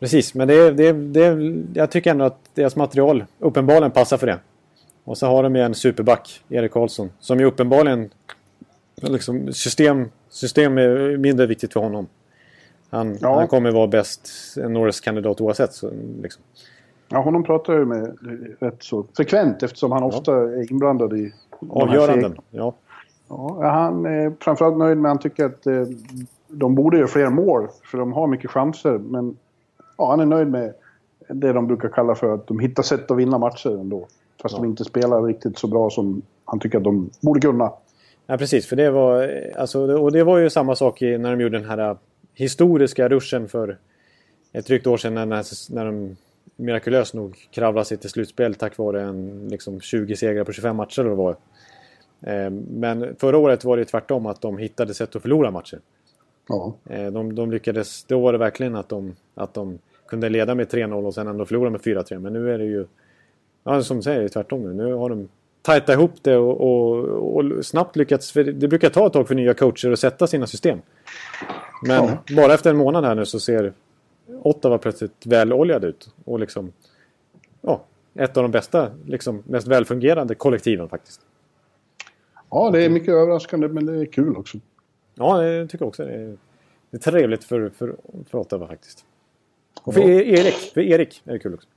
Precis, 0.01 0.35
men 0.35 0.49
det, 0.49 0.55
är- 0.55 0.73
det, 0.73 0.93
det, 0.93 1.55
jag 1.75 1.91
tycker 1.91 2.11
ändå 2.11 2.25
att 2.25 2.39
deras 2.55 2.77
material 2.77 3.25
uppenbarligen 3.39 3.91
passar 3.91 4.16
för 4.16 4.27
det. 4.27 4.39
Och 5.05 5.18
så 5.18 5.27
har 5.27 5.43
de 5.43 5.57
ju 5.57 5.62
en 5.62 5.75
superback, 5.75 6.43
Erik 6.49 6.73
Karlsson, 6.73 7.11
som 7.21 7.41
ju 7.41 7.45
uppenbarligen... 7.47 8.11
Liksom, 9.01 9.53
system, 9.53 10.09
system 10.28 10.78
är 10.78 11.16
mindre 11.16 11.46
viktigt 11.46 11.72
för 11.72 11.80
honom. 11.80 12.07
Han, 12.90 13.18
Ja. 13.20 13.34
han 13.38 13.48
kommer 13.48 13.70
vara 13.70 13.86
bäst 13.86 14.28
Norris-kandidat 14.57 15.40
oavsett. 15.40 15.72
Så, 15.72 15.90
liksom. 16.22 16.42
Ja, 17.09 17.18
honom 17.20 17.42
pratar 17.44 17.72
jag 17.72 17.88
med 17.88 18.16
rätt 18.61 18.76
så 18.82 19.05
frekvent 19.16 19.62
eftersom 19.62 19.92
han 19.92 20.03
ofta 20.03 20.36
är 20.36 20.72
inblandad 20.72 21.12
i 21.12 21.32
Avgöranden. 21.70 22.36
Ja. 22.51 22.74
Ja, 23.28 23.70
han 23.70 24.07
är 24.07 24.32
framförallt 24.40 24.76
nöjd 24.78 24.98
med 24.98 25.11
han 25.11 25.18
tycker 25.18 25.44
att 25.44 25.66
eh, 25.66 25.82
de 26.48 26.74
borde 26.74 26.96
göra 26.96 27.09
fler 27.09 27.30
mål 27.30 27.68
för 27.90 27.98
de 27.98 28.12
har 28.12 28.26
mycket 28.26 28.51
chanser. 28.51 28.98
Men 28.98 29.36
ja, 29.96 30.11
han 30.11 30.20
är 30.20 30.26
nöjd 30.26 30.48
med 30.48 30.72
det 31.28 31.53
de 31.53 31.66
brukar 31.66 31.88
kalla 31.88 32.14
för 32.14 32.34
att 32.34 32.46
de 32.46 32.59
hittar 32.59 32.82
sätt 32.82 33.11
att 33.11 33.16
vinna 33.16 33.38
matcher 33.38 33.80
ändå. 33.80 34.07
Fast 34.42 34.55
Ja. 34.55 34.62
de 34.62 34.68
inte 34.68 34.84
spelar 34.84 35.22
riktigt 35.22 35.59
så 35.59 35.66
bra 35.66 35.90
som 35.90 36.22
han 36.44 36.59
tycker 36.61 36.78
att 36.78 36.84
de 36.84 37.11
borde 37.20 37.40
kunna. 37.40 37.72
Ja, 38.31 38.39
precis. 38.39 38.66
För 38.66 38.76
det 38.76 38.91
var, 38.91 39.43
alltså, 39.57 39.81
och 39.81 40.12
det 40.12 40.24
var 40.24 40.39
ju 40.39 40.51
samma 40.51 40.76
sak 40.76 41.01
när 41.01 41.31
de 41.31 41.41
gjorde 41.41 41.59
den 41.59 41.68
här 41.68 41.78
äh, 41.78 41.97
historiska 42.35 43.09
ruschen 43.09 43.49
för 43.49 43.78
ett 44.53 44.66
drygt 44.66 44.87
år 44.87 44.97
sedan 44.97 45.14
när, 45.14 45.26
när, 45.74 45.85
de 45.85 46.16
mirakulöst 46.57 47.14
nog 47.14 47.49
kravlade 47.51 47.85
sig 47.85 47.97
till 47.97 48.11
slutspel 48.11 48.55
tack 48.55 48.76
vare 48.78 49.03
en 49.03 49.49
liksom, 49.49 49.81
20 49.81 50.16
segrar 50.16 50.45
på 50.45 50.53
25 50.53 50.76
matcher. 50.76 51.01
Eller 51.01 51.11
vad 51.11 51.18
det 51.18 51.39
var. 52.20 52.45
Eh, 52.45 52.51
Men 52.51 53.16
förra 53.18 53.39
året 53.39 53.64
var 53.64 53.76
det 53.76 53.85
tvärtom 53.85 54.26
att 54.26 54.41
de 54.41 54.59
hittade 54.59 54.95
sätt 54.95 55.16
att 55.16 55.22
förlora 55.22 55.51
matcher. 55.51 55.78
Ja, 56.49 56.74
Eh, 56.91 57.07
De, 57.07 57.35
de 57.35 57.51
lyckades, 57.51 58.05
då 58.05 58.20
var 58.20 58.33
det 58.33 58.39
verkligen 58.39 58.76
att 58.76 58.89
de, 58.89 59.16
att 59.35 59.55
de 59.55 59.78
kunde 60.07 60.28
leda 60.28 60.55
med 60.55 60.68
3-0 60.68 61.07
och 61.07 61.14
sen 61.14 61.26
ändå 61.28 61.45
förlora 61.45 61.70
med 61.70 61.81
4-3. 61.81 62.18
Men 62.18 62.33
nu 62.33 62.55
är 62.55 62.59
det 62.59 62.64
ju, 62.64 62.87
ja, 63.64 63.83
som 63.83 63.97
du 63.97 64.03
säger, 64.03 64.28
tvärtom 64.28 64.62
nu. 64.62 64.85
Nu 64.85 64.93
har 64.93 65.09
de 65.09 65.28
tajta 65.63 65.93
ihop 65.93 66.13
det 66.23 66.37
och, 66.37 66.61
och, 66.61 67.37
och, 67.37 67.67
snabbt 67.67 67.97
lyckats. 67.97 68.33
Det 68.33 68.69
brukar 68.69 68.91
ta 68.91 69.07
ett 69.07 69.13
tag 69.13 69.29
för 69.29 69.35
nya 69.35 69.55
coacher 69.55 69.93
att 69.93 69.99
sätta 69.99 70.27
sina 70.27 70.47
system. 70.47 70.79
Men 71.87 72.05
ja. 72.05 72.35
bara 72.37 72.55
efter 72.55 72.71
en 72.71 72.77
månad 72.77 73.05
här 73.05 73.15
nu 73.15 73.27
så 73.27 73.41
ser 73.41 73.73
Ottawa 74.43 74.79
plötsligt 74.79 75.27
väloljad 75.27 75.85
ut. 75.85 76.15
Och 76.25 76.41
liksom, 76.41 76.73
ja, 77.61 77.85
ett 78.15 78.37
av 78.37 78.43
de 78.43 78.51
bästa, 78.51 78.91
liksom, 79.07 79.43
mest 79.47 79.67
välfungerande 79.67 80.35
kollektiven 80.35 80.89
faktiskt. 80.89 81.21
Ja, 82.51 82.71
det 82.71 82.85
är 82.85 82.91
mycket 82.91 83.09
överraskande 83.09 83.69
men 83.69 83.87
det 83.87 84.01
är 84.01 84.05
kul 84.05 84.37
också. 84.37 84.59
Ja, 85.15 85.45
jag 85.45 85.71
tycker 85.71 85.87
också 85.87 86.05
det 86.05 86.13
är, 86.13 86.37
det 86.91 86.97
är 86.97 87.11
trevligt 87.11 87.45
för, 87.45 87.71
för, 87.79 87.97
för 88.31 88.39
Ottawa 88.39 88.67
faktiskt. 88.67 89.05
Och 89.83 89.95
för 89.95 90.01
Erik, 90.01 90.55
för 90.55 90.81
Erik 90.81 91.23
är 91.25 91.33
det 91.33 91.39
kul 91.39 91.55
också. 91.55 91.69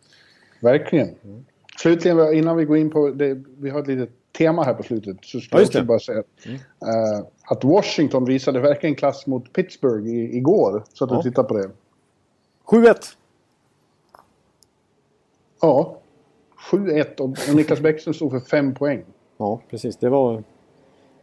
Verkligen. 0.60 1.10
Mm. 1.24 1.46
Slutligen, 1.78 2.34
innan 2.34 2.58
vi 2.58 2.66
går 2.66 2.78
in 2.78 2.90
på 2.90 3.10
det, 3.10 3.44
vi 3.58 3.70
har 3.70 3.80
ett 3.80 3.88
litet 3.88 4.10
tema 4.38 4.64
här 4.64 4.74
på 4.74 4.84
slutet. 4.84 5.18
Så 5.22 5.40
ska 5.40 5.62
ja, 5.62 5.68
jag 5.72 5.86
bara 5.86 6.00
säga 6.00 6.24
mm. 6.46 6.56
uh, 6.58 7.26
att 7.44 7.64
Washington 7.64 8.26
visade 8.26 8.60
verkligen 8.60 8.96
klass 8.96 9.28
mot 9.28 9.54
Pittsburgh 9.54 10.08
i, 10.08 10.38
igår. 10.38 10.84
Så 10.94 11.06
att 11.06 11.12
ja. 11.12 11.18
du 11.18 11.24
tittar 11.24 11.44
på 11.44 11.58
det. 11.58 11.70
7-1. 12.66 12.96
Ja. 15.62 15.98
7-1 16.72 17.20
och 17.20 17.56
Niklas 17.56 17.80
Bäckström 17.80 18.14
stod 18.14 18.32
för 18.32 18.40
5 18.40 18.76
poäng. 18.76 19.04
Ja, 19.38 19.62
precis. 19.70 19.98
Det 19.98 20.10
var, 20.10 20.44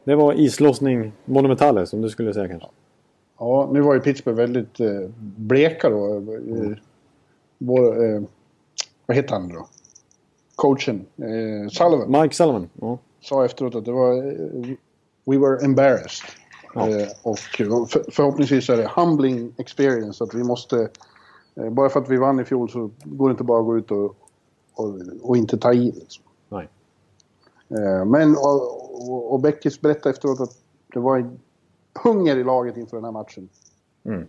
det 0.05 0.14
var 0.14 0.32
islossning 0.32 1.12
monumentale 1.24 1.86
som 1.86 2.03
du 2.03 2.09
skulle 2.09 2.34
säga 2.34 2.48
kanske. 2.48 2.68
Ja, 3.38 3.68
nu 3.72 3.80
var 3.80 3.94
ju 3.94 4.01
Pittsburgh 4.01 4.38
väldigt 4.38 4.80
eh, 4.80 5.11
bleka 5.18 5.90
då. 5.90 6.05
Mm. 6.05 6.76
Vår, 7.59 8.05
eh, 8.05 8.22
vad 9.07 9.16
heter 9.16 9.32
han 9.32 9.48
då? 9.48 9.66
Coachen, 10.61 11.07
eh, 11.17 11.69
Sullivan. 11.69 12.23
Mike 12.23 12.35
Sullivan, 12.35 12.69
ja. 12.81 12.99
Sa 13.21 13.45
efteråt 13.45 13.75
att 13.75 13.85
det 13.85 13.93
var... 13.93 14.17
Eh, 14.17 14.77
we 15.25 15.39
were 15.39 15.65
embarrassed. 15.65 16.27
Ja. 16.75 16.89
Eh, 16.89 17.09
och 17.23 17.39
för, 17.39 18.11
förhoppningsvis 18.11 18.71
är 18.71 18.77
det 18.77 18.91
humbling 18.95 19.55
experience 19.59 20.25
att 20.25 20.35
vi 20.35 20.45
måste... 20.45 20.89
Eh, 21.55 21.71
bara 21.71 21.89
för 21.89 22.01
att 22.01 22.09
vi 22.09 22.17
vann 22.17 22.41
i 22.41 22.45
fjol 22.45 22.71
så 22.71 22.91
går 23.05 23.29
det 23.29 23.33
inte 23.33 23.45
bara 23.45 23.61
att 23.61 23.67
gå 23.67 23.79
ut 23.79 23.91
och, 23.91 24.17
och, 24.75 24.95
och 25.23 25.37
inte 25.37 25.59
ta 25.59 25.73
i. 25.73 25.93
Liksom. 25.93 26.25
Nej. 26.49 26.69
men 28.07 28.37
och, 28.37 29.11
och, 29.11 29.33
och 29.33 29.41
Beckis 29.41 29.81
berättade 29.81 30.11
efteråt 30.11 30.41
att 30.41 30.57
det 30.93 31.01
var 31.01 31.19
en 31.19 31.41
hunger 32.03 32.37
i 32.37 32.45
laget 32.45 32.77
inför 32.77 32.97
den 32.97 33.05
här 33.05 33.13
matchen. 33.13 33.49
Mm. 34.05 34.27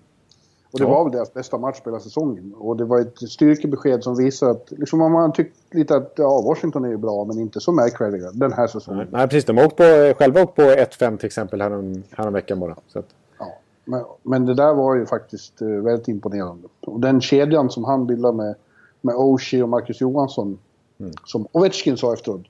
Och 0.71 0.79
det 0.79 0.85
ja. 0.85 0.89
var 0.89 1.03
väl 1.03 1.11
deras 1.13 1.33
bästa 1.33 1.57
match 1.57 1.79
på 1.79 1.89
hela 1.89 1.99
säsongen. 1.99 2.53
Och 2.57 2.77
det 2.77 2.85
var 2.85 2.99
ett 2.99 3.17
styrkebesked 3.29 4.03
som 4.03 4.15
visar 4.15 4.49
att 4.49 4.71
liksom 4.71 4.99
man 4.99 5.11
har 5.13 5.29
tyckt 5.29 5.73
lite 5.73 5.95
att 5.95 6.13
ja, 6.15 6.41
Washington 6.41 6.85
är 6.85 6.89
ju 6.89 6.97
bra 6.97 7.25
men 7.25 7.39
inte 7.39 7.59
så 7.59 7.71
märkvärdiga 7.71 8.31
den 8.33 8.53
här 8.53 8.67
säsongen. 8.67 9.07
Nej, 9.11 9.27
precis. 9.27 9.45
De 9.45 9.57
har 9.57 9.65
åkt 9.65 9.75
på, 9.75 10.13
själva 10.17 10.41
åkt 10.43 10.55
på 10.55 10.61
1-5 10.61 11.17
till 11.17 11.25
exempel 11.25 11.61
härom, 11.61 12.03
härom 12.11 12.33
veckan 12.33 12.59
bara. 12.59 12.75
Så 12.87 12.99
att... 12.99 13.05
ja, 13.39 13.53
men, 13.85 14.03
men, 14.23 14.45
det 14.45 14.53
där 14.53 14.73
var 14.73 14.95
ju 14.95 15.05
faktiskt 15.05 15.61
uh, 15.61 15.81
väldigt 15.81 16.07
imponerande. 16.07 16.67
Och 16.79 16.99
den 16.99 17.21
kedjan 17.21 17.69
som 17.69 17.83
han 17.83 18.07
bildade 18.07 18.37
med, 18.37 18.55
med 19.01 19.15
Oshie 19.15 19.63
och 19.63 19.69
Marcus 19.69 20.01
Johansson. 20.01 20.57
Mm. 20.99 21.11
Som 21.25 21.47
Ovechkin 21.51 21.97
sa 21.97 22.13
efteråt. 22.13 22.41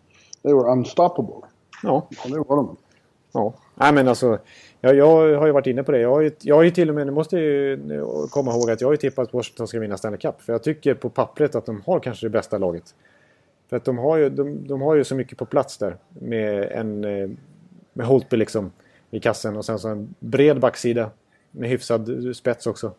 They 0.43 0.53
were 0.53 0.72
unstoppable. 0.72 1.47
Ja. 1.84 2.07
ja 2.09 2.30
det 2.30 2.43
var 2.49 2.55
de. 2.55 2.76
Ja, 3.32 3.54
Nej, 3.76 3.94
men 3.94 4.08
alltså. 4.08 4.40
Jag, 4.82 4.96
jag 4.96 5.38
har 5.38 5.46
ju 5.46 5.52
varit 5.52 5.68
inne 5.68 5.84
på 5.84 5.92
det. 5.92 6.00
Jag 6.00 6.10
har 6.10 6.22
ju, 6.22 6.32
jag 6.42 6.56
har 6.56 6.64
ju 6.64 6.72
till 6.72 6.90
och 6.90 6.96
med, 6.96 7.06
nu 7.06 7.12
måste 7.14 7.38
ju 7.38 7.80
komma 8.30 8.52
ihåg 8.52 8.72
att 8.72 8.82
jag 8.82 8.88
har 8.88 8.94
ju 8.94 8.98
tippat 8.98 9.28
att 9.28 9.34
Washington 9.34 9.68
ska 9.68 9.80
vinna 9.80 9.98
Stanley 9.98 10.20
Cup. 10.20 10.42
För 10.42 10.54
jag 10.54 10.64
tycker 10.64 10.94
på 10.94 11.10
pappret 11.10 11.56
att 11.56 11.66
de 11.66 11.82
har 11.86 12.00
kanske 12.00 12.26
det 12.26 12.30
bästa 12.30 12.58
laget. 12.58 12.96
För 13.70 13.78
att 13.78 13.86
de 13.86 13.98
har 13.98 14.18
ju, 14.18 14.30
de, 14.30 14.68
de 14.68 14.82
har 14.82 14.96
ju 14.96 15.04
så 15.04 15.16
mycket 15.16 15.38
på 15.38 15.46
plats 15.46 15.78
där. 15.78 15.98
Med 16.10 16.72
en 16.72 17.04
eh, 17.04 17.30
med 17.94 18.06
Holtby 18.06 18.38
liksom 18.38 18.72
i 19.12 19.20
kassen 19.20 19.58
och 19.58 19.66
sen 19.66 19.80
så 19.80 19.90
en 19.90 20.16
bred 20.20 20.60
backsida 20.60 21.12
med 21.52 21.70
hyfsad 21.70 22.36
spets 22.36 22.68
också. 22.68 22.94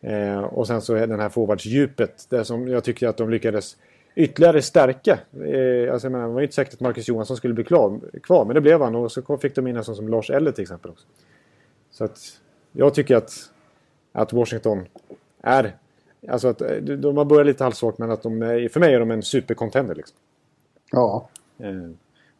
Eh, 0.00 0.38
och 0.38 0.66
sen 0.66 0.80
så 0.80 0.94
är 0.94 1.06
den 1.06 1.20
här 1.20 1.28
forwardsdjupet. 1.28 2.26
Det 2.28 2.44
som 2.44 2.68
jag 2.68 2.84
tycker 2.84 3.08
att 3.08 3.16
de 3.16 3.30
lyckades 3.30 3.76
ytterligare 4.14 4.62
stärka. 4.62 5.18
Eh, 5.44 5.92
alltså, 5.92 6.10
menar, 6.10 6.28
det 6.28 6.34
var 6.34 6.40
inte 6.40 6.54
säkert 6.54 6.74
att 6.74 6.80
Marcus 6.80 7.08
Johansson 7.08 7.36
skulle 7.36 7.54
bli 7.54 7.64
klar, 7.64 8.00
kvar, 8.22 8.44
men 8.44 8.54
det 8.54 8.60
blev 8.60 8.82
han. 8.82 8.94
Och 8.94 9.12
så 9.12 9.38
fick 9.38 9.54
de 9.54 9.66
in 9.66 9.76
en 9.76 9.84
sån 9.84 9.96
som 9.96 10.08
Lars 10.08 10.30
Eller 10.30 10.52
till 10.52 10.62
exempel 10.62 10.90
också. 10.90 11.06
Så 11.90 12.04
att 12.04 12.18
jag 12.72 12.94
tycker 12.94 13.16
att, 13.16 13.32
att 14.12 14.32
Washington 14.32 14.84
är... 15.42 15.76
Alltså 16.28 16.48
att 16.48 16.60
eh, 16.60 16.76
de 16.76 17.16
har 17.16 17.24
börjat 17.24 17.46
lite 17.46 17.64
halvsvagt, 17.64 17.98
men 17.98 18.10
att 18.10 18.22
de 18.22 18.42
är, 18.42 18.68
för 18.68 18.80
mig 18.80 18.94
är 18.94 19.00
de 19.00 19.10
en 19.10 19.22
supercontender. 19.22 19.94
Liksom. 19.94 20.16
Ja. 20.92 21.28
Eh, 21.58 21.90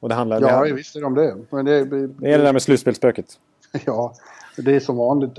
och 0.00 0.08
det 0.08 0.14
handlar... 0.14 0.40
Ja, 0.40 0.64
det, 0.64 0.72
visst 0.72 0.96
är 0.96 1.00
de 1.00 1.14
det. 1.14 1.36
Men 1.50 1.64
det, 1.64 1.84
det, 1.84 2.06
det 2.06 2.32
är 2.32 2.38
det 2.38 2.44
där 2.44 2.52
med 2.52 2.62
slutspelsspöket. 2.62 3.38
Ja, 3.86 4.14
det 4.56 4.76
är 4.76 4.80
som 4.80 4.96
vanligt. 4.96 5.38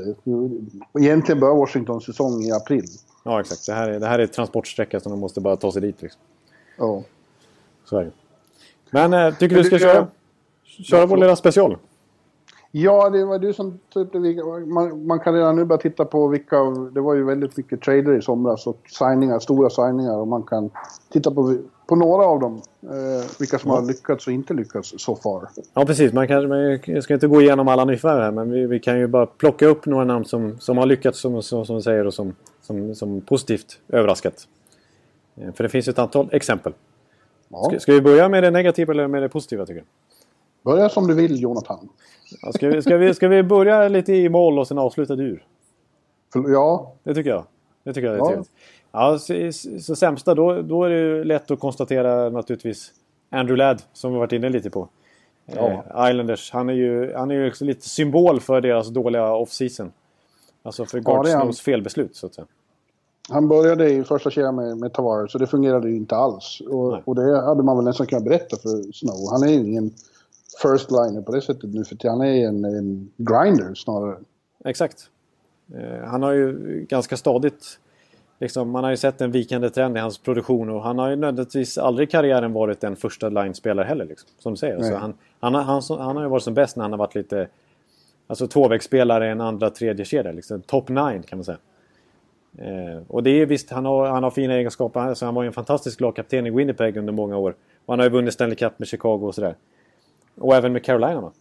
Egentligen 0.99 1.39
börjar 1.39 1.55
Washingtons 1.55 2.05
säsong 2.05 2.43
i 2.43 2.51
april. 2.51 2.85
Ja, 3.23 3.39
exakt. 3.39 3.65
Det 3.65 3.73
här 3.73 3.89
är, 3.89 3.99
det 3.99 4.07
här 4.07 4.19
är 4.19 4.27
transportsträcka 4.27 4.99
som 4.99 5.11
de 5.11 5.19
måste 5.19 5.41
bara 5.41 5.55
ta 5.55 5.71
sig 5.71 5.81
dit. 5.81 6.01
Liksom. 6.01 6.21
Ja. 6.77 7.03
Så 7.85 7.97
är 7.97 8.03
det. 8.03 8.11
Men 8.89 9.13
äh, 9.13 9.35
tycker 9.35 9.55
du 9.55 9.63
ska 9.63 9.79
köra, 9.79 10.07
köra 10.65 11.05
vår 11.05 11.17
lilla 11.17 11.35
special? 11.35 11.77
Ja, 12.75 13.09
det 13.09 13.25
var 13.25 13.39
du 13.39 13.53
som 13.53 13.79
det. 13.93 14.65
Man, 14.65 15.07
man, 15.07 15.19
kan 15.19 15.33
redan 15.33 15.55
nu 15.55 15.65
börja 15.65 15.81
titta 15.81 16.05
på 16.05 16.27
vilka... 16.27 16.55
Det 16.93 17.01
var 17.01 17.13
ju 17.13 17.23
väldigt 17.23 17.57
mycket 17.57 17.81
trader 17.81 18.17
i 18.17 18.21
somras 18.21 18.67
och 18.67 18.79
signingar, 18.99 19.39
stora 19.39 19.69
signingar. 19.69 20.17
Och 20.17 20.27
man 20.27 20.43
kan 20.43 20.69
titta 21.09 21.31
på, 21.31 21.57
på 21.87 21.95
några 21.95 22.25
av 22.25 22.39
dem. 22.39 22.61
Eh, 22.83 23.25
vilka 23.39 23.59
som 23.59 23.71
ja. 23.71 23.77
har 23.77 23.87
lyckats 23.87 24.27
och 24.27 24.33
inte 24.33 24.53
lyckats 24.53 24.93
så 24.97 25.15
far. 25.15 25.49
Ja, 25.73 25.85
precis. 25.85 26.13
Man, 26.13 26.27
kan, 26.27 26.47
man 26.47 27.01
ska 27.01 27.13
inte 27.13 27.27
gå 27.27 27.41
igenom 27.41 27.67
alla 27.67 27.85
nyförvärv 27.85 28.21
här, 28.21 28.31
men 28.31 28.51
vi, 28.51 28.65
vi, 28.65 28.79
kan 28.79 28.99
ju 28.99 29.07
bara 29.07 29.25
plocka 29.25 29.67
upp 29.67 29.85
några 29.85 30.05
namn 30.05 30.25
som, 30.25 30.59
som 30.59 30.77
har 30.77 30.85
lyckats, 30.85 31.19
som, 31.19 31.43
som, 31.43 31.65
som 31.65 31.81
säger, 31.81 32.07
och 32.07 32.13
som, 32.13 32.35
som, 32.63 32.95
som 32.95 33.21
positivt 33.21 33.79
överraskat. 33.89 34.47
Eh, 35.35 35.53
för 35.53 35.63
det 35.63 35.69
finns 35.69 35.87
ett 35.87 35.99
antal 35.99 36.29
exempel. 36.31 36.73
Ja. 37.49 37.63
Ska, 37.63 37.79
ska, 37.79 37.93
vi 37.93 38.01
börja 38.01 38.29
med 38.29 38.43
det 38.43 38.51
negativa 38.51 38.93
eller 38.93 39.07
med 39.07 39.21
det 39.21 39.29
positiva 39.29 39.65
tycker 39.65 39.79
du? 39.79 39.85
Börja 40.63 40.89
som 40.89 41.07
du 41.07 41.13
vill 41.13 41.41
Jonathan. 41.41 41.89
Ja, 42.41 42.51
ska, 42.51 42.69
vi, 42.69 42.81
ska, 42.81 42.97
vi, 42.97 43.13
ska 43.13 43.27
vi 43.27 43.43
börja 43.43 43.87
lite 43.87 44.13
i 44.13 44.29
mål 44.29 44.59
och 44.59 44.67
sen 44.67 44.77
avsluta 44.77 45.13
ur? 45.13 45.45
Ja. 46.33 46.93
Det 47.03 47.15
tycker 47.15 47.29
jag. 47.29 47.45
Det 47.83 47.93
tycker 47.93 48.07
jag 48.07 48.15
är 48.15 48.19
ja. 48.19 48.27
trevligt. 48.27 48.51
Ja, 48.91 49.19
så, 49.19 49.51
så 49.79 49.95
sämsta, 49.95 50.35
då, 50.35 50.61
då 50.61 50.83
är 50.83 50.89
det 50.89 51.23
lätt 51.23 51.51
att 51.51 51.59
konstatera 51.59 52.29
naturligtvis 52.29 52.91
Andrew 53.29 53.57
Ladd 53.57 53.81
som 53.93 54.13
vi 54.13 54.19
varit 54.19 54.31
inne 54.31 54.49
lite 54.49 54.69
på. 54.69 54.87
Ja. 55.45 55.83
Eh, 55.95 56.09
Islanders, 56.09 56.51
han 56.51 56.69
är 56.69 56.73
ju, 56.73 57.13
han 57.13 57.31
är 57.31 57.35
ju 57.35 57.51
lite 57.59 57.89
symbol 57.89 58.39
för 58.39 58.61
deras 58.61 58.89
dåliga 58.89 59.33
off-season. 59.33 59.91
Alltså 60.63 60.85
för 60.85 60.99
Gardsnows 60.99 61.59
ja, 61.59 61.63
felbeslut 61.63 62.15
så 62.15 62.25
att 62.25 62.33
säga. 62.33 62.47
Han 63.29 63.47
började 63.47 63.89
i 63.89 64.03
första 64.03 64.29
kedjan 64.29 64.55
med, 64.55 64.77
med 64.77 64.93
Tavares 64.93 65.31
så 65.31 65.37
det 65.37 65.47
fungerade 65.47 65.89
ju 65.89 65.95
inte 65.95 66.15
alls. 66.15 66.61
Och, 66.69 67.07
och, 67.07 67.15
det 67.15 67.41
hade 67.41 67.63
man 67.63 67.77
väl 67.77 67.85
nästan 67.85 68.07
kunnat 68.07 68.23
berätta 68.23 68.57
för 68.57 68.91
Snow. 68.91 69.31
Han 69.31 69.43
är 69.43 69.53
ingen 69.53 69.91
first 70.61 70.91
liner 70.91 71.21
på 71.21 71.31
det 71.31 71.41
sättet 71.41 71.73
nu 71.73 71.83
för 71.83 72.09
han 72.09 72.21
är 72.21 72.47
en, 72.47 72.65
en 72.65 73.11
grinder 73.17 73.73
snarare. 73.75 74.17
Exakt. 74.65 75.09
Eh, 75.75 76.05
han 76.05 76.23
har 76.23 76.31
ju 76.31 76.85
ganska 76.89 77.17
stadigt 77.17 77.79
Liksom, 78.43 78.69
man 78.69 78.83
har 78.83 78.91
ju 78.91 78.97
sett 78.97 79.21
en 79.21 79.31
vikande 79.31 79.69
trend 79.69 79.97
i 79.97 79.99
hans 79.99 80.17
produktion 80.17 80.69
och 80.69 80.83
han 80.83 80.99
har 80.99 81.09
ju 81.09 81.15
nödvändigtvis 81.15 81.77
aldrig 81.77 82.07
i 82.07 82.11
karriären 82.11 82.53
varit 82.53 82.83
en 82.83 82.95
första 82.95 83.29
line-spelare 83.29 83.85
heller. 83.85 84.05
Liksom, 84.05 84.29
som 84.39 84.53
du 84.53 84.57
säger. 84.57 84.75
Alltså, 84.75 84.95
han, 84.95 85.13
han, 85.39 85.55
han, 85.55 85.81
han, 85.89 86.15
har 86.15 86.23
ju 86.23 86.29
varit 86.29 86.43
som 86.43 86.53
bäst 86.53 86.75
när 86.75 86.83
han 86.83 86.91
har 86.91 86.97
varit 86.97 87.15
lite 87.15 87.47
Alltså 88.27 88.47
tvåvägsspelare, 88.47 89.31
en 89.31 89.41
andra, 89.41 89.69
tredje 89.69 90.05
kedja. 90.05 90.31
Liksom, 90.31 90.61
top 90.61 90.89
nine 90.89 91.23
kan 91.23 91.37
man 91.37 91.45
säga. 91.45 91.57
Eh, 92.57 93.01
och 93.07 93.23
det 93.23 93.29
är 93.29 93.45
visst, 93.45 93.69
han 93.69 93.85
har, 93.85 94.07
han 94.07 94.23
har 94.23 94.31
fina 94.31 94.53
egenskaper. 94.53 94.99
Alltså, 94.99 95.25
han 95.25 95.35
var 95.35 95.43
ju 95.43 95.47
en 95.47 95.53
fantastisk 95.53 96.01
lagkapten 96.01 96.47
i 96.47 96.49
Winnipeg 96.49 96.97
under 96.97 97.13
många 97.13 97.37
år. 97.37 97.55
Och 97.85 97.93
han 97.93 97.99
har 97.99 98.05
ju 98.05 98.11
vunnit 98.11 98.33
Stanley 98.33 98.55
Cup 98.55 98.79
med 98.79 98.87
Chicago 98.87 99.19
och 99.27 99.35
sådär. 99.35 99.55
Och 100.35 100.55
även 100.55 100.73
med 100.73 100.83
Carolina 100.83 101.21
va? 101.21 101.31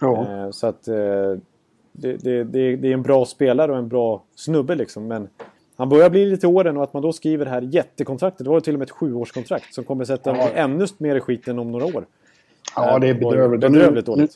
Ja. 0.00 0.44
Eh, 0.44 0.50
så 0.50 0.66
att 0.66 0.88
eh, 0.88 0.94
det, 1.92 2.16
det, 2.16 2.44
det, 2.44 2.76
det, 2.76 2.88
är 2.88 2.92
en 2.92 3.02
bra 3.02 3.24
spelare 3.24 3.72
och 3.72 3.78
en 3.78 3.88
bra 3.88 4.22
snubbe 4.34 4.74
liksom. 4.74 5.06
Men 5.06 5.28
han 5.76 5.88
börjar 5.88 6.10
bli 6.10 6.26
lite 6.26 6.46
åren 6.46 6.76
och 6.76 6.82
att 6.82 6.92
man 6.92 7.02
då 7.02 7.12
skriver 7.12 7.44
det 7.44 7.50
här 7.50 7.62
jättekontraktet. 7.62 8.44
Det 8.44 8.50
var 8.50 8.60
till 8.60 8.74
och 8.74 8.78
med 8.78 8.86
ett 8.86 8.94
sjuårskontrakt 8.94 9.74
som 9.74 9.84
kommer 9.84 10.04
sätta 10.04 10.36
ja. 10.36 10.48
ännu 10.54 10.86
mer 10.98 11.16
i 11.16 11.20
skiten 11.20 11.58
om 11.58 11.72
några 11.72 11.84
år. 11.84 12.06
Ja, 12.76 12.98
det 12.98 13.08
är 13.08 13.14
bedrövligt. 13.14 13.60
bedrövligt 13.60 14.06
nu, 14.06 14.28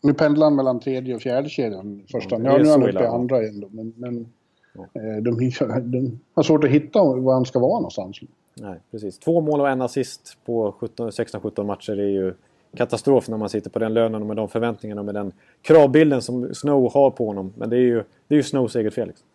nu, 0.00 0.14
pendlar 0.14 0.46
han 0.46 0.56
mellan 0.56 0.80
tredje 0.80 1.14
och 1.14 1.22
fjärde 1.22 1.48
kedjan. 1.48 2.02
Första. 2.12 2.34
Ja, 2.34 2.38
nu 2.38 2.48
är 2.48 2.70
han 2.70 2.82
uppe 2.82 3.02
i 3.04 3.06
andra 3.06 3.46
ändå. 3.46 3.68
Men, 3.70 3.92
men 3.96 4.32
ja. 4.74 4.82
Eh, 4.82 5.22
de, 5.22 5.50
de, 5.90 6.20
har 6.34 6.42
svårt 6.42 6.64
att 6.64 6.70
hitta 6.70 7.04
var 7.04 7.34
han 7.34 7.44
ska 7.44 7.58
vara 7.58 7.78
någonstans. 7.80 8.20
Nej, 8.54 8.80
precis. 8.90 9.18
Två 9.18 9.40
mål 9.40 9.60
och 9.60 9.68
en 9.68 9.82
assist 9.82 10.36
på 10.44 10.74
16-17 10.80 11.64
matcher 11.64 11.92
är 11.92 12.08
ju 12.08 12.34
katastrof 12.76 13.28
när 13.28 13.36
man 13.36 13.48
sitter 13.48 13.70
på 13.70 13.78
den 13.78 13.94
lönen 13.94 14.22
och 14.22 14.26
med 14.26 14.36
de 14.36 14.48
förväntningarna 14.48 15.00
och 15.00 15.04
med 15.04 15.14
den 15.14 15.32
kravbilden 15.62 16.22
som 16.22 16.54
Snow 16.54 16.92
har 16.94 17.10
på 17.10 17.26
honom. 17.26 17.52
Men 17.56 17.70
det 17.70 17.76
är 17.76 17.80
ju, 17.80 18.04
det 18.28 18.34
är 18.34 18.36
ju 18.36 18.42
Snows 18.42 18.76
eget 18.76 18.94
fel. 18.94 19.08
Liksom. 19.08 19.26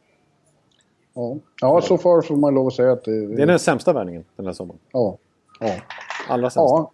Ja, 1.14 1.38
ja 1.62 1.82
så 1.82 1.98
far 1.98 2.22
får 2.22 2.36
man 2.36 2.54
lov 2.54 2.68
att 2.68 2.74
säga 2.74 2.92
att 2.92 3.04
det... 3.04 3.28
Det 3.28 3.42
är 3.42 3.48
den 3.48 3.60
sämsta 3.60 3.94
värvningen 3.94 4.24
den 4.36 4.46
här 4.46 4.54
sommaren. 4.54 4.80
Ja. 4.92 5.18
ja. 5.60 5.76
Allra 6.30 6.50
sämsta. 6.50 6.76
Ja. 6.76 6.92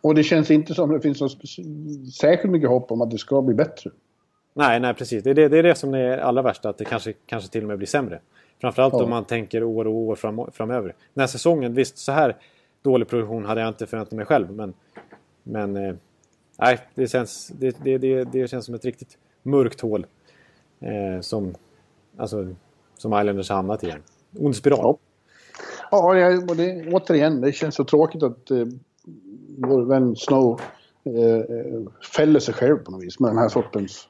Och 0.00 0.14
det 0.14 0.22
känns 0.22 0.50
inte 0.50 0.74
som 0.74 0.92
det 0.92 1.00
finns 1.00 1.20
något 1.20 1.38
särskilt 2.20 2.52
mycket 2.52 2.68
hopp 2.68 2.92
om 2.92 3.00
att 3.00 3.10
det 3.10 3.18
ska 3.18 3.42
bli 3.42 3.54
bättre. 3.54 3.90
Nej, 4.54 4.80
nej 4.80 4.94
precis. 4.94 5.22
Det 5.24 5.30
är 5.30 5.34
det, 5.34 5.48
det, 5.48 5.58
är 5.58 5.62
det 5.62 5.74
som 5.74 5.94
är 5.94 6.18
allra 6.18 6.42
värsta, 6.42 6.68
att 6.68 6.78
det 6.78 6.84
kanske, 6.84 7.12
kanske 7.26 7.50
till 7.50 7.62
och 7.62 7.68
med 7.68 7.78
blir 7.78 7.86
sämre. 7.86 8.20
Framförallt 8.60 8.94
ja. 8.94 9.02
om 9.02 9.10
man 9.10 9.24
tänker 9.24 9.62
år 9.62 9.86
och 9.86 9.94
år 9.94 10.14
fram, 10.14 10.40
framöver. 10.52 10.94
Den 11.14 11.20
här 11.22 11.26
säsongen, 11.26 11.74
visst 11.74 11.98
så 11.98 12.12
här 12.12 12.36
dålig 12.82 13.08
produktion 13.08 13.44
hade 13.44 13.60
jag 13.60 13.68
inte 13.68 13.86
förväntat 13.86 14.12
mig 14.12 14.26
själv. 14.26 14.52
Men, 14.52 14.74
men 15.42 15.76
eh, 15.76 15.94
nej, 16.58 16.78
det 16.94 17.06
känns, 17.06 17.48
det, 17.48 17.76
det, 17.84 17.98
det, 17.98 18.24
det, 18.24 18.50
känns 18.50 18.66
som 18.66 18.74
ett 18.74 18.84
riktigt 18.84 19.18
mörkt 19.42 19.80
hål. 19.80 20.06
Eh, 20.80 21.20
som, 21.20 21.54
alltså, 22.16 22.54
som 22.96 23.12
Islanders 23.20 23.48
har 23.48 23.56
hamnat 23.56 23.84
i. 23.84 23.94
Ond 24.38 24.56
spiral. 24.56 24.96
Ja, 25.90 26.16
ja 26.16 26.42
och 26.48 26.56
det, 26.56 26.92
återigen, 26.92 27.40
det 27.40 27.52
känns 27.52 27.74
så 27.74 27.84
tråkigt 27.84 28.22
att 28.22 28.50
eh, 28.50 28.66
vår 29.58 29.82
vän 29.82 30.16
Snow 30.16 30.60
eh, 31.04 31.36
eh, 31.36 31.82
fäller 32.16 32.40
sig 32.40 32.54
själv 32.54 32.76
på 32.76 32.90
något 32.90 33.02
vis 33.02 33.20
med 33.20 33.30
den 33.30 33.38
här 33.38 33.48
sortens 33.48 34.08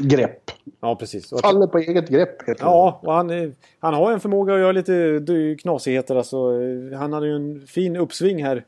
grepp. 0.00 0.50
Ja, 0.80 0.96
precis. 0.96 1.30
Faller 1.42 1.66
på 1.66 1.78
eget 1.78 2.08
grepp. 2.08 2.36
Ja, 2.58 3.00
och 3.02 3.12
han, 3.12 3.54
han 3.78 3.94
har 3.94 4.12
en 4.12 4.20
förmåga 4.20 4.54
att 4.54 4.60
göra 4.60 4.72
lite 4.72 5.56
knasigheter. 5.58 6.16
Alltså, 6.16 6.52
han 6.94 7.12
hade 7.12 7.26
ju 7.26 7.36
en 7.36 7.66
fin 7.66 7.96
uppsving 7.96 8.44
här 8.44 8.64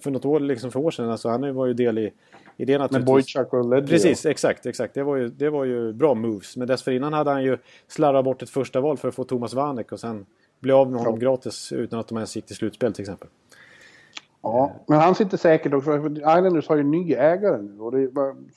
för 0.00 0.10
något 0.10 0.24
år, 0.24 0.40
liksom 0.40 0.70
för 0.70 0.80
år 0.80 0.90
sedan. 0.90 1.10
Alltså, 1.10 1.28
han 1.28 1.54
var 1.54 1.66
ju 1.66 1.74
del 1.74 1.98
i, 1.98 2.12
i 2.56 2.64
det 2.64 2.78
naturligtvis. 2.78 2.92
Med 2.92 3.04
Boychuk 3.04 3.52
och 3.52 3.70
Ledley. 3.70 3.90
Precis, 3.90 4.26
exakt, 4.26 4.66
exakt. 4.66 4.94
Det 4.94 5.02
var, 5.02 5.16
ju, 5.16 5.28
det 5.28 5.50
var 5.50 5.64
ju 5.64 5.92
bra 5.92 6.14
moves. 6.14 6.56
Men 6.56 6.68
dessförinnan 6.68 7.12
hade 7.12 7.30
han 7.30 7.44
ju 7.44 7.58
slarvat 7.88 8.24
bort 8.24 8.42
ett 8.42 8.50
första 8.50 8.80
val 8.80 8.96
för 8.96 9.08
att 9.08 9.14
få 9.14 9.24
Thomas 9.24 9.54
Vanek 9.54 9.92
och 9.92 10.00
sen 10.00 10.26
bli 10.60 10.72
av 10.72 10.90
med 10.90 11.00
honom 11.00 11.14
ja. 11.20 11.20
gratis 11.20 11.72
utan 11.72 11.98
att 11.98 12.08
de 12.08 12.18
ens 12.18 12.36
gick 12.36 12.46
till 12.46 12.56
slutspel 12.56 12.92
till 12.92 13.02
exempel. 13.02 13.28
Ja, 14.52 14.72
men 14.86 14.98
han 14.98 15.14
sitter 15.14 15.36
säkert 15.36 15.74
också. 15.74 15.96
Islanders 16.16 16.68
har 16.68 16.76
ju 16.76 16.82
ny 16.82 17.14
ägare 17.14 17.62
nu 17.62 17.80
och, 17.80 17.92
det, 17.92 18.10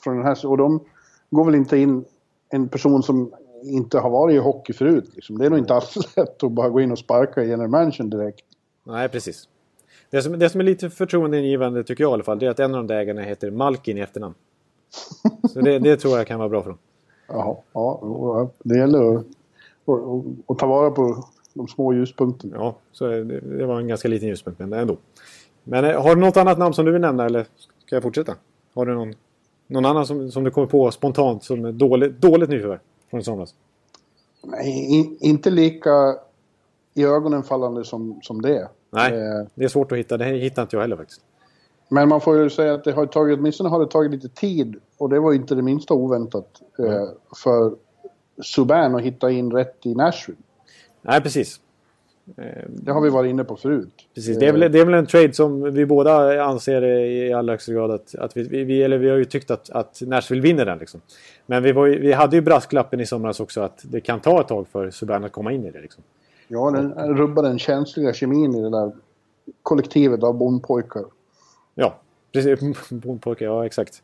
från 0.04 0.16
den 0.16 0.26
här, 0.26 0.46
och 0.46 0.58
de 0.58 0.80
går 1.30 1.46
väl 1.46 1.56
inte 1.56 1.78
in 1.78 2.06
en 2.50 2.70
person 2.70 3.04
som 3.04 3.34
inte 3.64 4.00
har 4.00 4.10
varit 4.10 4.36
i 4.36 4.38
hockey 4.38 4.74
förut. 4.74 5.12
Liksom. 5.16 5.38
Det 5.38 5.46
är 5.46 5.50
nog 5.50 5.60
inte 5.60 5.74
alls 5.74 5.96
lätt 6.18 6.44
att 6.44 6.52
bara 6.52 6.70
gå 6.70 6.82
in 6.82 6.92
och 6.92 7.00
sparka 7.00 7.44
i 7.44 7.50
general 7.50 7.70
mansion 7.70 8.10
direkt. 8.10 8.46
Nej, 8.84 9.10
precis. 9.10 9.48
Det 10.10 10.22
som, 10.22 10.40
det 10.40 10.50
som 10.50 10.62
är 10.62 10.66
lite 10.66 10.90
förtroendeingivande 10.90 11.84
tycker 11.84 12.04
jag 12.04 12.12
i 12.12 12.14
alla 12.14 12.24
fall, 12.24 12.40
det 12.40 12.46
är 12.46 12.50
att 12.50 12.60
en 12.60 12.76
av 12.76 12.78
de 12.78 12.88
där 12.88 13.00
ägarna 13.00 13.22
heter 13.22 13.52
Malkin 13.52 13.98
i 13.98 14.02
efternamn. 14.02 14.36
Så 15.54 15.62
det, 15.62 15.80
det, 15.80 15.98
tror 15.98 16.18
jag 16.18 16.28
kan 16.28 16.40
vara 16.40 16.50
bra 16.50 16.62
för 16.62 16.70
dem. 16.70 16.80
Jaha, 17.28 17.56
ja, 17.74 18.50
det 18.64 18.78
gäller 18.78 19.16
att, 19.16 19.26
att, 19.86 20.24
att 20.48 20.60
ta 20.60 20.68
vara 20.68 20.92
på 20.92 21.26
de 21.54 21.68
små 21.68 21.94
ljuspunkterna. 21.94 22.56
Ja, 22.58 22.76
så 22.92 23.08
det, 23.08 23.40
det 23.40 23.66
var 23.66 23.80
en 23.80 23.88
ganska 23.88 24.08
liten 24.08 24.28
ljuspunkt, 24.28 24.60
men 24.60 24.74
ändå. 24.74 24.98
Men 25.64 25.86
eh, 25.86 26.02
har 26.02 26.16
du 26.16 26.22
något 26.22 26.38
annat 26.38 26.58
namn 26.58 26.74
som 26.74 26.86
du 26.86 26.92
vill 26.92 27.02
nämna 27.02 27.26
eller 27.26 27.44
ska 27.86 27.96
jag 27.96 28.04
fortsätta? 28.04 28.36
Har 28.74 28.86
du 28.86 28.94
någon, 28.94 29.14
någon 29.68 29.86
annan 29.86 30.06
som, 30.06 30.32
som 30.32 30.44
du 30.44 30.52
kommer 30.52 30.68
på 30.68 30.92
spontant 30.92 31.44
som 31.44 31.66
är 31.66 31.72
dåligt, 31.72 32.22
dåligt 32.22 32.50
nyförvärv 32.50 32.80
från 33.10 33.20
i 33.20 33.24
somras? 33.24 33.56
Nej, 34.44 34.86
in, 34.90 35.18
inte 35.22 35.50
lika 35.50 36.16
i 36.94 37.04
ögonen 37.04 37.44
fallande 37.44 37.84
som, 37.84 38.20
som 38.24 38.42
det. 38.42 38.70
Nej, 38.90 39.14
eh, 39.14 39.48
det 39.56 39.64
är 39.64 39.68
svårt 39.68 39.92
att 39.92 39.98
hitta. 39.98 40.18
Det 40.18 40.26
hittar 40.26 40.62
inte 40.62 40.76
jag 40.76 40.82
heller 40.82 40.98
faktiskt. 40.98 41.22
Men 41.90 42.10
man 42.10 42.22
får 42.22 42.38
ju 42.38 42.50
säga 42.50 42.74
att 42.74 42.84
det 42.84 42.92
har 42.92 43.06
tagit, 43.06 43.40
åtminstone 43.40 43.70
har 43.70 43.80
det 43.80 43.92
tagit 43.92 44.12
lite 44.12 44.30
tid 44.30 44.76
och 44.98 45.10
det 45.10 45.20
var 45.20 45.34
inte 45.34 45.56
det 45.56 45.62
minsta 45.62 45.94
oväntat 45.94 46.62
mm. 46.80 46.92
eh, 46.92 47.10
för 47.44 47.76
Subban 48.44 48.96
att 48.96 49.02
hitta 49.02 49.32
in 49.32 49.52
rätt 49.52 49.86
i 49.86 49.96
Nashville. 49.96 50.40
Nej, 51.02 51.22
precis. 51.22 51.60
Det 52.68 52.92
har 52.92 53.02
vi 53.02 53.10
varit 53.10 53.30
inne 53.30 53.44
på 53.44 53.56
förut. 53.56 53.90
Precis, 54.16 54.40
det 54.40 54.48
är, 54.48 54.52
väl, 54.52 54.72
det 54.72 54.80
är 54.80 54.86
väl 54.86 54.94
en 54.94 55.06
trade 55.06 55.34
som 55.34 55.74
vi 55.74 55.86
båda 55.86 56.44
anser 56.44 56.84
i 56.86 57.34
allra 57.34 57.54
högsta 57.54 57.74
grad 57.74 57.92
att, 57.92 58.16
att 58.16 58.38
vi, 58.38 58.64
vi, 58.64 58.84
eller 58.84 58.98
vi 58.98 59.10
har 59.10 59.18
ju 59.18 59.26
tyckt 59.26 59.52
att, 59.52 59.70
att 59.70 60.02
Nashville 60.02 60.42
vinner 60.42 60.66
den. 60.66 60.78
Liksom. 60.78 61.02
Men 61.46 61.64
vi, 61.64 61.72
var, 61.72 61.88
vi 61.88 62.14
hade 62.14 62.36
ju 62.36 62.42
brasklappen 62.42 63.00
i 63.00 63.06
somras 63.06 63.40
också 63.40 63.62
att 63.62 63.82
det 63.84 64.02
kan 64.02 64.20
ta 64.20 64.42
ett 64.42 64.48
tag 64.48 64.68
för 64.68 64.92
Subban 64.92 65.24
att 65.24 65.32
komma 65.32 65.52
in 65.52 65.66
i 65.66 65.72
det. 65.72 65.82
Liksom. 65.82 66.04
Ja, 66.48 66.72
den 66.72 67.18
rubbar 67.18 67.44
den 67.44 67.60
känsliga 67.60 68.14
kemin 68.14 68.56
i 68.56 68.62
det 68.62 68.70
där 68.70 68.92
kollektivet 69.64 70.24
av 70.24 70.38
bondpojkar. 70.38 71.04
Ja, 71.76 71.96
precis. 72.34 72.60
Bondpojkar, 72.90 73.46
ja 73.46 73.66
exakt. 73.66 74.04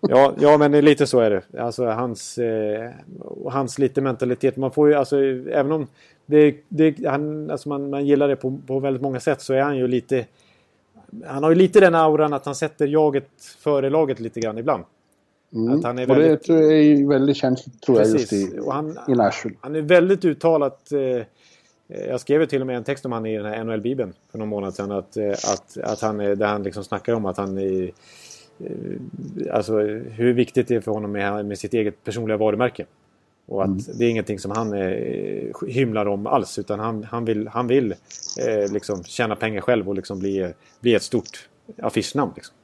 Ja, 0.00 0.34
ja, 0.40 0.58
men 0.58 0.72
lite 0.72 1.06
så 1.06 1.20
är 1.20 1.30
det. 1.30 1.60
Alltså 1.60 1.84
hans, 1.84 2.38
eh, 2.38 2.90
hans 3.44 3.78
lite 3.78 4.00
mentalitet. 4.00 4.56
Man 4.56 4.70
får 4.70 4.88
ju, 4.88 4.94
alltså, 4.94 5.16
även 5.50 5.72
om 5.72 5.86
det, 6.26 6.56
det, 6.68 7.06
han, 7.06 7.50
alltså 7.50 7.68
man, 7.68 7.90
man 7.90 8.06
gillar 8.06 8.28
det 8.28 8.36
på, 8.36 8.58
på 8.66 8.78
väldigt 8.80 9.02
många 9.02 9.20
sätt 9.20 9.40
så 9.40 9.54
är 9.54 9.62
han 9.62 9.76
ju 9.76 9.88
lite... 9.88 10.26
Han 11.26 11.42
har 11.42 11.50
ju 11.50 11.56
lite 11.56 11.80
den 11.80 11.94
auran 11.94 12.32
att 12.32 12.46
han 12.46 12.54
sätter 12.54 12.86
jaget 12.86 13.28
före 13.58 13.90
laget 13.90 14.20
lite 14.20 14.40
grann 14.40 14.58
ibland. 14.58 14.84
Mm. 15.54 15.78
Att 15.78 15.84
han 15.84 15.98
är 15.98 16.06
väldigt, 16.06 16.48
och 16.48 16.56
det 16.56 16.74
är 16.74 16.82
ju 16.82 17.08
väldigt 17.08 17.36
känsligt 17.36 17.82
tror 17.82 17.96
Precis. 17.96 18.32
jag 18.32 18.40
just 18.40 18.54
i, 18.54 18.60
han, 18.70 18.98
i 19.08 19.14
Nashville. 19.14 19.56
Han 19.60 19.76
är 19.76 19.82
väldigt 19.82 20.24
uttalat... 20.24 20.92
Eh, 20.92 21.26
jag 21.88 22.20
skrev 22.20 22.46
till 22.46 22.60
och 22.60 22.66
med 22.66 22.76
en 22.76 22.84
text 22.84 23.06
om 23.06 23.12
han 23.12 23.26
i 23.26 23.36
den 23.36 23.46
här 23.46 23.64
NHL-bibeln 23.64 24.12
för 24.30 24.38
någon 24.38 24.48
månad 24.48 24.74
sedan. 24.74 24.92
Att, 24.92 25.16
eh, 25.16 25.30
att, 25.30 25.78
att 25.82 26.00
han, 26.00 26.18
där 26.18 26.46
han 26.46 26.62
liksom 26.62 26.84
snackar 26.84 27.12
om 27.12 27.26
att 27.26 27.36
han 27.36 27.58
är, 27.58 27.90
Alltså 29.50 29.78
hur 29.78 30.32
viktigt 30.32 30.68
det 30.68 30.74
är 30.74 30.80
för 30.80 30.92
honom 30.92 31.12
med, 31.12 31.46
med 31.46 31.58
sitt 31.58 31.74
eget 31.74 32.04
personliga 32.04 32.36
varumärke. 32.36 32.86
Och 33.46 33.62
att 33.62 33.68
mm. 33.68 33.82
det 33.98 34.04
är 34.04 34.10
ingenting 34.10 34.38
som 34.38 34.50
han 34.50 34.72
eh, 34.72 35.52
hymlar 35.68 36.06
om 36.06 36.26
alls 36.26 36.58
utan 36.58 36.80
han, 36.80 37.04
han 37.04 37.24
vill, 37.24 37.48
han 37.48 37.66
vill 37.66 37.92
eh, 38.46 38.72
liksom 38.72 39.04
tjäna 39.04 39.36
pengar 39.36 39.60
själv 39.60 39.88
och 39.88 39.94
liksom 39.94 40.18
bli, 40.18 40.52
bli 40.80 40.94
ett 40.94 41.02
stort 41.02 41.48
affischnamn. 41.82 42.32
Liksom. 42.36 42.54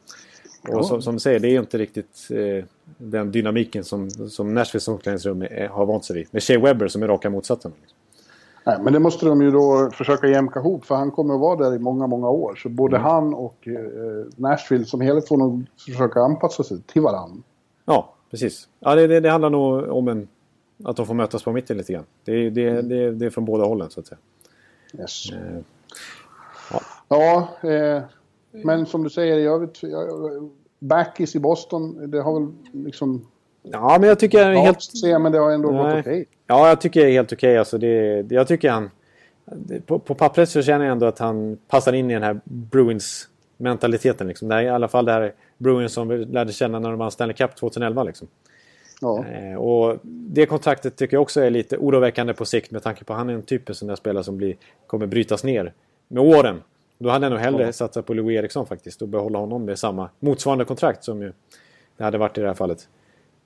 Och 0.63 0.75
ja. 0.75 0.83
som, 0.83 1.03
som 1.03 1.15
du 1.15 1.21
säger, 1.21 1.41
det 1.41 1.49
är 1.49 1.61
inte 1.61 1.79
riktigt 1.79 2.29
eh, 2.31 2.65
den 2.99 3.33
dynamiken 3.33 3.85
som, 3.85 4.11
som 4.11 4.55
Nashvilles 4.55 4.89
omklädningsrum 4.89 5.47
har 5.71 5.87
vant 5.87 6.05
sig 6.05 6.17
vid. 6.17 6.27
Med 6.31 6.43
Shea 6.43 6.61
Webber 6.61 6.89
som 6.89 7.03
är 7.03 7.09
raka 7.09 7.31
motsatsen. 7.31 7.73
Liksom. 7.81 7.99
Nej, 8.65 8.79
men 8.83 8.93
det 8.93 8.99
måste 8.99 9.27
de 9.27 9.43
ju 9.43 9.51
då 9.51 9.91
försöka 9.93 10.27
jämka 10.27 10.61
ihop 10.61 10.85
för 10.85 10.95
han 10.95 11.11
kommer 11.11 11.35
att 11.35 11.41
vara 11.41 11.57
där 11.57 11.77
i 11.77 11.79
många, 11.79 12.07
många 12.07 12.29
år. 12.29 12.55
Så 12.55 12.69
både 12.69 12.97
mm. 12.97 13.09
han 13.09 13.35
och 13.35 13.69
eh, 13.69 14.27
Nashville 14.37 14.85
som 14.85 15.01
helhet 15.01 15.29
får 15.29 15.37
nog 15.37 15.67
försöka 15.87 16.21
anpassa 16.21 16.63
sig 16.63 16.83
till 16.83 17.03
varandra. 17.03 17.43
Ja, 17.85 18.15
precis. 18.31 18.69
Ja, 18.81 18.95
det, 18.95 19.07
det, 19.07 19.21
det 19.21 19.31
handlar 19.31 19.51
nog 19.51 19.89
om 19.89 20.09
en 20.09 20.29
att 20.85 20.97
de 20.97 21.07
får 21.07 21.15
mötas 21.15 21.43
på 21.43 21.53
mitten 21.53 21.77
lite 21.77 21.93
grann. 21.93 22.05
Det, 22.25 22.51
det, 22.51 22.69
mm. 22.69 22.89
det, 22.89 23.11
det 23.11 23.27
är 23.27 23.31
från 23.31 23.45
båda 23.45 23.65
hållen 23.65 23.91
så 23.91 24.01
att 24.01 24.07
säga. 24.07 24.19
Yes. 24.99 25.33
Eh, 25.33 25.61
ja, 26.71 26.81
ja 27.09 27.69
eh, 27.71 28.03
men 28.51 28.87
som 28.87 29.03
du 29.03 29.11
säger 29.11 29.39
i 29.39 29.47
övrigt. 29.47 29.81
Backis 30.79 31.37
i 31.37 31.41
Boston, 31.41 32.11
det 32.11 32.21
har 32.21 32.41
väl 32.41 32.53
liksom... 32.73 33.27
Ja, 33.63 33.97
men 34.01 34.09
jag 34.09 34.19
tycker... 34.19 34.51
Jag 34.51 34.63
helt... 34.63 34.83
Se, 34.83 35.19
men 35.19 35.33
det 35.33 35.39
har 35.39 35.51
ändå 35.51 35.71
Nej. 35.71 35.79
gått 35.79 35.91
okej. 35.91 36.01
Okay. 36.01 36.25
Ja, 36.47 36.69
jag 36.69 36.81
tycker 36.81 37.01
det 37.01 37.11
är 37.11 37.13
helt 37.13 37.33
okej. 37.33 37.51
Okay. 37.51 37.59
Alltså 37.59 37.79
det, 37.79 38.33
jag 38.33 38.49
tycker 38.49 38.71
han... 38.71 38.91
På, 39.87 39.99
på 39.99 40.15
pappret 40.15 40.49
så 40.49 40.63
känner 40.63 40.85
jag 40.85 40.93
ändå 40.93 41.07
att 41.07 41.19
han 41.19 41.59
passar 41.69 41.93
in 41.93 42.11
i 42.11 42.15
den 42.15 42.23
här 42.23 42.41
Bruins 42.45 43.29
mentaliteten. 43.57 44.29
Liksom. 44.29 44.49
Det 44.49 44.55
här, 44.55 44.63
I 44.63 44.69
alla 44.69 44.89
fall 44.89 45.05
det 45.05 45.13
här 45.13 45.33
Bruins 45.59 45.93
som 45.93 46.09
vi 46.09 46.25
lärde 46.25 46.53
känna 46.53 46.79
när 46.79 46.91
de 46.91 46.99
vann 46.99 47.11
Stanley 47.11 47.37
Cup 47.37 47.57
2011. 47.57 48.05
Liksom. 48.05 48.29
Ja. 49.01 49.25
Eh, 49.27 49.55
och 49.55 49.99
det 50.05 50.47
kontraktet 50.47 50.97
tycker 50.97 51.17
jag 51.17 51.23
också 51.23 51.41
är 51.41 51.51
lite 51.51 51.77
oroväckande 51.77 52.35
på 52.35 52.45
sikt 52.45 52.71
med 52.71 52.83
tanke 52.83 53.05
på 53.05 53.13
att 53.13 53.19
han 53.19 53.31
är 53.31 53.35
en 53.35 53.43
typ 53.43 53.71
av 53.71 53.75
sån 53.75 53.89
där 53.89 53.97
spelare 53.97 54.25
som 54.25 54.37
blir, 54.37 54.57
kommer 54.87 55.07
brytas 55.07 55.45
ner 55.45 55.73
med 56.09 56.23
åren. 56.23 56.63
Då 56.99 57.11
hade 57.11 57.25
jag 57.25 57.31
nog 57.31 57.41
hellre 57.41 57.65
ja. 57.65 57.73
satsat 57.73 58.07
på 58.07 58.15
Louis 58.15 58.39
Eriksson 58.39 58.67
faktiskt 58.67 59.03
och 59.03 59.09
behålla 59.09 59.39
honom 59.39 59.65
med 59.65 59.79
samma 59.79 60.09
motsvarande 60.21 60.65
kontrakt 60.65 61.05
som 61.05 61.23
ju 61.23 61.33
det 61.97 62.05
hade 62.05 62.19
varit 62.19 62.39
i 62.39 62.41
det 62.41 62.47
här 62.47 62.55
fallet. 62.55 62.89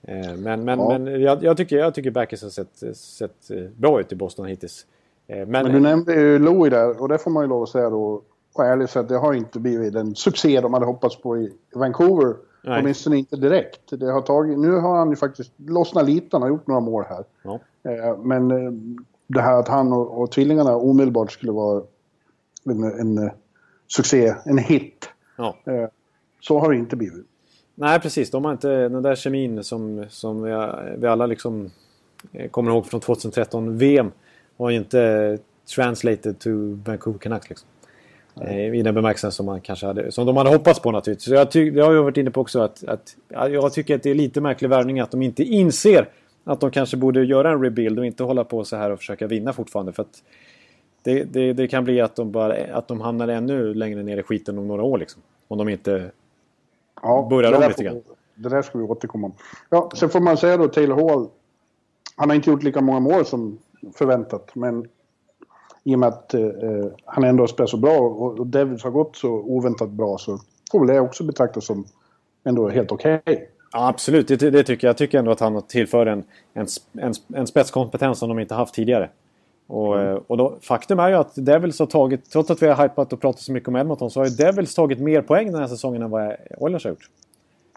Eh, 0.01 0.37
men, 0.37 0.65
men, 0.65 0.79
ja. 0.79 0.97
men 0.97 1.21
jag, 1.21 1.43
jag, 1.43 1.57
tycker, 1.57 1.77
jag 1.77 1.93
tycker 1.93 2.11
Backes 2.11 2.41
har 2.41 2.49
sett, 2.49 2.97
sett 2.97 3.51
eh, 3.51 3.63
bra 3.75 3.99
ut 3.99 4.11
i 4.11 4.15
Boston 4.15 4.45
hittills. 4.45 4.85
Men, 5.27 5.49
men 5.49 5.71
du 5.71 5.79
nämnde 5.79 6.13
ju 6.13 6.39
Louis 6.39 6.71
där 6.71 7.01
och 7.01 7.09
det 7.09 7.17
får 7.17 7.31
man 7.31 7.43
ju 7.43 7.49
lov 7.49 7.63
att 7.63 7.69
säga 7.69 7.89
då 7.89 8.21
och 8.57 8.65
ärligt 8.65 8.89
sagt 8.89 9.09
det 9.09 9.17
har 9.17 9.33
inte 9.33 9.59
blivit 9.59 9.93
den 9.93 10.15
succé 10.15 10.61
de 10.61 10.73
hade 10.73 10.85
hoppats 10.85 11.21
på 11.21 11.37
i 11.37 11.53
Vancouver. 11.75 12.35
Nej. 12.63 12.81
Åtminstone 12.81 13.17
inte 13.17 13.35
direkt. 13.35 13.99
Det 13.99 14.11
har 14.11 14.21
tagit, 14.21 14.59
nu 14.59 14.71
har 14.71 14.97
han 14.97 15.09
ju 15.09 15.15
faktiskt 15.15 15.51
lossnat 15.57 16.05
lite, 16.05 16.27
han 16.31 16.41
har 16.41 16.49
gjort 16.49 16.67
några 16.67 16.81
mål 16.81 17.03
här. 17.09 17.23
Ja. 17.43 17.59
Eh, 17.83 18.17
men 18.17 18.51
eh, 18.51 18.71
det 19.27 19.41
här 19.41 19.59
att 19.59 19.67
han 19.67 19.93
och, 19.93 20.21
och 20.21 20.31
tvillingarna 20.31 20.75
omedelbart 20.75 21.31
skulle 21.31 21.51
vara 21.51 21.83
en, 22.63 22.83
en 22.83 23.17
eh, 23.17 23.31
succé, 23.87 24.35
en 24.45 24.57
hit. 24.57 25.09
Ja. 25.37 25.55
Så 26.39 26.59
har 26.59 26.71
det 26.71 26.77
inte 26.77 26.95
blivit. 26.95 27.25
Nej, 27.79 27.99
precis. 27.99 28.31
De 28.31 28.45
har 28.45 28.51
inte 28.51 28.69
den 28.69 29.03
där 29.03 29.15
kemin 29.15 29.63
som, 29.63 30.05
som 30.09 30.43
vi, 30.43 30.51
vi 30.97 31.07
alla 31.07 31.25
liksom 31.25 31.71
kommer 32.51 32.71
ihåg 32.71 32.85
från 32.85 33.01
2013 33.01 33.77
VM. 33.77 34.11
Har 34.57 34.69
ju 34.69 34.77
inte 34.77 35.37
translated 35.75 36.39
to 36.39 36.49
Vancouver 36.85 37.19
Canucks 37.19 37.49
liksom. 37.49 37.67
Eh, 38.41 38.75
I 38.75 38.81
den 38.81 38.95
bemärkelsen 38.95 39.31
som, 39.31 39.45
man 39.45 39.61
kanske 39.61 39.85
hade, 39.85 40.11
som 40.11 40.25
de 40.25 40.37
hade 40.37 40.49
hoppats 40.49 40.79
på 40.79 40.91
naturligtvis. 40.91 41.25
Så 41.25 41.33
jag, 41.33 41.51
ty, 41.51 41.71
jag 41.71 41.85
har 41.85 41.91
ju 41.91 42.01
varit 42.01 42.17
inne 42.17 42.31
på 42.31 42.41
också 42.41 42.59
att, 42.61 42.83
att 42.83 43.15
jag 43.29 43.73
tycker 43.73 43.95
att 43.95 44.03
det 44.03 44.09
är 44.09 44.15
lite 44.15 44.41
märklig 44.41 44.69
värvning 44.69 44.99
att 44.99 45.11
de 45.11 45.21
inte 45.21 45.43
inser 45.43 46.09
att 46.43 46.59
de 46.59 46.71
kanske 46.71 46.97
borde 46.97 47.25
göra 47.25 47.51
en 47.51 47.63
rebuild 47.63 47.99
och 47.99 48.05
inte 48.05 48.23
hålla 48.23 48.43
på 48.43 48.63
så 48.63 48.75
här 48.75 48.91
och 48.91 48.99
försöka 48.99 49.27
vinna 49.27 49.53
fortfarande. 49.53 49.93
För 49.93 50.03
att 50.03 50.23
det, 51.03 51.23
det, 51.23 51.53
det 51.53 51.67
kan 51.67 51.83
bli 51.83 52.01
att 52.01 52.15
de, 52.15 52.31
bara, 52.31 52.55
att 52.73 52.87
de 52.87 53.01
hamnar 53.01 53.27
ännu 53.27 53.73
längre 53.73 54.03
ner 54.03 54.17
i 54.17 54.23
skiten 54.23 54.57
om 54.57 54.67
några 54.67 54.83
år. 54.83 54.97
Liksom. 54.97 55.21
Om 55.47 55.57
de 55.57 55.69
inte 55.69 56.11
Ja, 57.01 57.27
börjar 57.29 57.51
det 57.51 57.57
om 57.57 57.63
lite 57.67 57.83
grann. 57.83 58.01
Det 58.35 58.49
där 58.49 58.61
ska 58.61 58.77
vi 58.77 58.83
återkomma 58.83 59.27
om. 59.27 59.33
Ja, 59.69 59.91
sen 59.95 60.09
får 60.09 60.19
man 60.19 60.37
säga 60.37 60.57
då 60.57 60.67
Taylor 60.67 61.09
Hall. 61.09 61.29
Han 62.15 62.29
har 62.29 62.35
inte 62.35 62.49
gjort 62.49 62.63
lika 62.63 62.81
många 62.81 62.99
mål 62.99 63.25
som 63.25 63.57
förväntat. 63.93 64.51
Men 64.53 64.87
i 65.83 65.95
och 65.95 65.99
med 65.99 66.09
att 66.09 66.33
eh, 66.33 66.41
han 67.05 67.23
ändå 67.23 67.43
har 67.43 67.47
spelat 67.47 67.69
så 67.69 67.77
bra 67.77 67.97
och, 67.97 68.39
och 68.39 68.47
Devils 68.47 68.83
har 68.83 68.91
gått 68.91 69.15
så 69.15 69.29
oväntat 69.29 69.89
bra 69.89 70.17
så 70.17 70.39
får 70.71 70.79
väl 70.79 70.87
det 70.87 70.99
också 70.99 71.23
betraktas 71.23 71.65
som 71.65 71.85
ändå 72.43 72.69
helt 72.69 72.91
okej. 72.91 73.21
Ja, 73.71 73.87
absolut, 73.87 74.27
det, 74.27 74.35
det 74.35 74.63
tycker 74.63 74.87
jag. 74.87 74.89
Jag 74.89 74.97
tycker 74.97 75.19
ändå 75.19 75.31
att 75.31 75.39
han 75.39 75.61
tillför 75.61 76.05
en, 76.05 76.23
en, 76.53 76.67
en, 76.93 77.13
en 77.33 77.47
spetskompetens 77.47 78.19
som 78.19 78.29
de 78.29 78.39
inte 78.39 78.55
haft 78.55 78.73
tidigare. 78.73 79.09
Och, 79.67 79.99
eh, 80.01 80.19
och 80.27 80.37
då, 80.37 80.57
faktum 80.61 80.99
är 80.99 81.09
ju 81.09 81.15
att 81.15 81.31
Devils 81.35 81.79
har 81.79 81.85
tagit, 81.85 82.29
trots 82.31 82.51
att 82.51 82.61
vi 82.61 82.67
har 82.67 82.83
hypat 82.83 83.13
och 83.13 83.21
pratat 83.21 83.41
så 83.41 83.51
mycket 83.51 83.69
om 83.69 83.75
Edmonton, 83.75 84.11
så 84.11 84.19
har 84.19 84.25
ju 84.25 84.31
Devils 84.35 84.75
tagit 84.75 84.99
mer 84.99 85.21
poäng 85.21 85.51
den 85.51 85.61
här 85.61 85.67
säsongen 85.67 86.01
än 86.01 86.09
vad 86.09 86.35
Oilers 86.57 86.83
har 86.83 86.91
gjort. 86.91 87.09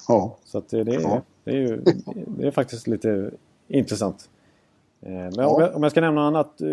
Ja. 0.09 0.36
Så 0.45 0.62
det, 0.70 0.84
det, 0.84 0.95
är, 0.95 1.01
Ja. 1.01 1.22
det, 1.45 1.51
är 1.51 1.55
ju, 1.57 1.80
det 2.26 2.47
är 2.47 2.51
faktiskt 2.51 2.86
lite 2.86 3.30
intressant. 3.68 4.28
Eh, 5.03 5.11
Men 5.12 5.32
Ja. 5.36 5.47
om, 5.49 5.61
jag, 5.62 5.74
om 5.76 5.82
jag 5.82 5.93
ska 5.93 6.01
nämna 6.01 6.26
annat. 6.26 6.61
eh, 6.61 6.68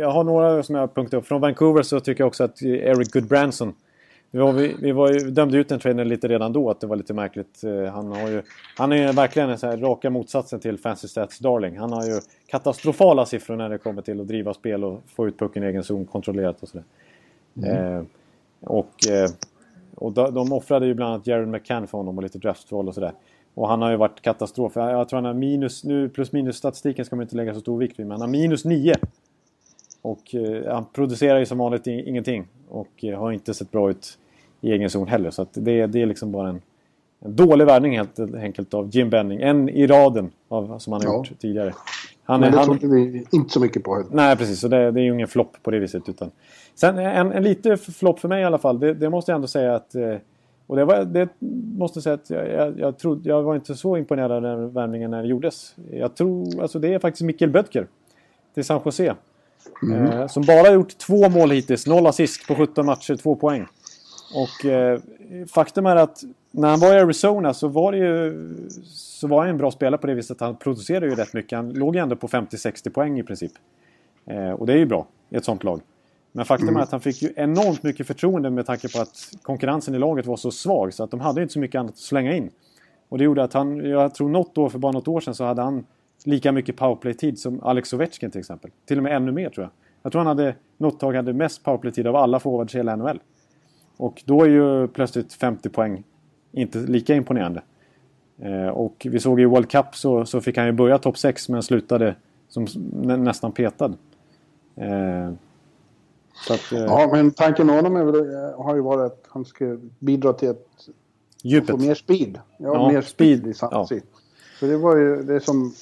Jag 0.00 0.10
har 0.10 0.24
några 0.24 0.62
som 0.62 0.74
jag 0.74 0.82
har 0.82 0.88
punktat 0.88 1.18
upp. 1.18 1.26
Från 1.26 1.40
Vancouver 1.40 1.82
så 1.82 2.00
tycker 2.00 2.20
jag 2.24 2.28
också 2.28 2.44
att 2.44 2.62
Eric 2.62 3.10
Goodbranson. 3.12 3.74
Vi, 4.30 4.38
var, 4.38 4.52
vi, 4.52 4.76
vi 4.80 4.92
var 4.92 5.12
ju, 5.12 5.30
dömde 5.30 5.58
ut 5.58 5.68
den 5.68 5.78
traden 5.80 6.08
lite 6.08 6.28
redan 6.28 6.52
då 6.52 6.70
att 6.70 6.80
det 6.80 6.86
var 6.86 6.96
lite 6.96 7.14
märkligt. 7.14 7.64
Eh, 7.64 7.84
Han, 7.84 8.12
har 8.12 8.28
ju, 8.28 8.42
han 8.76 8.92
är 8.92 8.96
ju 8.96 9.12
verkligen 9.12 9.50
en 9.50 9.58
så 9.58 9.66
här 9.66 9.76
raka 9.76 10.10
motsatsen 10.10 10.60
till 10.60 10.78
Fancy 10.78 11.08
Stats 11.08 11.38
Darling. 11.38 11.78
Han 11.78 11.92
har 11.92 12.06
ju 12.06 12.20
katastrofala 12.46 13.26
siffror 13.26 13.56
när 13.56 13.68
det 13.68 13.78
kommer 13.78 14.02
till 14.02 14.20
att 14.20 14.28
driva 14.28 14.54
spel 14.54 14.84
och 14.84 15.02
få 15.06 15.28
ut 15.28 15.38
pucken 15.38 15.62
i 15.62 15.66
egen 15.66 15.84
zon 15.84 16.06
kontrollerat 16.06 16.62
och 16.62 16.68
sådär. 16.68 16.84
Eh, 17.64 18.02
och 18.60 19.08
eh, 19.10 19.30
och 20.00 20.12
de, 20.12 20.34
de 20.34 20.52
offrade 20.52 20.86
ju 20.86 20.94
bland 20.94 21.14
annat 21.14 21.26
Jared 21.26 21.48
McCann 21.48 21.86
för 21.86 21.98
honom 21.98 22.16
och 22.18 22.22
lite 22.22 22.38
draftval 22.38 22.88
och 22.88 22.94
sådär. 22.94 23.12
Och 23.54 23.68
han 23.68 23.82
har 23.82 23.90
ju 23.90 23.96
varit 23.96 24.22
katastrof. 24.22 24.72
Jag, 24.76 24.90
jag 24.90 25.08
tror 25.08 25.16
han 25.16 25.24
har 25.24 25.34
minus, 25.34 25.84
nu 25.84 26.08
plus 26.08 26.32
minus 26.32 26.56
statistiken 26.56 27.04
ska 27.04 27.16
man 27.16 27.22
inte 27.22 27.36
lägga 27.36 27.54
så 27.54 27.60
stor 27.60 27.78
vikt 27.78 27.98
vid, 27.98 28.06
men 28.06 28.10
han 28.12 28.20
har 28.20 28.28
minus 28.28 28.64
9. 28.64 28.94
Och 30.02 30.34
eh, 30.34 30.72
han 30.74 30.84
producerar 30.92 31.38
ju 31.38 31.46
som 31.46 31.58
vanligt 31.58 31.86
ingenting. 31.86 32.48
Och 32.70 33.04
eh, 33.04 33.18
har 33.20 33.32
inte 33.32 33.54
sett 33.54 33.70
bra 33.70 33.90
ut 33.90 34.18
i 34.60 34.70
egen 34.72 34.90
zon 34.90 35.08
heller. 35.08 35.30
Så 35.30 35.46
det, 35.52 35.86
det 35.86 36.02
är 36.02 36.06
liksom 36.06 36.32
bara 36.32 36.48
en, 36.48 36.62
en 37.24 37.36
dålig 37.36 37.64
värvning 37.66 37.96
helt 37.96 38.18
enkelt 38.18 38.74
av 38.74 38.88
Jim 38.92 39.10
Benning. 39.10 39.40
En 39.42 39.68
i 39.68 39.86
raden 39.86 40.30
av, 40.48 40.78
som 40.78 40.92
han 40.92 41.02
har 41.02 41.08
Ja. 41.12 41.16
gjort 41.16 41.38
tidigare. 41.38 41.74
Han, 42.24 42.40
Men 42.40 42.52
det 42.52 42.58
han, 42.58 42.66
trodde 42.66 42.94
vi 42.94 43.26
inte 43.30 43.50
så 43.50 43.60
mycket 43.60 43.84
på 43.84 43.94
heller. 43.94 44.08
Nej, 44.12 44.36
precis. 44.36 44.60
Så 44.60 44.68
det, 44.68 44.90
det 44.90 45.00
är 45.00 45.04
ju 45.04 45.12
ingen 45.14 45.28
flopp 45.28 45.56
på 45.62 45.70
det 45.70 45.78
viset. 45.78 46.08
Utan... 46.08 46.30
Sen 46.74 46.98
en, 46.98 47.32
en 47.32 47.42
lite 47.42 47.76
flopp 47.76 48.18
för 48.20 48.28
mig 48.28 48.42
i 48.42 48.44
alla 48.44 48.58
fall. 48.58 48.80
Det, 48.80 48.94
det 48.94 49.10
måste 49.10 49.30
jag 49.32 49.34
ändå 49.36 49.48
säga 49.48 49.74
att... 49.74 49.94
eh, 49.94 50.14
Och 50.66 50.76
det, 50.76 50.84
var, 50.84 51.04
det 51.04 51.28
måste 51.78 51.96
jag 51.96 52.02
säga 52.02 52.14
att 52.14 52.30
jag, 52.30 52.48
jag, 52.48 52.78
jag, 52.80 52.98
trodde, 52.98 53.28
jag 53.28 53.42
var 53.42 53.54
inte 53.54 53.74
så 53.74 53.96
imponerad 53.96 54.32
av 54.32 54.42
den 54.42 54.72
värvningen 54.72 55.10
när 55.10 55.22
det 55.22 55.28
gjordes. 55.28 55.74
Jag 55.92 56.14
tror... 56.14 56.62
Alltså 56.62 56.78
det 56.78 56.94
är 56.94 56.98
faktiskt 56.98 57.22
Mikkel 57.22 57.50
Böttger. 57.50 57.86
Till 58.54 58.64
San 58.64 58.80
Jose. 58.84 59.14
Eh, 59.92 60.26
som 60.26 60.42
bara 60.42 60.72
gjort 60.72 60.98
två 60.98 61.28
mål 61.28 61.50
hittills. 61.50 61.86
Noll 61.86 62.06
assist 62.06 62.46
på 62.46 62.54
17 62.54 62.86
matcher, 62.86 63.16
två 63.16 63.36
poäng. 63.36 63.66
Och 64.34 64.70
eh, 64.70 65.00
faktum 65.48 65.86
är 65.86 65.96
att 65.96 66.22
när 66.50 66.68
han 66.68 66.80
var 66.80 66.94
i 66.94 67.00
Arizona 67.00 67.54
så 67.54 67.68
var 67.68 67.92
det 67.92 67.98
ju 67.98 68.34
så 68.86 69.26
var 69.26 69.40
han 69.40 69.48
en 69.48 69.56
bra 69.56 69.70
spelare 69.70 70.00
på 70.00 70.06
det 70.06 70.14
viset 70.14 70.36
att 70.36 70.40
han 70.40 70.56
producerade 70.56 71.06
ju 71.06 71.14
rätt 71.14 71.34
mycket. 71.34 71.56
Han 71.56 71.72
låg 71.72 71.94
ju 71.94 72.02
ändå 72.02 72.16
på 72.16 72.28
50-60 72.28 72.90
poäng 72.90 73.18
i 73.18 73.22
princip. 73.22 73.52
Eh, 74.26 74.50
och 74.50 74.66
det 74.66 74.72
är 74.72 74.76
ju 74.76 74.86
bra 74.86 75.06
i 75.30 75.36
ett 75.36 75.44
sånt 75.44 75.64
lag. 75.64 75.80
Men 76.32 76.44
faktum 76.44 76.76
är 76.76 76.80
att 76.80 76.90
han 76.92 77.00
fick 77.00 77.22
ju 77.22 77.32
enormt 77.36 77.82
mycket 77.82 78.06
förtroende 78.06 78.50
med 78.50 78.66
tanke 78.66 78.88
på 78.88 79.00
att 79.00 79.32
konkurrensen 79.42 79.94
i 79.94 79.98
laget 79.98 80.26
var 80.26 80.36
så 80.36 80.50
svag 80.50 80.94
så 80.94 81.04
att 81.04 81.10
de 81.10 81.20
hade 81.20 81.42
inte 81.42 81.52
så 81.52 81.58
mycket 81.58 81.78
annat 81.78 81.92
att 81.92 81.98
slänga 81.98 82.36
in. 82.36 82.50
Och 83.08 83.18
det 83.18 83.24
gjorde 83.24 83.44
att 83.44 83.52
han, 83.52 83.76
jag 83.76 84.14
tror 84.14 84.28
något 84.28 84.58
år, 84.58 84.68
för 84.68 84.78
bara 84.78 84.92
något 84.92 85.08
år 85.08 85.20
sedan 85.20 85.34
så 85.34 85.44
hade 85.44 85.62
han 85.62 85.84
lika 86.24 86.52
mycket 86.52 86.76
powerplay-tid 86.76 87.38
som 87.38 87.60
Alex 87.62 87.92
Ovechkin 87.92 88.30
till 88.30 88.38
exempel. 88.38 88.70
Till 88.86 88.96
och 88.96 89.02
med 89.02 89.16
ännu 89.16 89.32
mer 89.32 89.50
tror 89.50 89.64
jag. 89.64 89.70
Jag 90.02 90.12
tror 90.12 90.20
han 90.20 90.26
hade, 90.26 90.54
något 90.76 91.00
tag 91.00 91.14
hade 91.14 91.32
mest 91.32 91.64
powerplay-tid 91.64 92.06
av 92.06 92.16
alla 92.16 92.40
forwards 92.40 92.74
i 92.74 92.78
hela 92.78 92.96
NHL. 92.96 93.20
Och 93.96 94.22
då 94.26 94.42
är 94.42 94.48
ju 94.48 94.88
plötsligt 94.88 95.32
50 95.32 95.68
poäng 95.68 96.04
inte 96.52 96.78
lika 96.78 97.14
imponerande. 97.14 97.62
Eh, 98.38 98.68
och 98.68 99.06
vi 99.10 99.20
såg 99.20 99.40
i 99.40 99.44
World 99.44 99.70
Cup 99.70 99.86
så, 99.96 100.24
så 100.26 100.40
fick 100.40 100.56
han 100.56 100.66
ju 100.66 100.72
börja 100.72 100.98
topp 100.98 101.18
6 101.18 101.48
men 101.48 101.62
slutade 101.62 102.14
som 102.48 102.66
nä, 102.92 103.16
nästan 103.16 103.52
petad. 103.52 103.94
Eh, 104.76 105.28
att, 106.50 106.72
eh, 106.72 106.78
Ja, 106.78 107.10
men 107.12 107.30
tanken 107.30 107.66
med 107.66 107.76
honom 107.76 107.94
väl, 107.94 108.34
eh, 108.34 108.62
har 108.64 108.74
ju 108.74 108.80
varit 108.80 109.12
att 109.12 109.24
han 109.28 109.44
ska 109.44 109.78
bidra 109.98 110.32
till 110.32 110.48
att 110.50 110.88
djupet. 111.42 111.70
få 111.70 111.76
mer 111.76 111.94
speed. 111.94 112.40
Ja, 112.58 112.74
Ja, 112.74 112.88
mer 112.92 113.02
speed, 113.02 113.38
speed, 113.38 113.46
i 113.46 113.58
ja. 113.60 113.86
Så 114.60 114.66
det 114.66 114.76
var 114.76 114.96
ju 114.96 115.22
det 115.22 115.40
som 115.40 115.72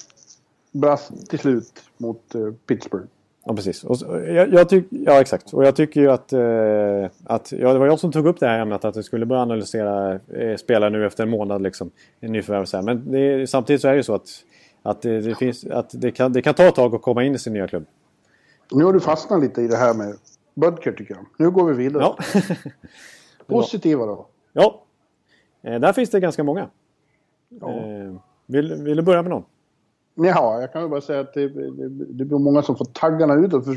brast 0.71 1.29
till 1.29 1.39
slut 1.39 1.83
mot 1.97 2.35
eh, 2.35 2.41
Pittsburgh. 2.67 3.05
Ja, 3.45 3.55
precis. 3.55 3.83
Och, 3.83 3.97
jag, 4.27 4.53
jag 4.53 4.69
tyck, 4.69 4.85
ja, 4.89 5.21
exakt. 5.21 5.53
Och 5.53 5.65
jag 5.65 5.75
tycker 5.75 6.01
ju 6.01 6.11
att... 6.11 6.33
Eh, 6.33 7.09
att 7.23 7.51
ja, 7.51 7.73
det 7.73 7.79
var 7.79 7.85
jag 7.85 7.99
som 7.99 8.11
tog 8.11 8.27
upp 8.27 8.39
det 8.39 8.47
här 8.47 8.59
ämnet 8.59 8.85
att 8.85 8.97
vi 8.97 9.03
skulle 9.03 9.25
börja 9.25 9.41
analysera 9.41 10.13
eh, 10.13 10.55
spelare 10.57 10.89
nu 10.89 11.05
efter 11.05 11.23
en 11.23 11.29
månad. 11.29 11.61
Liksom, 11.61 11.91
en 12.19 12.31
nyförvärv 12.31 12.65
så 12.65 12.77
här. 12.77 12.83
Men 12.83 13.11
det, 13.11 13.49
samtidigt 13.49 13.81
så 13.81 13.87
är 13.87 13.91
det 13.91 13.97
ju 13.97 14.03
så 14.03 14.15
att, 14.15 14.29
att, 14.83 15.01
det, 15.01 15.21
det, 15.21 15.35
finns, 15.35 15.65
att 15.65 15.89
det, 16.01 16.11
kan, 16.11 16.33
det 16.33 16.41
kan 16.41 16.53
ta 16.53 16.63
ett 16.63 16.75
tag 16.75 16.95
att 16.95 17.01
komma 17.01 17.23
in 17.23 17.35
i 17.35 17.39
sin 17.39 17.53
nya 17.53 17.67
klubb. 17.67 17.85
Nu 18.71 18.83
har 18.83 18.93
du 18.93 18.99
fastnat 18.99 19.41
lite 19.41 19.61
i 19.61 19.67
det 19.67 19.77
här 19.77 19.93
med 19.93 20.15
Budker 20.55 20.91
tycker 20.91 21.15
jag. 21.15 21.25
Nu 21.37 21.51
går 21.51 21.67
vi 21.67 21.73
vidare. 21.73 22.03
Ja. 22.03 22.17
Positiva 23.47 24.05
då? 24.05 24.27
ja. 24.53 24.83
Eh, 25.61 25.79
där 25.79 25.93
finns 25.93 26.09
det 26.09 26.19
ganska 26.19 26.43
många. 26.43 26.69
Ja. 27.49 27.69
Eh, 27.69 28.15
vill, 28.45 28.73
vill 28.73 28.97
du 28.97 29.03
börja 29.03 29.21
med 29.21 29.29
någon? 29.29 29.43
Ja, 30.21 30.61
jag 30.61 30.73
kan 30.73 30.81
väl 30.81 30.91
bara 30.91 31.01
säga 31.01 31.19
att 31.19 31.33
det, 31.33 31.47
det, 31.49 31.89
det 31.89 32.25
blir 32.25 32.37
många 32.37 32.61
som 32.61 32.75
får 32.75 32.85
taggarna 32.85 33.33
utåt. 33.33 33.65
För 33.65 33.75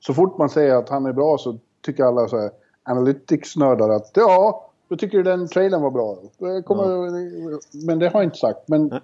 så 0.00 0.14
fort 0.14 0.38
man 0.38 0.48
säger 0.48 0.74
att 0.74 0.88
han 0.88 1.06
är 1.06 1.12
bra 1.12 1.38
så 1.38 1.58
tycker 1.80 2.04
alla 2.04 2.28
så 2.28 2.38
här 2.38 2.50
analytics-nördar 2.82 3.88
att 3.88 4.10
ja, 4.14 4.70
då 4.88 4.96
tycker 4.96 5.18
du 5.18 5.24
den 5.24 5.48
trailern 5.48 5.82
var 5.82 5.90
bra. 5.90 6.16
Kommer, 6.62 7.86
Men 7.86 7.98
det 7.98 8.08
har 8.08 8.20
jag 8.20 8.24
inte 8.24 8.38
sagt. 8.38 8.68
Men 8.68 8.86
Nej. 8.86 9.00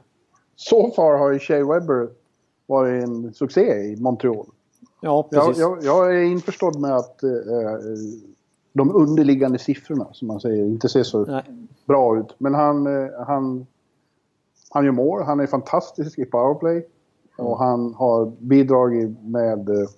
så 0.56 0.90
far 0.90 1.18
har 1.18 1.32
ju 1.32 1.38
Shea 1.38 1.64
Webber 1.66 2.08
varit 2.66 3.04
en 3.04 3.34
succé 3.34 3.60
i 3.60 3.96
Montreal. 4.00 4.46
Ja, 5.00 5.28
Jag, 5.30 5.46
precis. 5.46 5.60
jag, 5.60 5.78
jag 5.82 6.16
är 6.16 6.22
införstådd 6.22 6.80
med 6.80 6.96
att 6.96 7.22
eh, 7.22 7.30
eh, 7.30 7.78
de 8.72 8.96
underliggande 8.96 9.58
siffrorna, 9.58 10.06
som 10.12 10.28
man 10.28 10.40
säger, 10.40 10.64
inte 10.64 10.88
ser 10.88 11.02
så 11.02 11.24
Nej. 11.24 11.42
bra 11.84 12.18
ut. 12.18 12.34
Men 12.38 12.54
han, 12.54 12.86
eh, 12.86 13.10
han, 13.26 13.66
han 14.76 14.84
gör 14.84 14.92
mål, 14.92 15.22
han 15.22 15.40
är 15.40 15.46
fantastisk 15.46 16.18
i 16.18 16.24
powerplay. 16.24 16.86
Och 17.38 17.58
han 17.58 17.94
har 17.94 18.32
bidragit 18.38 19.22
med 19.22 19.68
eh, 19.68 19.88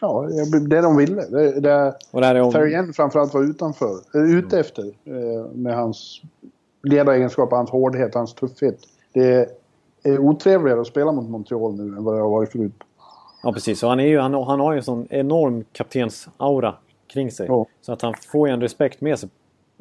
ja, 0.00 0.28
det 0.68 0.80
de 0.80 0.96
ville. 0.96 1.22
Det, 1.22 1.60
det 1.60 1.94
Och 2.10 2.24
är 2.24 2.40
om... 2.40 2.52
Therrien 2.52 2.92
framförallt 2.92 3.34
var 3.34 3.42
utanför, 3.42 3.94
äh, 4.14 4.20
ute 4.20 4.60
efter. 4.60 4.82
Eh, 4.82 5.52
med 5.52 5.76
hans 5.76 6.22
ledaregenskaper, 6.82 7.56
hans 7.56 7.70
hårdhet, 7.70 8.14
hans 8.14 8.34
tuffhet. 8.34 8.78
Det 9.12 9.50
är 10.02 10.18
otrevligare 10.18 10.80
att 10.80 10.86
spela 10.86 11.12
mot 11.12 11.28
Montreal 11.28 11.74
nu 11.74 11.96
än 11.96 12.04
vad 12.04 12.14
det 12.14 12.20
har 12.20 12.30
varit 12.30 12.52
förut. 12.52 12.72
Ja, 13.42 13.52
precis. 13.52 13.82
Och 13.82 13.88
han, 13.88 14.00
är 14.00 14.06
ju, 14.06 14.18
han, 14.18 14.34
han 14.34 14.60
har 14.60 14.72
ju 14.72 14.78
en 14.78 14.84
sån 14.84 15.06
enorm 15.10 15.64
kaptensaura 15.72 16.74
kring 17.06 17.30
sig. 17.30 17.46
Ja. 17.46 17.66
Så 17.80 17.92
att 17.92 18.02
han 18.02 18.14
får 18.32 18.48
ju 18.48 18.54
en 18.54 18.60
respekt 18.60 19.00
med 19.00 19.18
sig. 19.18 19.28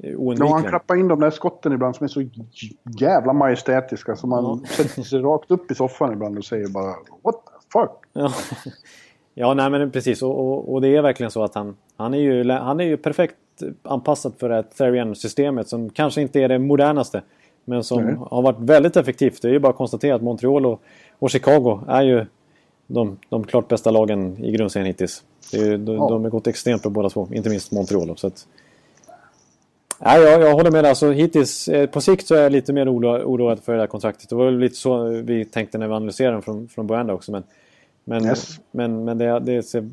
Eh, 0.04 0.10
Ja, 0.10 0.16
han 0.18 0.26
Oundvikligen. 0.28 0.64
klappar 0.64 0.96
in 0.96 1.08
de 1.08 1.20
där 1.20 1.32
skotten 1.32 1.74
ibland 1.74 1.96
som 1.96 2.04
är 2.04 2.08
så 2.08 2.24
jävla 3.00 3.34
majestätiska. 3.34 4.16
Så 4.16 4.28
man 4.28 4.44
Ja. 4.44 4.60
sätter 4.84 5.02
sig 5.02 5.20
rakt 5.20 5.52
upp 5.52 5.72
i 5.72 5.76
soffan 5.76 6.14
ibland 6.14 6.38
och 6.38 6.46
säger 6.46 6.68
bara 6.68 6.96
What 7.24 7.36
the 7.46 7.52
fuck? 7.80 7.92
Ja, 8.14 8.32
ja 9.34 9.54
nej, 9.54 9.70
men 9.70 9.92
precis. 9.92 10.22
Och, 10.22 10.40
och, 10.40 10.74
och 10.74 10.82
det 10.82 10.96
är 10.96 11.02
verkligen 11.02 11.32
så 11.32 11.44
att 11.44 11.56
han, 11.56 11.76
han, 11.98 12.14
är 12.14 12.18
ju, 12.18 12.52
han 12.52 12.80
är 12.80 12.84
ju 12.84 12.98
perfekt 12.98 13.36
anpassad 13.84 14.34
för 14.38 14.50
det 14.50 14.56
här 14.56 14.64
Therian-systemet 14.78 15.68
som 15.68 15.90
kanske 15.90 16.22
inte 16.22 16.40
är 16.42 16.48
det 16.50 16.60
modernaste. 16.60 17.22
Men 17.66 17.84
som 17.84 18.04
Nej. 18.04 18.16
har 18.32 18.42
varit 18.42 18.60
väldigt 18.60 18.96
effektivt. 18.98 19.42
Det 19.42 19.48
är 19.48 19.52
ju 19.52 19.60
bara 19.60 19.70
att 19.70 19.76
konstatera 19.76 20.16
att 20.16 20.22
Montreal 20.22 20.66
och, 20.66 20.82
och 21.20 21.30
Chicago 21.30 21.80
är 21.88 22.02
ju 22.02 22.26
de, 22.88 23.18
de 23.30 23.44
klart 23.44 23.68
bästa 23.68 23.92
lagen 23.92 24.44
i 24.44 24.52
grundserien 24.52 24.88
hittills. 24.88 25.24
Det 25.52 25.58
är, 25.58 25.66
ju- 25.66 25.78
de, 25.78 25.96
Ja. 25.96 26.10
de 26.10 26.24
har 26.24 26.30
gått 26.30 26.48
extremt 26.48 26.84
på 26.84 26.90
båda 26.90 27.10
två. 27.10 27.28
Inte 27.32 27.50
minst 27.50 27.72
Montreal. 27.72 28.18
Så 28.18 28.28
att, 28.28 28.48
nej, 30.00 30.22
jag, 30.22 30.42
jag 30.42 30.54
håller 30.54 30.72
med. 30.72 30.86
Alltså, 30.86 31.12
hittills, 31.12 31.68
eh, 31.68 31.90
på 31.90 32.02
sikt 32.02 32.28
så 32.28 32.36
är 32.36 32.42
jag 32.44 32.52
lite 32.52 32.74
mer 32.74 32.94
oro, 32.94 33.08
oroad 33.24 33.60
för 33.64 33.74
det 33.74 33.80
här 33.80 33.88
kontraktet. 33.88 34.30
Det 34.30 34.36
var 34.36 34.52
lite 34.52 34.76
så 34.76 35.04
vi 35.08 35.46
tänkte 35.46 35.78
när 35.78 35.88
vi 35.88 35.94
analyserade 35.94 36.36
den 36.36 36.42
från, 36.42 36.68
från 36.68 36.88
början 36.88 37.08
där 37.08 37.14
också. 37.14 37.32
Men, 37.32 37.44
men, 38.04 38.26
Yes. 38.26 38.60
men, 38.72 39.04
men 39.06 39.18
det, 39.18 39.40
det 39.40 39.64
ser, 39.64 39.82
nej, 39.82 39.90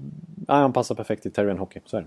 han 0.47 0.73
passar 0.73 0.95
perfekt 0.95 1.27
i 1.27 1.31
Terrian 1.31 1.59
Hockey. 1.59 1.81
Så 1.85 1.97
är 1.97 2.01
det. 2.01 2.07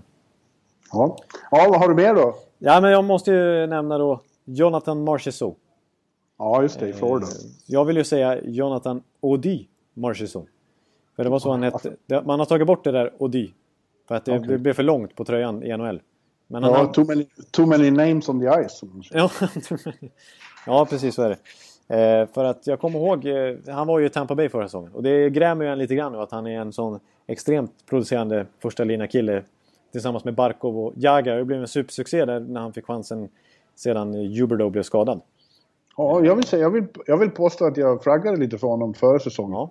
Ja. 0.92 1.16
ja, 1.50 1.66
vad 1.70 1.80
har 1.80 1.88
du 1.88 1.94
mer 1.94 2.14
då? 2.14 2.34
Ja, 2.58 2.80
men 2.80 2.90
jag 2.90 3.04
måste 3.04 3.30
ju 3.30 3.66
nämna 3.66 3.98
då 3.98 4.20
Jonathan 4.44 5.04
Marchessault. 5.04 5.56
Ja, 6.38 6.62
just 6.62 6.80
det, 6.80 6.88
i 6.88 6.92
Florida. 6.92 7.26
Eh, 7.26 7.32
Jag 7.66 7.84
vill 7.84 7.96
ju 7.96 8.04
säga 8.04 8.38
Jonathan 8.44 9.02
Odi 9.20 9.66
Marchessault. 9.94 10.48
För 11.16 11.24
det 11.24 11.30
var 11.30 11.38
så 11.38 11.50
han 11.50 11.62
hette. 11.62 11.92
Man 12.24 12.38
har 12.38 12.46
tagit 12.46 12.66
bort 12.66 12.84
det 12.84 12.92
där 12.92 13.12
Odi. 13.18 13.52
För 14.08 14.14
att 14.14 14.24
det, 14.24 14.38
det 14.38 14.58
blev 14.58 14.72
för 14.72 14.82
långt 14.82 15.14
på 15.16 15.24
tröjan 15.24 15.62
i 15.62 15.76
NHL. 15.76 16.00
Men 16.50 16.62
Ja, 16.62 16.76
har- 16.76 16.86
too, 16.86 17.04
many, 17.04 17.26
too 17.50 17.66
many 17.66 17.90
names 17.90 18.28
on 18.28 18.40
the 18.40 18.46
ice. 18.46 18.82
Ja, 19.10 19.30
ja 20.66 20.86
precis 20.90 21.14
så 21.14 21.22
är 21.22 21.28
det. 21.28 21.38
Eh, 21.96 22.28
för 22.34 22.44
att 22.44 22.66
jag 22.66 22.80
kommer 22.80 22.98
ihåg, 22.98 23.26
eh, 23.26 23.74
han 23.74 23.86
var 23.86 23.98
ju 23.98 24.06
i 24.06 24.10
Tampa 24.10 24.34
Bay 24.34 24.48
förra 24.48 24.68
säsongen. 24.68 24.92
Och 24.94 25.02
det 25.02 25.30
grämer 25.30 25.64
ju 25.64 25.70
en 25.70 25.78
lite 25.78 25.94
grann 25.94 26.12
nu 26.12 26.18
att 26.18 26.30
han 26.32 26.46
är 26.46 26.60
en 26.60 26.72
sån 26.72 27.00
extremt 27.26 27.86
producerande 27.86 28.46
första 28.58 28.84
lina 28.84 29.06
kille 29.06 29.42
Tillsammans 29.92 30.24
med 30.24 30.34
Barkov 30.34 30.78
och 30.78 30.92
Jagr. 30.96 31.36
Det 31.36 31.44
blev 31.44 31.60
en 31.60 31.68
supersuccé 31.68 32.24
där 32.24 32.40
när 32.40 32.60
han 32.60 32.72
fick 32.72 32.86
chansen 32.86 33.28
sedan 33.74 34.14
Huberdeau 34.14 34.70
blev 34.70 34.82
skadad. 34.82 35.20
Ja, 35.96 36.24
jag 36.24 36.34
vill, 36.36 36.44
säga, 36.44 36.62
jag, 36.62 36.70
vill, 36.70 36.84
jag 37.06 37.16
vill 37.18 37.30
påstå 37.30 37.64
att 37.66 37.76
jag 37.76 38.02
flaggade 38.02 38.36
lite 38.36 38.58
för 38.58 38.66
honom 38.66 38.94
före 38.94 39.20
säsongen. 39.20 39.52
Ja, 39.52 39.70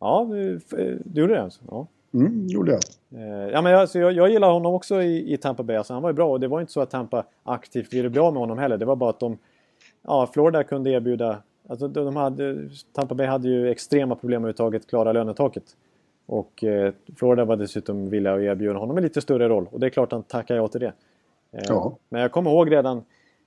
ja 0.00 0.26
du, 0.30 0.60
du 1.04 1.20
gjorde 1.20 1.34
det 1.34 1.42
alltså? 1.42 1.60
Ja. 1.70 1.86
Mm, 2.14 2.46
gjorde 2.46 2.72
jag. 2.72 2.80
Eh, 3.22 3.48
Ja, 3.52 3.62
men 3.62 3.74
alltså, 3.74 3.98
jag, 3.98 4.12
jag 4.12 4.30
gillar 4.30 4.52
honom 4.52 4.74
också 4.74 5.02
i, 5.02 5.32
i 5.34 5.36
Tampa 5.36 5.62
Bay. 5.62 5.76
Alltså, 5.76 5.92
han 5.92 6.02
var 6.02 6.10
ju 6.10 6.14
bra 6.14 6.30
och 6.30 6.40
det 6.40 6.48
var 6.48 6.60
inte 6.60 6.72
så 6.72 6.80
att 6.80 6.90
Tampa 6.90 7.24
aktivt 7.42 7.92
ville 7.92 8.08
bli 8.10 8.20
av 8.20 8.32
med 8.32 8.40
honom 8.40 8.58
heller. 8.58 8.76
Det 8.76 8.84
var 8.84 8.96
bara 8.96 9.10
att 9.10 9.20
de... 9.20 9.38
Ja, 10.02 10.26
Florida 10.32 10.64
kunde 10.64 10.90
erbjuda... 10.90 11.38
Alltså, 11.68 11.88
de 11.88 12.04
de 12.04 12.16
hade, 12.16 12.68
Tampa 12.92 13.14
Bay 13.14 13.26
hade 13.26 13.48
ju 13.48 13.70
extrema 13.70 14.14
problem 14.14 14.42
med 14.42 14.50
att 14.50 14.60
överhuvudtaget 14.60 14.90
klara 14.90 15.12
lönetaket. 15.12 15.64
Och 16.26 16.64
eh, 16.64 16.92
Florida 17.16 17.44
var 17.44 17.56
dessutom 17.56 18.10
villiga 18.10 18.34
att 18.34 18.40
erbjuda 18.40 18.78
honom 18.78 18.96
en 18.96 19.02
lite 19.02 19.20
större 19.20 19.48
roll. 19.48 19.68
Och 19.72 19.80
det 19.80 19.86
är 19.86 19.90
klart 19.90 20.12
han 20.12 20.22
tackar 20.22 20.56
ja 20.56 20.68
till 20.68 20.80
det. 20.80 20.92
Eh, 21.52 21.62
Ja. 21.68 21.96
Men 22.08 22.20
jag 22.20 22.32
kommer 22.32 22.50
ihåg 22.50 22.72
redan 22.72 23.02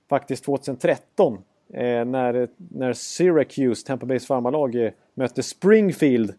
faktiskt 0.08 0.44
2013 0.44 1.34
eh, 1.72 2.04
när, 2.04 2.48
när 2.56 2.92
Syracuse, 2.92 3.86
Tampa 3.86 4.06
Bays 4.06 4.26
farmarlag, 4.26 4.74
eh, 4.74 4.92
mötte 5.14 5.42
Springfield 5.42 6.34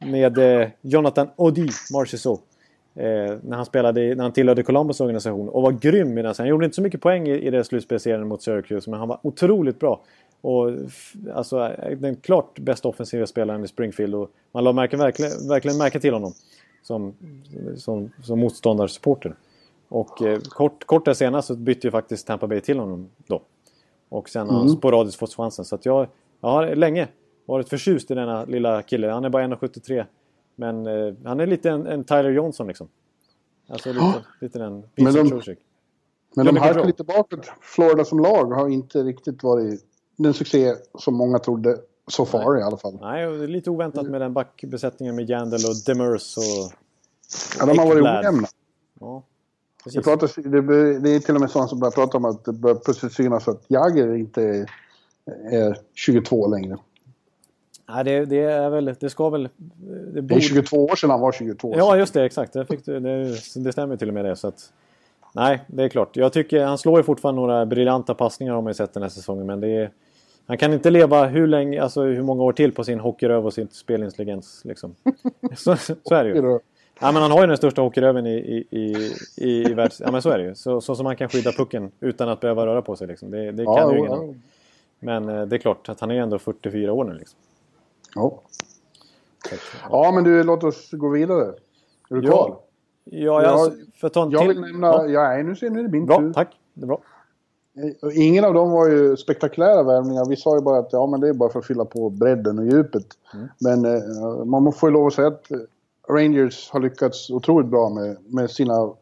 med 0.00 0.38
eh, 0.38 0.68
Jonathan 0.80 1.28
Odi 1.36 1.68
Marchessault. 1.92 2.42
Eh, 2.94 3.36
när 3.42 3.56
han 3.56 3.66
spelade 3.66 4.14
när 4.14 4.22
han 4.22 4.32
tillhörde 4.32 4.62
Columbus 4.62 5.00
organisation 5.00 5.48
och 5.48 5.62
var 5.62 5.72
grym 5.72 6.18
i 6.18 6.22
den. 6.22 6.34
Han 6.38 6.46
gjorde 6.46 6.64
inte 6.64 6.74
så 6.74 6.82
mycket 6.82 7.00
poäng 7.00 7.28
i, 7.28 7.46
i 7.46 7.50
det 7.50 7.64
slutspelsserien 7.64 8.28
mot 8.28 8.42
Syracuse 8.42 8.90
men 8.90 8.98
han 8.98 9.08
var 9.08 9.18
otroligt 9.22 9.78
bra. 9.78 10.00
Och 10.40 10.70
alltså 11.34 11.66
eh, 11.66 11.98
den 11.98 12.16
klart 12.16 12.58
bästa 12.58 12.88
offensiva 12.88 13.26
spelaren 13.26 13.64
i 13.64 13.68
Springfield 13.68 14.14
och 14.14 14.30
man 14.52 14.64
la 14.64 14.72
märke, 14.72 14.96
verkligen, 14.96 15.48
verkligen 15.48 15.78
märke 15.78 16.00
till 16.00 16.12
honom 16.12 16.32
som, 16.82 17.14
som, 17.76 18.10
som 18.22 18.40
motståndarsupporter. 18.40 19.34
Och 19.88 20.22
eh, 20.22 20.40
kort, 20.40 20.84
kort 20.84 21.04
där 21.04 21.14
senare 21.14 21.42
så 21.42 21.56
bytte 21.56 21.86
ju 21.86 21.90
faktiskt 21.90 22.26
Tampa 22.26 22.46
Bay 22.46 22.60
till 22.60 22.78
honom 22.78 23.08
då. 23.26 23.42
Och 24.08 24.28
sen 24.28 24.48
har 24.48 24.58
han 24.58 24.68
sporadiskt 24.68 25.18
fått 25.18 25.34
chansen. 25.34 25.64
Så 25.64 25.74
att 25.74 25.86
jag, 25.86 26.06
jag 26.40 26.48
har 26.48 26.74
länge 26.74 27.08
varit 27.50 27.68
förtjust 27.68 28.10
i 28.10 28.14
denna 28.14 28.44
lilla 28.44 28.82
kille. 28.82 29.08
Han 29.08 29.24
är 29.24 29.28
bara 29.30 29.44
1,73. 29.46 30.04
Men 30.56 30.86
eh, 30.86 31.14
han 31.24 31.40
är 31.40 31.46
lite 31.46 31.70
en, 31.70 31.86
en 31.86 32.04
Tyler 32.04 32.30
Johnson 32.30 32.66
liksom. 32.66 32.88
Alltså 33.68 33.92
lite, 33.92 34.24
lite 34.40 34.58
den 34.58 34.72
Men 34.72 34.82
Vincent 34.94 35.24
de- 35.24 35.30
Trocek. 35.30 35.58
Men 36.34 36.46
de 36.46 36.52
mycket 36.52 36.66
halkar 36.66 36.84
lite 36.86 37.04
bakåt. 37.04 37.50
Florida 37.60 38.04
som 38.04 38.18
lag 38.18 38.44
har 38.44 38.68
inte 38.68 39.02
riktigt 39.02 39.42
varit 39.42 39.84
den 40.16 40.34
succé 40.34 40.74
som 40.98 41.14
många 41.14 41.38
trodde. 41.38 41.78
Så 42.08 42.24
far 42.26 42.58
i 42.58 42.62
alla 42.62 42.76
fall. 42.76 42.98
Nej, 43.00 43.26
och 43.26 43.38
det 43.38 43.44
är 43.44 43.48
lite 43.48 43.70
oväntat 43.70 44.06
med 44.06 44.20
den 44.20 44.32
backbesättningen 44.32 45.16
med 45.16 45.30
Jandel 45.30 45.60
och 45.68 45.74
Demers 45.86 46.36
och... 46.36 46.72
Ja, 47.58 47.66
de 47.66 47.78
har 47.78 47.86
varit 47.86 48.02
ojämna. 48.02 48.48
Ja, 49.00 49.22
Det, 49.94 50.02
pratas, 50.02 50.34
det, 50.34 50.60
det 50.98 51.10
är 51.10 51.18
till 51.20 51.34
och 51.34 51.40
med 51.40 51.50
sådana 51.50 51.68
som 51.68 51.78
börjar 51.80 51.92
prata 51.92 52.16
om 52.16 52.24
att 52.24 52.44
det 52.44 52.52
börjar 52.52 52.76
plötsligt 52.76 53.12
synas 53.12 53.48
att 53.48 53.64
Jagger 53.68 54.14
inte 54.14 54.66
är 55.50 55.78
22 55.94 56.48
längre. 56.48 56.78
Nej, 57.94 58.04
det, 58.04 58.24
det 58.24 58.38
är 58.40 58.70
väl... 58.70 58.94
Det 59.00 59.10
ska 59.10 59.28
väl... 59.28 59.42
Det 59.42 60.10
Det 60.12 60.18
är 60.18 60.22
borde... 60.22 60.40
22 60.40 60.84
år 60.84 60.96
sedan 60.96 61.10
han 61.10 61.20
var 61.20 61.32
22. 61.32 61.74
Ja, 61.76 61.96
just 61.96 62.14
det. 62.14 62.24
Exakt. 62.24 62.52
Det, 62.52 62.66
fick 62.66 62.84
det, 62.84 63.00
det 63.54 63.72
stämmer 63.72 63.96
till 63.96 64.08
och 64.08 64.14
med 64.14 64.24
det. 64.24 64.36
Så 64.36 64.48
att, 64.48 64.72
nej, 65.34 65.60
det 65.66 65.82
är 65.82 65.88
klart. 65.88 66.16
Jag 66.16 66.32
tycker 66.32 66.64
han 66.64 66.78
slår 66.78 66.98
ju 66.98 67.02
fortfarande 67.02 67.40
några 67.40 67.66
briljanta 67.66 68.14
passningar 68.14 68.54
har 68.54 68.62
man 68.62 68.74
sett 68.74 68.94
den 68.94 69.02
här 69.02 69.10
säsongen. 69.10 69.46
Men 69.46 69.60
det 69.60 69.68
är, 69.68 69.90
han 70.46 70.58
kan 70.58 70.72
inte 70.72 70.90
leva 70.90 71.26
hur, 71.26 71.46
länge, 71.46 71.82
alltså 71.82 72.02
hur 72.02 72.22
många 72.22 72.42
år 72.42 72.52
till 72.52 72.72
på 72.72 72.84
sin 72.84 73.00
hockeyröv 73.00 73.46
och 73.46 73.52
sin 73.54 73.68
spelintelligens. 73.72 74.64
Liksom. 74.64 74.94
så, 75.56 75.76
så 75.76 76.14
är 76.14 76.24
det 76.24 76.30
ju. 76.30 76.58
Ja, 77.02 77.12
men 77.12 77.22
han 77.22 77.30
har 77.30 77.40
ju 77.40 77.46
den 77.46 77.56
största 77.56 77.82
hockeyröven 77.82 78.26
i, 78.26 78.30
i, 78.30 78.66
i, 78.70 79.12
i, 79.36 79.70
i 79.70 79.74
världs... 79.74 80.00
Ja, 80.00 80.10
men 80.12 80.22
så 80.22 80.30
är 80.30 80.38
det 80.38 80.44
ju. 80.44 80.54
Så, 80.54 80.80
så 80.80 80.94
som 80.94 81.06
han 81.06 81.16
kan 81.16 81.28
skydda 81.28 81.52
pucken 81.52 81.90
utan 82.00 82.28
att 82.28 82.40
behöva 82.40 82.66
röra 82.66 82.82
på 82.82 82.96
sig. 82.96 83.06
Liksom. 83.06 83.30
Det, 83.30 83.52
det 83.52 83.64
kan 83.64 83.74
Ja, 83.74 83.92
ju 83.92 83.98
ingen 83.98 84.10
ja. 84.10 84.34
Men 85.00 85.28
eh, 85.28 85.46
det 85.46 85.56
är 85.56 85.58
klart 85.58 85.88
att 85.88 86.00
han 86.00 86.10
är 86.10 86.14
ändå 86.14 86.38
44 86.38 86.92
år 86.92 87.04
nu. 87.04 87.14
Liksom. 87.14 87.38
Ja. 88.14 88.40
Ja, 89.90 90.12
men 90.14 90.24
du, 90.24 90.42
låt 90.44 90.64
oss 90.64 90.90
gå 90.92 91.08
vidare. 91.08 91.54
Är 92.10 92.14
du 92.14 92.22
kvar? 92.22 92.58
Ja, 93.04 93.42
ja, 93.42 93.42
jag, 93.42 93.72
för 93.94 94.06
att 94.06 94.12
ta 94.12 94.22
en 94.22 94.30
Jag 94.30 94.40
till... 94.40 94.48
vill 94.48 94.60
nämna... 94.60 94.86
Ja, 94.86 95.36
Ja, 95.36 95.42
nu 95.42 95.56
ser 95.56 95.70
nu 95.70 95.78
är 95.78 95.82
det 95.82 95.88
min 95.90 96.06
bra, 96.06 96.18
tur. 96.18 96.32
tack. 96.32 96.56
Det 96.74 96.82
är 96.82 96.86
bra. 96.86 97.00
Och 98.02 98.12
Ingen 98.12 98.44
av 98.44 98.54
dem 98.54 98.70
var 98.70 98.88
ju 98.88 99.16
spektakulära 99.16 99.82
värvningar. 99.82 100.24
Vi 100.28 100.36
sa 100.36 100.56
ju 100.56 100.62
bara 100.62 100.78
att 100.78 100.92
ja, 100.92 101.06
men 101.06 101.20
det 101.20 101.28
är 101.28 101.32
bara 101.32 101.50
för 101.50 101.58
att 101.58 101.66
fylla 101.66 101.84
på 101.84 102.10
bredden 102.10 102.58
och 102.58 102.64
djupet. 102.66 103.06
Mm. 103.34 103.48
Men 103.58 103.84
eh, 103.84 104.44
man 104.44 104.72
får 104.72 104.88
ju 104.88 104.92
lov 104.92 105.06
att 105.06 105.12
säga 105.14 105.28
att 105.28 105.50
eh, 105.50 105.58
Rangers 106.08 106.70
har 106.70 106.80
lyckats 106.80 107.30
otroligt 107.30 107.68
bra 107.68 107.88
med, 107.88 108.16
med 108.26 108.50
sina 108.50 108.92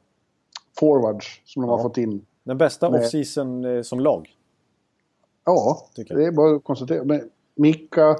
forwards 0.80 1.42
som 1.44 1.62
de 1.62 1.68
har 1.70 1.78
Ja. 1.78 1.82
fått 1.82 1.98
in. 1.98 2.26
Den 2.44 2.58
bästa 2.58 2.88
Nej. 2.88 3.00
off-season 3.00 3.64
eh, 3.64 3.82
som 3.82 4.00
lag. 4.00 4.28
Ja, 5.44 5.78
jag. 5.94 6.18
det 6.18 6.24
är 6.24 6.32
bara 6.32 6.56
att 6.56 6.64
konstatera. 6.64 7.04
Men 7.04 7.30
Mika, 7.54 8.16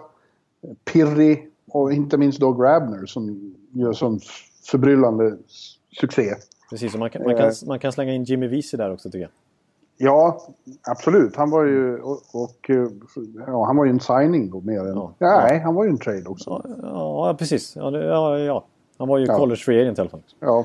Pirri 0.85 1.47
och 1.71 1.93
inte 1.93 2.17
minst 2.19 2.41
då 2.41 2.53
Grabner 2.53 3.07
som 3.07 3.55
gör 3.73 3.93
sån 3.93 4.21
förbryllande 4.71 5.37
succé. 6.01 6.35
Precis, 6.71 6.95
och 6.95 7.01
man 7.01 7.11
kan, 7.11 7.23
man, 7.23 7.37
kan, 7.37 7.47
Eh. 7.49 7.53
man 7.67 7.79
kan 7.79 7.93
slänga 7.93 8.13
in 8.13 8.25
Jimmy 8.25 8.47
Vesey 8.47 8.79
där 8.79 8.93
också 8.93 9.09
tycker 9.11 9.21
jag. 9.23 9.31
Ja, 10.01 10.41
absolut. 10.83 11.37
Han 11.37 11.51
var 11.51 11.65
ju, 11.65 12.01
och, 12.01 12.21
och, 12.33 12.71
ja, 13.47 13.65
han 13.67 13.77
var 13.77 13.85
ju 13.85 13.91
en 13.91 14.01
signing 14.01 14.51
då 14.51 14.61
mer 14.61 14.81
än... 14.81 14.97
Ja. 14.97 15.13
Nej, 15.19 15.59
han 15.61 15.75
var 15.75 15.85
ju 15.85 15.91
en 15.91 15.99
trade 15.99 16.25
också. 16.29 16.63
Ja, 16.83 17.29
ja 17.29 17.35
precis. 17.39 17.77
Ja, 17.77 17.99
ja, 17.99 18.39
ja. 18.39 18.65
Han 18.99 19.09
var 19.09 19.19
ju 19.19 19.27
Ja. 19.27 19.37
college 19.39 19.57
free 19.61 19.81
agent 19.83 19.99
i 19.99 20.01
alla 20.01 20.11
fall. 20.11 20.23
Ja. 20.41 20.65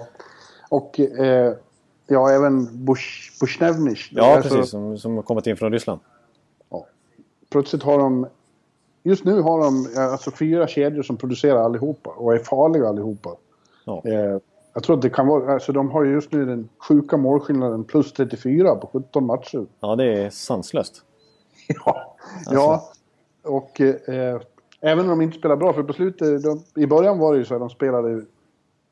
Och 0.69 0.99
eh, 0.99 1.53
ja, 2.07 2.29
även 2.31 2.85
Bush, 2.85 3.39
Bushnevnich. 3.41 4.09
Ja, 4.11 4.35
Alltså, 4.35 4.55
precis. 4.55 4.71
Som, 4.71 4.97
som 4.97 5.15
har 5.15 5.21
kommit 5.23 5.47
in 5.47 5.57
från 5.57 5.71
Ryssland. 5.71 5.99
Plötsligt 7.49 7.83
har 7.83 7.99
de... 7.99 8.27
Just 9.03 9.25
nu 9.25 9.41
har 9.41 9.59
de 9.63 9.87
eh, 9.95 10.11
alltså 10.11 10.31
fyra 10.31 10.67
kedjor 10.67 11.03
som 11.03 11.17
producerar 11.17 11.59
allihopa 11.63 12.09
och 12.09 12.33
är 12.33 12.39
farliga 12.39 12.87
allihopa. 12.87 13.29
Ja. 13.85 14.01
Eh, 14.05 14.37
jag 14.73 14.83
tror 14.83 14.95
att 14.95 15.01
det 15.01 15.09
kan 15.09 15.27
vara... 15.27 15.53
Alltså 15.53 15.71
de 15.71 15.91
har 15.91 16.03
ju 16.03 16.11
just 16.11 16.31
nu 16.31 16.45
den 16.45 16.69
sjuka 16.77 17.17
målskillnaden 17.17 17.83
plus 17.83 18.13
34 18.13 18.75
på 18.75 18.87
17 18.87 19.25
matcher. 19.25 19.65
ja, 19.79 19.95
det 19.95 20.05
är 20.05 20.29
sanslöst. 20.29 21.01
Ja, 21.85 22.15
ja. 22.45 22.91
och 23.43 23.81
eh, 23.81 24.41
även 24.81 24.99
om 25.03 25.09
de 25.09 25.21
inte 25.21 25.37
spelar 25.37 25.55
bra, 25.55 25.73
för 25.73 25.83
på 25.83 25.93
slutet, 25.93 26.43
de, 26.43 26.63
i 26.81 26.85
början 26.87 27.19
var 27.19 27.33
det 27.33 27.39
ju 27.39 27.45
så 27.45 27.53
att 27.53 27.59
de 27.59 27.69
spelade 27.69 28.25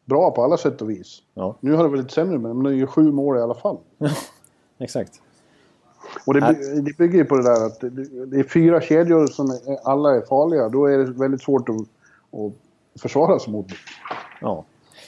bra 0.06 0.32
på 0.32 0.44
alla 0.44 0.58
sätt 0.58 0.82
och 0.82 0.90
vis. 0.90 1.20
Ja, 1.34 1.56
Nu 1.60 1.74
har 1.74 1.84
det 1.84 1.90
varit 1.90 2.02
lite 2.02 2.14
sämre, 2.14 2.38
men 2.38 2.64
de 2.64 2.66
är 2.66 2.72
ju 2.72 2.88
sju 2.88 3.12
mål 3.12 3.38
i 3.38 3.42
alla 3.42 3.54
fall. 3.54 3.78
exakt. 4.78 5.22
Och 6.26 6.34
det, 6.34 6.42
by- 6.42 6.82
det 6.82 6.98
bygger 6.98 7.18
ju 7.18 7.26
på 7.26 7.36
det 7.38 7.44
där 7.44 7.66
att 7.66 7.80
det, 8.32 8.40
är 8.40 8.44
fyra 8.44 8.82
kedjor 8.82 9.28
som 9.28 9.60
alla 9.84 10.16
är 10.16 10.22
farliga. 10.22 10.70
Då 10.70 10.86
är 10.86 10.98
det 10.98 11.04
väldigt 11.06 11.42
svårt 11.42 11.70
att, 11.70 11.76
att 11.76 13.02
försvara 13.02 13.40
sig 13.40 13.54
mot. 13.54 13.68
Ja. 14.42 14.66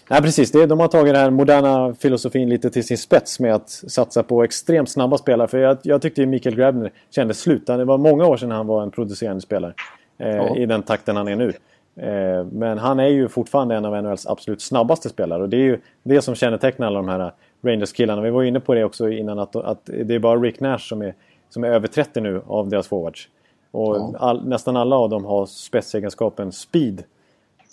Nej, 0.10 0.22
precis. 0.22 0.52
Det, 0.52 0.66
de 0.66 0.80
har 0.80 0.88
tagit 0.88 1.14
den 1.14 1.24
här 1.24 1.30
moderna 1.30 1.94
filosofin 1.94 2.50
lite 2.50 2.70
till 2.70 2.84
sin 2.88 2.98
spets 2.98 3.40
med 3.40 3.56
att 3.56 3.70
satsa 3.70 4.24
på 4.24 4.44
extremt 4.44 4.90
snabba 4.90 5.18
spelare. 5.18 5.48
För 5.48 5.58
jag, 5.58 5.78
jag 5.84 6.02
tyckte 6.02 6.22
ju 6.22 6.28
Mikael 6.28 6.56
Grabner 6.56 6.92
kändes 7.10 7.40
slut. 7.40 7.68
Det 7.68 7.86
var 7.86 7.98
många 7.98 8.26
år 8.26 8.38
sedan 8.38 8.52
han 8.52 8.68
var 8.68 8.84
en 8.84 8.92
producerande 8.92 9.42
spelare. 9.42 9.74
Eh, 10.18 10.28
Ja. 10.36 10.56
I 10.58 10.66
den 10.66 10.82
takten 10.84 11.16
han 11.16 11.28
är 11.28 11.36
nu. 11.36 11.54
Eh, 11.96 12.46
men 12.52 12.78
han 12.78 13.00
är 13.00 13.08
ju 13.08 13.28
fortfarande 13.28 13.76
en 13.76 13.86
av 13.86 14.04
NHLs 14.04 14.28
absolut 14.28 14.62
snabbaste 14.62 15.10
spelare. 15.10 15.44
Och 15.44 15.50
det 15.50 15.58
är 15.58 15.64
ju 15.66 15.80
det 16.04 16.22
som 16.22 16.36
kännetecknar 16.36 16.88
alla 16.88 16.98
de 17.00 17.08
här 17.08 17.32
Rangers-killarna. 17.64 18.22
Vi 18.22 18.30
var 18.30 18.44
inne 18.44 18.60
på 18.60 18.74
det 18.74 18.84
också 18.84 19.10
innan 19.10 19.40
att, 19.40 19.56
att 19.56 19.86
det 19.86 20.16
är 20.16 20.20
bara 20.20 20.40
Rick 20.40 20.60
Nash 20.60 20.78
som 20.80 21.02
är, 21.02 21.16
som 21.50 21.64
är 21.64 21.68
över 21.68 21.88
30 21.88 22.22
nu 22.22 22.42
av 22.48 22.70
deras 22.70 22.88
forwards. 22.88 23.30
Och 23.72 23.96
Ja. 23.96 24.16
all, 24.20 24.48
nästan 24.48 24.78
alla 24.78 24.96
av 24.96 25.10
dem 25.10 25.26
har 25.26 25.46
spetsegenskapen 25.46 26.52
speed. 26.52 27.04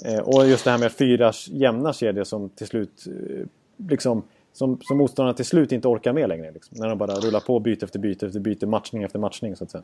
Eh, 0.07 0.19
och 0.19 0.47
just 0.47 0.65
det 0.65 0.71
här 0.71 0.79
med 0.79 0.93
fyra 0.93 1.33
jämna 1.51 1.93
kedjor 1.93 2.25
som 2.25 2.49
till 2.49 2.67
slut 2.67 3.07
eh, 3.07 3.47
liksom 3.89 4.23
som, 4.53 4.79
som 4.83 4.99
motståndarna 4.99 5.35
till 5.35 5.45
slut 5.45 5.73
inte 5.73 5.89
orkar 5.89 6.12
med 6.12 6.29
längre. 6.29 6.51
Liksom, 6.51 6.77
när 6.81 6.89
de 6.89 6.99
bara 6.99 7.15
rullar 7.15 7.41
på 7.41 7.59
byte 7.61 7.85
efter 7.85 7.99
byte 7.99 8.27
efter 8.27 8.41
byte, 8.41 8.67
matchning 8.67 9.03
efter 9.03 9.19
matchning 9.19 9.57
så 9.57 9.65
att 9.65 9.71
säga. 9.71 9.83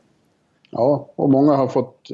Ja, 0.69 1.09
och 1.15 1.29
många 1.29 1.55
har 1.55 1.67
fått, 1.67 2.09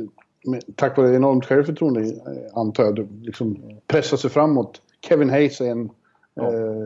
tack 0.75 0.97
vare 0.97 1.15
enormt 1.15 1.45
självförtroende 1.45 2.01
eh, 2.01 2.57
antar 2.57 2.83
jag, 2.83 3.07
liksom 3.21 3.79
pressa 3.87 4.17
sig 4.17 4.29
framåt. 4.29 4.81
Kevin 5.07 5.29
Hayes 5.29 5.61
är 5.61 5.69
en... 5.71 5.89
Ja. 6.33 6.53
Eh? 6.53 6.85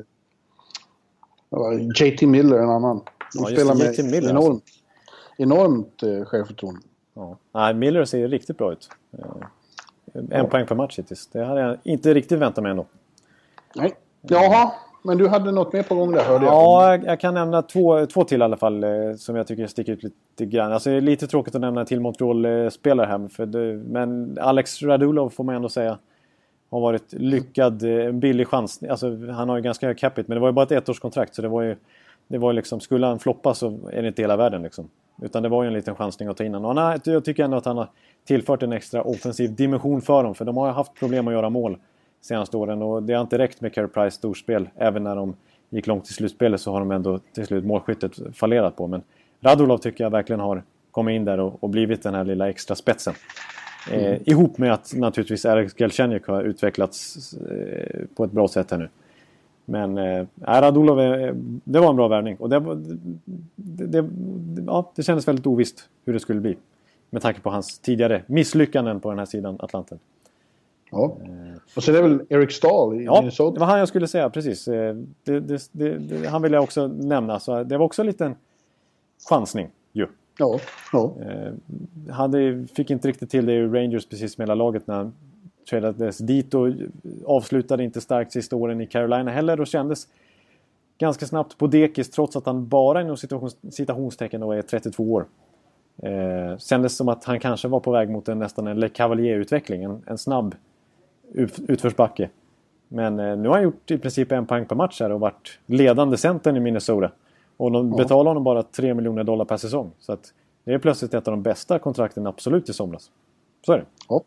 JT 1.96 2.22
Miller 2.22 2.58
en 2.58 2.70
annan. 2.70 3.02
De 3.34 3.44
Ja, 3.44 3.46
spelar 3.46 3.76
med 3.76 4.12
Miller, 4.12 4.30
enormt, 4.30 4.48
alltså. 4.48 4.64
enormt 5.38 6.04
eh, 6.04 6.26
självförtroende. 6.26 6.82
Ja. 7.14 7.38
Nej, 7.52 7.74
Miller 7.74 8.06
ser 8.06 8.18
ju 8.18 8.28
riktigt 8.28 8.58
bra 8.58 8.72
ut. 8.72 8.90
Eh, 9.18 10.40
en 10.40 10.50
poäng 10.50 10.66
per 10.66 10.76
match 10.76 10.98
hittills. 10.98 11.28
Det 11.28 11.44
hade 11.44 11.62
jag 11.62 11.78
inte 11.84 12.14
riktigt 12.14 12.40
väntat 12.40 12.64
mig 12.64 12.72
ändå. 12.72 12.86
Nej. 13.76 13.96
Jaha, 14.22 14.72
Men 15.04 15.18
du 15.18 15.28
hade 15.28 15.52
något 15.52 15.74
mer 15.74 15.84
på 15.84 15.96
gång 15.96 16.12
där 16.12 16.24
hörde 16.24 16.46
jag. 16.46 16.54
Ja, 16.54 16.98
jag, 17.06 17.20
kan 17.20 17.34
nämna 17.34 17.62
två, 17.62 18.06
två 18.06 18.24
till 18.24 18.42
i 18.42 18.44
alla 18.44 18.58
fall 18.58 18.84
eh, 18.84 18.90
som 19.18 19.36
jag 19.36 19.48
tycker 19.48 19.68
sticker 19.68 19.92
ut 19.92 20.04
lite 20.04 20.46
grann. 20.46 20.74
Alltså, 20.74 20.90
det 20.90 20.96
är 20.96 21.02
lite 21.02 21.28
tråkigt 21.28 21.56
att 21.56 21.62
nämna 21.62 21.82
en 21.82 21.88
till 21.88 22.00
Montreal-spelare 22.00 23.08
här. 23.08 23.28
För 23.28 23.46
det, 23.46 23.74
men 23.74 24.38
Alex 24.42 24.82
Radulov 24.82 25.30
får 25.30 25.44
man 25.44 25.56
ändå 25.56 25.70
säga 25.70 25.98
har 26.70 26.80
varit 26.80 27.14
lyckad. 27.14 27.84
Eh, 27.84 28.06
en 28.06 28.20
billig 28.20 28.48
chans. 28.48 28.84
Alltså, 28.90 29.18
han 29.32 29.50
har 29.50 29.58
ju 29.58 29.64
ganska 29.64 29.88
hög 29.88 29.98
capita 29.98 30.26
men 30.28 30.36
det 30.36 30.42
var 30.42 30.48
ju 30.48 30.54
bara 30.54 30.66
ett 30.66 30.72
ettårskontrakt. 30.72 31.36
Så 31.36 31.42
det 31.42 31.48
var 31.48 31.62
ju, 31.62 31.76
det 32.28 32.38
var 32.38 32.52
ju 32.52 32.56
liksom, 32.56 32.80
skulle 32.80 33.06
han 33.06 33.20
floppa 33.20 33.54
så 33.54 33.80
är 33.92 34.02
det 34.02 34.08
inte 34.08 34.22
hela 34.22 34.38
världen 34.38 34.64
liksom. 34.64 34.90
Utan 35.22 35.44
det 35.44 35.50
var 35.50 35.64
ju 35.64 35.68
en 35.68 35.74
liten 35.74 35.96
chansning 35.96 36.30
att 36.30 36.38
ta 36.38 36.44
in 36.44 36.54
honom. 36.54 36.78
Och 36.78 37.08
jag 37.08 37.26
tycker 37.26 37.44
ändå 37.44 37.58
att 37.58 37.66
han 37.66 37.78
har 37.78 37.88
tillfört 38.26 38.64
en 38.64 38.74
extra 38.74 39.02
offensiv 39.02 39.56
dimension 39.56 40.02
för 40.02 40.24
dem. 40.24 40.36
För 40.36 40.46
de 40.46 40.58
har 40.58 40.68
ju 40.68 40.74
haft 40.74 40.94
problem 40.94 41.28
att 41.28 41.34
göra 41.34 41.50
mål 41.50 41.78
senaste 42.22 42.58
åren. 42.58 42.82
Och 42.82 43.04
det 43.04 43.14
har 43.14 43.22
inte 43.22 43.38
räckt 43.38 43.62
med 43.62 43.74
Carey 43.74 43.88
Price 43.88 44.18
storspel. 44.18 44.70
Även 44.76 45.04
när 45.04 45.16
de 45.16 45.36
gick 45.70 45.88
långt 45.88 46.10
i 46.10 46.14
slutspelet 46.14 46.62
så 46.62 46.72
har 46.72 46.80
de 46.80 46.92
ändå 46.92 47.20
till 47.34 47.46
slut 47.46 47.66
målskyttet 47.66 48.38
fallerat 48.38 48.76
på. 48.76 48.88
Men 48.88 49.02
Radulov 49.42 49.78
tycker 49.78 50.04
jag 50.04 50.12
verkligen 50.12 50.40
har 50.40 50.64
kommit 50.92 51.16
in 51.16 51.26
där 51.26 51.40
och, 51.40 51.64
och 51.64 51.70
blivit 51.70 52.04
den 52.04 52.14
här 52.14 52.24
lilla 52.24 52.50
extra 52.50 52.76
spetsen. 52.76 53.14
Eh, 53.92 54.18
ihop 54.30 54.58
med 54.58 54.74
att 54.74 54.94
naturligtvis 54.96 55.46
Alex 55.46 55.74
Galchenyuk 55.74 56.28
har 56.28 56.44
utvecklats 56.44 57.34
eh, 57.34 58.06
på 58.16 58.24
ett 58.24 58.32
bra 58.32 58.48
sätt 58.48 58.72
här 58.72 58.78
nu. 58.78 58.90
Men 59.66 59.98
eh, 59.98 60.26
Radulov, 60.42 60.98
det 61.64 61.80
var 61.80 61.90
en 61.90 61.96
bra 61.96 62.08
värvning. 62.08 62.38
Och 62.38 62.50
det, 62.50 62.60
det, 63.56 64.02
det, 64.02 64.10
ja, 64.68 64.92
det 64.96 65.04
kändes 65.04 65.28
väldigt 65.28 65.48
ovisst 65.48 65.90
hur 66.06 66.14
det 66.14 66.20
skulle 66.20 66.40
bli. 66.42 66.58
Med 67.10 67.22
tanke 67.22 67.40
på 67.42 67.50
hans 67.50 67.80
tidigare 67.80 68.24
misslyckanden 68.28 69.00
på 69.00 69.10
den 69.10 69.20
här 69.20 69.26
sidan 69.26 69.56
Atlanten. 69.60 70.00
Ja. 70.92 71.18
Och 71.76 71.84
så 71.84 71.92
är 71.92 71.96
det 71.96 72.02
väl 72.02 72.22
Eric 72.30 72.52
Stahl 72.52 73.02
i 73.02 73.04
Ja, 73.06 73.14
det 73.16 73.20
Minnesota. 73.22 73.60
var 73.60 73.68
han 73.68 73.80
jag 73.80 73.88
skulle 73.88 74.08
säga, 74.08 74.30
precis. 74.30 74.68
Eh, 74.68 74.96
Det, 75.24 75.40
det, 75.40 75.70
det, 75.72 75.98
det, 75.98 76.28
han 76.28 76.42
ville 76.42 76.56
jag 76.56 76.64
också 76.64 76.88
nämna. 76.88 77.40
Så 77.40 77.64
det 77.64 77.78
var 77.78 77.86
också 77.86 78.02
en 78.02 78.06
liten 78.06 78.36
chansning 79.30 79.70
ju. 79.94 80.08
Ja, 80.40 80.60
ja. 80.94 81.16
Eh, 81.22 81.54
han 82.14 82.68
fick 82.68 82.90
inte 82.90 83.08
riktigt 83.08 83.30
till 83.30 83.46
det 83.46 83.54
i 83.54 83.68
Rangers 83.68 84.06
precis 84.06 84.38
med 84.38 84.48
hela 84.48 84.56
laget 84.56 84.88
när 84.88 84.96
han 84.96 85.14
tradades 85.70 86.18
dit 86.18 86.54
och 86.54 86.68
avslutade 87.26 87.84
inte 87.84 88.02
starkt 88.02 88.32
sista 88.32 88.56
åren 88.56 88.82
i 88.82 88.88
Carolina 88.88 89.32
heller 89.32 89.62
och 89.62 89.68
kändes 89.68 90.08
ganska 90.98 91.26
snabbt 91.26 91.58
på 91.58 91.68
dekis 91.68 92.10
trots 92.10 92.36
att 92.36 92.46
han 92.46 92.68
bara 92.68 93.02
inom 93.02 93.18
citationstecken 93.70 94.42
då 94.42 94.52
är 94.52 94.62
32 94.62 95.14
år. 95.14 95.26
Eh, 96.04 96.58
kändes 96.58 96.96
som 96.96 97.10
att 97.10 97.24
han 97.24 97.40
kanske 97.40 97.68
var 97.68 97.80
på 97.80 97.92
väg 97.92 98.10
mot 98.10 98.28
en, 98.28 98.40
nästan 98.40 98.68
en 98.68 98.80
Le 98.80 98.88
Cavalier-utveckling, 98.88 99.84
en, 99.84 100.04
en 100.08 100.18
snabb 100.18 100.56
utförsbacke. 101.68 102.30
Men 102.88 103.20
eh, 103.20 103.38
nu 103.38 103.48
har 103.48 103.56
han 103.56 103.64
gjort 103.64 103.92
i 103.92 103.98
princip 103.98 104.32
en 104.32 104.46
poäng 104.46 104.66
per 104.66 104.76
match 104.76 105.02
här 105.02 105.12
och 105.12 105.20
varit 105.20 105.60
ledande 105.66 106.18
centern 106.18 106.58
i 106.58 106.60
Minnesota. 106.60 107.12
Och 107.58 107.72
de 107.72 107.96
betalar 107.96 108.30
honom 108.30 108.44
bara 108.44 108.64
3 108.64 108.94
miljoner 108.94 109.24
dollar 109.24 109.46
per 109.46 109.58
säsong. 109.58 109.92
Så 110.00 110.14
att 110.14 110.34
det 110.64 110.74
är 110.74 110.80
plötsligt 110.80 111.14
ett 111.14 111.28
av 111.28 111.32
de 111.32 111.44
bästa 111.44 111.80
kontrakten 111.80 112.28
absolut 112.28 112.70
i 112.70 112.74
somras. 112.74 113.12
Så 113.66 113.72
är 113.74 113.78
det. 113.78 113.86
ja. 114.10 114.24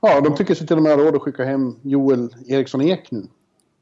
Ja, 0.00 0.20
de 0.20 0.34
tycker 0.34 0.54
sig 0.54 0.66
till 0.66 0.76
och 0.76 0.82
med 0.82 0.96
ha 0.96 1.04
råd 1.04 1.16
att 1.16 1.22
skicka 1.22 1.44
hem 1.44 1.76
Joel 1.82 2.28
Eriksson 2.48 2.82
Ek 2.82 3.10
nu. 3.10 3.22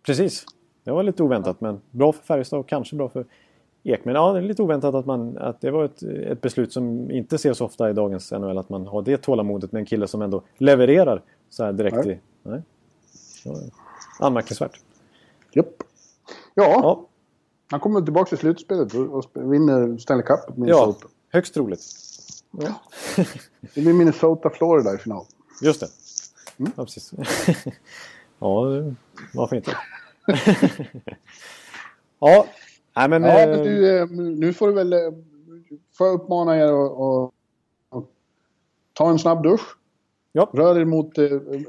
Precis. 0.07 0.45
Det 0.85 0.91
var 0.91 1.03
lite 1.03 1.23
oväntat 1.23 1.61
men 1.61 1.81
bra 1.91 2.13
för 2.13 2.23
Färjestad 2.23 2.59
och 2.59 2.69
kanske 2.69 2.97
bra 2.97 3.09
för 3.09 3.25
Ek. 3.83 4.05
Men 4.05 4.15
ja, 4.15 4.33
det 4.33 4.39
är 4.39 4.43
lite 4.43 4.63
oväntat 4.63 4.95
att, 4.95 5.07
man, 5.07 5.39
att 5.39 5.61
det 5.61 5.71
var 5.71 5.85
ett, 5.85 6.03
ett 6.03 6.41
beslut 6.41 6.73
som 6.73 7.11
inte 7.11 7.37
ses 7.37 7.61
ofta 7.61 7.91
i 7.91 7.93
dagens 7.93 8.33
NHL. 8.33 8.59
Att 8.59 8.69
man 8.69 8.87
har 8.87 9.03
det 9.03 9.17
tålamodet 9.17 9.73
med 9.73 9.81
en 9.81 9.87
kille 9.87 10.07
som 10.07 10.23
ändå 10.23 10.43
levererar 10.59 11.23
så 11.51 11.65
här 11.65 11.73
direkt 11.73 11.97
Nej. 11.97 12.21
i... 12.45 12.49
Nej. 12.49 12.63
Anmärkningsvärt. 14.21 14.81
Japp. 15.53 15.83
Ja, 16.55 16.65
Ja, 16.83 17.07
han 17.73 17.81
kommer 17.81 18.01
tillbaka 18.01 18.29
till 18.29 18.39
slutspelet 18.39 18.95
och, 18.95 19.25
vinner 19.35 19.99
Stanley 19.99 20.27
Cup 20.27 20.57
med 20.57 20.69
ja, 20.69 20.81
Minnesota. 20.87 21.07
högst 21.33 21.55
troligt. 21.55 21.81
Det 23.75 23.81
blir 23.81 23.93
Minnesota-Florida 23.93 24.95
i 24.95 24.99
final. 24.99 25.25
Just 25.63 25.81
det. 25.81 25.89
Mm. 26.59 26.73
Ja, 26.77 26.85
precis. 26.85 27.13
ja, 28.39 28.65
varför 29.35 29.57
inte? 29.57 29.77
ja, 32.19 32.47
nej 32.97 33.09
men... 33.09 33.23
Ja, 33.23 33.41
eh, 33.41 33.49
men 33.49 33.63
du, 33.65 33.99
eh, 33.99 34.07
nu 34.11 34.53
får 34.53 34.67
du 34.69 34.73
väl... 34.75 34.93
eh, 34.93 34.99
Får 35.99 36.07
jag 36.07 36.15
uppmana 36.15 36.57
er 36.57 36.69
att 36.69 38.05
ta 38.93 39.11
en 39.11 39.19
snabb 39.19 39.43
dusch. 39.43 39.77
Ja. 40.33 40.51
Rör 40.53 40.79
er 40.81 40.85
mot, 40.85 41.19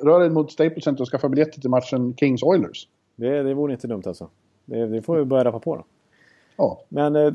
rör 0.03 0.25
er 0.25 0.29
mot 0.29 0.51
Staples 0.51 0.83
Center 0.83 1.01
och 1.01 1.09
skaffa 1.09 1.29
biljetter 1.29 1.61
till 1.61 1.69
matchen 1.69 2.15
Kings 2.17 2.43
Oilers. 2.43 2.87
det, 3.15 3.43
det 3.43 3.53
vore 3.53 3.73
inte 3.73 3.87
dumt 3.87 4.03
alltså. 4.05 4.29
Det, 4.65 4.87
det 4.87 5.01
får 5.01 5.17
vi 5.17 5.25
börja 5.25 5.43
rappa 5.43 5.59
på 5.59 5.75
då. 5.75 5.83
Ja, 6.57 6.81
Men 6.89 7.15
eh, 7.15 7.33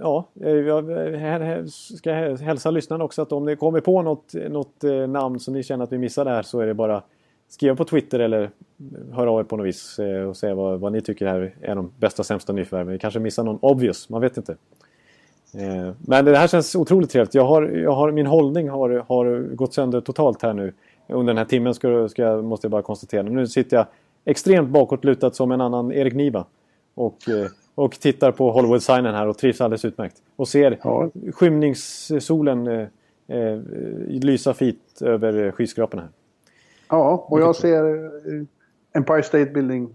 ja, 0.00 0.24
eh, 0.40 0.50
jag 0.50 0.82
här- 1.18 1.66
ska 1.96 2.10
jag 2.10 2.36
hälsa 2.38 2.70
lyssnarna 2.70 3.04
också 3.04 3.22
att 3.22 3.32
om 3.32 3.44
ni 3.44 3.56
kommer 3.56 3.80
på 3.80 4.02
något, 4.02 4.34
något 4.50 4.84
eh, 4.84 4.92
namn 5.08 5.40
som 5.40 5.54
ni 5.54 5.62
känner 5.62 5.84
att 5.84 5.92
vi 5.92 5.98
missar 5.98 6.24
där 6.24 6.42
så 6.42 6.60
är 6.60 6.66
det 6.66 6.74
bara 6.74 7.02
skriva 7.48 7.76
på 7.76 7.84
Twitter 7.84 8.18
eller 8.18 8.50
höra 9.12 9.30
av 9.30 9.40
er 9.40 9.44
på 9.44 9.56
något 9.56 9.66
vis 9.66 9.98
och 10.28 10.36
säga 10.36 10.54
vad, 10.54 10.80
vad 10.80 10.92
ni 10.92 11.00
tycker 11.00 11.26
här 11.26 11.54
är 11.60 11.74
de 11.74 11.90
bästa 11.98 12.24
sämsta 12.24 12.52
nyförvärven. 12.52 12.92
Vi 12.92 12.98
kanske 12.98 13.20
missar 13.20 13.44
någon 13.44 13.58
obvious, 13.62 14.08
man 14.08 14.20
vet 14.20 14.36
inte. 14.36 14.56
Men 15.98 16.24
det 16.24 16.36
här 16.36 16.48
känns 16.48 16.74
otroligt 16.74 17.10
trevligt. 17.10 17.34
Jag 17.34 17.44
har, 17.44 17.62
jag 17.62 17.92
har, 17.92 18.12
min 18.12 18.26
hållning 18.26 18.68
har, 18.68 19.04
har 19.08 19.54
gått 19.54 19.74
sönder 19.74 20.00
totalt 20.00 20.42
här 20.42 20.52
nu. 20.52 20.72
Under 21.08 21.26
den 21.34 21.38
här 21.38 21.44
timmen 21.44 21.74
ska, 21.74 22.08
ska, 22.08 22.22
jag- 22.22 22.44
måste 22.44 22.64
jag 22.64 22.70
bara 22.70 22.82
konstatera. 22.82 23.22
Nu 23.22 23.46
sitter 23.46 23.76
jag 23.76 23.86
extremt 24.24 24.68
bakåtlutad 24.70 25.30
som 25.30 25.52
en 25.52 25.60
annan 25.60 25.92
Erik 25.92 26.14
Niva. 26.14 26.44
Och, 26.94 27.16
och 27.78 27.92
tittar 28.00 28.32
på 28.32 28.50
Hollywood-signen 28.52 29.14
här 29.14 29.28
och 29.28 29.38
trivs 29.38 29.60
alldeles 29.60 29.84
utmärkt. 29.84 30.16
Och 30.36 30.48
ser 30.48 30.78
Ja. 30.82 31.10
skymningssolen 31.34 32.66
eh, 32.66 32.86
eh, 33.28 33.58
lysa 34.08 34.54
fint 34.54 34.98
över 35.02 35.50
skyskraporna 35.50 36.02
här. 36.02 36.10
ja 36.88 37.26
och 37.28 37.40
jag 37.40 37.56
ser 37.56 37.94
eh, 37.94 38.42
Empire 38.92 39.22
State 39.22 39.50
Building 39.50 39.94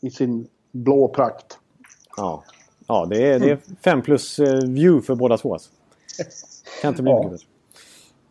i 0.00 0.10
sin 0.10 0.46
blå 0.72 1.08
prakt. 1.08 1.58
Ja, 2.16 2.44
ja 2.88 3.06
det, 3.10 3.26
är, 3.32 3.38
det 3.40 3.50
är 3.50 3.58
fem 3.84 4.02
plus 4.02 4.38
eh, 4.38 4.58
view 4.68 5.06
för 5.06 5.14
båda 5.14 5.36
två. 5.36 5.52
Alltså. 5.52 5.70
Kan 6.82 6.88
inte 6.88 7.02
bli 7.02 7.12
Ja. 7.12 7.16
mycket 7.18 7.32
bättre. 7.32 7.46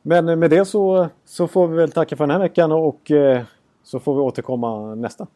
Men 0.01 0.29
eh, 0.29 0.35
med 0.35 0.49
det 0.49 0.65
så, 0.65 1.07
så 1.25 1.47
får 1.47 1.67
vi 1.67 1.75
väl 1.77 1.91
tacka 1.91 2.15
för 2.15 2.23
den 2.23 2.31
här 2.31 2.39
veckan 2.39 2.71
och 2.71 3.11
eh, 3.11 3.41
så 3.83 3.99
får 3.99 4.15
vi 4.15 4.21
återkomma 4.21 4.95
nästa. 4.95 5.27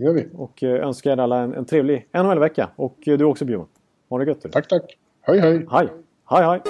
Det 0.00 0.04
gör 0.04 0.12
vi. 0.12 0.28
Och 0.34 0.62
eh, 0.62 0.86
önskar 0.86 1.10
er 1.10 1.16
alla 1.16 1.38
en, 1.38 1.54
en 1.54 1.64
trevlig 1.64 2.06
NHL-vecka. 2.12 2.68
Och 2.76 3.08
eh, 3.08 3.18
du 3.18 3.24
också 3.24 3.44
Björn. 3.44 3.66
Ha 4.10 4.18
det 4.18 4.24
gött. 4.24 4.52
Tack, 4.52 4.68
tack. 4.68 4.98
Hej, 5.22 5.40
hej. 5.40 5.66
Hej! 5.70 5.88
Hej 6.30 6.44
hej! 6.44 6.60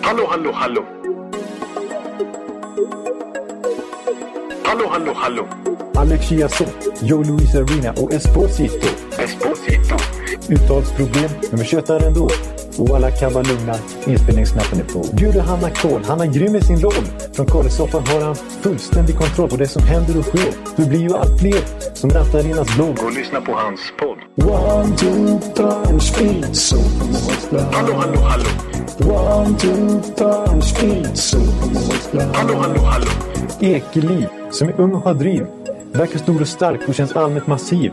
Hallå, 0.00 0.24
hallå, 0.28 0.50
hallå. 0.54 0.84
Hallå, 4.64 4.84
hallå, 4.88 5.12
hallå. 5.14 5.48
Alex 5.94 6.28
Chiazot, 6.28 7.02
Joe 7.02 7.22
Luis 7.24 7.54
Arena 7.54 7.90
och 8.02 8.12
Esposito. 8.12 8.88
Esposito. 9.22 9.96
Uttalsproblem, 10.52 11.30
men 11.50 11.58
vi 11.58 11.64
tjötar 11.64 12.06
ändå. 12.06 12.28
Och 12.78 12.96
alla 12.96 13.10
kan 13.10 13.32
vara 13.32 13.44
lugna, 13.44 13.74
inspelningsknappen 14.06 14.80
är 14.80 14.84
på. 14.84 15.16
Bjuder 15.16 15.40
Hanna 15.40 15.70
Kohl, 15.70 16.04
han 16.04 16.20
är 16.20 16.26
grym 16.26 16.56
i 16.56 16.60
sin 16.60 16.80
roll. 16.80 17.04
Från 17.32 17.46
Kållesoffan 17.46 18.06
har 18.06 18.20
han 18.20 18.34
fullständig 18.34 19.16
kontroll 19.16 19.48
på 19.48 19.56
det 19.56 19.68
som 19.68 19.82
händer 19.82 20.18
och 20.18 20.24
sker. 20.24 20.52
Det 20.76 20.88
blir 20.88 21.00
ju 21.00 21.14
allt 21.16 21.40
fler 21.40 21.60
som 21.94 22.10
rattar 22.10 22.46
in 22.46 22.56
hans 22.56 22.76
blogg. 22.76 22.98
Och 23.04 23.12
lyssna 23.12 23.40
på 23.40 23.52
hans 23.52 23.80
podd. 23.98 24.18
One, 24.50 24.96
two, 24.96 25.40
three, 25.54 26.00
speed, 26.00 26.56
so 26.56 26.76
Hallå, 27.72 27.94
hallå, 27.94 28.20
hallå. 28.20 28.44
One, 28.98 29.58
two, 29.58 30.00
three, 30.16 30.62
speed, 30.62 31.18
so 31.18 31.38
Hallå, 32.34 32.54
hallå, 32.54 32.80
hallå. 32.80 33.06
Ekeliv, 33.60 34.26
som 34.50 34.68
är 34.68 34.80
ung 34.80 34.94
och 34.94 35.00
har 35.02 35.14
driv. 35.14 35.46
Verkar 35.92 36.18
stor 36.18 36.40
och 36.40 36.48
stark 36.48 36.88
och 36.88 36.94
känns 36.94 37.16
allmänt 37.16 37.46
massiv. 37.46 37.92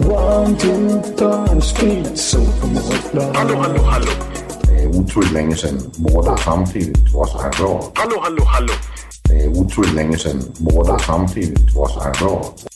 One, 0.00 0.56
two, 0.58 1.00
three, 1.16 1.60
speed, 1.60 2.18
so 2.18 2.38
Hallå, 3.34 3.56
hallå, 3.62 3.82
hallå. 3.82 4.10
Det 4.62 4.84
er 4.84 4.88
utroligt 4.88 5.32
længe 5.32 5.56
siden 5.56 5.92
mor, 5.98 6.22
der 6.22 6.36
samtidig 6.36 6.94
også 7.14 7.38
har 7.38 7.50
råd. 7.64 7.92
Hallå, 7.96 8.20
hallå, 8.22 8.44
hallå. 8.44 8.72
Det 9.28 9.44
er 9.44 9.48
utroligt 9.48 9.94
længe 9.94 10.18
siden 10.18 10.42
mor, 10.60 10.82
der 10.82 10.98
samtidig 10.98 11.56
også 11.76 12.00
har 12.00 12.12
råd. 12.22 12.73